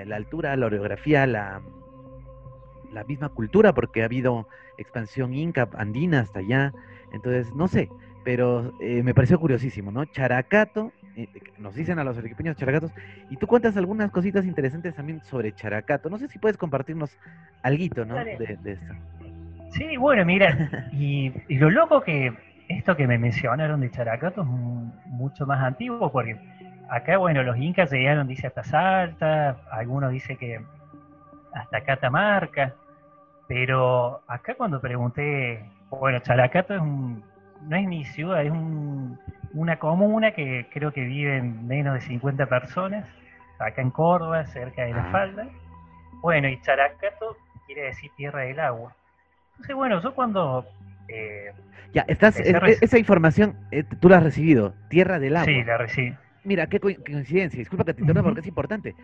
la 0.07 0.17
altura, 0.17 0.57
la 0.57 0.67
orografía, 0.67 1.27
la, 1.27 1.63
la 2.93 3.05
misma 3.05 3.29
cultura, 3.29 3.73
porque 3.73 4.03
ha 4.03 4.07
habido 4.07 4.49
expansión 4.79 5.35
inca, 5.35 5.69
andina 5.75 6.21
hasta 6.21 6.41
allá, 6.41 6.73
entonces, 7.13 7.55
no 7.55 7.69
sé, 7.69 7.89
pero 8.25 8.73
me 8.81 9.15
pareció 9.15 9.39
curiosísimo, 9.41 9.91
¿no? 9.91 10.05
Characato 10.05 10.93
eh, 11.17 11.29
nos 11.59 11.75
dicen 11.75 11.99
a 11.99 12.05
los 12.05 12.17
arequipeños 12.17 12.57
characatos, 12.57 12.93
y 13.31 13.37
tú 13.37 13.47
cuentas 13.47 13.77
algunas 13.77 14.11
cositas 14.11 14.45
interesantes 14.47 14.95
también 14.95 15.21
sobre 15.25 15.55
Characato. 15.55 16.09
No 16.09 16.19
sé 16.19 16.29
si 16.29 16.39
puedes 16.39 16.57
compartirnos 16.57 17.17
algo, 17.63 18.05
¿no? 18.05 18.15
De, 18.15 18.59
esto. 18.65 18.95
Sí, 19.71 19.97
bueno, 19.97 20.25
mira, 20.25 20.89
y, 20.93 21.33
lo 21.49 21.71
loco 21.71 22.01
que 22.03 22.33
esto 22.69 22.97
que 22.97 23.07
me 23.07 23.19
mencionaron 23.19 23.81
de 23.81 23.91
Characato 23.91 24.43
es 24.43 24.49
mucho 25.07 25.47
más 25.47 25.61
antiguo, 25.63 26.11
porque 26.13 26.37
acá, 26.91 27.17
bueno, 27.19 27.43
los 27.43 27.57
incas 27.59 27.91
llegaron, 27.93 28.29
dice, 28.29 28.49
hasta 28.49 28.65
Salta, 28.65 29.59
algunos 29.71 30.13
dicen 30.13 30.37
que 30.39 30.61
hasta 31.55 31.83
Catamarca, 31.85 32.75
pero 33.49 34.23
acá 34.29 34.55
cuando 34.55 34.81
pregunté, 34.81 35.65
bueno, 35.91 36.21
Characato 36.21 36.75
es 36.75 36.81
un, 36.81 37.25
no 37.69 37.77
es 37.77 37.87
ni 37.89 38.05
ciudad, 38.05 38.45
es 38.45 38.51
un 38.53 39.19
una 39.53 39.79
comuna 39.81 40.33
que 40.33 40.69
creo 40.73 40.93
que 40.93 41.03
viven 41.03 41.67
menos 41.67 41.95
de 41.95 42.01
50 42.03 42.47
personas, 42.47 43.07
acá 43.59 43.83
en 43.83 43.91
Córdoba, 43.91 44.47
cerca 44.47 44.85
de 44.85 44.95
la 44.95 45.05
falda. 45.07 45.47
Bueno, 46.23 46.49
y 46.49 46.61
Characato 46.63 47.37
quiere 47.67 47.83
decir 47.83 48.11
tierra 48.17 48.43
del 48.43 48.61
agua. 48.61 48.95
Entonces, 49.53 49.77
bueno, 49.77 50.01
yo 50.03 50.15
cuando... 50.15 50.67
eh, 51.09 51.53
Ya, 51.95 52.05
estás, 52.09 52.41
es- 52.41 52.83
esa 52.83 52.99
información 52.99 53.57
eh, 53.73 53.85
tú 54.01 54.09
la 54.09 54.19
has 54.19 54.23
recibido. 54.23 54.75
Tierra 54.89 55.19
del 55.19 55.37
agua. 55.37 55.47
sí, 55.47 55.65
la 55.65 55.77
recibí. 55.79 56.15
Mira, 56.45 56.67
qué 56.69 56.81
co- 56.81 56.89
coincidencia. 57.05 57.59
Disculpa 57.59 57.85
que 57.85 57.95
te 57.95 58.01
interrumpa 58.01 58.29
porque 58.29 58.41
es 58.41 58.47
importante. 58.47 58.95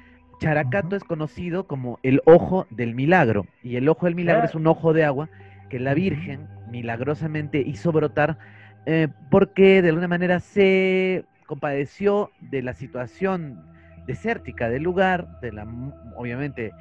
Characato 0.40 0.96
es 0.96 1.04
conocido 1.04 1.66
como 1.66 1.98
el 2.02 2.20
ojo 2.24 2.66
del 2.70 2.94
milagro. 2.94 3.46
Y 3.62 3.76
el 3.76 3.88
ojo 3.88 4.06
del 4.06 4.14
milagro 4.14 4.40
Claro. 4.42 4.50
es 4.50 4.54
un 4.54 4.66
ojo 4.66 4.92
de 4.92 5.04
agua 5.04 5.28
que 5.68 5.78
la. 5.80 5.94
Virgen 5.94 6.48
milagrosamente 6.70 7.60
hizo 7.60 7.92
brotar 7.92 8.38
eh, 8.86 9.08
porque 9.30 9.82
de 9.82 9.88
alguna 9.88 10.08
manera 10.08 10.40
se 10.40 11.24
compadeció 11.46 12.30
de 12.40 12.62
la 12.62 12.74
situación 12.74 13.64
desértica 14.06 14.68
del 14.68 14.82
lugar, 14.82 15.40
de 15.40 15.52
la, 15.52 15.66
obviamente 16.16 16.72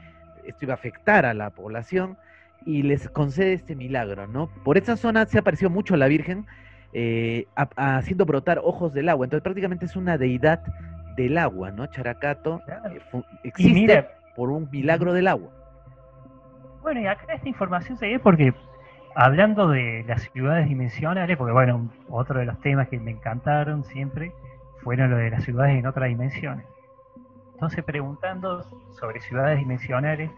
esto 0.45 0.65
iba 0.65 0.73
a 0.73 0.76
afectar 0.77 1.26
a 1.26 1.34
la 1.34 1.49
población 1.49 2.18
y 2.65 2.84
les 2.84 3.10
concede 3.10 3.53
este 3.53 3.76
milagro, 3.76 4.27
¿no? 4.27 4.49
Por 4.64 4.77
esa 4.77 4.98
zona 4.98 5.26
se 5.26 5.38
apareció 5.40 5.69
mucho 5.69 5.95
la 5.98 6.07
Virgen 6.07 6.45
eh, 6.97 7.45
a- 7.57 7.97
haciendo 7.97 8.26
brotar 8.26 8.59
ojos 8.63 8.93
del 8.93 9.09
agua, 9.09 9.26
entonces 9.26 9.43
prácticamente 9.43 9.84
es 9.85 9.97
una 9.97 10.17
deidad 10.17 10.61
del 11.17 11.38
agua, 11.38 11.69
¿no? 11.72 11.88
Characato 11.88 12.61
Claro. 12.65 12.89
eh, 12.95 13.01
existe 13.43 13.73
mira, 13.73 14.07
por 14.35 14.49
un 14.49 14.69
milagro 14.72 15.11
del 15.11 15.27
agua. 15.27 15.49
Bueno, 16.81 17.01
y 17.01 17.07
acá 17.07 17.34
esta 17.34 17.49
información 17.49 17.97
se 17.97 18.07
ve 18.07 18.19
porque 18.19 18.53
hablando 19.13 19.67
de 19.69 20.05
las 20.07 20.22
ciudades 20.31 20.69
dimensionales, 20.69 21.35
porque 21.38 21.51
bueno, 21.51 21.89
otro 22.09 22.39
de 22.39 22.45
los 22.45 22.59
temas 22.61 22.88
que 22.88 22.97
me 22.99 23.11
encantaron 23.11 23.84
siempre 23.84 24.31
fueron 24.81 25.09
lo 25.09 25.17
de 25.17 25.31
las 25.31 25.43
ciudades 25.43 25.77
en 25.77 25.88
otras 25.88 26.07
dimensiones. 26.07 26.65
Entonces, 27.55 27.84
preguntando 27.84 28.63
sobre 28.99 29.19
ciudades 29.22 29.59
dimensionales 29.59 30.30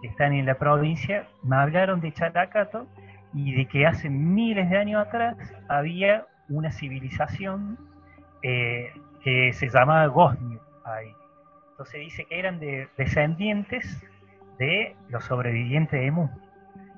que 0.00 0.08
están 0.08 0.32
en 0.32 0.46
la 0.46 0.54
provincia, 0.58 1.26
me 1.42 1.56
hablaron 1.56 2.00
de 2.00 2.12
Characato 2.12 2.86
y 3.34 3.54
de 3.54 3.66
que 3.66 3.86
hace 3.86 4.08
miles 4.08 4.70
de 4.70 4.78
años 4.78 5.06
atrás 5.06 5.36
había 5.68 6.26
una 6.48 6.70
civilización 6.70 7.78
eh, 8.42 8.92
que 9.22 9.52
se 9.52 9.68
llamaba 9.68 10.06
Gosnio 10.06 10.60
ahí. 10.84 11.12
Entonces 11.70 12.00
dice 12.00 12.24
que 12.26 12.38
eran 12.38 12.60
de, 12.60 12.88
descendientes 12.96 14.00
de 14.58 14.94
los 15.08 15.24
sobrevivientes 15.24 16.00
de 16.00 16.10
Mu. 16.10 16.28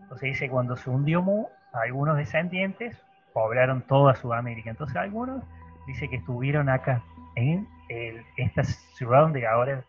Entonces 0.02 0.28
dice 0.32 0.50
cuando 0.50 0.76
se 0.76 0.90
hundió 0.90 1.22
Mu, 1.22 1.46
algunos 1.72 2.16
descendientes 2.16 3.00
poblaron 3.32 3.82
toda 3.82 4.14
Sudamérica. 4.14 4.70
Entonces 4.70 4.96
algunos 4.96 5.42
dice 5.86 6.08
que 6.08 6.16
estuvieron 6.16 6.68
acá, 6.68 7.02
en 7.36 7.66
el- 7.88 8.22
esta 8.36 8.64
ciudad 8.64 9.22
donde 9.22 9.46
ahora, 9.46 9.84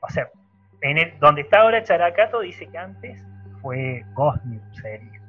o 0.00 0.08
sea, 0.08 0.28
en 0.80 1.18
donde 1.20 1.42
está 1.42 1.60
ahora 1.60 1.82
Characato, 1.84 2.40
dice 2.40 2.66
que 2.66 2.78
antes 2.78 3.24
fue 3.60 4.04
Gosnio, 4.14 4.60
sería. 4.72 5.21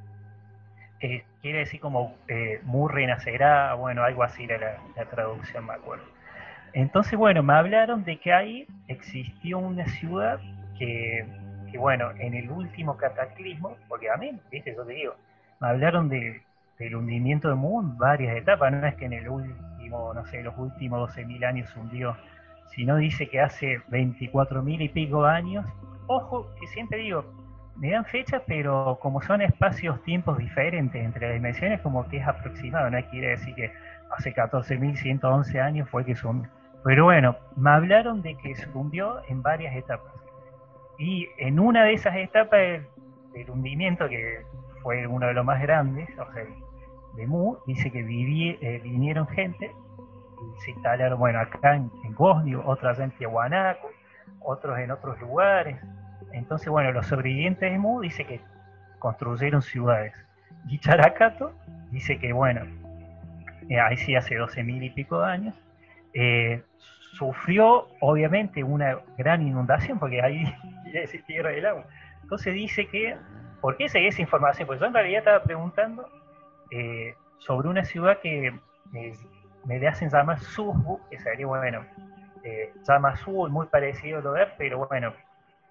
Que 1.03 1.25
quiere 1.41 1.59
decir 1.59 1.81
como 1.81 2.15
eh, 2.29 2.61
Mu 2.63 2.87
renacerá, 2.87 3.73
bueno, 3.73 4.03
algo 4.03 4.23
así 4.23 4.45
era 4.45 4.57
la, 4.57 4.77
la 4.95 5.03
traducción, 5.09 5.65
me 5.65 5.73
acuerdo. 5.73 6.05
Entonces, 6.71 7.19
bueno, 7.19 7.43
me 7.43 7.53
hablaron 7.53 8.05
de 8.05 8.21
que 8.21 8.31
ahí 8.31 8.67
existió 8.87 9.59
una 9.59 9.85
ciudad 9.85 10.39
que, 10.79 11.25
que, 11.69 11.77
bueno, 11.77 12.11
en 12.19 12.35
el 12.35 12.49
último 12.49 12.95
cataclismo, 12.95 13.75
porque 13.89 14.09
a 14.09 14.15
mí, 14.15 14.31
viste, 14.49 14.73
yo 14.73 14.85
te 14.85 14.93
digo, 14.93 15.15
me 15.59 15.67
hablaron 15.67 16.07
de, 16.07 16.41
del 16.79 16.95
hundimiento 16.95 17.49
de 17.49 17.55
Mu 17.55 17.81
en 17.81 17.97
varias 17.97 18.37
etapas, 18.37 18.71
no 18.71 18.87
es 18.87 18.95
que 18.95 19.03
en 19.03 19.13
el 19.13 19.27
último, 19.27 20.13
no 20.13 20.25
sé, 20.27 20.41
los 20.41 20.57
últimos 20.57 21.13
12.000 21.13 21.45
años 21.45 21.69
se 21.69 21.79
hundió, 21.81 22.15
sino 22.69 22.95
dice 22.95 23.27
que 23.27 23.41
hace 23.41 23.81
24.000 23.89 24.81
y 24.81 24.87
pico 24.87 25.25
años, 25.25 25.65
ojo, 26.07 26.49
que 26.61 26.67
siempre 26.67 26.99
digo, 26.99 27.25
me 27.77 27.91
dan 27.91 28.05
fechas, 28.05 28.41
pero 28.47 28.97
como 29.01 29.21
son 29.21 29.41
espacios, 29.41 30.01
tiempos 30.03 30.37
diferentes 30.37 31.03
entre 31.03 31.27
las 31.27 31.33
dimensiones, 31.35 31.81
como 31.81 32.07
que 32.07 32.17
es 32.17 32.27
aproximado, 32.27 32.89
no 32.89 32.99
quiere 33.09 33.29
decir 33.29 33.55
que 33.55 33.71
hace 34.15 34.33
14.111 34.33 35.59
años 35.59 35.89
fue 35.89 36.05
que 36.05 36.15
se 36.15 36.27
hundió. 36.27 36.49
Pero 36.83 37.05
bueno, 37.05 37.35
me 37.55 37.69
hablaron 37.71 38.21
de 38.21 38.35
que 38.37 38.55
se 38.55 38.69
hundió 38.73 39.21
en 39.27 39.41
varias 39.41 39.75
etapas. 39.75 40.13
Y 40.97 41.27
en 41.37 41.59
una 41.59 41.85
de 41.85 41.93
esas 41.93 42.15
etapas 42.15 42.59
del, 43.33 43.49
hundimiento, 43.49 44.07
que 44.07 44.45
fue 44.81 45.07
uno 45.07 45.27
de 45.27 45.33
los 45.33 45.45
más 45.45 45.61
grandes, 45.61 46.07
o 46.19 46.31
sea, 46.33 46.43
de 47.15 47.27
Mu, 47.27 47.57
dice 47.65 47.91
que 47.91 48.03
viví- 48.03 48.57
eh, 48.61 48.79
vinieron 48.83 49.27
gente 49.27 49.71
y 49.71 50.61
se 50.61 50.71
instalaron, 50.71 51.17
bueno, 51.17 51.39
acá 51.39 51.75
en, 51.75 51.89
en 52.03 52.13
Gosnio, 52.13 52.61
otros 52.65 52.99
en 52.99 53.11
Tiahuanaco, 53.11 53.87
otros 54.41 54.77
en 54.77 54.91
otros 54.91 55.19
lugares. 55.21 55.77
Entonces, 56.33 56.67
bueno, 56.67 56.91
los 56.91 57.07
sobrevivientes 57.07 57.71
de 57.71 57.77
Mu 57.77 58.01
dice 58.01 58.25
que 58.25 58.41
construyeron 58.99 59.61
ciudades. 59.61 60.13
Y 60.67 60.79
Characato 60.79 61.53
dice 61.91 62.17
que, 62.19 62.33
bueno, 62.33 62.61
eh, 63.69 63.79
ahí 63.79 63.97
sí 63.97 64.15
hace 64.15 64.35
12.000 64.35 64.83
y 64.83 64.89
pico 64.89 65.19
de 65.19 65.25
años, 65.25 65.55
eh, 66.13 66.63
sufrió 67.13 67.87
obviamente 67.99 68.63
una 68.63 68.97
gran 69.17 69.41
inundación, 69.41 69.99
porque 69.99 70.21
ahí 70.21 70.43
decir 70.93 71.23
tierra 71.25 71.51
del 71.51 71.65
agua. 71.65 71.85
Entonces 72.23 72.53
dice 72.53 72.87
que, 72.87 73.15
¿por 73.61 73.77
qué 73.77 73.87
seguí 73.87 74.07
esa 74.07 74.21
información? 74.21 74.67
Pues 74.67 74.79
yo 74.79 74.87
en 74.87 74.93
realidad 74.93 75.19
estaba 75.19 75.43
preguntando 75.43 76.09
eh, 76.71 77.15
sobre 77.37 77.67
una 77.67 77.83
ciudad 77.85 78.19
que 78.19 78.47
eh, 78.93 79.13
me 79.65 79.87
hacen 79.87 80.09
llamar 80.09 80.39
Susbu, 80.39 80.99
que 81.09 81.19
sería, 81.19 81.45
bueno, 81.45 81.85
llama 82.85 83.09
azul, 83.09 83.49
muy 83.49 83.67
parecido 83.67 84.19
a 84.19 84.21
lo 84.21 84.33
de, 84.33 84.47
pero 84.57 84.85
bueno, 84.87 85.13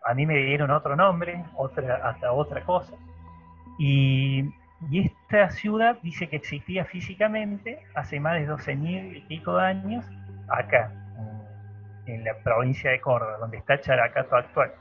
a 0.04 0.14
mí 0.14 0.26
me 0.26 0.36
dieron 0.36 0.70
otro 0.70 0.96
nombre, 0.96 1.44
otra, 1.56 1.96
hasta 2.08 2.32
otra 2.32 2.62
cosa. 2.64 2.94
Y, 3.78 4.50
esta 4.92 5.48
ciudad 5.50 5.96
dice 6.02 6.28
que 6.28 6.34
existía 6.34 6.84
físicamente 6.84 7.78
hace 7.94 8.18
más 8.18 8.34
de 8.34 8.48
12.000 8.48 9.16
y 9.16 9.20
pico 9.20 9.56
de 9.56 9.64
años 9.64 10.04
acá, 10.48 10.90
en, 12.06 12.24
la 12.24 12.34
provincia 12.42 12.90
de 12.90 13.00
Córdoba, 13.00 13.36
donde 13.38 13.58
está 13.58 13.80
Characato 13.80 14.34
actual. 14.34 14.72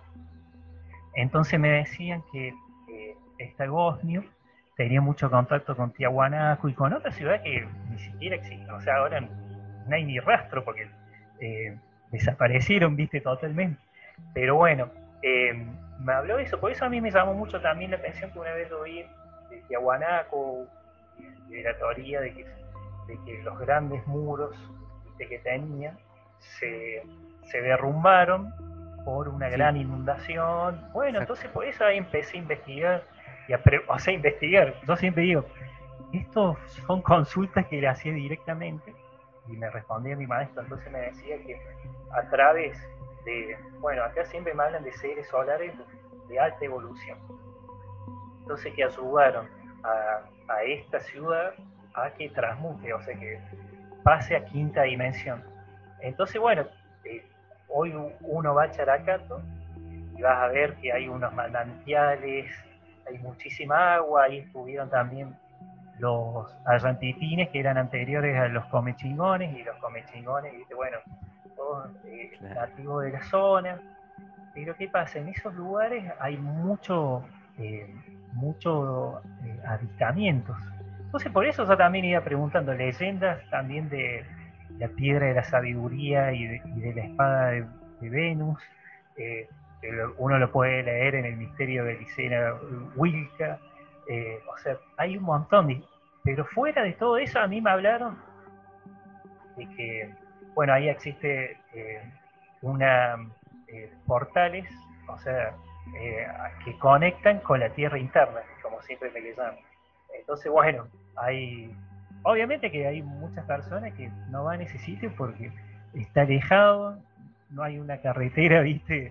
Entonces 1.14 1.60
me 1.60 1.70
decían 1.70 2.24
que 2.32 2.52
esta 3.38 3.68
Gosnio 3.68 4.24
tenía 4.76 5.02
mucho 5.02 5.30
contacto 5.30 5.76
con 5.76 5.92
Tiahuanaco 5.92 6.70
y 6.70 6.74
con 6.74 6.94
otra 6.94 7.12
ciudad 7.12 7.42
que 7.44 7.68
ni 7.90 8.00
siquiera 8.00 8.36
existe. 8.36 8.72
O 8.72 8.82
sea, 8.82 8.98
ahora 8.98 9.22
no 9.22 9.96
hay 9.96 10.04
ni 10.04 10.20
rastro 10.20 10.64
porque 10.64 10.90
eh, 11.40 11.78
desaparecieron, 12.12 12.96
viste, 12.96 13.22
totalmente. 13.22 13.80
Pero 14.34 14.56
bueno, 14.56 14.90
eh, 15.24 15.54
me 16.00 16.14
habló 16.14 16.38
de 16.38 16.44
eso, 16.44 16.60
por 16.60 16.72
eso 16.72 16.86
a 16.86 16.90
mí 16.90 17.00
me 17.02 17.12
llamó 17.12 17.34
mucho 17.34 17.62
también 17.62 17.92
la 17.92 17.98
atención 17.98 18.32
que 18.32 18.40
una 18.40 18.54
vez 18.54 18.70
lo 18.70 18.84
vi 18.84 19.06
de 19.50 19.62
Tiahuanaco, 19.68 20.66
de 21.48 21.64
la 21.64 21.78
teoría 21.78 22.22
de 22.22 22.34
que, 22.34 22.44
de 22.46 23.18
que 23.26 23.44
los 23.44 23.60
grandes 23.60 24.06
muros 24.08 24.56
¿viste? 25.06 25.28
que 25.28 25.40
tenían 25.40 25.98
se, 26.40 27.04
se 27.44 27.62
derrumbaron 27.62 28.52
por 29.06 29.28
una 29.28 29.48
Sí. 29.48 29.54
gran 29.54 29.78
inundación. 29.78 30.80
Bueno, 30.94 31.20
Exacto. 31.20 31.22
entonces 31.34 31.50
por 31.52 31.66
eso 31.66 31.86
ahí 31.86 31.98
empecé 31.98 32.38
a 32.38 32.42
investigar, 32.42 33.04
y 33.48 33.54
a 33.54 33.62
pre- 33.62 33.84
o 33.88 34.00
sea, 34.00 34.14
investigar. 34.14 34.74
Yo 34.88 34.96
siempre 34.96 35.24
digo, 35.24 35.46
estos 36.14 36.58
son 36.88 37.02
consultas 37.02 37.66
que 37.68 37.80
le 37.82 37.88
hacía 37.88 38.14
directamente 38.14 38.94
y 39.48 39.58
me 39.58 39.70
respondía 39.70 40.16
mi 40.16 40.26
maestro, 40.28 40.62
entonces 40.64 40.92
me 40.92 41.00
decía 41.00 41.38
que 41.46 41.60
a 42.14 42.30
través 42.30 42.78
de, 43.26 43.58
bueno, 43.80 44.04
acá 44.04 44.26
siempre 44.26 44.54
me 44.54 44.64
hablan 44.64 44.84
de 44.84 44.92
seres 44.94 45.28
solares 45.28 45.74
de 46.28 46.40
alta 46.40 46.66
evolución. 46.66 47.18
Entonces 48.42 48.74
que 48.74 48.84
ayudaron 48.84 49.48
a, 49.84 50.22
a 50.52 50.64
esta 50.64 51.00
ciudad 51.00 51.54
a 51.94 52.10
que 52.12 52.30
transmute, 52.30 52.94
o 52.94 53.02
sea 53.02 53.18
que 53.18 53.40
pase 54.04 54.36
a 54.36 54.46
quinta 54.46 54.84
dimensión. 54.84 55.44
Entonces, 56.02 56.40
bueno, 56.40 56.66
eh, 57.04 57.24
hoy 57.68 57.94
uno 58.22 58.54
va 58.54 58.64
a 58.64 58.72
Characato 58.72 59.42
y 60.18 60.22
vas 60.22 60.38
a 60.38 60.48
ver 60.48 60.76
que 60.78 60.92
hay 60.92 61.08
unos 61.08 61.34
manantiales, 61.34 62.52
hay 63.08 63.18
muchísima 63.20 63.96
agua, 63.96 64.24
ahí 64.24 64.40
estuvieron 64.40 64.90
también 64.90 65.36
los 66.00 66.52
arrantitines 66.66 67.50
que 67.50 67.60
eran 67.60 67.78
anteriores 67.78 68.38
a 68.38 68.48
los 68.48 68.66
comechingones 68.66 69.56
y 69.56 69.64
los 69.64 69.76
comechingones, 69.78 70.54
¿viste? 70.54 70.74
bueno, 70.74 70.98
todos 71.62 71.90
eh, 72.06 72.32
Claro. 72.40 72.56
nativos 72.62 73.04
de 73.04 73.12
la 73.12 73.22
zona. 73.24 73.80
Pero 74.54 74.76
¿qué 74.76 74.88
pasa? 74.88 75.20
En 75.20 75.28
esos 75.30 75.54
lugares 75.56 76.12
hay 76.20 76.38
mucho, 76.38 77.24
eh, 77.58 77.88
mucho 78.34 79.22
eh, 79.46 79.60
avistamientos. 79.66 80.58
Entonces 81.06 81.32
por 81.32 81.46
eso 81.46 81.66
yo 81.68 81.78
también 81.78 82.06
iba 82.06 82.22
preguntando 82.22 82.74
leyendas 82.74 83.40
también 83.50 83.90
de 83.90 84.26
la 84.80 84.88
piedra 84.90 85.28
de 85.28 85.34
la 85.36 85.44
sabiduría 85.44 86.32
y 86.34 86.48
de, 86.48 86.62
y 86.76 86.80
de 86.82 86.94
la 86.94 87.04
espada 87.06 87.48
de, 87.52 87.66
de 88.02 88.10
Venus. 88.10 88.60
eh, 89.18 89.48
uno 90.20 90.38
lo 90.38 90.52
puede 90.52 90.84
leer 90.84 91.16
en 91.16 91.26
el 91.26 91.36
misterio 91.38 91.84
de 91.86 91.96
Licena 91.98 92.54
Wilca. 92.96 93.60
eh, 94.08 94.40
o 94.54 94.58
sea, 94.60 94.78
hay 94.98 95.18
un 95.18 95.24
montón. 95.24 95.68
de- 95.68 95.84
pero 96.24 96.46
fuera 96.46 96.84
de 96.84 96.94
todo 96.94 97.18
eso, 97.18 97.40
a 97.40 97.48
mí 97.48 97.62
me 97.62 97.72
hablaron 97.72 98.16
de 99.58 99.66
que, 99.76 100.14
bueno, 100.54 100.74
ahí 100.74 100.90
existe 100.90 101.58
eh, 101.74 102.02
una, 102.62 103.18
eh, 103.74 103.90
portales, 104.06 104.66
o 105.08 105.18
sea, 105.20 105.56
eh, 105.98 106.28
que 106.66 106.78
conectan 106.78 107.40
con 107.40 107.60
la 107.60 107.70
tierra 107.70 107.98
interna, 107.98 108.42
como 108.62 108.82
siempre 108.82 109.10
me 109.12 109.22
le 109.22 109.34
llaman. 109.34 109.56
Entonces, 110.20 110.52
bueno, 110.52 110.88
hay, 111.16 111.74
obviamente 112.24 112.70
que 112.70 112.86
hay 112.86 113.02
muchas 113.02 113.46
personas 113.46 113.94
que 113.94 114.10
no 114.30 114.44
van 114.44 114.60
a 114.60 114.64
ese 114.64 114.78
sitio 114.80 115.12
porque 115.18 115.52
está 115.94 116.22
alejado, 116.22 116.98
no 117.50 117.64
hay 117.64 117.80
una 117.80 117.98
carretera, 118.02 118.60
viste, 118.62 119.10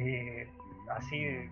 eh, 0.00 0.48
así 0.96 1.48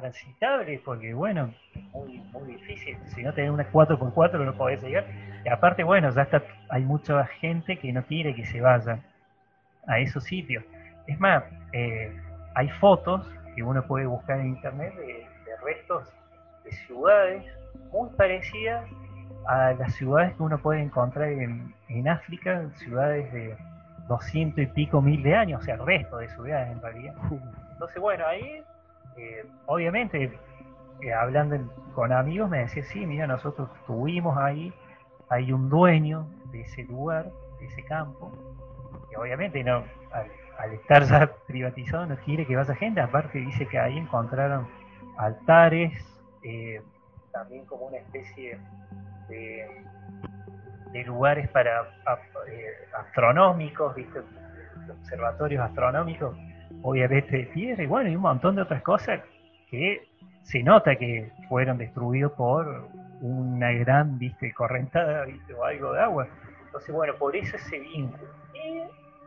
transitable, 0.00 0.80
porque 0.84 1.12
bueno, 1.14 1.52
muy, 1.92 2.18
muy 2.32 2.54
difícil, 2.54 2.96
si 3.06 3.22
no 3.22 3.32
tenés 3.32 3.50
una 3.50 3.70
4x4 3.70 4.44
no 4.44 4.54
podés 4.54 4.82
llegar. 4.82 5.06
Y 5.44 5.48
aparte, 5.48 5.84
bueno, 5.84 6.10
ya 6.10 6.22
está, 6.22 6.42
hay 6.68 6.82
mucha 6.82 7.24
gente 7.26 7.78
que 7.78 7.92
no 7.92 8.02
quiere 8.04 8.34
que 8.34 8.46
se 8.46 8.60
vaya 8.60 9.00
a 9.86 9.98
esos 9.98 10.24
sitios. 10.24 10.64
Es 11.06 11.18
más, 11.20 11.44
eh, 11.72 12.12
hay 12.54 12.68
fotos 12.80 13.26
que 13.54 13.62
uno 13.62 13.82
puede 13.86 14.06
buscar 14.06 14.40
en 14.40 14.48
internet 14.48 14.94
de, 14.96 15.26
restos 15.62 16.08
de 16.64 16.72
ciudades 16.72 17.44
muy 17.92 18.08
parecidas 18.16 18.88
a 19.46 19.72
las 19.72 19.94
ciudades 19.94 20.34
que 20.34 20.42
uno 20.42 20.56
puede 20.58 20.80
encontrar 20.80 21.28
en, 21.28 21.74
en 21.88 22.08
África, 22.08 22.70
ciudades 22.76 23.30
de 23.32 23.54
200 24.08 24.58
y 24.58 24.66
pico 24.66 25.02
mil 25.02 25.22
de 25.22 25.34
años, 25.34 25.60
o 25.60 25.64
sea, 25.64 25.76
restos 25.76 26.20
de 26.20 26.28
ciudades 26.30 26.72
en 26.72 26.80
realidad. 26.80 27.14
Entonces, 27.72 28.00
bueno, 28.00 28.26
ahí 28.26 28.62
eh, 29.16 29.44
obviamente, 29.66 30.38
eh, 31.00 31.12
hablando 31.12 31.56
con 31.94 32.12
amigos, 32.12 32.50
me 32.50 32.60
decía, 32.60 32.82
sí, 32.84 33.06
mira, 33.06 33.26
nosotros 33.26 33.68
estuvimos 33.80 34.36
ahí, 34.38 34.72
hay 35.28 35.52
un 35.52 35.68
dueño 35.68 36.26
de 36.52 36.62
ese 36.62 36.84
lugar, 36.84 37.30
de 37.58 37.66
ese 37.66 37.82
campo, 37.84 38.32
y 39.12 39.16
obviamente 39.16 39.62
no, 39.64 39.84
al, 40.12 40.72
estar 40.74 41.04
ya 41.04 41.30
privatizado 41.46 42.06
no 42.06 42.16
quiere 42.16 42.46
que 42.46 42.54
vaya 42.54 42.74
gente, 42.74 43.00
aparte 43.00 43.38
dice 43.38 43.66
que 43.66 43.78
ahí 43.78 43.96
encontraron 43.96 44.68
altares, 45.16 45.92
eh, 46.42 46.82
también 47.32 47.64
como 47.64 47.86
una 47.86 47.98
especie 47.98 48.58
de, 49.28 49.84
lugares 51.06 51.48
para 51.48 51.88
astronómicos, 52.92 53.94
¿viste? 53.94 54.20
observatorios 54.90 55.62
astronómicos 55.62 56.36
obviamente 56.82 57.36
de 57.36 57.44
piedra 57.46 57.82
y 57.82 57.86
bueno, 57.86 58.10
y 58.10 58.16
un 58.16 58.22
montón 58.22 58.56
de 58.56 58.62
otras 58.62 58.82
cosas 58.82 59.20
que 59.68 60.08
se 60.42 60.62
nota 60.62 60.96
que 60.96 61.30
fueron 61.48 61.78
destruidos 61.78 62.32
por 62.32 62.88
una 63.20 63.70
gran, 63.72 64.18
viste, 64.18 64.52
correntada, 64.52 65.24
viste, 65.24 65.52
o 65.54 65.64
algo 65.64 65.92
de 65.92 66.00
agua. 66.00 66.28
Entonces, 66.64 66.94
bueno, 66.94 67.14
por 67.16 67.36
eso 67.36 67.56
ese 67.56 67.78
vínculo. 67.78 68.24
Y 68.54 68.82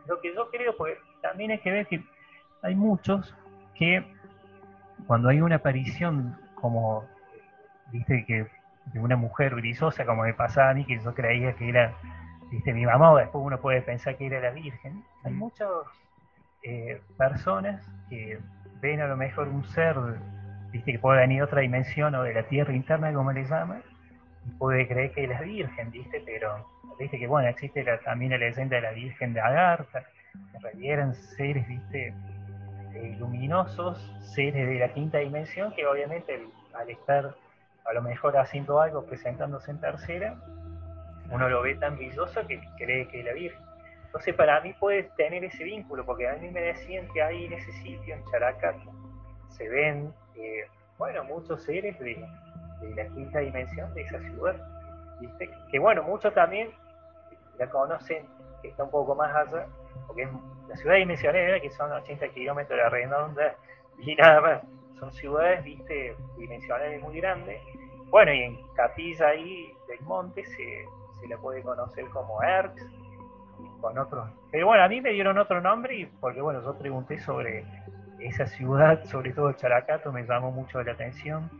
lo 0.08 0.20
que 0.20 0.34
yo 0.34 0.50
creo, 0.50 0.76
pues 0.76 0.98
también 1.22 1.52
hay 1.52 1.58
que 1.58 1.70
ver 1.70 1.86
que 1.86 2.02
hay 2.62 2.74
muchos 2.74 3.34
que 3.74 4.04
cuando 5.06 5.28
hay 5.28 5.40
una 5.40 5.56
aparición 5.56 6.36
como, 6.54 7.04
viste, 7.92 8.24
que 8.26 8.46
de 8.92 9.00
una 9.00 9.16
mujer 9.16 9.54
grisosa, 9.56 10.04
como 10.04 10.22
me 10.22 10.34
pasaba 10.34 10.70
a 10.70 10.74
mí, 10.74 10.84
que 10.84 10.98
yo 10.98 11.14
creía 11.14 11.54
que 11.54 11.68
era, 11.68 11.94
viste, 12.50 12.72
mi 12.72 12.84
mamá, 12.84 13.12
o 13.12 13.16
después 13.16 13.44
uno 13.44 13.60
puede 13.60 13.82
pensar 13.82 14.16
que 14.16 14.26
era 14.26 14.40
la 14.40 14.50
Virgen, 14.50 15.04
hay 15.24 15.32
muchos 15.32 15.86
eh, 16.64 17.00
personas 17.18 17.86
que 18.08 18.38
ven 18.80 19.00
a 19.00 19.06
lo 19.06 19.16
mejor 19.16 19.48
un 19.48 19.64
ser, 19.68 19.96
viste, 20.70 20.92
que 20.92 20.98
puede 20.98 21.20
venir 21.20 21.38
de 21.38 21.44
otra 21.44 21.60
dimensión 21.60 22.14
o 22.14 22.22
de 22.22 22.34
la 22.34 22.42
tierra 22.44 22.72
interna, 22.72 23.12
como 23.12 23.32
le 23.32 23.44
llaman, 23.44 23.82
y 24.46 24.50
puede 24.52 24.88
creer 24.88 25.12
que 25.12 25.24
es 25.24 25.30
la 25.30 25.42
Virgen, 25.42 25.90
viste, 25.90 26.22
pero 26.24 26.66
viste 26.98 27.18
que 27.18 27.26
bueno, 27.26 27.48
existe 27.48 27.84
también 28.04 28.32
la 28.32 28.38
leyenda 28.38 28.76
de 28.76 28.82
la 28.82 28.92
Virgen 28.92 29.34
de 29.34 29.40
Agartha, 29.40 30.04
que 30.32 30.56
en 30.56 30.62
realidad 30.62 30.92
eran 30.92 31.14
seres, 31.14 31.68
viste, 31.68 32.14
eh, 32.94 33.16
luminosos, 33.18 33.98
seres 34.34 34.66
de 34.66 34.78
la 34.78 34.88
quinta 34.88 35.18
dimensión, 35.18 35.72
que 35.74 35.86
obviamente 35.86 36.40
al 36.74 36.90
estar 36.90 37.34
a 37.84 37.92
lo 37.92 38.02
mejor 38.02 38.36
haciendo 38.38 38.80
algo, 38.80 39.04
presentándose 39.04 39.70
en 39.70 39.80
tercera, 39.80 40.36
uno 41.30 41.48
lo 41.48 41.62
ve 41.62 41.74
tan 41.74 41.96
brilloso 41.96 42.46
que 42.46 42.60
cree 42.78 43.06
que 43.08 43.20
es 43.20 43.24
la 43.26 43.32
Virgen. 43.32 43.73
Entonces 44.14 44.36
para 44.36 44.60
mí 44.60 44.72
puedes 44.78 45.12
tener 45.16 45.42
ese 45.42 45.64
vínculo, 45.64 46.06
porque 46.06 46.28
a 46.28 46.36
mí 46.36 46.48
me 46.48 46.60
decían 46.60 47.08
que 47.12 47.20
ahí 47.20 47.46
en 47.46 47.54
ese 47.54 47.72
sitio, 47.72 48.14
en 48.14 48.24
Characato, 48.30 48.92
se 49.48 49.68
ven, 49.68 50.14
eh, 50.36 50.68
bueno, 50.98 51.24
muchos 51.24 51.64
seres 51.64 51.98
de, 51.98 52.24
la 52.94 53.06
quinta 53.08 53.40
dimensión 53.40 53.92
de 53.92 54.02
esa 54.02 54.20
ciudad. 54.20 54.54
Que 55.68 55.80
bueno, 55.80 56.04
muchos 56.04 56.32
también 56.32 56.70
la 57.58 57.68
conocen, 57.68 58.24
que 58.62 58.68
está 58.68 58.84
un 58.84 58.92
poco 58.92 59.16
más 59.16 59.34
allá, 59.34 59.66
porque 60.06 60.22
es 60.22 60.28
la 60.68 60.76
ciudad 60.76 60.94
dimensional, 60.94 61.60
que 61.60 61.70
son 61.70 61.90
80 61.90 62.28
kilómetros 62.28 62.78
de 62.78 62.88
redonda 62.88 63.56
y 63.98 64.14
nada 64.14 64.40
más. 64.40 64.62
Son 65.00 65.12
ciudades, 65.12 65.64
viste, 65.64 66.14
dimensionales 66.38 67.02
muy 67.02 67.16
grandes. 67.16 67.60
Bueno, 68.10 68.32
y 68.32 68.44
en 68.44 68.74
Capilla 68.74 69.26
ahí 69.26 69.72
del 69.88 70.00
monte 70.02 70.44
se, 70.44 70.84
se 71.20 71.26
la 71.26 71.36
puede 71.36 71.62
conocer 71.62 72.04
como 72.10 72.40
Erx, 72.44 72.80
con 73.84 73.98
otros. 73.98 74.30
Pero 74.50 74.66
bueno, 74.66 74.82
a 74.82 74.88
mí 74.88 75.02
me 75.02 75.10
dieron 75.10 75.36
otro 75.36 75.60
nombre 75.60 76.08
porque 76.18 76.40
bueno, 76.40 76.62
yo 76.62 76.78
pregunté 76.78 77.18
sobre 77.18 77.66
esa 78.18 78.46
ciudad, 78.46 79.04
sobre 79.04 79.34
todo 79.34 79.52
Characato, 79.52 80.10
me 80.10 80.24
llamó 80.24 80.50
mucho 80.50 80.82
la 80.82 80.92
atención. 80.92 81.50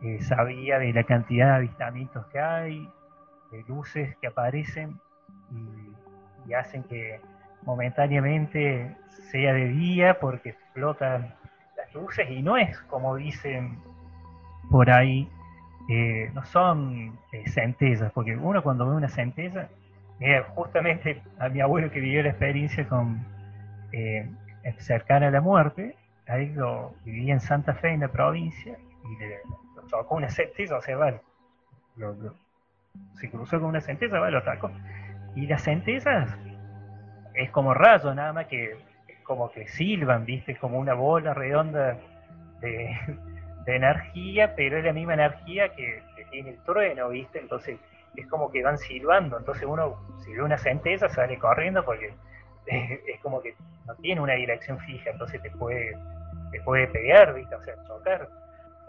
Eh, 0.00 0.22
sabía 0.22 0.78
de 0.78 0.94
la 0.94 1.04
cantidad 1.04 1.48
de 1.48 1.56
avistamientos 1.56 2.24
que 2.28 2.38
hay, 2.38 2.88
de 3.52 3.62
luces 3.68 4.16
que 4.22 4.26
aparecen 4.26 4.98
y, 6.46 6.54
hacen 6.54 6.82
que 6.84 7.20
momentáneamente 7.62 8.96
sea 9.30 9.52
de 9.52 9.68
día 9.68 10.18
porque 10.18 10.50
explotan 10.50 11.34
las 11.76 11.94
luces 11.94 12.30
y 12.30 12.40
no 12.40 12.56
es 12.56 12.78
como 12.82 13.16
dicen 13.16 13.78
por 14.70 14.88
ahí, 14.90 15.28
eh, 15.90 16.30
no 16.32 16.42
son 16.46 17.18
eh, 17.32 17.44
centellas, 17.50 18.12
porque 18.12 18.34
uno 18.34 18.62
cuando 18.62 18.88
ve 18.88 18.96
una 18.96 19.08
centella 19.08 19.68
justamente 20.54 21.22
a 21.38 21.48
mi 21.48 21.60
abuelo 21.60 21.90
que 21.90 22.00
vivió 22.00 22.22
la 22.22 22.30
experiencia 22.30 22.88
con 22.88 23.24
eh, 23.92 24.28
cercana 24.78 25.28
a 25.28 25.30
la 25.30 25.40
muerte, 25.40 25.96
ahí 26.26 26.52
lo 26.52 26.94
vivía 27.04 27.34
en 27.34 27.40
Santa 27.40 27.74
Fe, 27.74 27.90
en 27.90 28.00
la 28.00 28.08
provincia, 28.08 28.76
y 29.04 29.18
le, 29.18 29.38
lo 29.74 29.82
tocó 29.82 30.16
una 30.16 30.28
centella, 30.28 30.76
o 30.76 30.82
sea, 30.82 30.96
vale, 30.96 31.20
se 33.14 33.30
cruzó 33.30 33.60
con 33.60 33.68
una 33.68 33.80
centella, 33.80 34.18
vale, 34.18 34.32
lo 34.32 34.38
atacó. 34.38 34.70
Y 35.34 35.46
las 35.46 35.62
centellas 35.62 36.36
es 37.34 37.50
como 37.50 37.74
rayo, 37.74 38.14
nada 38.14 38.32
más 38.32 38.46
que 38.46 38.76
como 39.22 39.50
que 39.50 39.66
silban, 39.66 40.24
viste, 40.24 40.56
como 40.56 40.78
una 40.78 40.94
bola 40.94 41.34
redonda 41.34 41.98
de, 42.60 42.96
energía, 43.66 44.54
pero 44.54 44.78
es 44.78 44.84
la 44.84 44.92
misma 44.92 45.14
energía 45.14 45.74
que, 45.74 46.00
que 46.16 46.24
tiene 46.26 46.50
el 46.50 46.58
trueno, 46.58 47.08
viste, 47.08 47.40
entonces 47.40 47.80
es 48.16 48.26
como 48.28 48.50
que 48.50 48.62
van 48.62 48.78
silbando, 48.78 49.38
entonces 49.38 49.64
uno 49.64 49.96
si 50.24 50.32
ve 50.32 50.42
una 50.42 50.58
centella 50.58 51.08
sale 51.08 51.38
corriendo 51.38 51.84
porque 51.84 52.14
es, 52.66 53.20
como 53.20 53.40
que 53.40 53.54
no 53.86 53.94
tiene 53.96 54.20
una 54.20 54.34
dirección 54.34 54.78
fija, 54.80 55.10
entonces 55.10 55.40
te 55.42 55.50
puede, 55.50 55.96
te 56.50 56.60
puede 56.62 56.88
pegar, 56.88 57.34
¿viste? 57.34 57.54
o 57.54 57.62
sea, 57.62 57.74
chocar. 57.86 58.28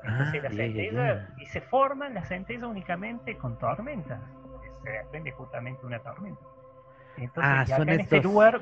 Entonces 0.04 0.44
la 0.44 0.50
centella, 0.50 1.30
y 1.38 1.46
se 1.48 1.62
forman 1.62 2.14
las 2.14 2.28
centellas 2.28 2.64
únicamente 2.64 3.36
con 3.36 3.58
tormentas, 3.58 4.22
se 4.84 4.90
desprende 4.92 5.32
justamente 5.32 5.86
una 5.86 6.00
tormenta. 6.00 6.42
Entonces, 7.18 7.72
ah, 7.72 7.78
son 7.78 7.90
en 7.90 8.02
este 8.02 8.22
lugar 8.22 8.62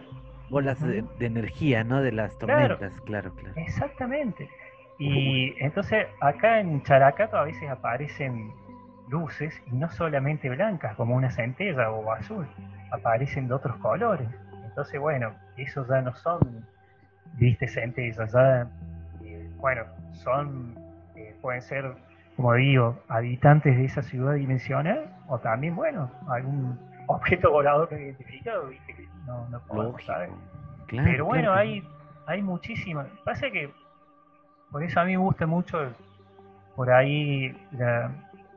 bolas 0.50 0.82
de, 0.82 1.04
energía, 1.20 1.84
¿no? 1.84 2.02
De 2.02 2.12
las 2.12 2.38
tormentas, 2.38 2.94
claro, 3.02 3.34
claro. 3.34 3.54
Exactamente. 3.58 4.50
Y 4.98 5.54
entonces 5.62 6.08
acá 6.22 6.60
en 6.60 6.82
Characato 6.84 7.38
a 7.38 7.44
veces 7.44 7.70
aparecen 7.70 8.54
luces 9.10 9.61
y 9.68 9.76
no 9.76 9.90
solamente 9.90 10.49
blancas 10.49 10.95
como 10.95 11.15
una 11.15 11.32
centella 11.32 11.91
o 11.91 12.11
azul, 12.11 12.48
aparecen 12.91 13.48
de 13.48 13.53
otros 13.53 13.77
colores. 13.77 14.27
Entonces, 14.65 14.99
bueno, 14.99 15.34
esos 15.57 15.88
ya 15.88 16.02
no 16.02 16.14
son, 16.15 16.65
viste, 17.34 17.68
centellas, 17.68 18.32
ya, 18.32 18.68
eh, 19.23 19.49
bueno, 19.57 19.84
son, 20.14 20.76
eh, 21.15 21.36
pueden 21.41 21.61
ser, 21.61 21.94
como 22.36 22.53
digo, 22.53 22.99
habitantes 23.07 23.76
de 23.77 23.86
esa 23.86 24.02
ciudad 24.02 24.34
dimensional 24.34 25.06
o 25.27 25.40
también, 25.40 25.76
bueno, 25.76 26.11
algún 26.27 26.77
objeto 27.07 27.52
volador 27.52 27.91
no 27.91 27.98
identificado, 27.98 28.68
viste, 28.68 28.94
que 28.94 29.07
no, 29.26 29.48
no 29.49 29.60
podemos 29.61 30.03
saber. 30.03 30.30
Pero 30.88 31.26
bueno, 31.26 31.53
hay, 31.53 31.84
hay 32.26 32.41
muchísimas. 32.41 33.07
Pasa 33.23 33.49
que, 33.49 33.72
por 34.72 34.84
eso 34.84 34.99
a 34.99 35.06
mí 35.06 35.11
me 35.11 35.18
gusta 35.18 35.45
mucho 35.45 35.94
por 36.76 36.91
ahí 36.91 37.56
la, 37.72 38.11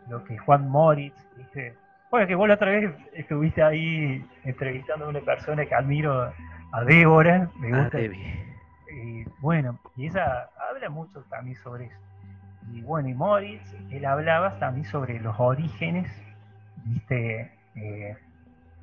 lo 0.08 0.24
que 0.24 0.38
Juan 0.38 0.68
Moritz, 0.68 1.14
dice 1.36 1.74
Bueno, 2.10 2.26
que 2.26 2.34
vos 2.34 2.48
la 2.48 2.54
otra 2.54 2.70
vez 2.70 2.94
estuviste 3.14 3.62
ahí 3.62 4.24
entrevistando 4.44 5.06
a 5.06 5.08
una 5.08 5.20
persona 5.20 5.66
que 5.66 5.74
admiro, 5.74 6.32
a 6.72 6.84
Débora, 6.84 7.50
me 7.58 7.72
ah, 7.74 7.82
gusta. 7.82 8.00
y 8.00 9.24
bueno, 9.40 9.78
y 9.96 10.06
ella 10.06 10.48
habla 10.70 10.88
mucho 10.90 11.22
también 11.30 11.56
sobre 11.58 11.86
eso. 11.86 11.96
Y 12.72 12.82
bueno, 12.82 13.08
y 13.08 13.14
Moritz, 13.14 13.62
él 13.90 14.04
hablaba 14.04 14.58
también 14.58 14.84
sobre 14.86 15.20
los 15.20 15.38
orígenes, 15.38 16.10
viste, 16.84 17.50
eh, 17.76 18.16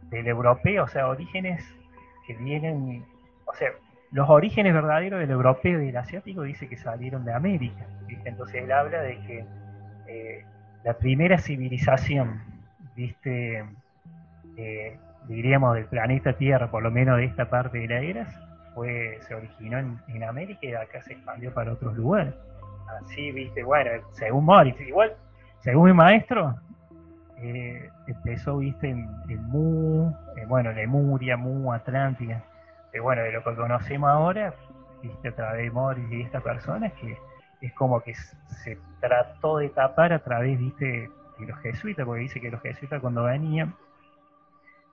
del 0.10 0.28
europeo, 0.28 0.84
o 0.84 0.88
sea, 0.88 1.08
orígenes 1.08 1.64
que 2.26 2.34
vienen, 2.34 3.06
o 3.46 3.54
sea, 3.54 3.70
los 4.12 4.30
orígenes 4.30 4.74
verdaderos 4.74 5.20
del 5.20 5.32
europeo 5.32 5.82
y 5.82 5.88
del 5.88 5.98
asiático 5.98 6.44
dice 6.44 6.68
que 6.70 6.78
salieron 6.78 7.26
de 7.26 7.34
América. 7.34 7.86
Entonces 8.24 8.64
él 8.64 8.72
habla 8.72 9.02
de 9.02 9.20
que 9.20 9.46
eh, 10.08 10.46
la 10.86 10.94
primera 10.94 11.40
civilización, 11.40 12.42
¿viste? 12.96 13.66
Eh, 14.56 14.98
diríamos 15.28 15.74
del 15.74 15.86
planeta 15.86 16.34
Tierra, 16.34 16.70
por 16.70 16.84
lo 16.84 16.92
menos 16.92 17.18
de 17.18 17.26
esta 17.26 17.50
parte 17.50 17.80
de 17.80 17.88
la 17.88 18.00
era, 18.02 18.28
fue, 18.76 19.18
se 19.22 19.34
originó 19.34 19.80
en, 19.80 20.24
América 20.24 20.60
y 20.62 20.74
acá 20.74 21.02
se 21.02 21.14
expandió 21.14 21.52
para 21.54 21.74
otros 21.74 21.96
lugares. 21.96 22.36
Así, 23.02 23.32
viste, 23.32 23.64
bueno, 23.64 23.90
según 24.12 24.46
Morris, 24.46 24.80
igual, 24.80 25.14
según 25.62 25.86
mi 25.86 25.94
maestro, 25.94 26.56
eh, 27.40 27.90
empezó, 28.06 28.60
viste, 28.60 28.90
en, 28.90 29.08
Mu, 29.48 30.14
bueno, 30.48 30.72
Lemuria, 30.72 31.36
Mu, 31.36 31.74
Atlántida, 31.74 32.44
bueno, 33.02 33.24
de 33.24 33.32
lo 33.32 33.44
que 33.44 33.56
conocemos 33.56 34.08
ahora, 34.08 34.54
viste, 35.02 35.30
a 35.30 35.36
través 35.36 35.64
de 35.64 35.72
Morris 35.72 36.06
y 36.12 36.22
esta 36.22 36.42
persona, 36.42 36.88
es 36.88 36.94
que 36.94 37.18
es 37.62 37.74
como 37.74 38.02
que 38.02 38.14
se 38.14 38.78
trató 39.00 39.58
de 39.58 39.70
tapar 39.70 40.14
a 40.14 40.20
través, 40.20 40.60
viste, 40.60 41.10
de 41.40 41.46
los 41.46 41.60
jesuitas, 41.60 42.06
porque 42.06 42.22
dice 42.22 42.40
que 42.40 42.52
los 42.52 42.62
jesuitas 42.62 43.02
cuando 43.02 43.24
venían, 43.24 43.74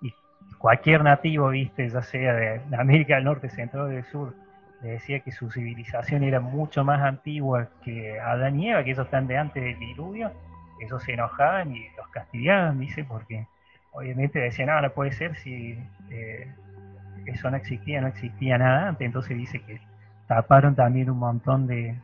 y 0.01 0.14
cualquier 0.59 1.02
nativo, 1.02 1.51
viste, 1.51 1.89
ya 1.89 2.02
sea 2.02 2.34
de, 2.34 2.60
América 2.76 3.16
del 3.16 3.24
Norte, 3.24 3.48
Central 3.48 3.84
o 3.84 3.86
del 3.86 4.05
Sur, 4.05 4.34
le 4.82 4.90
decía 4.90 5.20
que 5.20 5.30
su 5.30 5.51
civilización 5.51 6.24
era 6.24 6.40
mucho 6.40 6.84
más 6.84 7.01
antigua 7.01 7.68
que 7.84 8.18
Adán 8.18 8.59
y 8.59 8.70
Eva, 8.70 8.82
que 8.82 8.90
ellos 8.90 9.05
están 9.05 9.26
de 9.28 9.39
antes 9.39 9.62
del 9.62 9.78
diluvio, 9.78 10.32
ellos 10.80 11.02
se 11.05 11.12
enojaban 11.12 11.74
y 11.74 11.86
los 11.97 12.09
castigaban, 12.09 12.80
dice, 12.80 13.05
porque 13.05 13.47
obviamente 13.93 14.40
decían, 14.40 14.68
no, 14.68 14.80
no 14.80 14.90
puede 14.90 15.12
ser 15.12 15.36
si 15.36 15.78
eh, 16.10 16.52
eso 17.26 17.51
no 17.51 17.56
existía, 17.56 18.01
no 18.01 18.09
existía 18.09 18.59
nada 18.59 18.89
antes, 18.89 19.06
entonces 19.06 19.36
dice 19.36 19.60
que 19.60 19.80
taparon 20.26 20.74
también 20.74 21.10
un 21.10 21.18
montón 21.18 21.68
de, 21.68 21.97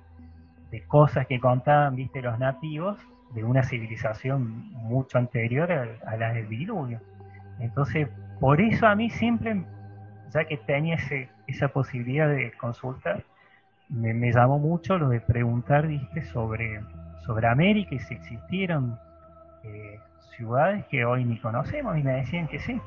cosas 0.86 1.26
que 1.26 1.40
contaban, 1.40 1.96
viste, 1.96 2.22
los 2.22 2.38
nativos 2.38 2.98
de 3.34 3.44
una 3.44 3.62
civilización 3.62 4.70
mucho 4.72 5.18
anterior 5.18 5.70
a, 5.70 6.16
la 6.16 6.32
del 6.32 6.48
diluvio. 6.48 7.00
Entonces, 7.58 8.08
por 8.40 8.60
eso 8.60 8.86
a 8.86 8.94
mí 8.94 9.10
siempre, 9.10 9.64
ya 10.32 10.44
que 10.44 10.56
tenía 10.56 10.96
esa 11.46 11.68
posibilidad 11.68 12.28
de 12.28 12.52
consultar, 12.52 13.24
me, 13.88 14.32
llamó 14.32 14.58
mucho 14.58 14.98
lo 14.98 15.08
de 15.08 15.20
preguntar, 15.20 15.86
viste, 15.86 16.24
sobre, 16.26 16.80
sobre 17.24 17.48
América 17.48 17.94
y 17.94 18.00
si 18.00 18.14
existieron 18.14 18.98
eh, 19.64 19.98
ciudades 20.36 20.84
que 20.86 21.04
hoy 21.04 21.24
ni 21.24 21.38
conocemos 21.38 21.96
y 21.98 22.02
me 22.02 22.12
decían 22.12 22.46
que 22.48 22.58
sí. 22.60 22.80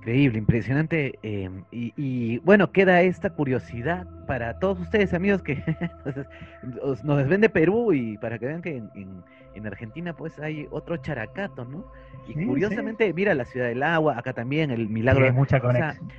Increíble, 0.00 0.38
impresionante. 0.38 1.18
Em, 1.22 1.62
y, 1.70 2.38
bueno, 2.38 2.72
queda 2.72 3.02
esta 3.02 3.28
curiosidad 3.28 4.06
para 4.26 4.58
todos 4.58 4.80
ustedes, 4.80 5.12
amigos, 5.12 5.42
que 5.42 5.62
nos 7.04 7.28
ven 7.28 7.42
de 7.42 7.50
Perú 7.50 7.92
y 7.92 8.16
para 8.16 8.38
que 8.38 8.46
vean 8.46 8.62
que 8.62 8.76
en, 8.76 9.66
Argentina 9.66 10.16
pues 10.16 10.38
hay 10.38 10.66
otro 10.70 10.96
characato, 10.96 11.66
¿no? 11.66 11.84
Y 12.26 12.46
curiosamente, 12.46 13.12
mira 13.12 13.34
la 13.34 13.44
ciudad 13.44 13.66
del 13.66 13.82
agua, 13.82 14.16
acá 14.16 14.32
también 14.32 14.70
el 14.70 14.88
milagro. 14.88 15.26
de 15.26 15.32
mucha 15.32 15.60
conexión. 15.60 16.10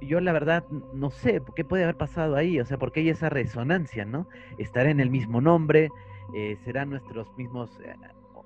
yo, 0.00 0.20
la 0.20 0.32
verdad 0.32 0.62
no 0.94 1.10
sé 1.10 1.42
qué 1.56 1.64
puede 1.64 1.82
haber 1.82 1.96
pasado 1.96 2.36
ahí, 2.36 2.60
o 2.60 2.64
sea, 2.64 2.78
porque 2.78 3.00
hay 3.00 3.08
esa 3.08 3.30
resonancia, 3.30 4.04
¿no? 4.04 4.28
Estar 4.58 4.86
en 4.86 5.00
el 5.00 5.10
mismo 5.10 5.40
nombre, 5.40 5.88
eh, 6.36 6.56
serán 6.64 6.90
nuestros 6.90 7.36
mismos 7.36 7.68
eh, 7.84 7.96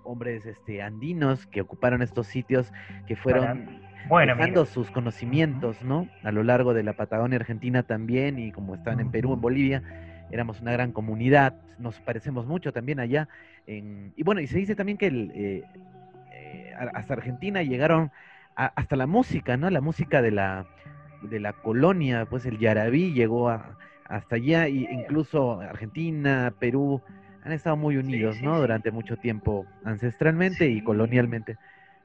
hombres 0.03 0.47
este, 0.47 0.81
andinos 0.81 1.47
que 1.47 1.61
ocuparon 1.61 2.01
estos 2.01 2.27
sitios 2.27 2.73
que 3.07 3.17
fueron 3.17 3.90
bueno, 4.09 4.35
dejando 4.35 4.67
sus 4.67 4.91
conocimientos, 4.91 5.83
¿no? 5.83 6.09
A 6.23 6.33
lo 6.33 6.43
largo 6.43 6.75
de 6.75 6.83
la 6.83 6.95
Patagonia 6.95 7.37
Argentina 7.37 7.83
también 7.83 8.39
y 8.39 8.53
como 8.53 8.75
estaban 8.75 9.01
en 9.01 9.11
Perú, 9.11 9.35
en 9.35 9.41
Bolivia, 9.41 9.83
éramos 10.31 10.61
una 10.61 10.73
gran 10.73 10.93
comunidad, 10.93 11.55
nos 11.79 12.01
parecemos 12.01 12.47
mucho 12.47 12.73
también 12.73 13.01
allá. 13.01 13.29
y 13.67 14.23
bueno, 14.23 14.41
y 14.41 14.47
se 14.47 14.59
dice 14.59 14.75
también 14.75 14.99
que 14.99 15.07
eh, 15.07 15.65
eh, 16.33 16.75
hasta 16.95 17.15
Argentina 17.15 17.63
llegaron 17.63 18.11
hasta 18.55 18.97
la 18.97 19.07
música, 19.07 19.57
¿no? 19.57 19.71
La 19.71 19.81
música 19.81 20.21
de 20.23 20.33
la, 20.33 20.67
de 21.23 21.41
la 21.41 21.53
colonia, 21.53 22.27
pues 22.27 22.45
el 22.47 22.59
yarabí 22.59 23.13
llegó 23.13 23.49
hasta 23.49 24.37
allá, 24.37 24.67
e 24.67 24.71
incluso 24.71 25.61
Argentina, 25.61 26.53
Perú, 26.59 27.01
han 27.43 27.53
estado 27.53 27.77
muy 27.77 27.97
unidos, 27.97 28.37
¿no? 28.43 28.61
Durante 28.61 28.91
mucho 28.91 29.17
tiempo, 29.17 29.67
ancestralmente 29.85 30.69
y 30.69 30.83
colonialmente. 30.83 31.57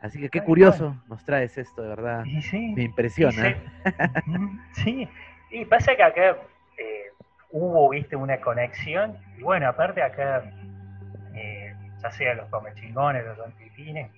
Así 0.06 0.19
que 0.19 0.30
qué 0.30 0.41
curioso 0.41 0.95
nos 1.07 1.26
traes 1.26 1.57
esto, 1.57 1.82
de 1.82 1.90
verdad. 1.90 2.23
Me 2.53 2.84
impresiona. 2.84 3.56
Sí, 4.73 5.10
y 5.49 5.65
pasa 5.65 5.95
que 5.95 6.03
acá 6.03 6.38
eh, 6.77 7.11
hubo, 7.49 7.90
viste, 7.90 8.15
una 8.15 8.40
conexión. 8.40 9.18
Y 9.38 9.41
bueno, 9.41 9.68
aparte 9.68 10.03
acá, 10.03 10.44
eh, 11.34 11.73
ya 12.03 12.11
sea 12.11 12.36
los 12.36 12.48
comechingones, 12.49 13.26
los 13.26 13.40
antipines, 13.40 14.11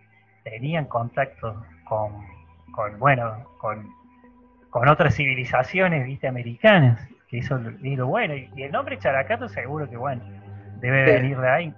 tenían 0.44 0.86
contacto 0.86 1.66
con, 1.86 2.26
con 2.74 3.00
bueno, 3.00 3.50
con, 3.60 3.90
con 4.70 4.90
otras 4.90 5.16
civilizaciones, 5.16 6.06
viste, 6.06 6.28
americanas. 6.28 7.08
Que 7.30 7.38
eso 7.40 7.58
es 7.58 7.98
lo 7.98 8.08
bueno. 8.08 8.36
Y 8.36 8.62
el 8.62 8.72
nombre 8.74 8.98
Characato 8.98 9.48
seguro 9.48 9.90
que, 9.90 9.96
bueno, 9.96 10.22
debe 10.82 11.04
venir 11.06 11.38
de 11.38 11.50
ahí. 11.50 11.74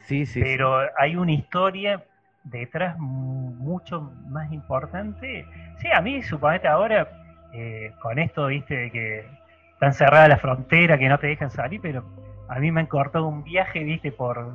Sí, 0.00 0.26
sí. 0.26 0.40
Pero 0.42 0.80
hay 0.98 1.16
una 1.16 1.32
historia 1.32 2.04
detrás 2.50 2.98
mucho 2.98 4.12
más 4.28 4.50
importante. 4.52 5.46
Sí, 5.78 5.88
a 5.92 6.00
mí 6.00 6.22
suponete 6.22 6.68
ahora, 6.68 7.08
eh, 7.52 7.92
con 8.00 8.18
esto, 8.18 8.46
viste, 8.46 8.76
de 8.76 8.90
que 8.90 9.26
están 9.72 9.92
cerradas 9.92 10.28
la 10.28 10.38
frontera, 10.38 10.98
que 10.98 11.08
no 11.08 11.18
te 11.18 11.26
dejan 11.26 11.50
salir, 11.50 11.80
pero 11.80 12.04
a 12.48 12.58
mí 12.58 12.70
me 12.70 12.80
han 12.80 12.86
cortado 12.86 13.26
un 13.26 13.42
viaje, 13.42 13.82
viste, 13.82 14.12
por 14.12 14.54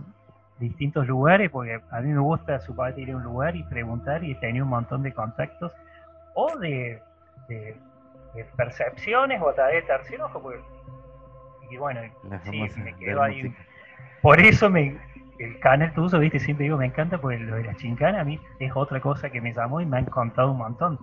distintos 0.60 1.08
lugares, 1.08 1.50
porque 1.50 1.80
a 1.92 2.02
mí 2.02 2.10
me 2.10 2.20
gusta, 2.20 2.60
suponete, 2.60 3.02
ir 3.02 3.12
a 3.12 3.18
un 3.18 3.24
lugar 3.24 3.56
y 3.56 3.64
preguntar 3.64 4.24
y 4.24 4.36
tener 4.36 4.64
un 4.64 4.70
montón 4.70 5.04
de 5.04 5.12
contactos, 5.14 5.74
o 6.34 6.58
de, 6.58 7.02
percepciones, 8.56 9.42
o 9.42 9.50
a 9.50 9.54
través 9.54 9.76
de 9.76 9.82
tercer 9.82 10.22
ojo, 10.22 10.52
y 11.70 11.78
bueno, 11.78 12.02
sí, 12.44 12.68
me 12.78 12.96
quedo 12.96 13.24
ahí. 13.24 13.54
Por 14.22 14.40
eso 14.40 14.70
me, 14.70 14.98
el 15.42 15.60
canal 15.60 15.92
tuyo, 15.94 16.20
viste, 16.20 16.40
siempre 16.40 16.66
digo, 16.66 16.78
me 16.78 16.86
encanta 16.86 17.18
porque 17.18 17.40
lo 17.40 17.56
de 17.56 17.64
las 17.64 17.78
chincanas 17.78 18.22
a 18.22 18.24
mí 18.24 18.40
es 18.60 18.72
otra 18.76 19.00
cosa 19.00 19.30
que 19.30 19.42
me 19.42 19.54
llamó 19.54 19.82
y 19.82 19.86
me 19.86 19.98
han 19.98 20.06
contado 20.06 20.52
un 20.52 20.58
montón. 20.58 21.00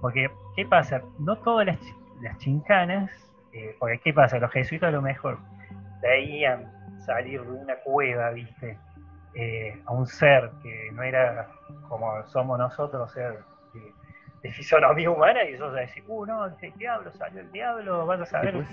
Porque, 0.00 0.30
¿qué 0.56 0.66
pasa? 0.66 1.00
No 1.18 1.36
todas 1.36 1.66
las, 1.66 1.78
las 2.20 2.36
chincanas, 2.38 3.10
eh, 3.52 3.74
porque 3.78 3.98
¿qué 3.98 4.12
pasa? 4.12 4.38
Los 4.38 4.52
jesuitas 4.52 4.88
a 4.88 4.92
lo 4.92 5.00
mejor 5.00 5.38
veían 6.02 6.70
salir 6.98 7.42
de 7.42 7.50
una 7.50 7.76
cueva, 7.76 8.30
viste, 8.30 8.78
eh, 9.34 9.80
a 9.86 9.92
un 9.92 10.06
ser 10.06 10.50
que 10.62 10.90
no 10.92 11.02
era 11.02 11.48
como 11.88 12.22
somos 12.26 12.58
nosotros, 12.58 13.10
ser 13.12 13.38
de, 14.42 14.52
fisonomía 14.52 15.10
humana, 15.10 15.44
y 15.44 15.54
ellos 15.54 15.72
decían, 15.74 16.04
uh, 16.08 16.26
no, 16.26 16.46
el 16.46 16.72
diablo, 16.76 17.10
salió 17.12 17.40
el 17.40 17.50
diablo, 17.52 18.06
vas 18.06 18.20
a 18.20 18.26
saber. 18.26 18.64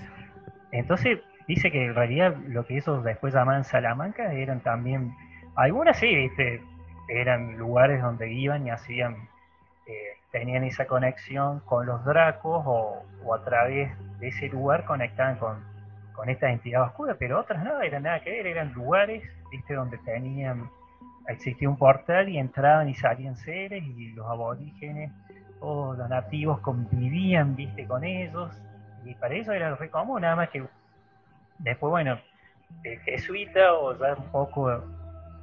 Entonces, 0.72 1.20
dice 1.48 1.72
que 1.72 1.86
en 1.86 1.96
realidad 1.96 2.36
lo 2.48 2.66
que 2.66 2.78
esos 2.78 3.04
después 3.04 3.34
llamaban 3.34 3.64
Salamanca 3.64 4.34
eran 4.34 4.62
también, 4.62 5.14
algunas 5.56 5.98
sí, 5.98 6.14
¿viste? 6.16 6.62
eran 7.08 7.58
lugares 7.58 8.02
donde 8.02 8.32
iban 8.32 8.66
y 8.66 8.72
hacían, 8.72 9.16
eh, 9.88 10.18
tenían 10.32 10.64
esa 10.64 10.86
conexión 10.86 11.60
con 11.62 11.86
los 11.86 12.04
dracos 12.04 12.64
o, 12.66 13.06
a 13.34 13.44
través 13.44 13.92
de 14.20 14.28
ese 14.28 14.48
lugar 14.50 14.86
conectaban 14.86 15.38
con, 15.38 15.64
con 16.14 16.30
esta 16.30 16.50
entidad 16.50 16.84
oscura, 16.84 17.16
pero 17.18 17.40
otras 17.40 17.64
no, 17.64 17.82
eran 17.82 18.04
nada 18.04 18.20
que 18.22 18.32
ver, 18.32 18.48
eran 18.48 18.74
lugares, 18.74 19.24
viste, 19.52 19.74
donde 19.74 19.98
tenían, 20.00 20.70
existía 21.28 21.70
un 21.70 21.78
portal 21.78 22.30
y 22.30 22.38
entraban 22.38 22.90
y 22.90 22.96
salían 22.96 23.36
seres 23.36 23.84
y 23.84 24.14
los 24.14 24.28
aborígenes, 24.28 25.12
todos 25.60 25.98
los 25.98 26.10
nativos 26.10 26.60
convivían, 26.60 27.56
viste, 27.56 27.86
con 27.86 28.04
ellos, 28.04 28.52
y 29.04 29.14
para 29.16 29.36
eso 29.36 29.52
era 29.52 29.76
re 29.76 29.90
común, 29.90 30.22
nada 30.22 30.36
más 30.36 30.50
que 30.50 30.64
Después, 31.60 31.90
bueno, 31.90 32.19
el 32.84 32.99
jesuita 33.02 33.73
o 33.73 33.98
ya 33.98 34.14
un 34.15 34.32
poco 34.32 34.84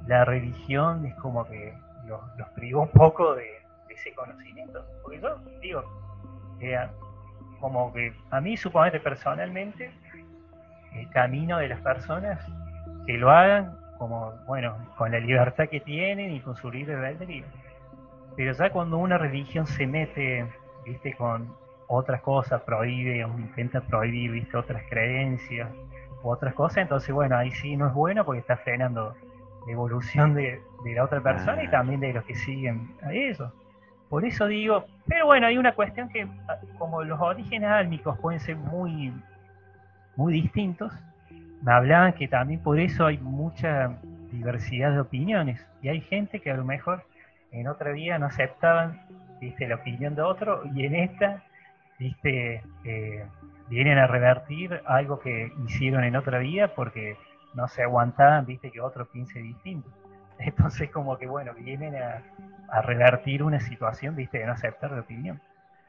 la 0.07 0.25
religión 0.25 1.05
es 1.05 1.15
como 1.15 1.45
que 1.47 1.73
los, 2.07 2.21
privó 2.55 2.83
un 2.83 2.89
poco 2.89 3.35
de, 3.35 3.47
ese 3.89 4.13
conocimiento. 4.13 4.83
Porque 5.01 5.19
yo 5.19 5.37
digo, 5.61 5.83
como 7.59 7.93
que 7.93 8.13
a 8.31 8.41
mí, 8.41 8.57
suponete 8.57 8.99
personalmente, 8.99 9.91
el 10.93 11.09
camino 11.09 11.57
de 11.57 11.69
las 11.69 11.79
personas 11.81 12.39
que 13.05 13.13
lo 13.17 13.31
hagan 13.31 13.77
como, 13.97 14.33
bueno, 14.45 14.75
con 14.97 15.11
la 15.11 15.19
libertad 15.19 15.69
que 15.69 15.79
tienen 15.79 16.33
y 16.33 16.39
con 16.41 16.55
su 16.55 16.69
libre 16.71 16.95
albedrío. 16.95 17.45
Pero 18.35 18.51
ya 18.53 18.69
cuando 18.71 18.97
una 18.97 19.17
religión 19.17 19.65
se 19.67 19.87
mete, 19.87 20.45
viste, 20.85 21.13
con 21.13 21.55
otras 21.87 22.21
cosas, 22.21 22.61
prohíbe 22.63 23.23
o 23.23 23.29
intenta 23.37 23.81
prohibir, 23.81 24.31
viste, 24.31 24.57
otras 24.57 24.83
creencias, 24.89 25.69
otras 26.23 26.53
cosas, 26.53 26.77
entonces 26.77 27.13
bueno, 27.13 27.37
ahí 27.37 27.51
sí 27.51 27.75
no 27.75 27.87
es 27.87 27.93
bueno 27.93 28.25
porque 28.25 28.39
está 28.39 28.57
frenando 28.57 29.15
la 29.65 29.71
evolución 29.71 30.33
de, 30.33 30.61
la 30.95 31.03
otra 31.03 31.21
persona 31.21 31.63
y 31.63 31.69
también 31.69 31.99
de 31.99 32.13
los 32.13 32.23
que 32.25 32.35
siguen 32.35 32.95
a 33.01 33.13
eso. 33.13 33.51
por 34.09 34.25
eso 34.25 34.47
digo, 34.47 34.85
pero 35.07 35.25
bueno, 35.25 35.47
hay 35.47 35.57
una 35.57 35.73
cuestión 35.73 36.09
que 36.09 36.27
ah, 36.47 36.57
como 36.77 37.03
los 37.03 37.19
orígenes 37.19 37.69
álmicos 37.69 38.17
pueden 38.19 38.39
ser 38.39 38.55
muy, 38.55 39.13
muy 40.15 40.33
distintos, 40.33 40.93
me 41.61 41.71
hablaban 41.71 42.13
que 42.13 42.27
también 42.27 42.61
por 42.61 42.79
eso 42.79 43.05
hay 43.05 43.17
mucha 43.17 43.97
diversidad 44.31 44.91
de 44.91 44.99
opiniones 44.99 45.65
y 45.81 45.89
hay 45.89 46.01
gente 46.01 46.39
que 46.39 46.51
a 46.51 46.57
lo 46.57 46.65
mejor 46.65 47.05
en 47.51 47.67
otra 47.67 47.91
vida 47.91 48.17
no 48.17 48.25
aceptaban 48.25 49.01
viste 49.39 49.67
la 49.67 49.75
opinión 49.75 50.15
de 50.15 50.21
otro 50.21 50.63
y 50.73 50.85
en 50.85 50.95
esta 50.95 51.43
viste 51.99 52.63
eh, 52.83 53.25
vienen 53.69 53.97
a 53.97 54.07
revertir 54.07 54.81
algo 54.85 55.19
que 55.19 55.51
hicieron 55.65 56.03
en 56.03 56.15
otra 56.15 56.39
vida 56.39 56.69
porque 56.69 57.17
no 57.53 57.67
se 57.67 57.83
aguantaban 57.83 58.45
viste 58.45 58.71
que 58.71 58.81
otro 58.81 59.05
piense 59.05 59.39
distinto. 59.39 59.89
Entonces 60.39 60.89
como 60.89 61.17
que 61.17 61.27
bueno 61.27 61.53
vienen 61.53 61.95
a, 61.95 62.21
revertir 62.81 63.43
una 63.43 63.59
situación 63.59 64.15
viste 64.15 64.39
de 64.39 64.45
no 64.47 64.53
aceptar 64.53 64.91
la 64.91 65.01
opinión. 65.01 65.39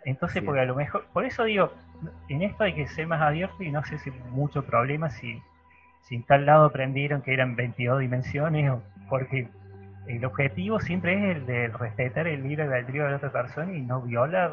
Entonces 0.04 0.42
porque 0.42 0.60
a 0.60 0.66
lo 0.66 0.74
mejor 0.74 1.06
por 1.12 1.24
eso 1.24 1.44
digo 1.44 1.72
en 2.28 2.42
esto 2.42 2.64
hay 2.64 2.74
que 2.74 2.86
ser 2.86 3.06
más 3.06 3.22
abierto 3.22 3.62
y 3.62 3.70
no 3.70 3.82
sé 3.84 3.98
si 3.98 4.10
mucho 4.10 4.64
problema 4.64 5.10
si 5.10 5.40
si 6.04 6.16
en 6.16 6.22
tal 6.22 6.46
lado 6.46 6.66
aprendieron 6.66 7.22
que 7.22 7.32
eran 7.32 7.56
22 7.56 8.00
dimensiones, 8.00 8.72
porque 9.08 9.48
el 10.06 10.24
objetivo 10.24 10.80
siempre 10.80 11.14
es 11.14 11.36
el 11.36 11.46
de 11.46 11.68
respetar 11.68 12.26
el 12.26 12.42
libre 12.42 12.64
albedrío 12.64 13.04
de 13.04 13.10
la 13.10 13.16
otra 13.16 13.32
persona 13.32 13.72
y 13.72 13.80
no 13.80 14.02
violar 14.02 14.52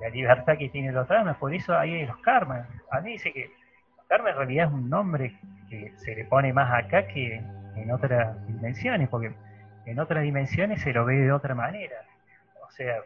la 0.00 0.08
libertad 0.08 0.56
que 0.58 0.68
tiene 0.68 0.92
la 0.92 1.02
otra. 1.02 1.34
Por 1.34 1.54
eso 1.54 1.76
hay 1.76 2.06
los 2.06 2.18
karmas. 2.18 2.68
A 2.90 3.00
mí 3.00 3.12
dice 3.12 3.32
que 3.32 3.50
karma 4.08 4.30
en 4.30 4.36
realidad 4.36 4.66
es 4.66 4.72
un 4.72 4.90
nombre 4.90 5.34
que 5.68 5.92
se 5.96 6.14
le 6.14 6.24
pone 6.24 6.52
más 6.52 6.72
acá 6.72 7.06
que 7.06 7.42
en 7.76 7.90
otras 7.90 8.46
dimensiones, 8.46 9.08
porque 9.08 9.32
en 9.86 9.98
otras 9.98 10.22
dimensiones 10.22 10.82
se 10.82 10.92
lo 10.92 11.04
ve 11.04 11.16
de 11.16 11.32
otra 11.32 11.54
manera. 11.54 11.96
O 12.66 12.70
sea, 12.70 12.96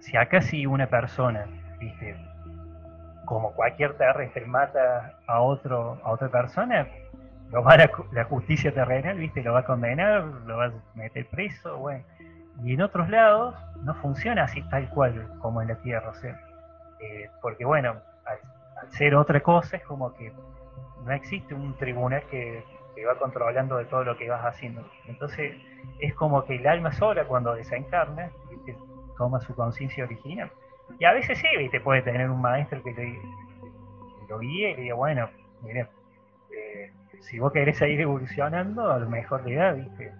si 0.00 0.16
acá 0.16 0.40
si 0.40 0.66
una 0.66 0.86
persona, 0.88 1.46
viste, 1.78 2.16
como 3.24 3.52
cualquier 3.52 3.94
terrestre 3.94 4.46
mata 4.46 5.18
a 5.26 5.40
otro 5.40 6.00
a 6.04 6.10
otra 6.10 6.28
persona, 6.28 6.86
lo 7.50 7.62
va 7.62 7.74
a 7.74 7.90
la, 8.12 8.24
justicia 8.24 8.72
terrenal, 8.72 9.18
¿viste? 9.18 9.42
Lo 9.42 9.52
va 9.52 9.60
a 9.60 9.64
condenar, 9.64 10.24
lo 10.24 10.56
va 10.56 10.66
a 10.66 10.72
meter 10.94 11.26
preso, 11.26 11.76
bueno. 11.78 12.04
Y 12.62 12.74
en 12.74 12.82
otros 12.82 13.08
lados 13.08 13.54
no 13.82 13.94
funciona 13.96 14.44
así 14.44 14.62
tal 14.68 14.88
cual 14.90 15.28
como 15.40 15.62
en 15.62 15.68
la 15.68 15.76
Tierra, 15.76 16.10
o 16.10 16.14
sea, 16.14 16.38
eh, 17.00 17.30
porque 17.42 17.64
bueno, 17.64 17.96
al, 18.24 18.38
ser 18.92 19.14
otra 19.14 19.40
cosa 19.40 19.76
es 19.76 19.84
como 19.84 20.12
que 20.14 20.32
no 21.04 21.12
existe 21.12 21.54
un 21.54 21.74
tribunal 21.76 22.22
que, 22.30 22.64
que 22.94 23.04
va 23.04 23.18
controlando 23.18 23.76
de 23.76 23.84
todo 23.86 24.04
lo 24.04 24.16
que 24.16 24.28
vas 24.28 24.44
haciendo. 24.44 24.86
Entonces 25.06 25.56
es 26.00 26.14
como 26.14 26.44
que 26.44 26.56
el 26.56 26.66
alma 26.66 26.92
sola 26.92 27.24
cuando 27.24 27.54
desencarna, 27.54 28.30
¿viste? 28.50 28.76
toma 29.16 29.40
su 29.40 29.54
conciencia 29.54 30.04
original 30.04 30.50
y 30.98 31.04
a 31.04 31.12
veces 31.12 31.38
sí, 31.38 31.46
¿viste? 31.58 31.80
puede 31.80 32.02
tener 32.02 32.30
un 32.30 32.40
maestro 32.40 32.82
que 32.82 32.92
te, 32.94 33.20
lo 34.28 34.38
guíe 34.38 34.70
y 34.70 34.76
le 34.76 34.82
diga, 34.82 34.94
bueno, 34.94 35.28
mire, 35.62 35.88
eh, 36.50 36.92
si 37.20 37.38
vos 37.38 37.52
querés 37.52 37.76
seguir 37.76 38.00
evolucionando, 38.00 38.90
a 38.90 38.98
lo 38.98 39.08
mejor 39.08 39.46
le 39.46 39.56
da, 39.56 39.72
¿viste? 39.72 40.12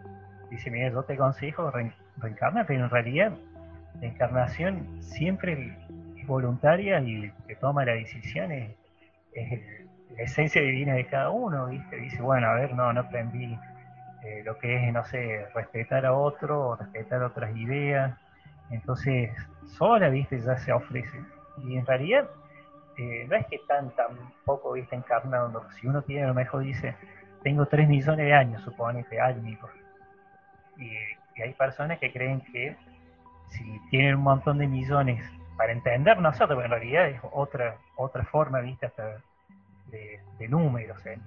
Dice, 0.51 0.71
mire, 0.71 0.91
yo 0.93 1.03
te 1.03 1.15
aconsejo 1.15 1.71
reencarnar, 2.19 2.67
pero 2.67 2.85
en 2.85 2.91
realidad 2.91 3.33
la 4.01 4.07
encarnación 4.07 5.03
siempre 5.03 5.77
es 6.17 6.27
voluntaria 6.27 7.01
y 7.01 7.25
el 7.25 7.33
que 7.47 7.57
toma 7.57 7.85
la 7.85 7.93
decisión 7.93 8.53
es, 8.53 8.71
la 10.17 10.23
esencia 10.23 10.63
divina 10.63 10.95
de 10.95 11.07
cada 11.07 11.31
uno, 11.31 11.67
¿viste? 11.67 11.97
Dice, 11.97 12.23
bueno, 12.23 12.49
a 12.49 12.55
ver, 12.55 12.75
no, 12.75 12.93
no 12.93 13.01
aprendí 13.01 13.59
eh, 14.25 14.43
lo 14.45 14.59
que 14.59 14.89
es, 14.89 14.93
no 14.93 15.05
sé, 15.05 15.47
respetar 15.55 16.07
a 16.07 16.15
otro, 16.15 16.77
respetar 16.77 17.23
otras 17.23 17.55
ideas, 17.57 18.17
entonces, 18.71 19.31
sola, 19.67 20.09
viste, 20.09 20.41
ya 20.41 20.57
se 20.59 20.73
ofrece. 20.73 21.23
Y 21.59 21.77
en 21.77 21.87
realidad, 21.87 22.29
eh, 22.99 23.27
no 23.29 23.37
es 23.37 23.47
que 23.47 23.59
tan, 23.69 23.91
tan 23.91 24.09
poco, 24.45 24.73
viste, 24.73 24.97
encarnado. 24.97 25.65
Si 25.73 25.87
uno 25.87 26.03
tiene, 26.03 26.25
a 26.25 26.29
lo 26.29 26.35
mejor 26.35 26.63
dice, 26.63 26.97
tengo 27.43 27.67
3 27.67 27.89
millones 27.89 28.27
de 28.27 28.33
años, 28.33 28.63
suponete, 28.63 29.21
álmicos. 29.21 29.71
Y, 30.79 30.91
y 31.37 31.43
hay 31.43 31.53
personas 31.55 31.99
que 31.99 32.13
creen 32.13 32.41
que 32.53 32.77
si 33.49 33.81
tienen 33.91 34.17
un 34.17 34.23
montón 34.23 34.59
de 34.59 34.67
millones 34.67 35.23
para 35.57 35.73
entender 35.73 36.19
nosotros, 36.21 36.63
en 36.65 36.71
realidad 36.71 37.09
es 37.09 37.21
otra, 37.33 37.77
otra 37.97 38.25
forma, 38.25 38.61
viste, 38.61 38.87
hasta 38.87 39.21
de, 39.87 40.49
números. 40.49 41.05
¿eh? 41.07 41.19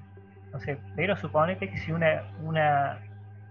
Entonces, 0.46 0.78
pero 0.96 1.18
suponete 1.18 1.70
que 1.70 1.78
si 1.78 1.92
una, 1.92 2.24
una 2.42 3.00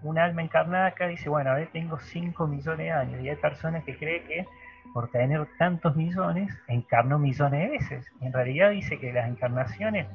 un 0.01 0.17
alma 0.17 0.41
encarnada 0.41 0.87
acá 0.87 1.07
dice, 1.07 1.29
bueno, 1.29 1.51
a 1.51 1.55
ver, 1.55 1.69
tengo 1.71 1.99
5 1.99 2.47
millones 2.47 2.77
de 2.85 2.91
años. 2.91 3.21
Y 3.21 3.29
hay 3.29 3.35
personas 3.35 3.83
que 3.83 3.97
creen 3.97 4.25
que 4.27 4.45
por 4.93 5.09
tener 5.11 5.45
tantos 5.57 5.95
millones, 5.95 6.51
encarnó 6.67 7.19
millones 7.19 7.61
de 7.61 7.77
veces. 7.77 8.11
En 8.21 8.33
realidad 8.33 8.71
dice 8.71 8.99
que 8.99 9.13
las 9.13 9.27
encarnaciones, 9.29 10.07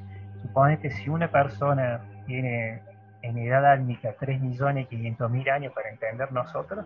suponete 0.43 0.91
si 0.91 1.09
una 1.09 1.31
persona 1.31 2.01
tiene 2.27 2.81
en 3.24 3.38
edad 3.38 3.64
álmica 3.64 4.14
3 4.18 4.40
millones 4.40 4.86
500 4.88 5.30
mil 5.30 5.48
años 5.48 5.72
para 5.72 5.88
entender 5.88 6.30
nosotros, 6.30 6.84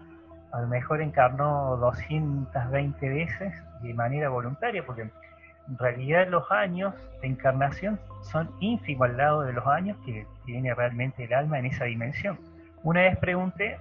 a 0.52 0.60
lo 0.60 0.68
mejor 0.68 1.02
encarnó 1.02 1.76
220 1.76 3.08
veces 3.08 3.52
de 3.82 3.92
manera 3.94 4.28
voluntaria, 4.28 4.84
porque 4.86 5.02
en 5.02 5.78
realidad 5.78 6.28
los 6.28 6.50
años 6.50 6.94
de 7.20 7.28
encarnación 7.28 7.98
son 8.22 8.50
ínfimos 8.60 9.10
al 9.10 9.16
lado 9.16 9.42
de 9.42 9.52
los 9.52 9.66
años 9.66 9.96
que 10.06 10.26
tiene 10.46 10.72
realmente 10.74 11.24
el 11.24 11.34
alma 11.34 11.58
en 11.58 11.66
esa 11.66 11.84
dimensión. 11.84 12.38
Una 12.84 13.02
vez 13.02 13.18
pregunté 13.18 13.78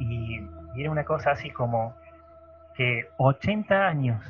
y, 0.00 0.40
era 0.76 0.90
una 0.90 1.04
cosa 1.04 1.30
así 1.30 1.50
como 1.50 1.94
que 2.74 3.08
80 3.16 3.86
años 3.86 4.22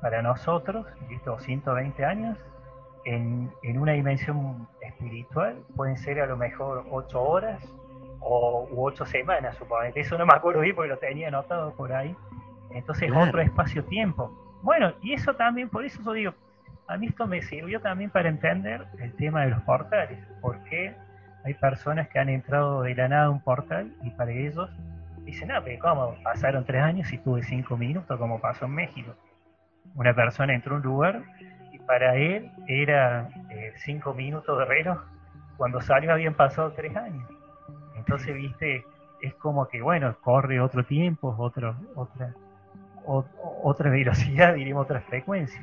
para 0.00 0.22
nosotros, 0.22 0.86
¿listo? 1.08 1.40
120 1.40 2.04
años, 2.04 2.38
en, 3.04 3.50
una 3.78 3.92
dimensión 3.92 4.66
espiritual 4.80 5.56
pueden 5.76 5.96
ser 5.96 6.20
a 6.20 6.26
lo 6.26 6.36
mejor 6.36 6.86
8 6.90 7.22
horas 7.22 7.62
o 8.20 8.66
u 8.70 8.84
8 8.84 9.06
semanas, 9.06 9.56
supongo. 9.56 9.82
Eso 9.94 10.16
no 10.18 10.26
me 10.26 10.34
acuerdo 10.34 10.60
bien 10.60 10.74
porque 10.74 10.88
lo 10.88 10.98
tenía 10.98 11.28
anotado 11.28 11.74
por 11.74 11.92
ahí. 11.92 12.14
Entonces, 12.70 13.10
otro 13.14 13.40
espacio-tiempo. 13.40 14.32
Bueno, 14.62 14.94
y 15.02 15.12
eso 15.12 15.34
también, 15.34 15.68
por 15.68 15.84
eso 15.84 16.00
yo 16.02 16.12
digo, 16.12 16.34
a 16.88 16.96
mí 16.96 17.06
esto 17.06 17.26
me 17.26 17.42
sirvió 17.42 17.80
también 17.80 18.10
para 18.10 18.28
entender 18.28 18.86
el 18.98 19.12
tema 19.14 19.42
de 19.42 19.50
los 19.50 19.62
portales. 19.62 20.18
porque 20.40 20.94
hay 21.44 21.54
personas 21.54 22.08
que 22.08 22.18
han 22.18 22.30
entrado 22.30 22.82
de 22.82 22.94
la 22.94 23.06
nada 23.06 23.24
a 23.26 23.30
un 23.30 23.40
portal 23.40 23.94
y 24.02 24.10
para 24.10 24.32
ellos 24.32 24.70
dicen, 25.26 25.48
no, 25.48 25.62
pero 25.62 25.78
¿cómo? 25.78 26.16
Pasaron 26.22 26.64
tres 26.64 26.82
años 26.82 27.12
y 27.12 27.18
tuve 27.18 27.42
cinco 27.42 27.76
minutos, 27.76 28.18
como 28.18 28.40
pasó 28.40 28.64
en 28.64 28.72
México. 28.72 29.14
Una 29.94 30.14
persona 30.14 30.54
entró 30.54 30.74
a 30.74 30.78
un 30.78 30.82
lugar 30.82 31.22
para 31.86 32.16
él 32.16 32.50
era 32.66 33.28
eh, 33.50 33.72
cinco 33.76 34.14
minutos 34.14 34.58
de 34.58 34.64
reloj. 34.64 35.00
Cuando 35.56 35.80
salió 35.80 36.12
habían 36.12 36.34
pasado 36.34 36.72
tres 36.72 36.96
años. 36.96 37.28
Entonces, 37.96 38.34
viste, 38.34 38.84
es 39.22 39.34
como 39.34 39.68
que, 39.68 39.80
bueno, 39.80 40.16
corre 40.20 40.60
otro 40.60 40.84
tiempo, 40.84 41.34
otro, 41.38 41.76
otra, 41.94 42.34
otra 43.04 43.90
velocidad, 43.90 44.54
diríamos, 44.56 44.84
otra 44.84 45.00
frecuencia. 45.02 45.62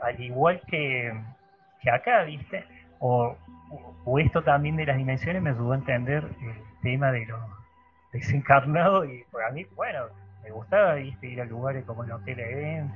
Al 0.00 0.20
igual 0.20 0.60
que, 0.66 1.12
que 1.80 1.90
acá, 1.90 2.22
viste, 2.22 2.64
o 3.00 3.36
o 4.04 4.18
esto 4.18 4.42
también 4.42 4.76
de 4.76 4.86
las 4.86 4.96
dimensiones 4.96 5.42
me 5.42 5.50
ayudó 5.50 5.72
a 5.72 5.76
entender 5.76 6.24
el 6.40 6.80
tema 6.82 7.10
de 7.10 7.26
los 7.26 7.40
desencarnados 8.12 9.06
y 9.08 9.24
para 9.32 9.50
mí, 9.50 9.66
bueno, 9.74 10.04
me 10.42 10.50
gustaba 10.50 10.98
ir 11.00 11.40
a 11.40 11.44
lugares 11.44 11.84
como 11.84 12.04
el 12.04 12.12
Hotel 12.12 12.38
Eden 12.38 12.92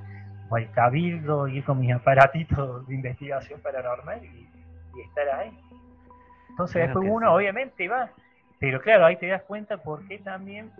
o 0.51 0.57
el 0.59 0.71
Cabildo, 0.73 1.49
ir 1.49 1.65
con 1.65 1.81
mis 1.81 1.95
aparatitos 1.95 2.87
de 2.87 2.95
investigación 2.95 3.61
paranormal 3.61 4.23
y, 4.25 4.49
estar 5.01 5.29
ahí. 5.31 5.59
Entonces 6.51 6.83
después 6.83 7.09
uno 7.11 7.33
obviamente 7.33 7.89
va, 7.89 8.11
pero 8.59 8.83
claro, 8.83 9.07
ahí 9.07 9.17
te 9.17 9.29
das 9.29 9.43
cuenta 9.43 9.79
por 9.79 10.07
qué 10.07 10.19
también 10.19 10.71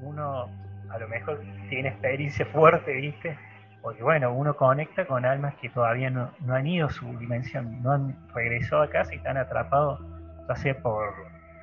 uno 0.00 0.48
a 0.90 0.98
lo 0.98 1.06
mejor 1.06 1.40
tiene 1.68 1.90
experiencia 1.90 2.44
fuerte, 2.46 2.92
¿viste? 2.94 3.38
porque 3.82 4.02
bueno, 4.02 4.32
uno 4.32 4.56
conecta 4.56 5.06
con 5.06 5.24
almas 5.24 5.54
que 5.56 5.68
todavía 5.70 6.10
no, 6.10 6.30
han 6.48 6.66
ido 6.66 6.86
a 6.86 6.90
su 6.90 7.06
dimensión, 7.18 7.82
no 7.82 7.92
han 7.92 8.16
regresado 8.34 8.82
a 8.82 8.90
casa 8.90 9.14
y 9.14 9.16
están 9.16 9.36
atrapados, 9.36 10.00
ya 10.48 10.56
sea 10.56 10.74
por 10.82 11.14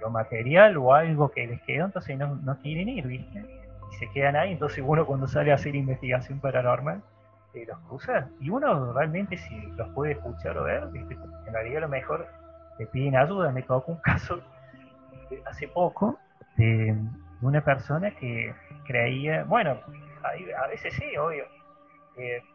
lo 0.02 0.10
material 0.10 0.78
o 0.78 0.94
algo 0.94 1.30
que 1.30 1.46
les 1.46 1.62
quedó, 1.62 1.86
entonces 1.86 2.18
no, 2.18 2.36
no 2.36 2.58
quieren 2.60 2.90
ir, 2.90 3.08
¿viste? 3.08 3.46
Y 3.92 3.96
se 3.98 4.10
quedan 4.12 4.36
ahí, 4.36 4.54
entonces 4.54 4.84
uno 4.86 5.06
cuando 5.06 5.28
sale 5.28 5.52
a 5.52 5.56
hacer 5.56 5.76
investigación 5.76 6.40
paranormal, 6.40 7.04
eh, 7.54 7.66
los 7.68 7.80
cruza, 7.80 8.30
y 8.40 8.50
uno 8.50 8.94
realmente 8.94 9.38
si 9.38 9.62
los 9.78 9.90
puede 9.90 10.14
escuchar 10.14 10.58
o 10.58 10.64
ver, 10.64 10.84
en 10.94 11.54
realidad 11.54 11.78
a 11.78 11.82
lo 11.82 11.90
mejor 11.90 12.28
te 12.78 12.86
piden 12.88 13.16
ayuda, 13.16 13.52
me 13.52 13.64
tocó 13.64 13.92
un 13.92 13.98
caso 14.02 14.42
hace 15.46 15.68
poco 15.68 16.18
de 16.56 16.96
una 17.42 17.62
persona 17.62 18.12
que 18.12 18.54
creía, 18.86 19.44
bueno, 19.44 19.78
a 20.24 20.68
veces 20.68 20.94
sí, 20.94 21.18
obvio, 21.18 21.46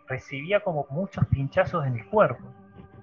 recibía 0.08 0.60
como 0.60 0.86
muchos 0.90 1.26
pinchazos 1.26 1.86
en 1.86 1.98
el 1.98 2.06
cuerpo, 2.06 2.42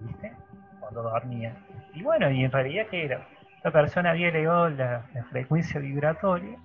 ¿viste? 0.01 0.33
Cuando 0.79 1.03
dormía. 1.03 1.55
Y 1.93 2.03
bueno, 2.03 2.29
y 2.29 2.43
en 2.43 2.51
realidad 2.51 2.87
que 2.87 3.05
era, 3.05 3.27
esta 3.55 3.71
persona 3.71 4.11
había 4.11 4.29
elevado 4.29 4.69
la, 4.69 5.05
frecuencia 5.31 5.79
vibratoria, 5.79 6.57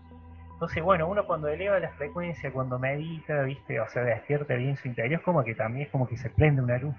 Entonces, 0.64 0.82
bueno, 0.82 1.08
uno 1.08 1.26
cuando 1.26 1.48
eleva 1.48 1.78
la 1.78 1.90
frecuencia, 1.90 2.50
cuando 2.50 2.78
medita, 2.78 3.42
¿viste? 3.42 3.78
O 3.80 3.88
sea, 3.90 4.02
despierta 4.02 4.54
bien 4.54 4.78
su 4.78 4.88
interior, 4.88 5.20
como 5.20 5.44
que 5.44 5.54
también 5.54 5.84
es 5.84 5.92
como 5.92 6.08
que 6.08 6.16
se 6.16 6.30
prende 6.30 6.62
una 6.62 6.78
luz. 6.78 6.94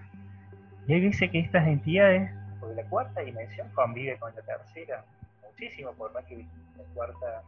Y 0.86 0.94
ahí 0.94 1.00
dice 1.00 1.32
que 1.32 1.40
estas 1.40 1.66
entidades, 1.66 2.32
porque 2.60 2.76
la 2.76 2.84
cuarta 2.88 3.22
dimensión 3.22 3.68
convive 3.74 4.18
con 4.20 4.32
la 4.36 4.42
tercera 4.44 5.04
muchísimo, 5.44 5.94
por 5.94 6.14
más 6.14 6.24
que 6.26 6.46
la 6.78 6.84
cuarta 6.94 7.42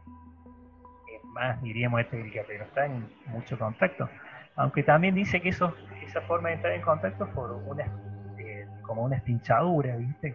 es 1.06 1.24
más, 1.26 1.62
diríamos, 1.62 2.00
estética, 2.00 2.42
pero 2.48 2.64
está 2.64 2.86
en 2.86 3.08
mucho 3.26 3.56
contacto. 3.56 4.08
Aunque 4.56 4.82
también 4.82 5.14
dice 5.14 5.40
que 5.40 5.50
eso, 5.50 5.72
esa 6.04 6.20
forma 6.22 6.48
de 6.48 6.56
entrar 6.56 6.72
en 6.72 6.82
contacto 6.82 7.26
es 7.26 7.30
por 7.30 7.52
una, 7.52 7.84
eh, 8.38 8.66
como 8.82 9.04
una 9.04 9.14
espinchadura, 9.14 9.94
¿viste? 9.94 10.34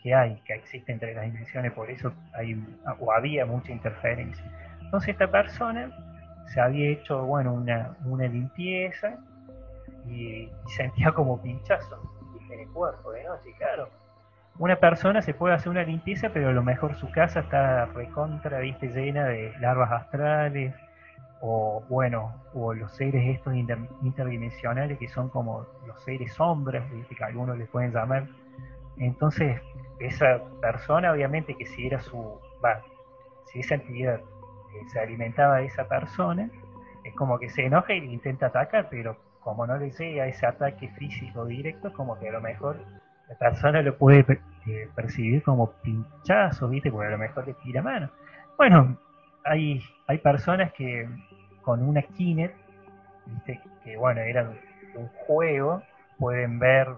Que 0.00 0.14
hay, 0.14 0.36
que 0.44 0.54
existe 0.54 0.92
entre 0.92 1.12
las 1.12 1.24
dimensiones, 1.24 1.72
por 1.72 1.90
eso 1.90 2.12
hay, 2.34 2.54
o 3.00 3.10
había 3.10 3.44
mucha 3.46 3.72
interferencia. 3.72 4.44
Entonces 4.94 5.14
esta 5.14 5.26
persona 5.26 5.90
se 6.52 6.60
había 6.60 6.90
hecho, 6.90 7.24
bueno, 7.24 7.52
una, 7.52 7.96
una 8.04 8.28
limpieza 8.28 9.18
y, 10.06 10.48
sentía 10.68 11.10
como 11.10 11.42
pinchazo 11.42 12.00
en 12.48 12.60
el 12.60 12.68
cuerpo 12.68 13.10
de 13.10 13.24
noche, 13.24 13.52
claro. 13.58 13.88
Una 14.56 14.76
persona 14.76 15.20
se 15.20 15.34
puede 15.34 15.56
hacer 15.56 15.70
una 15.70 15.82
limpieza, 15.82 16.28
pero 16.32 16.50
a 16.50 16.52
lo 16.52 16.62
mejor 16.62 16.94
su 16.94 17.10
casa 17.10 17.40
está 17.40 17.86
recontra, 17.86 18.60
viste, 18.60 18.86
llena 18.86 19.24
de 19.24 19.52
larvas 19.58 19.90
astrales, 19.90 20.72
o 21.40 21.82
bueno, 21.88 22.32
o 22.54 22.72
los 22.72 22.92
seres 22.92 23.34
estos 23.34 23.52
interdimensionales 23.52 24.96
que 24.96 25.08
son 25.08 25.28
como 25.28 25.66
los 25.88 26.00
seres 26.04 26.32
sombras, 26.34 26.88
¿viste? 26.92 27.16
que 27.16 27.24
algunos 27.24 27.58
les 27.58 27.68
pueden 27.68 27.90
llamar. 27.90 28.28
Entonces, 28.98 29.60
esa 29.98 30.40
persona, 30.60 31.10
obviamente, 31.10 31.56
que 31.56 31.66
si 31.66 31.84
era 31.84 31.98
su, 31.98 32.38
va, 32.64 32.80
si 33.46 33.58
esa 33.58 33.74
entidad 33.74 34.20
se 34.88 35.00
alimentaba 35.00 35.58
de 35.58 35.66
esa 35.66 35.88
persona, 35.88 36.48
es 37.04 37.14
como 37.14 37.38
que 37.38 37.50
se 37.50 37.66
enoja 37.66 37.92
y 37.92 38.00
le 38.00 38.12
intenta 38.12 38.46
atacar, 38.46 38.88
pero 38.90 39.16
como 39.40 39.66
no 39.66 39.76
le 39.76 39.90
llega 39.90 40.26
ese 40.26 40.46
ataque 40.46 40.88
físico 40.88 41.44
directo, 41.44 41.92
como 41.92 42.18
que 42.18 42.28
a 42.28 42.32
lo 42.32 42.40
mejor 42.40 42.78
la 43.28 43.34
persona 43.36 43.82
lo 43.82 43.96
puede 43.96 44.24
eh, 44.66 44.88
percibir 44.94 45.42
como 45.42 45.70
pinchazo, 45.82 46.68
¿viste? 46.68 46.90
Porque 46.90 47.08
a 47.08 47.10
lo 47.10 47.18
mejor 47.18 47.46
le 47.46 47.54
tira 47.54 47.82
mano. 47.82 48.10
Bueno, 48.56 48.96
hay, 49.44 49.82
hay 50.06 50.18
personas 50.18 50.72
que 50.72 51.08
con 51.62 51.82
una 51.82 52.02
Kinect, 52.02 52.56
¿viste? 53.26 53.60
que 53.82 53.96
bueno, 53.96 54.20
era 54.22 54.50
un 54.94 55.08
juego, 55.26 55.82
pueden 56.18 56.58
ver 56.58 56.88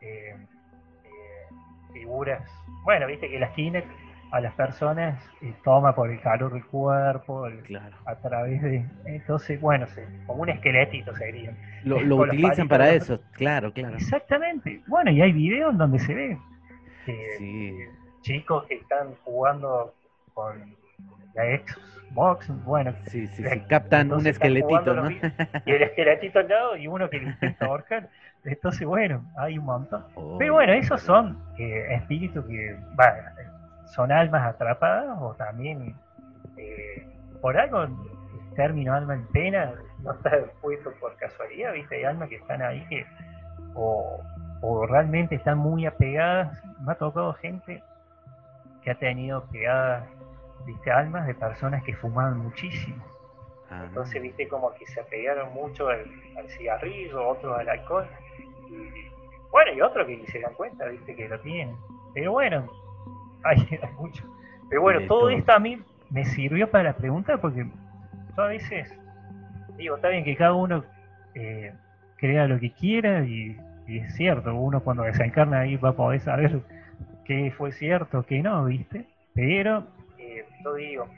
eh, 0.00 0.36
eh, 1.04 1.54
figuras. 1.92 2.42
Bueno, 2.84 3.06
viste 3.06 3.28
que 3.28 3.38
las 3.38 3.50
Kinect 3.52 3.86
a 4.34 4.40
las 4.40 4.52
personas 4.54 5.22
eh, 5.42 5.54
toma 5.62 5.94
por 5.94 6.10
el 6.10 6.20
calor 6.20 6.52
del 6.52 6.64
cuerpo, 6.66 7.46
a 8.04 8.14
través 8.16 8.62
de... 8.62 8.84
Entonces, 9.04 9.60
bueno, 9.60 9.86
como 10.26 10.42
un 10.42 10.48
esqueletito 10.48 11.14
sería. 11.14 11.56
Lo, 11.84 12.00
lo 12.00 12.16
utilizan 12.16 12.66
para 12.66 12.90
eso, 12.90 13.20
claro, 13.32 13.72
claro. 13.72 13.94
Exactamente. 13.94 14.82
Bueno, 14.88 15.12
y 15.12 15.22
hay 15.22 15.32
videos 15.32 15.78
donde 15.78 16.00
se 16.00 16.14
ve 16.14 16.38
chicos 18.22 18.64
que 18.64 18.74
están 18.74 19.14
jugando 19.24 19.94
con 20.32 20.74
la 21.34 21.44
Xbox, 21.58 22.48
bueno, 22.64 22.94
sí, 23.06 23.26
sí, 23.28 23.44
captan 23.68 24.12
un 24.12 24.26
esqueletito, 24.26 24.94
¿no? 24.94 25.10
y 25.66 25.70
el 25.70 25.82
esqueletito 25.82 26.38
al 26.38 26.48
lado 26.48 26.76
y 26.76 26.86
uno 26.86 27.08
que 27.10 27.18
le 27.18 27.24
intenta 27.26 27.66
ahorcar. 27.66 28.08
Entonces, 28.44 28.86
bueno, 28.86 29.24
hay 29.36 29.58
un 29.58 29.64
montón. 29.64 30.04
Pero 30.38 30.54
bueno, 30.54 30.72
esos 30.74 31.00
son 31.00 31.38
eh, 31.58 31.86
espíritus 31.94 32.44
que, 32.46 32.76
bueno, 32.94 33.22
son 33.86 34.12
almas 34.12 34.54
atrapadas 34.54 35.16
o 35.20 35.34
también 35.34 35.94
eh, 36.56 37.06
por 37.40 37.56
algo 37.56 37.82
el 37.82 37.94
término 38.54 38.94
alma 38.94 39.14
en 39.14 39.26
pena 39.28 39.74
no 40.02 40.12
está 40.12 40.30
puesto 40.60 40.92
por 41.00 41.16
casualidad, 41.16 41.72
¿viste? 41.72 41.96
Hay 41.96 42.04
almas 42.04 42.28
que 42.28 42.36
están 42.36 42.62
ahí 42.62 42.86
que 42.88 43.06
o, 43.74 44.22
realmente 44.88 45.34
están 45.34 45.58
muy 45.58 45.86
apegadas. 45.86 46.62
Me 46.80 46.92
ha 46.92 46.94
tocado 46.94 47.32
gente 47.34 47.82
que 48.82 48.90
ha 48.90 48.94
tenido 48.94 49.44
pegadas, 49.46 50.04
¿viste? 50.66 50.90
Almas 50.90 51.26
de 51.26 51.34
personas 51.34 51.82
que 51.84 51.94
fumaban 51.94 52.38
muchísimo. 52.38 53.04
Ah. 53.70 53.84
Entonces, 53.88 54.22
viste, 54.22 54.46
como 54.48 54.72
que 54.74 54.86
se 54.86 55.00
apegaron 55.00 55.52
mucho 55.52 55.88
al, 55.88 56.06
cigarrillo, 56.48 57.28
otros 57.28 57.58
al 57.58 57.68
alcohol. 57.68 58.06
Y, 58.70 59.10
bueno, 59.50 59.72
y 59.72 59.80
otros 59.80 60.06
que 60.06 60.16
ni 60.16 60.26
se 60.26 60.40
dan 60.40 60.54
cuenta, 60.54 60.86
viste, 60.86 61.14
que 61.14 61.28
lo 61.28 61.38
tienen. 61.40 61.76
Pero 62.14 62.32
bueno, 62.32 62.66
hay, 63.44 63.78
mucho. 63.98 64.24
Pero 64.68 64.82
bueno, 64.82 65.06
todo, 65.06 65.28
esto 65.30 65.52
a 65.52 65.58
mí 65.58 65.80
me 66.10 66.24
sirvió 66.24 66.70
para 66.70 66.84
la 66.84 66.96
pregunta 66.96 67.38
porque 67.38 67.66
yo 68.36 68.42
a 68.42 68.48
veces 68.48 68.92
digo, 69.76 69.96
está 69.96 70.08
bien 70.08 70.24
que 70.24 70.36
cada 70.36 70.54
uno 70.54 70.84
eh, 71.34 71.72
crea 72.16 72.46
lo 72.46 72.58
que 72.58 72.72
quiera 72.72 73.24
y, 73.24 73.56
es 73.86 74.14
cierto, 74.14 74.54
uno 74.54 74.80
cuando 74.80 75.02
desencarna 75.02 75.60
ahí 75.60 75.76
va 75.76 75.90
a 75.90 75.92
poder 75.92 76.20
saber 76.20 76.60
qué 77.24 77.52
fue 77.56 77.72
cierto, 77.72 78.24
qué 78.24 78.42
no, 78.42 78.64
¿viste? 78.64 79.06
Pero 79.34 79.86
eh, 80.18 80.46
yo 80.62 80.74
digo, 80.74 81.08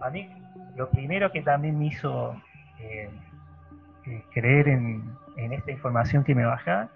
a 0.00 0.10
mí 0.10 0.30
lo 0.76 0.88
primero 0.90 1.30
que 1.32 1.42
también 1.42 1.78
me 1.78 1.86
hizo 1.86 2.34
eh, 2.80 3.10
creer 4.32 4.68
en, 4.68 5.04
en 5.36 5.52
esta 5.52 5.70
información 5.70 6.24
que 6.24 6.34
me 6.34 6.44
bajaba 6.44 6.88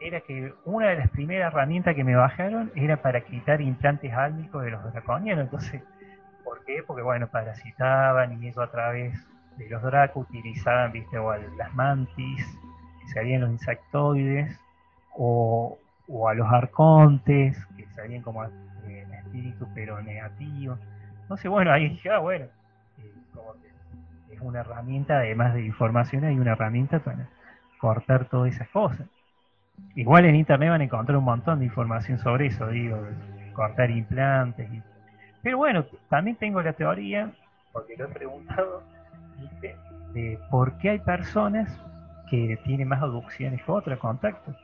era 0.00 0.22
que 0.22 0.54
una 0.64 0.88
de 0.88 0.96
las 0.96 1.10
primeras 1.10 1.52
herramientas 1.52 1.94
que 1.94 2.04
me 2.04 2.16
bajaron 2.16 2.72
era 2.74 2.96
para 3.02 3.20
quitar 3.20 3.60
implantes 3.60 4.12
álmicos 4.12 4.64
de 4.64 4.70
los 4.70 4.82
draconianos. 4.92 5.44
Entonces, 5.44 5.82
¿por 6.42 6.64
qué? 6.64 6.82
Porque, 6.86 7.02
bueno, 7.02 7.28
parasitaban 7.28 8.42
y 8.42 8.48
eso 8.48 8.62
a 8.62 8.70
través 8.70 9.14
de 9.58 9.68
los 9.68 9.82
dracos 9.82 10.26
utilizaban, 10.28 10.92
viste, 10.92 11.18
o 11.18 11.34
las 11.34 11.74
mantis, 11.74 12.46
que 13.02 13.08
salían 13.12 13.42
los 13.42 13.50
insectoides, 13.50 14.58
o, 15.14 15.78
a 16.28 16.34
los 16.34 16.50
arcontes, 16.50 17.62
que 17.76 17.86
salían 17.94 18.22
como 18.22 18.44
eh, 18.44 19.06
espíritus 19.18 19.68
pero 19.74 20.00
negativos. 20.00 20.78
Entonces, 21.22 21.50
bueno, 21.50 21.72
ahí 21.72 21.90
dije, 21.90 22.10
ah, 22.10 22.18
bueno, 22.18 22.46
eh, 22.98 23.12
como 23.34 23.52
que 23.60 24.34
es 24.34 24.40
una 24.40 24.60
herramienta, 24.60 25.18
además 25.18 25.52
de 25.52 25.66
información, 25.66 26.24
hay 26.24 26.38
una 26.38 26.52
herramienta 26.52 27.00
para 27.00 27.28
cortar 27.78 28.24
todas 28.24 28.54
esas 28.54 28.68
cosas. 28.70 29.06
Igual 29.94 30.24
en 30.24 30.36
internet 30.36 30.70
van 30.70 30.80
a 30.80 30.84
encontrar 30.84 31.18
un 31.18 31.24
montón 31.24 31.58
de 31.58 31.64
información 31.64 32.18
sobre 32.18 32.46
eso, 32.46 32.68
digo, 32.68 32.98
cortar 33.52 33.90
implantes. 33.90 34.68
Pero 35.42 35.58
bueno, 35.58 35.84
también 36.08 36.36
tengo 36.36 36.62
la 36.62 36.72
teoría, 36.72 37.30
porque 37.72 37.96
lo 37.96 38.04
he 38.06 38.08
preguntado, 38.08 38.82
de 40.12 40.38
por 40.50 40.76
qué 40.78 40.90
hay 40.90 40.98
personas 41.00 41.68
que 42.28 42.58
tienen 42.64 42.88
más 42.88 43.02
aducciones 43.02 43.62
que 43.62 43.72
otras, 43.72 43.98
contactos. 43.98 44.56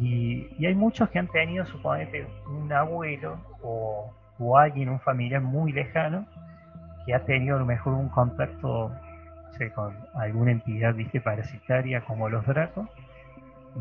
Y, 0.00 0.48
y, 0.58 0.66
hay 0.66 0.74
muchos 0.74 1.08
que 1.10 1.20
han 1.20 1.28
tenido, 1.28 1.64
suponete, 1.66 2.26
un 2.48 2.72
abuelo 2.72 3.38
o, 3.62 4.12
o, 4.38 4.58
alguien, 4.58 4.88
un 4.88 4.98
familiar 4.98 5.40
muy 5.40 5.70
lejano, 5.72 6.26
que 7.04 7.14
ha 7.14 7.24
tenido 7.24 7.54
a 7.54 7.60
lo 7.60 7.66
mejor 7.66 7.94
un 7.94 8.08
contacto 8.08 8.90
con 9.74 9.96
alguna 10.14 10.50
entidad 10.50 10.94
¿viste? 10.94 11.20
parasitaria 11.20 12.02
como 12.02 12.28
los 12.28 12.44
dracos 12.46 12.88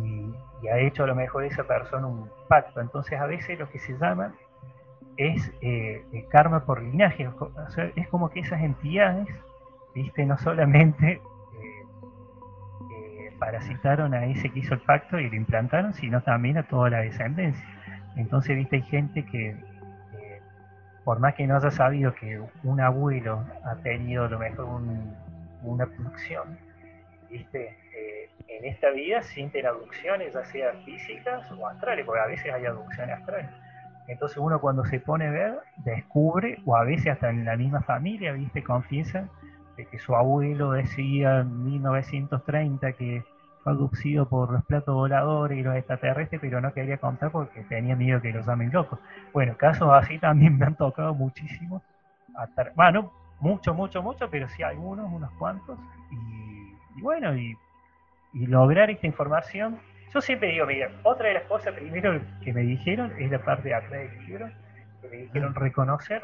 y, 0.03 0.33
ha 0.67 0.79
hecho 0.79 1.03
a 1.03 1.07
lo 1.07 1.13
mejor 1.13 1.43
esa 1.43 1.63
persona 1.63 2.07
un 2.07 2.27
pacto. 2.47 2.81
Entonces 2.81 3.19
a 3.19 3.27
veces 3.27 3.59
lo 3.59 3.69
que 3.69 3.77
se 3.77 3.95
llama 3.99 4.33
es 5.15 5.51
eh, 5.61 6.03
karma 6.29 6.65
por 6.65 6.81
linaje. 6.81 7.29
es 7.95 8.07
como 8.09 8.29
que 8.29 8.39
esas 8.39 8.61
entidades, 8.61 9.27
viste, 9.93 10.25
no 10.25 10.37
solamente 10.39 11.11
eh, 11.11 11.21
eh, 12.91 13.35
parasitaron 13.37 14.15
a 14.15 14.25
ese 14.25 14.49
que 14.49 14.59
hizo 14.59 14.73
el 14.73 14.81
pacto 14.81 15.19
y 15.19 15.29
lo 15.29 15.35
implantaron, 15.35 15.93
sino 15.93 16.21
también 16.21 16.57
a 16.57 16.63
toda 16.63 16.89
la 16.89 16.99
descendencia. 17.01 17.65
Entonces, 18.15 18.55
viste, 18.55 18.77
hay 18.77 18.81
gente 18.83 19.23
que, 19.25 19.55
por 21.03 21.19
más 21.19 21.35
que 21.35 21.45
no 21.45 21.57
haya 21.57 21.69
sabido 21.69 22.15
que 22.15 22.41
un 22.63 22.81
abuelo 22.81 23.45
ha 23.63 23.75
tenido 23.83 24.25
a 24.25 24.29
lo 24.29 24.39
mejor 24.39 24.81
una 25.61 25.83
abducción, 25.83 26.57
viste, 27.29 27.77
en 28.57 28.65
esta 28.65 28.89
vida 28.91 29.21
sienten 29.21 29.65
aducciones, 29.65 30.33
ya 30.33 30.45
sea 30.45 30.73
físicas 30.85 31.51
o 31.51 31.67
astrales, 31.67 32.05
porque 32.05 32.21
a 32.21 32.27
veces 32.27 32.53
hay 32.53 32.65
aducciones 32.65 33.19
astrales. 33.19 33.49
Entonces 34.07 34.37
uno 34.37 34.59
cuando 34.59 34.85
se 34.85 34.99
pone 34.99 35.27
a 35.27 35.31
ver, 35.31 35.59
descubre, 35.77 36.59
o 36.65 36.75
a 36.75 36.83
veces 36.83 37.07
hasta 37.07 37.29
en 37.29 37.45
la 37.45 37.57
misma 37.57 37.81
familia, 37.81 38.33
viste, 38.33 38.63
confiesa 38.63 39.27
de 39.77 39.85
que 39.85 39.99
su 39.99 40.15
abuelo 40.15 40.71
decía 40.71 41.39
en 41.41 41.65
1930 41.65 42.93
que 42.93 43.23
fue 43.63 43.73
aducido 43.73 44.29
por 44.29 44.51
los 44.51 44.63
platos 44.65 44.93
voladores 44.93 45.57
y 45.57 45.63
los 45.63 45.75
extraterrestres, 45.75 46.39
pero 46.39 46.61
no 46.61 46.71
quería 46.71 46.97
contar 46.97 47.31
porque 47.31 47.61
tenía 47.63 47.95
miedo 47.95 48.21
que 48.21 48.31
los 48.31 48.45
llamen 48.45 48.71
locos. 48.71 48.99
Bueno, 49.33 49.57
casos 49.57 49.89
así 49.91 50.19
también 50.19 50.57
me 50.57 50.65
han 50.65 50.75
tocado 50.75 51.13
muchísimo. 51.15 51.81
Bueno, 52.75 53.11
mucho, 53.39 53.73
mucho, 53.73 54.03
mucho, 54.03 54.29
pero 54.29 54.47
sí 54.49 54.61
algunos, 54.61 55.11
unos 55.11 55.31
cuantos. 55.31 55.79
Y, 56.11 56.99
y 56.99 57.01
bueno, 57.01 57.35
y 57.35 57.57
y 58.35 58.45
lograr 58.47 58.91
esta 58.91 59.07
información. 59.07 59.79
Yo 60.13 60.21
siempre 60.21 60.49
digo, 60.49 60.67
mira, 60.67 60.91
otra 61.03 61.29
de 61.29 61.35
las 61.35 61.43
cosas 61.43 61.73
primero 61.73 62.21
que 62.43 62.53
me 62.53 62.61
dijeron 62.61 63.11
es 63.17 63.31
la 63.31 63.39
parte 63.39 63.69
de 63.69 63.75
atrás 63.75 63.91
del 63.91 64.27
libro, 64.27 64.49
que 65.01 65.07
me 65.07 65.17
dijeron 65.17 65.55
reconocer 65.55 66.23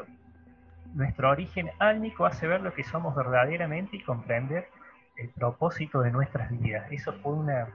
nuestro 0.94 1.30
origen 1.30 1.70
álmico 1.78 2.26
hace 2.26 2.46
ver 2.46 2.60
lo 2.60 2.74
que 2.74 2.84
somos 2.84 3.16
verdaderamente 3.16 3.96
y 3.96 4.00
comprender 4.00 4.68
el 5.16 5.30
propósito 5.30 6.02
de 6.02 6.10
nuestras 6.10 6.50
vidas. 6.60 6.86
Eso 6.90 7.14
fue 7.14 7.32
una 7.32 7.68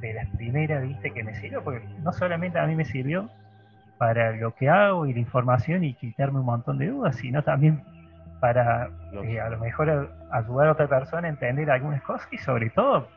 de 0.00 0.12
las 0.12 0.28
primeras, 0.36 0.82
viste, 0.82 1.12
que 1.12 1.22
me 1.22 1.34
sirvió, 1.36 1.62
porque 1.62 1.86
no 2.02 2.12
solamente 2.12 2.58
a 2.58 2.66
mí 2.66 2.74
me 2.74 2.84
sirvió 2.84 3.30
para 3.96 4.32
lo 4.32 4.54
que 4.56 4.68
hago 4.68 5.06
y 5.06 5.14
la 5.14 5.20
información 5.20 5.84
y 5.84 5.94
quitarme 5.94 6.40
un 6.40 6.46
montón 6.46 6.78
de 6.78 6.88
dudas, 6.88 7.16
sino 7.16 7.44
también 7.44 7.82
para 8.40 8.90
eh, 9.24 9.40
a 9.40 9.48
lo 9.50 9.58
mejor 9.58 10.10
ayudar 10.32 10.68
a 10.68 10.72
otra 10.72 10.88
persona 10.88 11.28
a 11.28 11.30
entender 11.30 11.70
algunas 11.70 12.02
cosas 12.02 12.28
y 12.32 12.38
sobre 12.38 12.70
todo 12.70 13.08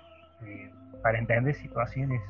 eh, 0.45 0.71
para 1.01 1.19
entender 1.19 1.55
situaciones 1.55 2.21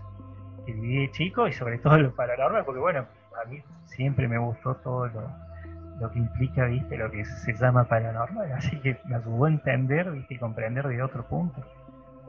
que 0.65 0.73
viví 0.73 1.09
chico 1.11 1.47
y 1.47 1.53
sobre 1.53 1.77
todo 1.77 1.97
lo 1.97 2.13
paranormal, 2.15 2.65
porque 2.65 2.79
bueno, 2.79 3.05
a 3.41 3.49
mí 3.49 3.61
siempre 3.85 4.27
me 4.27 4.37
gustó 4.37 4.75
todo 4.75 5.07
lo, 5.07 6.11
que 6.11 6.19
implica, 6.19 6.65
viste, 6.65 6.97
lo 6.97 7.09
que 7.09 7.25
se 7.25 7.53
llama 7.53 7.85
paranormal, 7.85 8.51
así 8.57 8.79
que 8.81 8.97
me 9.05 9.15
ayudó 9.15 9.45
a 9.45 9.49
entender, 9.49 10.25
y 10.29 10.37
comprender 10.37 10.87
de 10.87 11.01
otro 11.01 11.25
punto 11.25 11.61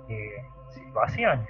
eh, 0.08 0.42
situaciones. 0.70 1.48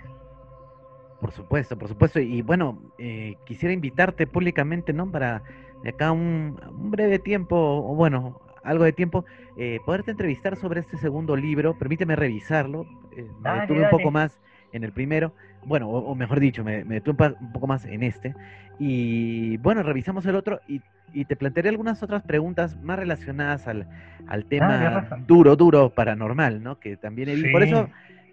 Por 1.21 1.33
supuesto, 1.33 1.77
por 1.77 1.89
supuesto. 1.89 2.21
Y 2.21 2.43
bueno, 2.43 2.81
eh, 2.99 3.37
quisiera 3.45 3.73
invitarte 3.73 4.27
públicamente, 4.27 4.93
¿no? 4.93 5.11
Para 5.11 5.43
acá 5.87 6.13
un, 6.13 6.59
breve 6.91 7.19
tiempo, 7.19 7.57
o 7.57 7.95
bueno, 7.95 8.41
algo 8.65 8.85
de 8.85 8.93
tiempo, 8.93 9.25
eh, 9.57 9.79
poderte 9.85 10.11
entrevistar 10.11 10.57
sobre 10.57 10.81
este 10.81 10.97
segundo 10.99 11.37
libro. 11.37 11.79
Permíteme 11.79 12.17
revisarlo. 12.17 12.87
Eh, 13.17 13.27
me 13.41 13.61
detuve 13.61 13.83
un 13.83 13.91
poco 13.91 14.11
más 14.11 14.39
en 14.73 14.85
el 14.85 14.93
primero. 14.93 15.33
Bueno, 15.65 15.89
o, 15.89 16.15
mejor 16.15 16.41
dicho, 16.41 16.65
me, 16.65 16.85
detuve 16.85 17.35
un, 17.41 17.53
poco 17.53 17.67
más 17.67 17.85
en 17.85 18.03
este. 18.03 18.35
Y 18.79 19.57
bueno, 19.59 19.83
revisamos 19.83 20.25
el 20.27 20.37
otro 20.37 20.61
y, 20.69 20.81
te 21.25 21.37
plantearé 21.37 21.71
algunas 21.71 22.03
otras 22.03 22.23
preguntas 22.23 22.77
más 22.83 22.99
relacionadas 22.99 23.67
al, 23.67 23.89
al 24.29 24.41
ah, 24.41 24.47
tema 24.49 25.09
duro, 25.27 25.57
duro, 25.57 25.91
paranormal, 25.91 26.63
¿no? 26.63 26.79
Que 26.79 26.97
también 26.97 27.31
he 27.31 27.35
visto. 27.35 27.51
Por 27.51 27.63
eso 27.63 27.89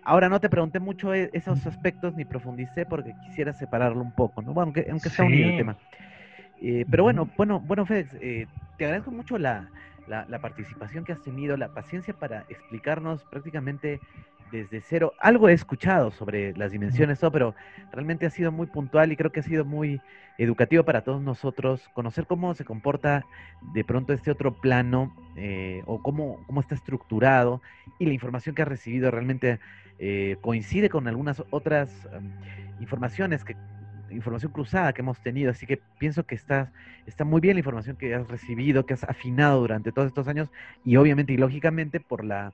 Ahora 0.05 0.29
no 0.29 0.39
te 0.39 0.49
pregunté 0.49 0.79
mucho 0.79 1.15
e, 1.15 1.31
esos 1.33 1.65
aspectos 1.65 2.15
ni 2.15 2.25
profundicé 2.25 2.85
porque 2.85 3.15
quisiera 3.25 3.53
separarlo 3.53 4.01
un 4.01 4.11
poco, 4.11 4.43
¿no? 4.43 4.53
Bueno, 4.53 4.67
aunque, 4.67 4.85
aunque 4.89 5.09
está 5.09 5.23
unido 5.23 5.49
el 5.49 5.57
tema. 5.57 5.77
Eh, 6.61 6.85
pero 6.89 7.03
bueno, 7.03 7.27
bueno, 7.35 7.59
bueno, 7.59 7.85
Fede, 7.87 8.07
eh, 8.21 8.47
te 8.77 8.85
agradezco 8.85 9.11
mucho 9.11 9.39
la, 9.39 9.67
participación 10.41 11.03
que 11.03 11.13
has 11.13 11.21
tenido, 11.21 11.57
la 11.57 11.73
paciencia 11.73 12.13
para 12.13 12.45
explicarnos 12.49 13.23
prácticamente 13.23 13.99
desde 14.51 14.81
cero. 14.81 15.13
Algo 15.19 15.49
he 15.49 15.53
escuchado 15.53 16.11
sobre 16.11 16.55
las 16.55 16.71
dimensiones, 16.71 17.19
pero 17.31 17.55
realmente 17.91 18.25
ha 18.25 18.29
sido 18.29 18.51
muy 18.51 18.67
puntual 18.67 19.11
y 19.11 19.17
creo 19.17 19.31
que 19.31 19.39
ha 19.39 19.43
sido 19.43 19.65
muy 19.65 20.01
educativo 20.37 20.83
para 20.83 21.01
todos 21.01 21.21
nosotros 21.21 21.89
conocer 21.93 22.27
cómo 22.27 22.53
se 22.53 22.65
comporta 22.65 23.25
de 23.73 23.83
pronto 23.83 24.13
este 24.13 24.31
otro 24.31 24.53
plano 24.53 25.15
eh, 25.35 25.81
o 25.85 26.01
cómo, 26.01 26.43
cómo 26.45 26.61
está 26.61 26.75
estructurado 26.75 27.61
y 27.99 28.05
la 28.05 28.13
información 28.13 28.55
que 28.55 28.61
has 28.61 28.67
recibido 28.67 29.11
realmente 29.11 29.59
eh, 29.97 30.37
coincide 30.41 30.89
con 30.89 31.07
algunas 31.07 31.41
otras 31.51 31.89
em, 32.11 32.31
informaciones 32.81 33.45
que 33.45 33.55
información 34.11 34.51
cruzada 34.51 34.93
que 34.93 35.01
hemos 35.01 35.19
tenido, 35.19 35.51
así 35.51 35.65
que 35.65 35.81
pienso 35.99 36.25
que 36.25 36.35
está, 36.35 36.71
está 37.05 37.25
muy 37.25 37.41
bien 37.41 37.55
la 37.55 37.59
información 37.59 37.95
que 37.95 38.13
has 38.13 38.27
recibido, 38.27 38.85
que 38.85 38.93
has 38.93 39.03
afinado 39.03 39.59
durante 39.59 39.91
todos 39.91 40.07
estos 40.07 40.27
años 40.27 40.49
y 40.83 40.95
obviamente 40.97 41.33
y 41.33 41.37
lógicamente 41.37 41.99
por 41.99 42.23
la 42.23 42.53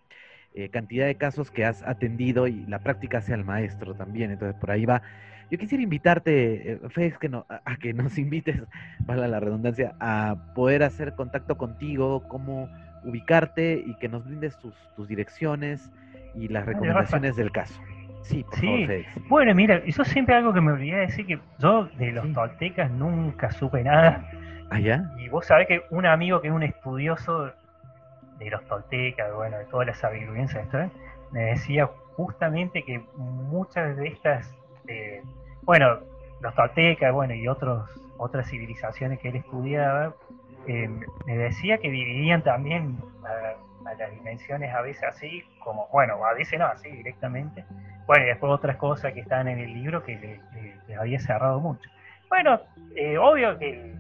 eh, 0.54 0.70
cantidad 0.70 1.06
de 1.06 1.16
casos 1.16 1.52
que 1.52 1.66
has 1.66 1.84
atendido 1.84 2.48
y 2.48 2.66
la 2.68 2.80
práctica 2.80 3.20
hacia 3.20 3.36
el 3.36 3.46
maestro 3.46 3.96
también, 3.96 4.32
entonces 4.32 4.60
por 4.60 4.72
ahí 4.72 4.86
va. 4.86 5.02
Yo 5.50 5.58
quisiera 5.58 5.84
invitarte, 5.84 6.74
eh, 6.74 7.14
que 7.20 7.30
no, 7.30 7.46
a 7.50 7.76
que 7.78 7.94
nos 7.94 8.18
invites, 8.18 8.62
vale 9.00 9.28
la 9.28 9.40
redundancia, 9.40 9.96
a 10.00 10.54
poder 10.56 10.84
hacer 10.84 11.16
contacto 11.16 11.58
contigo, 11.58 12.28
cómo 12.28 12.70
ubicarte 13.04 13.84
y 13.86 13.96
que 13.96 14.08
nos 14.08 14.26
brindes 14.26 14.58
tus, 14.60 14.76
tus 14.96 15.08
direcciones, 15.08 15.90
y 16.36 16.48
las 16.48 16.66
recomendaciones 16.66 17.36
del 17.36 17.52
caso. 17.52 17.80
Sí, 18.24 18.44
por 18.44 18.56
sí. 18.58 18.88
bueno, 19.28 19.54
mira, 19.56 19.82
eso 19.86 20.04
siempre 20.06 20.36
algo 20.36 20.54
que 20.54 20.62
me 20.62 20.72
olvidé 20.72 20.96
de 20.96 21.02
decir 21.02 21.26
que 21.26 21.40
yo 21.60 21.86
de 21.98 22.12
los 22.12 22.32
toltecas 22.34 22.92
nunca 22.92 23.52
supe 23.52 23.84
nada. 23.84 24.30
¿Allá? 24.70 25.04
¿Ah, 25.06 25.20
y 25.20 25.28
vos 25.30 25.46
sabés 25.46 25.68
que 25.68 25.84
un 25.90 26.06
amigo 26.06 26.40
que 26.42 26.48
es 26.48 26.54
un 26.54 26.64
estudioso 26.64 27.52
de 28.38 28.50
los 28.50 28.66
toltecas, 28.68 29.34
bueno, 29.34 29.58
de 29.58 29.66
toda 29.66 29.86
la 29.86 29.94
sabiduría 29.94 30.48
me 31.32 31.42
decía 31.42 31.90
justamente 32.16 32.84
que 32.84 33.02
muchas 33.16 33.96
de 33.98 34.08
estas, 34.08 34.54
eh, 34.88 35.22
bueno, 35.64 36.00
los 36.42 36.56
toltecas, 36.56 37.14
bueno, 37.14 37.34
y 37.34 37.48
otros 37.48 37.90
otras 38.18 38.50
civilizaciones 38.50 39.20
que 39.20 39.30
él 39.30 39.38
estudiaba, 39.38 40.14
eh, 40.68 40.90
me 41.26 41.38
decía 41.38 41.80
que 41.80 41.90
dividían 41.90 42.44
también 42.44 42.98
a 43.86 43.94
las 43.96 44.12
dimensiones 44.12 44.74
a 44.74 44.82
veces 44.82 45.04
así, 45.04 45.44
como, 45.64 45.88
bueno, 45.92 46.24
a 46.26 46.34
veces 46.34 46.60
no, 46.60 46.66
así 46.66 46.90
directamente. 46.90 47.66
Bueno, 48.08 48.26
y 48.26 48.28
después 48.28 48.52
otras 48.52 48.78
cosas 48.78 49.14
que 49.14 49.22
están 49.22 49.48
en 49.48 49.60
el 49.60 49.74
libro 49.74 50.04
que 50.04 50.40
le, 50.88 50.96
había 50.96 51.20
cerrado 51.20 51.60
mucho. 51.60 51.90
Bueno, 52.30 52.60
eh, 52.96 53.18
obvio 53.18 53.58
que 53.58 53.94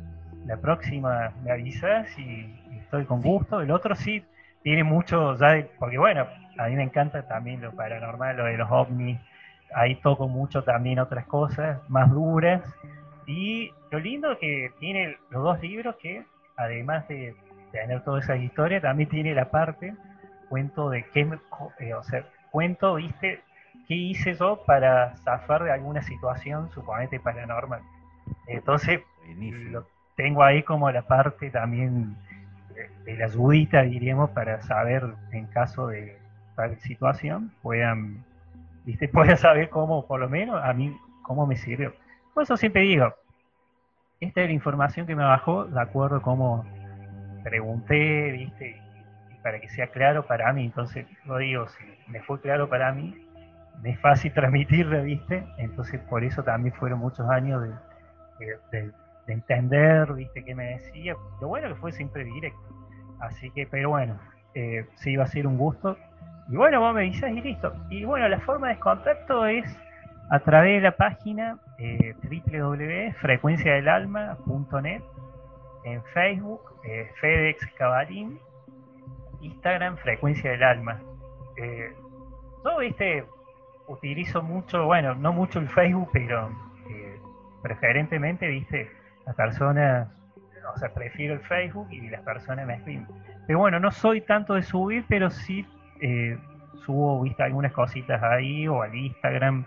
la 0.45 0.57
próxima 0.57 1.31
me 1.43 1.51
avisas 1.51 2.07
y, 2.17 2.57
estoy 2.81 3.05
con 3.05 3.21
gusto. 3.21 3.61
El 3.61 3.71
otro 3.71 3.95
sí 3.95 4.23
tiene 4.63 4.83
mucho, 4.83 5.37
ya 5.37 5.65
porque 5.79 5.97
bueno, 5.97 6.27
a 6.57 6.67
mí 6.67 6.75
me 6.75 6.83
encanta 6.83 7.25
también 7.27 7.61
lo 7.61 7.71
paranormal, 7.71 8.35
lo 8.35 8.45
de 8.45 8.57
los 8.57 8.69
ovnis. 8.69 9.19
Ahí 9.73 9.95
toco 9.95 10.27
mucho 10.27 10.63
también 10.63 10.99
otras 10.99 11.25
cosas 11.25 11.79
más 11.89 12.09
duras. 12.11 12.61
Y 13.25 13.71
lo 13.91 13.99
lindo 13.99 14.37
que 14.39 14.71
tiene 14.79 15.17
los 15.29 15.43
dos 15.43 15.61
libros 15.61 15.95
que, 16.01 16.25
además 16.57 17.07
de 17.07 17.33
tener 17.71 18.03
toda 18.03 18.19
esa 18.19 18.35
historia, 18.35 18.81
también 18.81 19.09
tiene 19.09 19.33
la 19.33 19.49
parte, 19.49 19.95
cuento 20.49 20.89
de 20.89 21.05
qué, 21.13 21.27
eh, 21.79 21.93
o 21.93 22.03
sea, 22.03 22.25
cuento, 22.51 22.95
viste, 22.95 23.41
qué 23.87 23.95
hice 23.95 24.33
yo 24.33 24.63
para 24.65 25.15
zafar 25.17 25.63
de 25.63 25.71
alguna 25.71 26.01
situación, 26.01 26.69
suponete 26.71 27.19
paranormal. 27.19 27.81
Entonces, 28.47 29.01
lo 29.37 29.85
tengo 30.15 30.43
ahí 30.43 30.63
como 30.63 30.91
la 30.91 31.03
parte 31.03 31.49
también 31.49 32.15
de, 33.05 33.17
la 33.17 33.25
ayudita, 33.25 33.81
diríamos, 33.83 34.29
para 34.31 34.61
saber 34.61 35.03
en 35.31 35.47
caso 35.47 35.87
de 35.87 36.17
tal 36.55 36.77
situación, 36.79 37.51
puedan, 37.61 38.23
viste, 38.85 39.07
puedan 39.09 39.37
saber 39.37 39.69
cómo, 39.69 40.05
por 40.05 40.19
lo 40.19 40.29
menos, 40.29 40.61
a 40.63 40.73
mí, 40.73 40.95
cómo 41.23 41.45
me 41.45 41.55
sirvió. 41.55 41.93
Por 42.33 42.43
eso 42.43 42.57
siempre 42.57 42.81
digo, 42.83 43.13
esta 44.19 44.41
es 44.41 44.47
la 44.47 44.53
información 44.53 45.07
que 45.07 45.15
me 45.15 45.23
bajó 45.23 45.65
de 45.65 45.81
acuerdo 45.81 46.17
a 46.17 46.21
cómo 46.21 46.65
pregunté, 47.43 48.31
¿viste? 48.31 48.69
Y, 48.69 48.91
para 49.41 49.59
que 49.59 49.69
sea 49.69 49.87
claro 49.87 50.27
para 50.27 50.53
mí, 50.53 50.65
entonces 50.65 51.07
lo 51.25 51.39
digo, 51.39 51.67
si 51.67 51.83
me 52.07 52.21
fue 52.21 52.39
claro 52.41 52.69
para 52.69 52.91
mí, 52.91 53.27
me 53.81 53.89
es 53.91 53.99
fácil 53.99 54.31
transmitirlo, 54.33 55.01
¿viste? 55.03 55.43
Entonces 55.57 55.99
por 56.01 56.23
eso 56.23 56.43
también 56.43 56.75
fueron 56.75 56.99
muchos 56.99 57.27
años 57.29 57.63
de, 58.71 58.91
entender, 59.27 60.11
¿viste? 60.13 60.43
¿Qué 60.43 60.55
me 60.55 60.65
decía? 60.65 61.15
Lo 61.39 61.47
bueno 61.47 61.69
que 61.69 61.75
fue 61.75 61.93
siempre 61.93 62.25
directo. 62.25 62.59
Así 63.19 63.49
que, 63.51 63.65
pero 63.65 63.87
bueno, 63.89 64.19
eh, 64.55 64.85
sí 64.95 65.11
iba 65.11 65.23
a 65.23 65.27
ser 65.27 65.47
un 65.47 65.57
gusto. 65.57 65.97
Y 66.49 66.57
bueno, 66.57 66.81
vos 66.81 66.93
me 66.93 67.03
dices 67.03 67.31
y 67.31 67.39
listo. 67.39 67.73
Y 67.89 68.03
bueno, 68.03 68.27
la 68.27 68.41
forma 68.41 68.67
de 68.69 68.79
contacto 68.79 69.45
es 69.45 69.63
a 70.31 70.39
través 70.39 70.81
de 70.81 70.81
la 70.81 70.97
página 70.97 71.59
eh, 71.77 72.13
www.frecuenciadelalma.net 72.23 75.01
en 75.83 76.03
Facebook, 76.13 76.61
eh, 76.83 77.09
FedEx 77.19 77.65
Cabalín, 77.77 78.39
Instagram, 79.41 79.97
Frecuencia 79.97 80.51
del 80.51 80.63
Alma. 80.63 81.01
Eh, 81.57 81.93
yo, 82.63 82.77
viste, 82.79 83.25
utilizo 83.87 84.41
mucho, 84.41 84.85
bueno, 84.85 85.15
no 85.15 85.33
mucho 85.33 85.59
el 85.59 85.69
Facebook, 85.69 86.09
pero 86.13 86.49
eh, 86.89 87.19
preferentemente, 87.61 88.47
viste, 88.47 88.91
las 89.25 89.35
personas, 89.35 90.07
o 90.73 90.77
sea, 90.77 90.93
prefiero 90.93 91.33
el 91.33 91.41
Facebook 91.41 91.87
y 91.91 92.09
las 92.09 92.21
personas 92.21 92.65
me 92.67 92.75
escriben. 92.75 93.07
Pero 93.47 93.59
bueno, 93.59 93.79
no 93.79 93.91
soy 93.91 94.21
tanto 94.21 94.53
de 94.53 94.63
subir, 94.63 95.05
pero 95.07 95.29
sí 95.29 95.65
eh, 96.01 96.37
subo, 96.85 97.21
viste, 97.21 97.43
algunas 97.43 97.73
cositas 97.73 98.21
ahí 98.21 98.67
o 98.67 98.81
al 98.81 98.95
Instagram. 98.95 99.65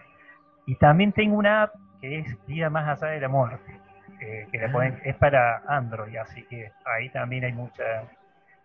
Y 0.66 0.76
también 0.76 1.12
tengo 1.12 1.36
una 1.36 1.64
app 1.64 1.74
que 2.00 2.20
es 2.20 2.46
Vida 2.46 2.70
Más 2.70 3.02
Allá 3.02 3.12
de 3.12 3.20
la 3.20 3.28
Muerte 3.28 3.83
que 4.50 4.58
le 4.58 4.68
pueden, 4.68 5.00
es 5.04 5.14
para 5.16 5.62
Android, 5.66 6.16
así 6.16 6.42
que 6.44 6.70
ahí 6.84 7.08
también 7.10 7.44
hay 7.44 7.52
mucha 7.52 7.84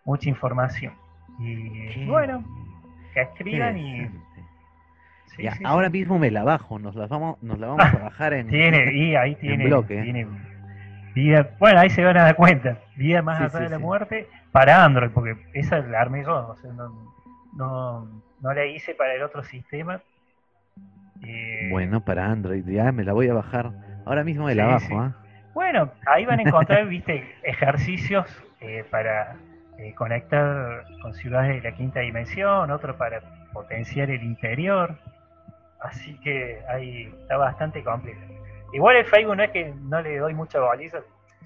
mucha 0.04 0.28
información. 0.28 0.92
Y 1.38 2.04
bueno, 2.06 2.44
que 3.14 3.22
escriban 3.22 3.78
y 3.78 4.10
ahora 5.64 5.88
mismo 5.88 6.18
me 6.18 6.30
la 6.30 6.44
bajo, 6.44 6.78
nos 6.78 6.94
la 6.96 7.06
vamos, 7.06 7.42
nos 7.42 7.58
la 7.58 7.68
vamos 7.68 7.84
a 7.84 7.98
bajar 7.98 8.34
en 8.34 8.48
tiene 8.50 8.92
y 8.92 9.14
ahí 9.14 9.36
tiene, 9.36 9.70
tiene 9.82 10.26
vida, 11.14 11.50
bueno 11.58 11.80
ahí 11.80 11.90
se 11.90 12.04
van 12.04 12.16
a 12.18 12.24
dar 12.24 12.36
cuenta, 12.36 12.78
vida 12.96 13.22
más 13.22 13.40
allá 13.40 13.64
de 13.64 13.70
la 13.70 13.78
muerte 13.78 14.28
para 14.52 14.84
Android, 14.84 15.10
porque 15.12 15.36
esa 15.54 15.78
la 15.78 16.00
armé 16.00 16.24
yo, 16.24 16.56
no, 16.76 17.14
no, 17.56 18.22
no 18.40 18.52
la 18.52 18.66
hice 18.66 18.94
para 18.94 19.14
el 19.14 19.22
otro 19.22 19.42
sistema. 19.44 20.00
Eh, 21.22 21.68
bueno, 21.70 22.00
para 22.04 22.26
Android, 22.26 22.66
ya 22.66 22.90
me 22.92 23.04
la 23.04 23.12
voy 23.12 23.28
a 23.28 23.34
bajar. 23.34 23.70
Ahora 24.06 24.24
mismo 24.24 24.46
me 24.46 24.54
la 24.54 24.66
bajo, 24.66 24.98
¿ah? 24.98 25.14
Bueno, 25.60 25.90
ahí 26.06 26.24
van 26.24 26.38
a 26.38 26.42
encontrar, 26.42 26.86
viste, 26.86 27.22
ejercicios 27.42 28.26
eh, 28.62 28.82
para 28.90 29.36
eh, 29.76 29.94
conectar 29.94 30.86
con 31.02 31.12
ciudades 31.12 31.62
de 31.62 31.70
la 31.70 31.76
quinta 31.76 32.00
dimensión, 32.00 32.70
otro 32.70 32.96
para 32.96 33.20
potenciar 33.52 34.10
el 34.10 34.22
interior. 34.22 34.94
Así 35.82 36.18
que 36.20 36.62
ahí 36.66 37.12
está 37.20 37.36
bastante 37.36 37.84
complejo. 37.84 38.22
Igual 38.72 38.96
el 38.96 39.04
Facebook 39.04 39.36
no 39.36 39.42
es 39.42 39.50
que 39.50 39.74
no 39.82 40.00
le 40.00 40.16
doy 40.16 40.32
mucha 40.32 40.60
baliza, 40.60 41.00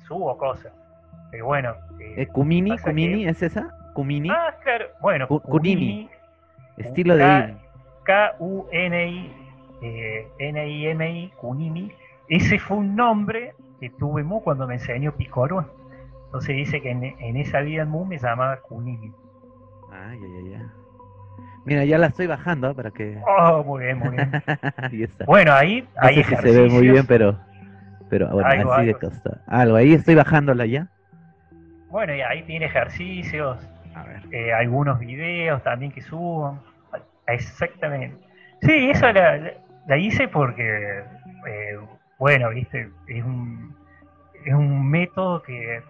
subo 0.07 0.39
cosas. 0.39 0.73
Pero 1.33 1.47
bueno. 1.47 1.75
Eh, 1.99 2.29
¿Kumini? 2.29 2.79
¿Kumini 2.79 3.27
es 3.27 3.43
esa? 3.43 3.77
¿Kumini? 3.95 4.31
Ah, 4.31 4.55
claro. 4.63 4.87
Bueno, 5.01 5.27
Kunimi. 5.27 6.09
Estilo 6.77 7.17
de 7.17 7.57
K-U-N-I, 8.05 9.33
eh, 9.83 10.29
N-I-M-I, 10.39 11.33
Kunimi. 11.37 11.91
Ese 12.29 12.61
fue 12.61 12.77
un 12.77 12.95
nombre 12.95 13.55
que 13.81 13.91
tuve 13.91 14.23
Mu 14.23 14.43
cuando 14.43 14.67
me 14.67 14.75
enseñó 14.75 15.13
Picorua. 15.13 15.69
Entonces 16.27 16.57
dice 16.57 16.81
que 16.81 16.91
en, 16.91 17.37
esa 17.37 17.61
vida 17.61 17.85
Mu 17.85 18.05
me 18.05 18.19
llamaba 18.19 18.61
Kunimi. 18.61 19.13
Ay, 19.93 20.19
ay, 20.23 20.55
ay. 20.55 20.63
Mira, 21.65 21.85
ya 21.85 21.99
la 21.99 22.09
estoy 22.09 22.27
bajando 22.27 22.71
¿eh? 22.71 22.75
para 22.75 22.91
que. 22.91 23.19
Oh, 23.27 23.63
muy 23.65 23.85
bien, 23.85 23.99
muy 23.99 24.11
bien. 24.11 24.31
ahí 24.77 25.03
está. 25.03 25.25
Bueno, 25.25 25.53
ahí, 25.53 25.89
ahí 25.97 26.23
se 26.23 26.53
ve 26.53 26.69
muy 26.69 26.89
bien, 26.89 27.07
pero. 27.07 27.39
Pero 28.11 28.29
bueno, 28.31 28.73
así 28.73 28.87
de 28.87 28.95
costa. 28.95 29.41
Algo, 29.47 29.77
ahí 29.77 29.95
estoy 29.95 30.15
bajándola 30.15 30.67
ya. 30.67 30.89
Bueno, 31.89 32.15
y 32.15 32.21
ahí 32.21 32.43
tiene 32.43 32.67
ejercicios, 32.67 33.59
eh, 34.31 34.53
algunos 34.53 34.99
videos 34.99 35.63
también 35.63 35.93
que 35.93 36.03
subo. 36.03 36.59
Exactamente. 37.27 38.17
Sí, 38.63 38.91
eso 38.91 39.11
la, 39.13 39.97
hice 39.97 40.29
porque, 40.29 41.05
eh, 41.47 41.79
bueno, 42.19 42.51
viste, 42.51 42.91
es 43.07 43.25
un, 43.25 43.75
es 44.45 44.55
un 44.55 44.89
método 44.91 45.43
que 45.43 45.83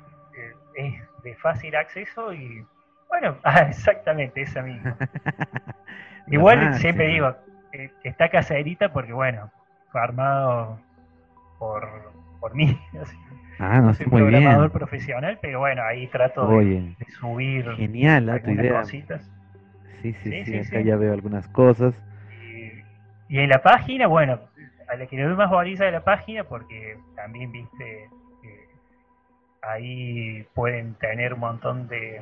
es 0.76 0.94
de 1.22 1.34
fácil 1.36 1.74
acceso 1.76 2.32
y 2.32 2.64
bueno, 3.08 3.36
ah, 3.44 3.66
exactamente, 3.68 4.42
esa 4.42 4.62
misma. 4.62 4.96
Igual 6.28 6.74
siempre 6.74 7.08
digo, 7.08 7.34
que 7.72 7.90
está 8.04 8.28
caserita 8.28 8.92
porque, 8.92 9.12
bueno, 9.12 9.50
fue 9.90 10.00
armado 10.00 10.78
por, 11.58 11.88
por 12.40 12.54
mí. 12.54 12.78
Ah, 13.60 13.80
no, 13.80 13.94
soy 13.94 14.06
muy 14.06 14.20
programador 14.20 14.72
profesional, 14.72 15.38
pero 15.40 15.60
bueno, 15.60 15.84
ahí 15.84 16.08
trato 16.08 16.58
de, 16.58 16.96
subir 17.20 17.64
genial, 17.76 18.24
idea. 18.48 18.80
cositas. 18.80 19.30
Sí, 20.02 20.12
sí, 20.24 20.44
sí, 20.44 20.58
acá 20.58 20.80
ya 20.80 20.96
veo 20.96 21.12
algunas 21.12 21.46
cosas. 21.46 21.94
Y, 23.28 23.38
en 23.38 23.48
la 23.48 23.62
página, 23.62 24.08
bueno, 24.08 24.40
a 24.88 24.96
la 24.96 25.06
que 25.06 25.16
le 25.16 25.24
doy 25.24 25.36
más 25.36 25.50
baliza 25.50 25.84
de 25.84 25.92
la 25.92 26.04
página, 26.04 26.44
porque 26.44 26.98
también, 27.16 27.52
viste, 27.52 28.08
ahí 29.62 30.46
pueden 30.54 30.94
tener 30.94 31.34
un 31.34 31.40
montón 31.40 31.88
de, 31.88 32.20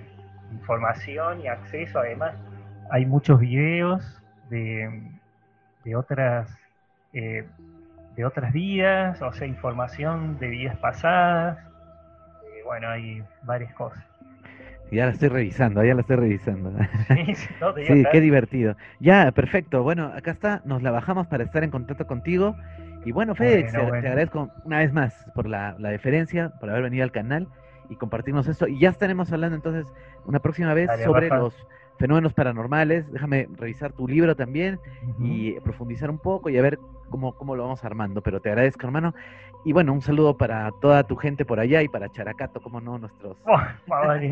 información 0.52 1.40
y 1.40 1.48
acceso. 1.48 1.98
Además, 1.98 2.34
hay 2.90 3.06
muchos 3.06 3.40
videos 3.40 4.22
de, 4.50 5.02
de 5.84 5.96
otras 5.96 6.48
eh, 7.12 7.46
de 8.16 8.24
otras 8.26 8.52
vidas, 8.52 9.22
o 9.22 9.32
sea, 9.32 9.46
información 9.46 10.38
de 10.38 10.48
vidas 10.48 10.76
pasadas. 10.76 11.58
Eh, 12.44 12.62
bueno, 12.64 12.90
hay 12.90 13.22
varias 13.42 13.72
cosas. 13.74 14.04
Ya 14.92 15.06
la 15.06 15.12
estoy 15.12 15.28
revisando, 15.30 15.82
ya 15.82 15.94
la 15.94 16.02
estoy 16.02 16.16
revisando. 16.16 16.70
Sí, 17.86 18.04
qué 18.12 18.20
divertido. 18.20 18.76
Ya, 19.00 19.32
perfecto. 19.32 19.82
Bueno, 19.82 20.12
acá 20.14 20.32
está, 20.32 20.60
nos 20.66 20.82
la 20.82 20.90
bajamos 20.90 21.26
para 21.28 21.44
estar 21.44 21.64
en 21.64 21.70
contacto 21.70 22.06
contigo. 22.06 22.56
Y 23.04 23.12
bueno, 23.12 23.34
Fede, 23.34 23.64
te, 23.64 23.76
agradezco 23.76 24.50
una 24.64 24.78
vez 24.78 24.92
más 24.92 25.26
por 25.34 25.48
la, 25.48 25.74
la 25.78 25.88
deferencia, 25.88 26.50
por 26.60 26.68
haber 26.68 26.82
venido 26.82 27.04
al 27.04 27.10
canal 27.10 27.48
y 27.88 27.96
compartirnos 27.96 28.46
esto. 28.48 28.68
Y 28.68 28.78
ya 28.80 28.90
estaremos 28.90 29.32
hablando 29.32 29.56
entonces 29.56 29.86
una 30.26 30.40
próxima 30.40 30.74
vez 30.74 30.90
sobre 31.02 31.28
los 31.28 31.54
fenómenos 31.98 32.32
paranormales. 32.32 33.10
Déjame 33.12 33.48
revisar 33.56 33.92
tu 33.92 34.08
libro 34.08 34.36
también 34.36 34.78
y 35.18 35.52
profundizar 35.60 36.10
un 36.10 36.18
poco 36.18 36.50
y 36.50 36.58
a 36.58 36.62
ver 36.62 36.78
cómo, 37.10 37.34
cómo 37.34 37.56
lo 37.56 37.64
vamos 37.64 37.84
armando. 37.84 38.22
Pero 38.22 38.40
te 38.40 38.50
agradezco, 38.50 38.86
hermano. 38.86 39.14
Y 39.64 39.72
bueno, 39.72 39.92
un 39.92 40.02
saludo 40.02 40.36
para 40.36 40.70
toda 40.80 41.04
tu 41.04 41.14
gente 41.14 41.44
por 41.44 41.60
allá 41.60 41.82
y 41.82 41.88
para 41.88 42.08
Characato, 42.08 42.60
como 42.60 42.80
no, 42.80 42.98
nuestros. 42.98 43.36
Oh, 43.46 43.60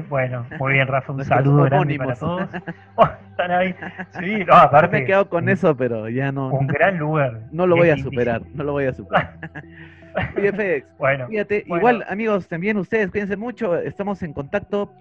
bueno, 0.09 0.45
muy 0.59 0.73
bien, 0.73 0.89
Rafa, 0.89 1.13
un 1.13 1.25
saludo 1.25 1.65
grande 1.65 1.97
para 1.97 2.15
todos. 2.15 2.49
Oh, 2.97 3.09
están 3.31 3.51
ahí. 3.53 3.75
Sí, 4.19 4.45
no, 4.45 4.55
aparte. 4.55 4.97
Me 4.97 5.03
he 5.03 5.07
quedado 5.07 5.29
con 5.29 5.49
eso, 5.49 5.77
pero 5.77 6.09
ya 6.09 6.33
no. 6.33 6.49
Un 6.49 6.67
gran 6.67 6.99
lugar. 6.99 7.47
No 7.53 7.67
lo 7.67 7.77
voy 7.77 7.91
a 7.91 7.97
superar, 7.97 8.43
no 8.53 8.65
lo 8.65 8.73
voy 8.73 8.87
a 8.87 8.93
superar. 8.93 9.39
Oye, 10.37 10.85
Bueno, 10.99 11.29
Fíjate, 11.29 11.65
igual, 11.67 12.05
amigos, 12.09 12.49
también 12.49 12.77
ustedes, 12.77 13.11
cuídense 13.11 13.37
mucho. 13.37 13.77
Estamos 13.77 14.23
en 14.23 14.33
contacto 14.33 14.93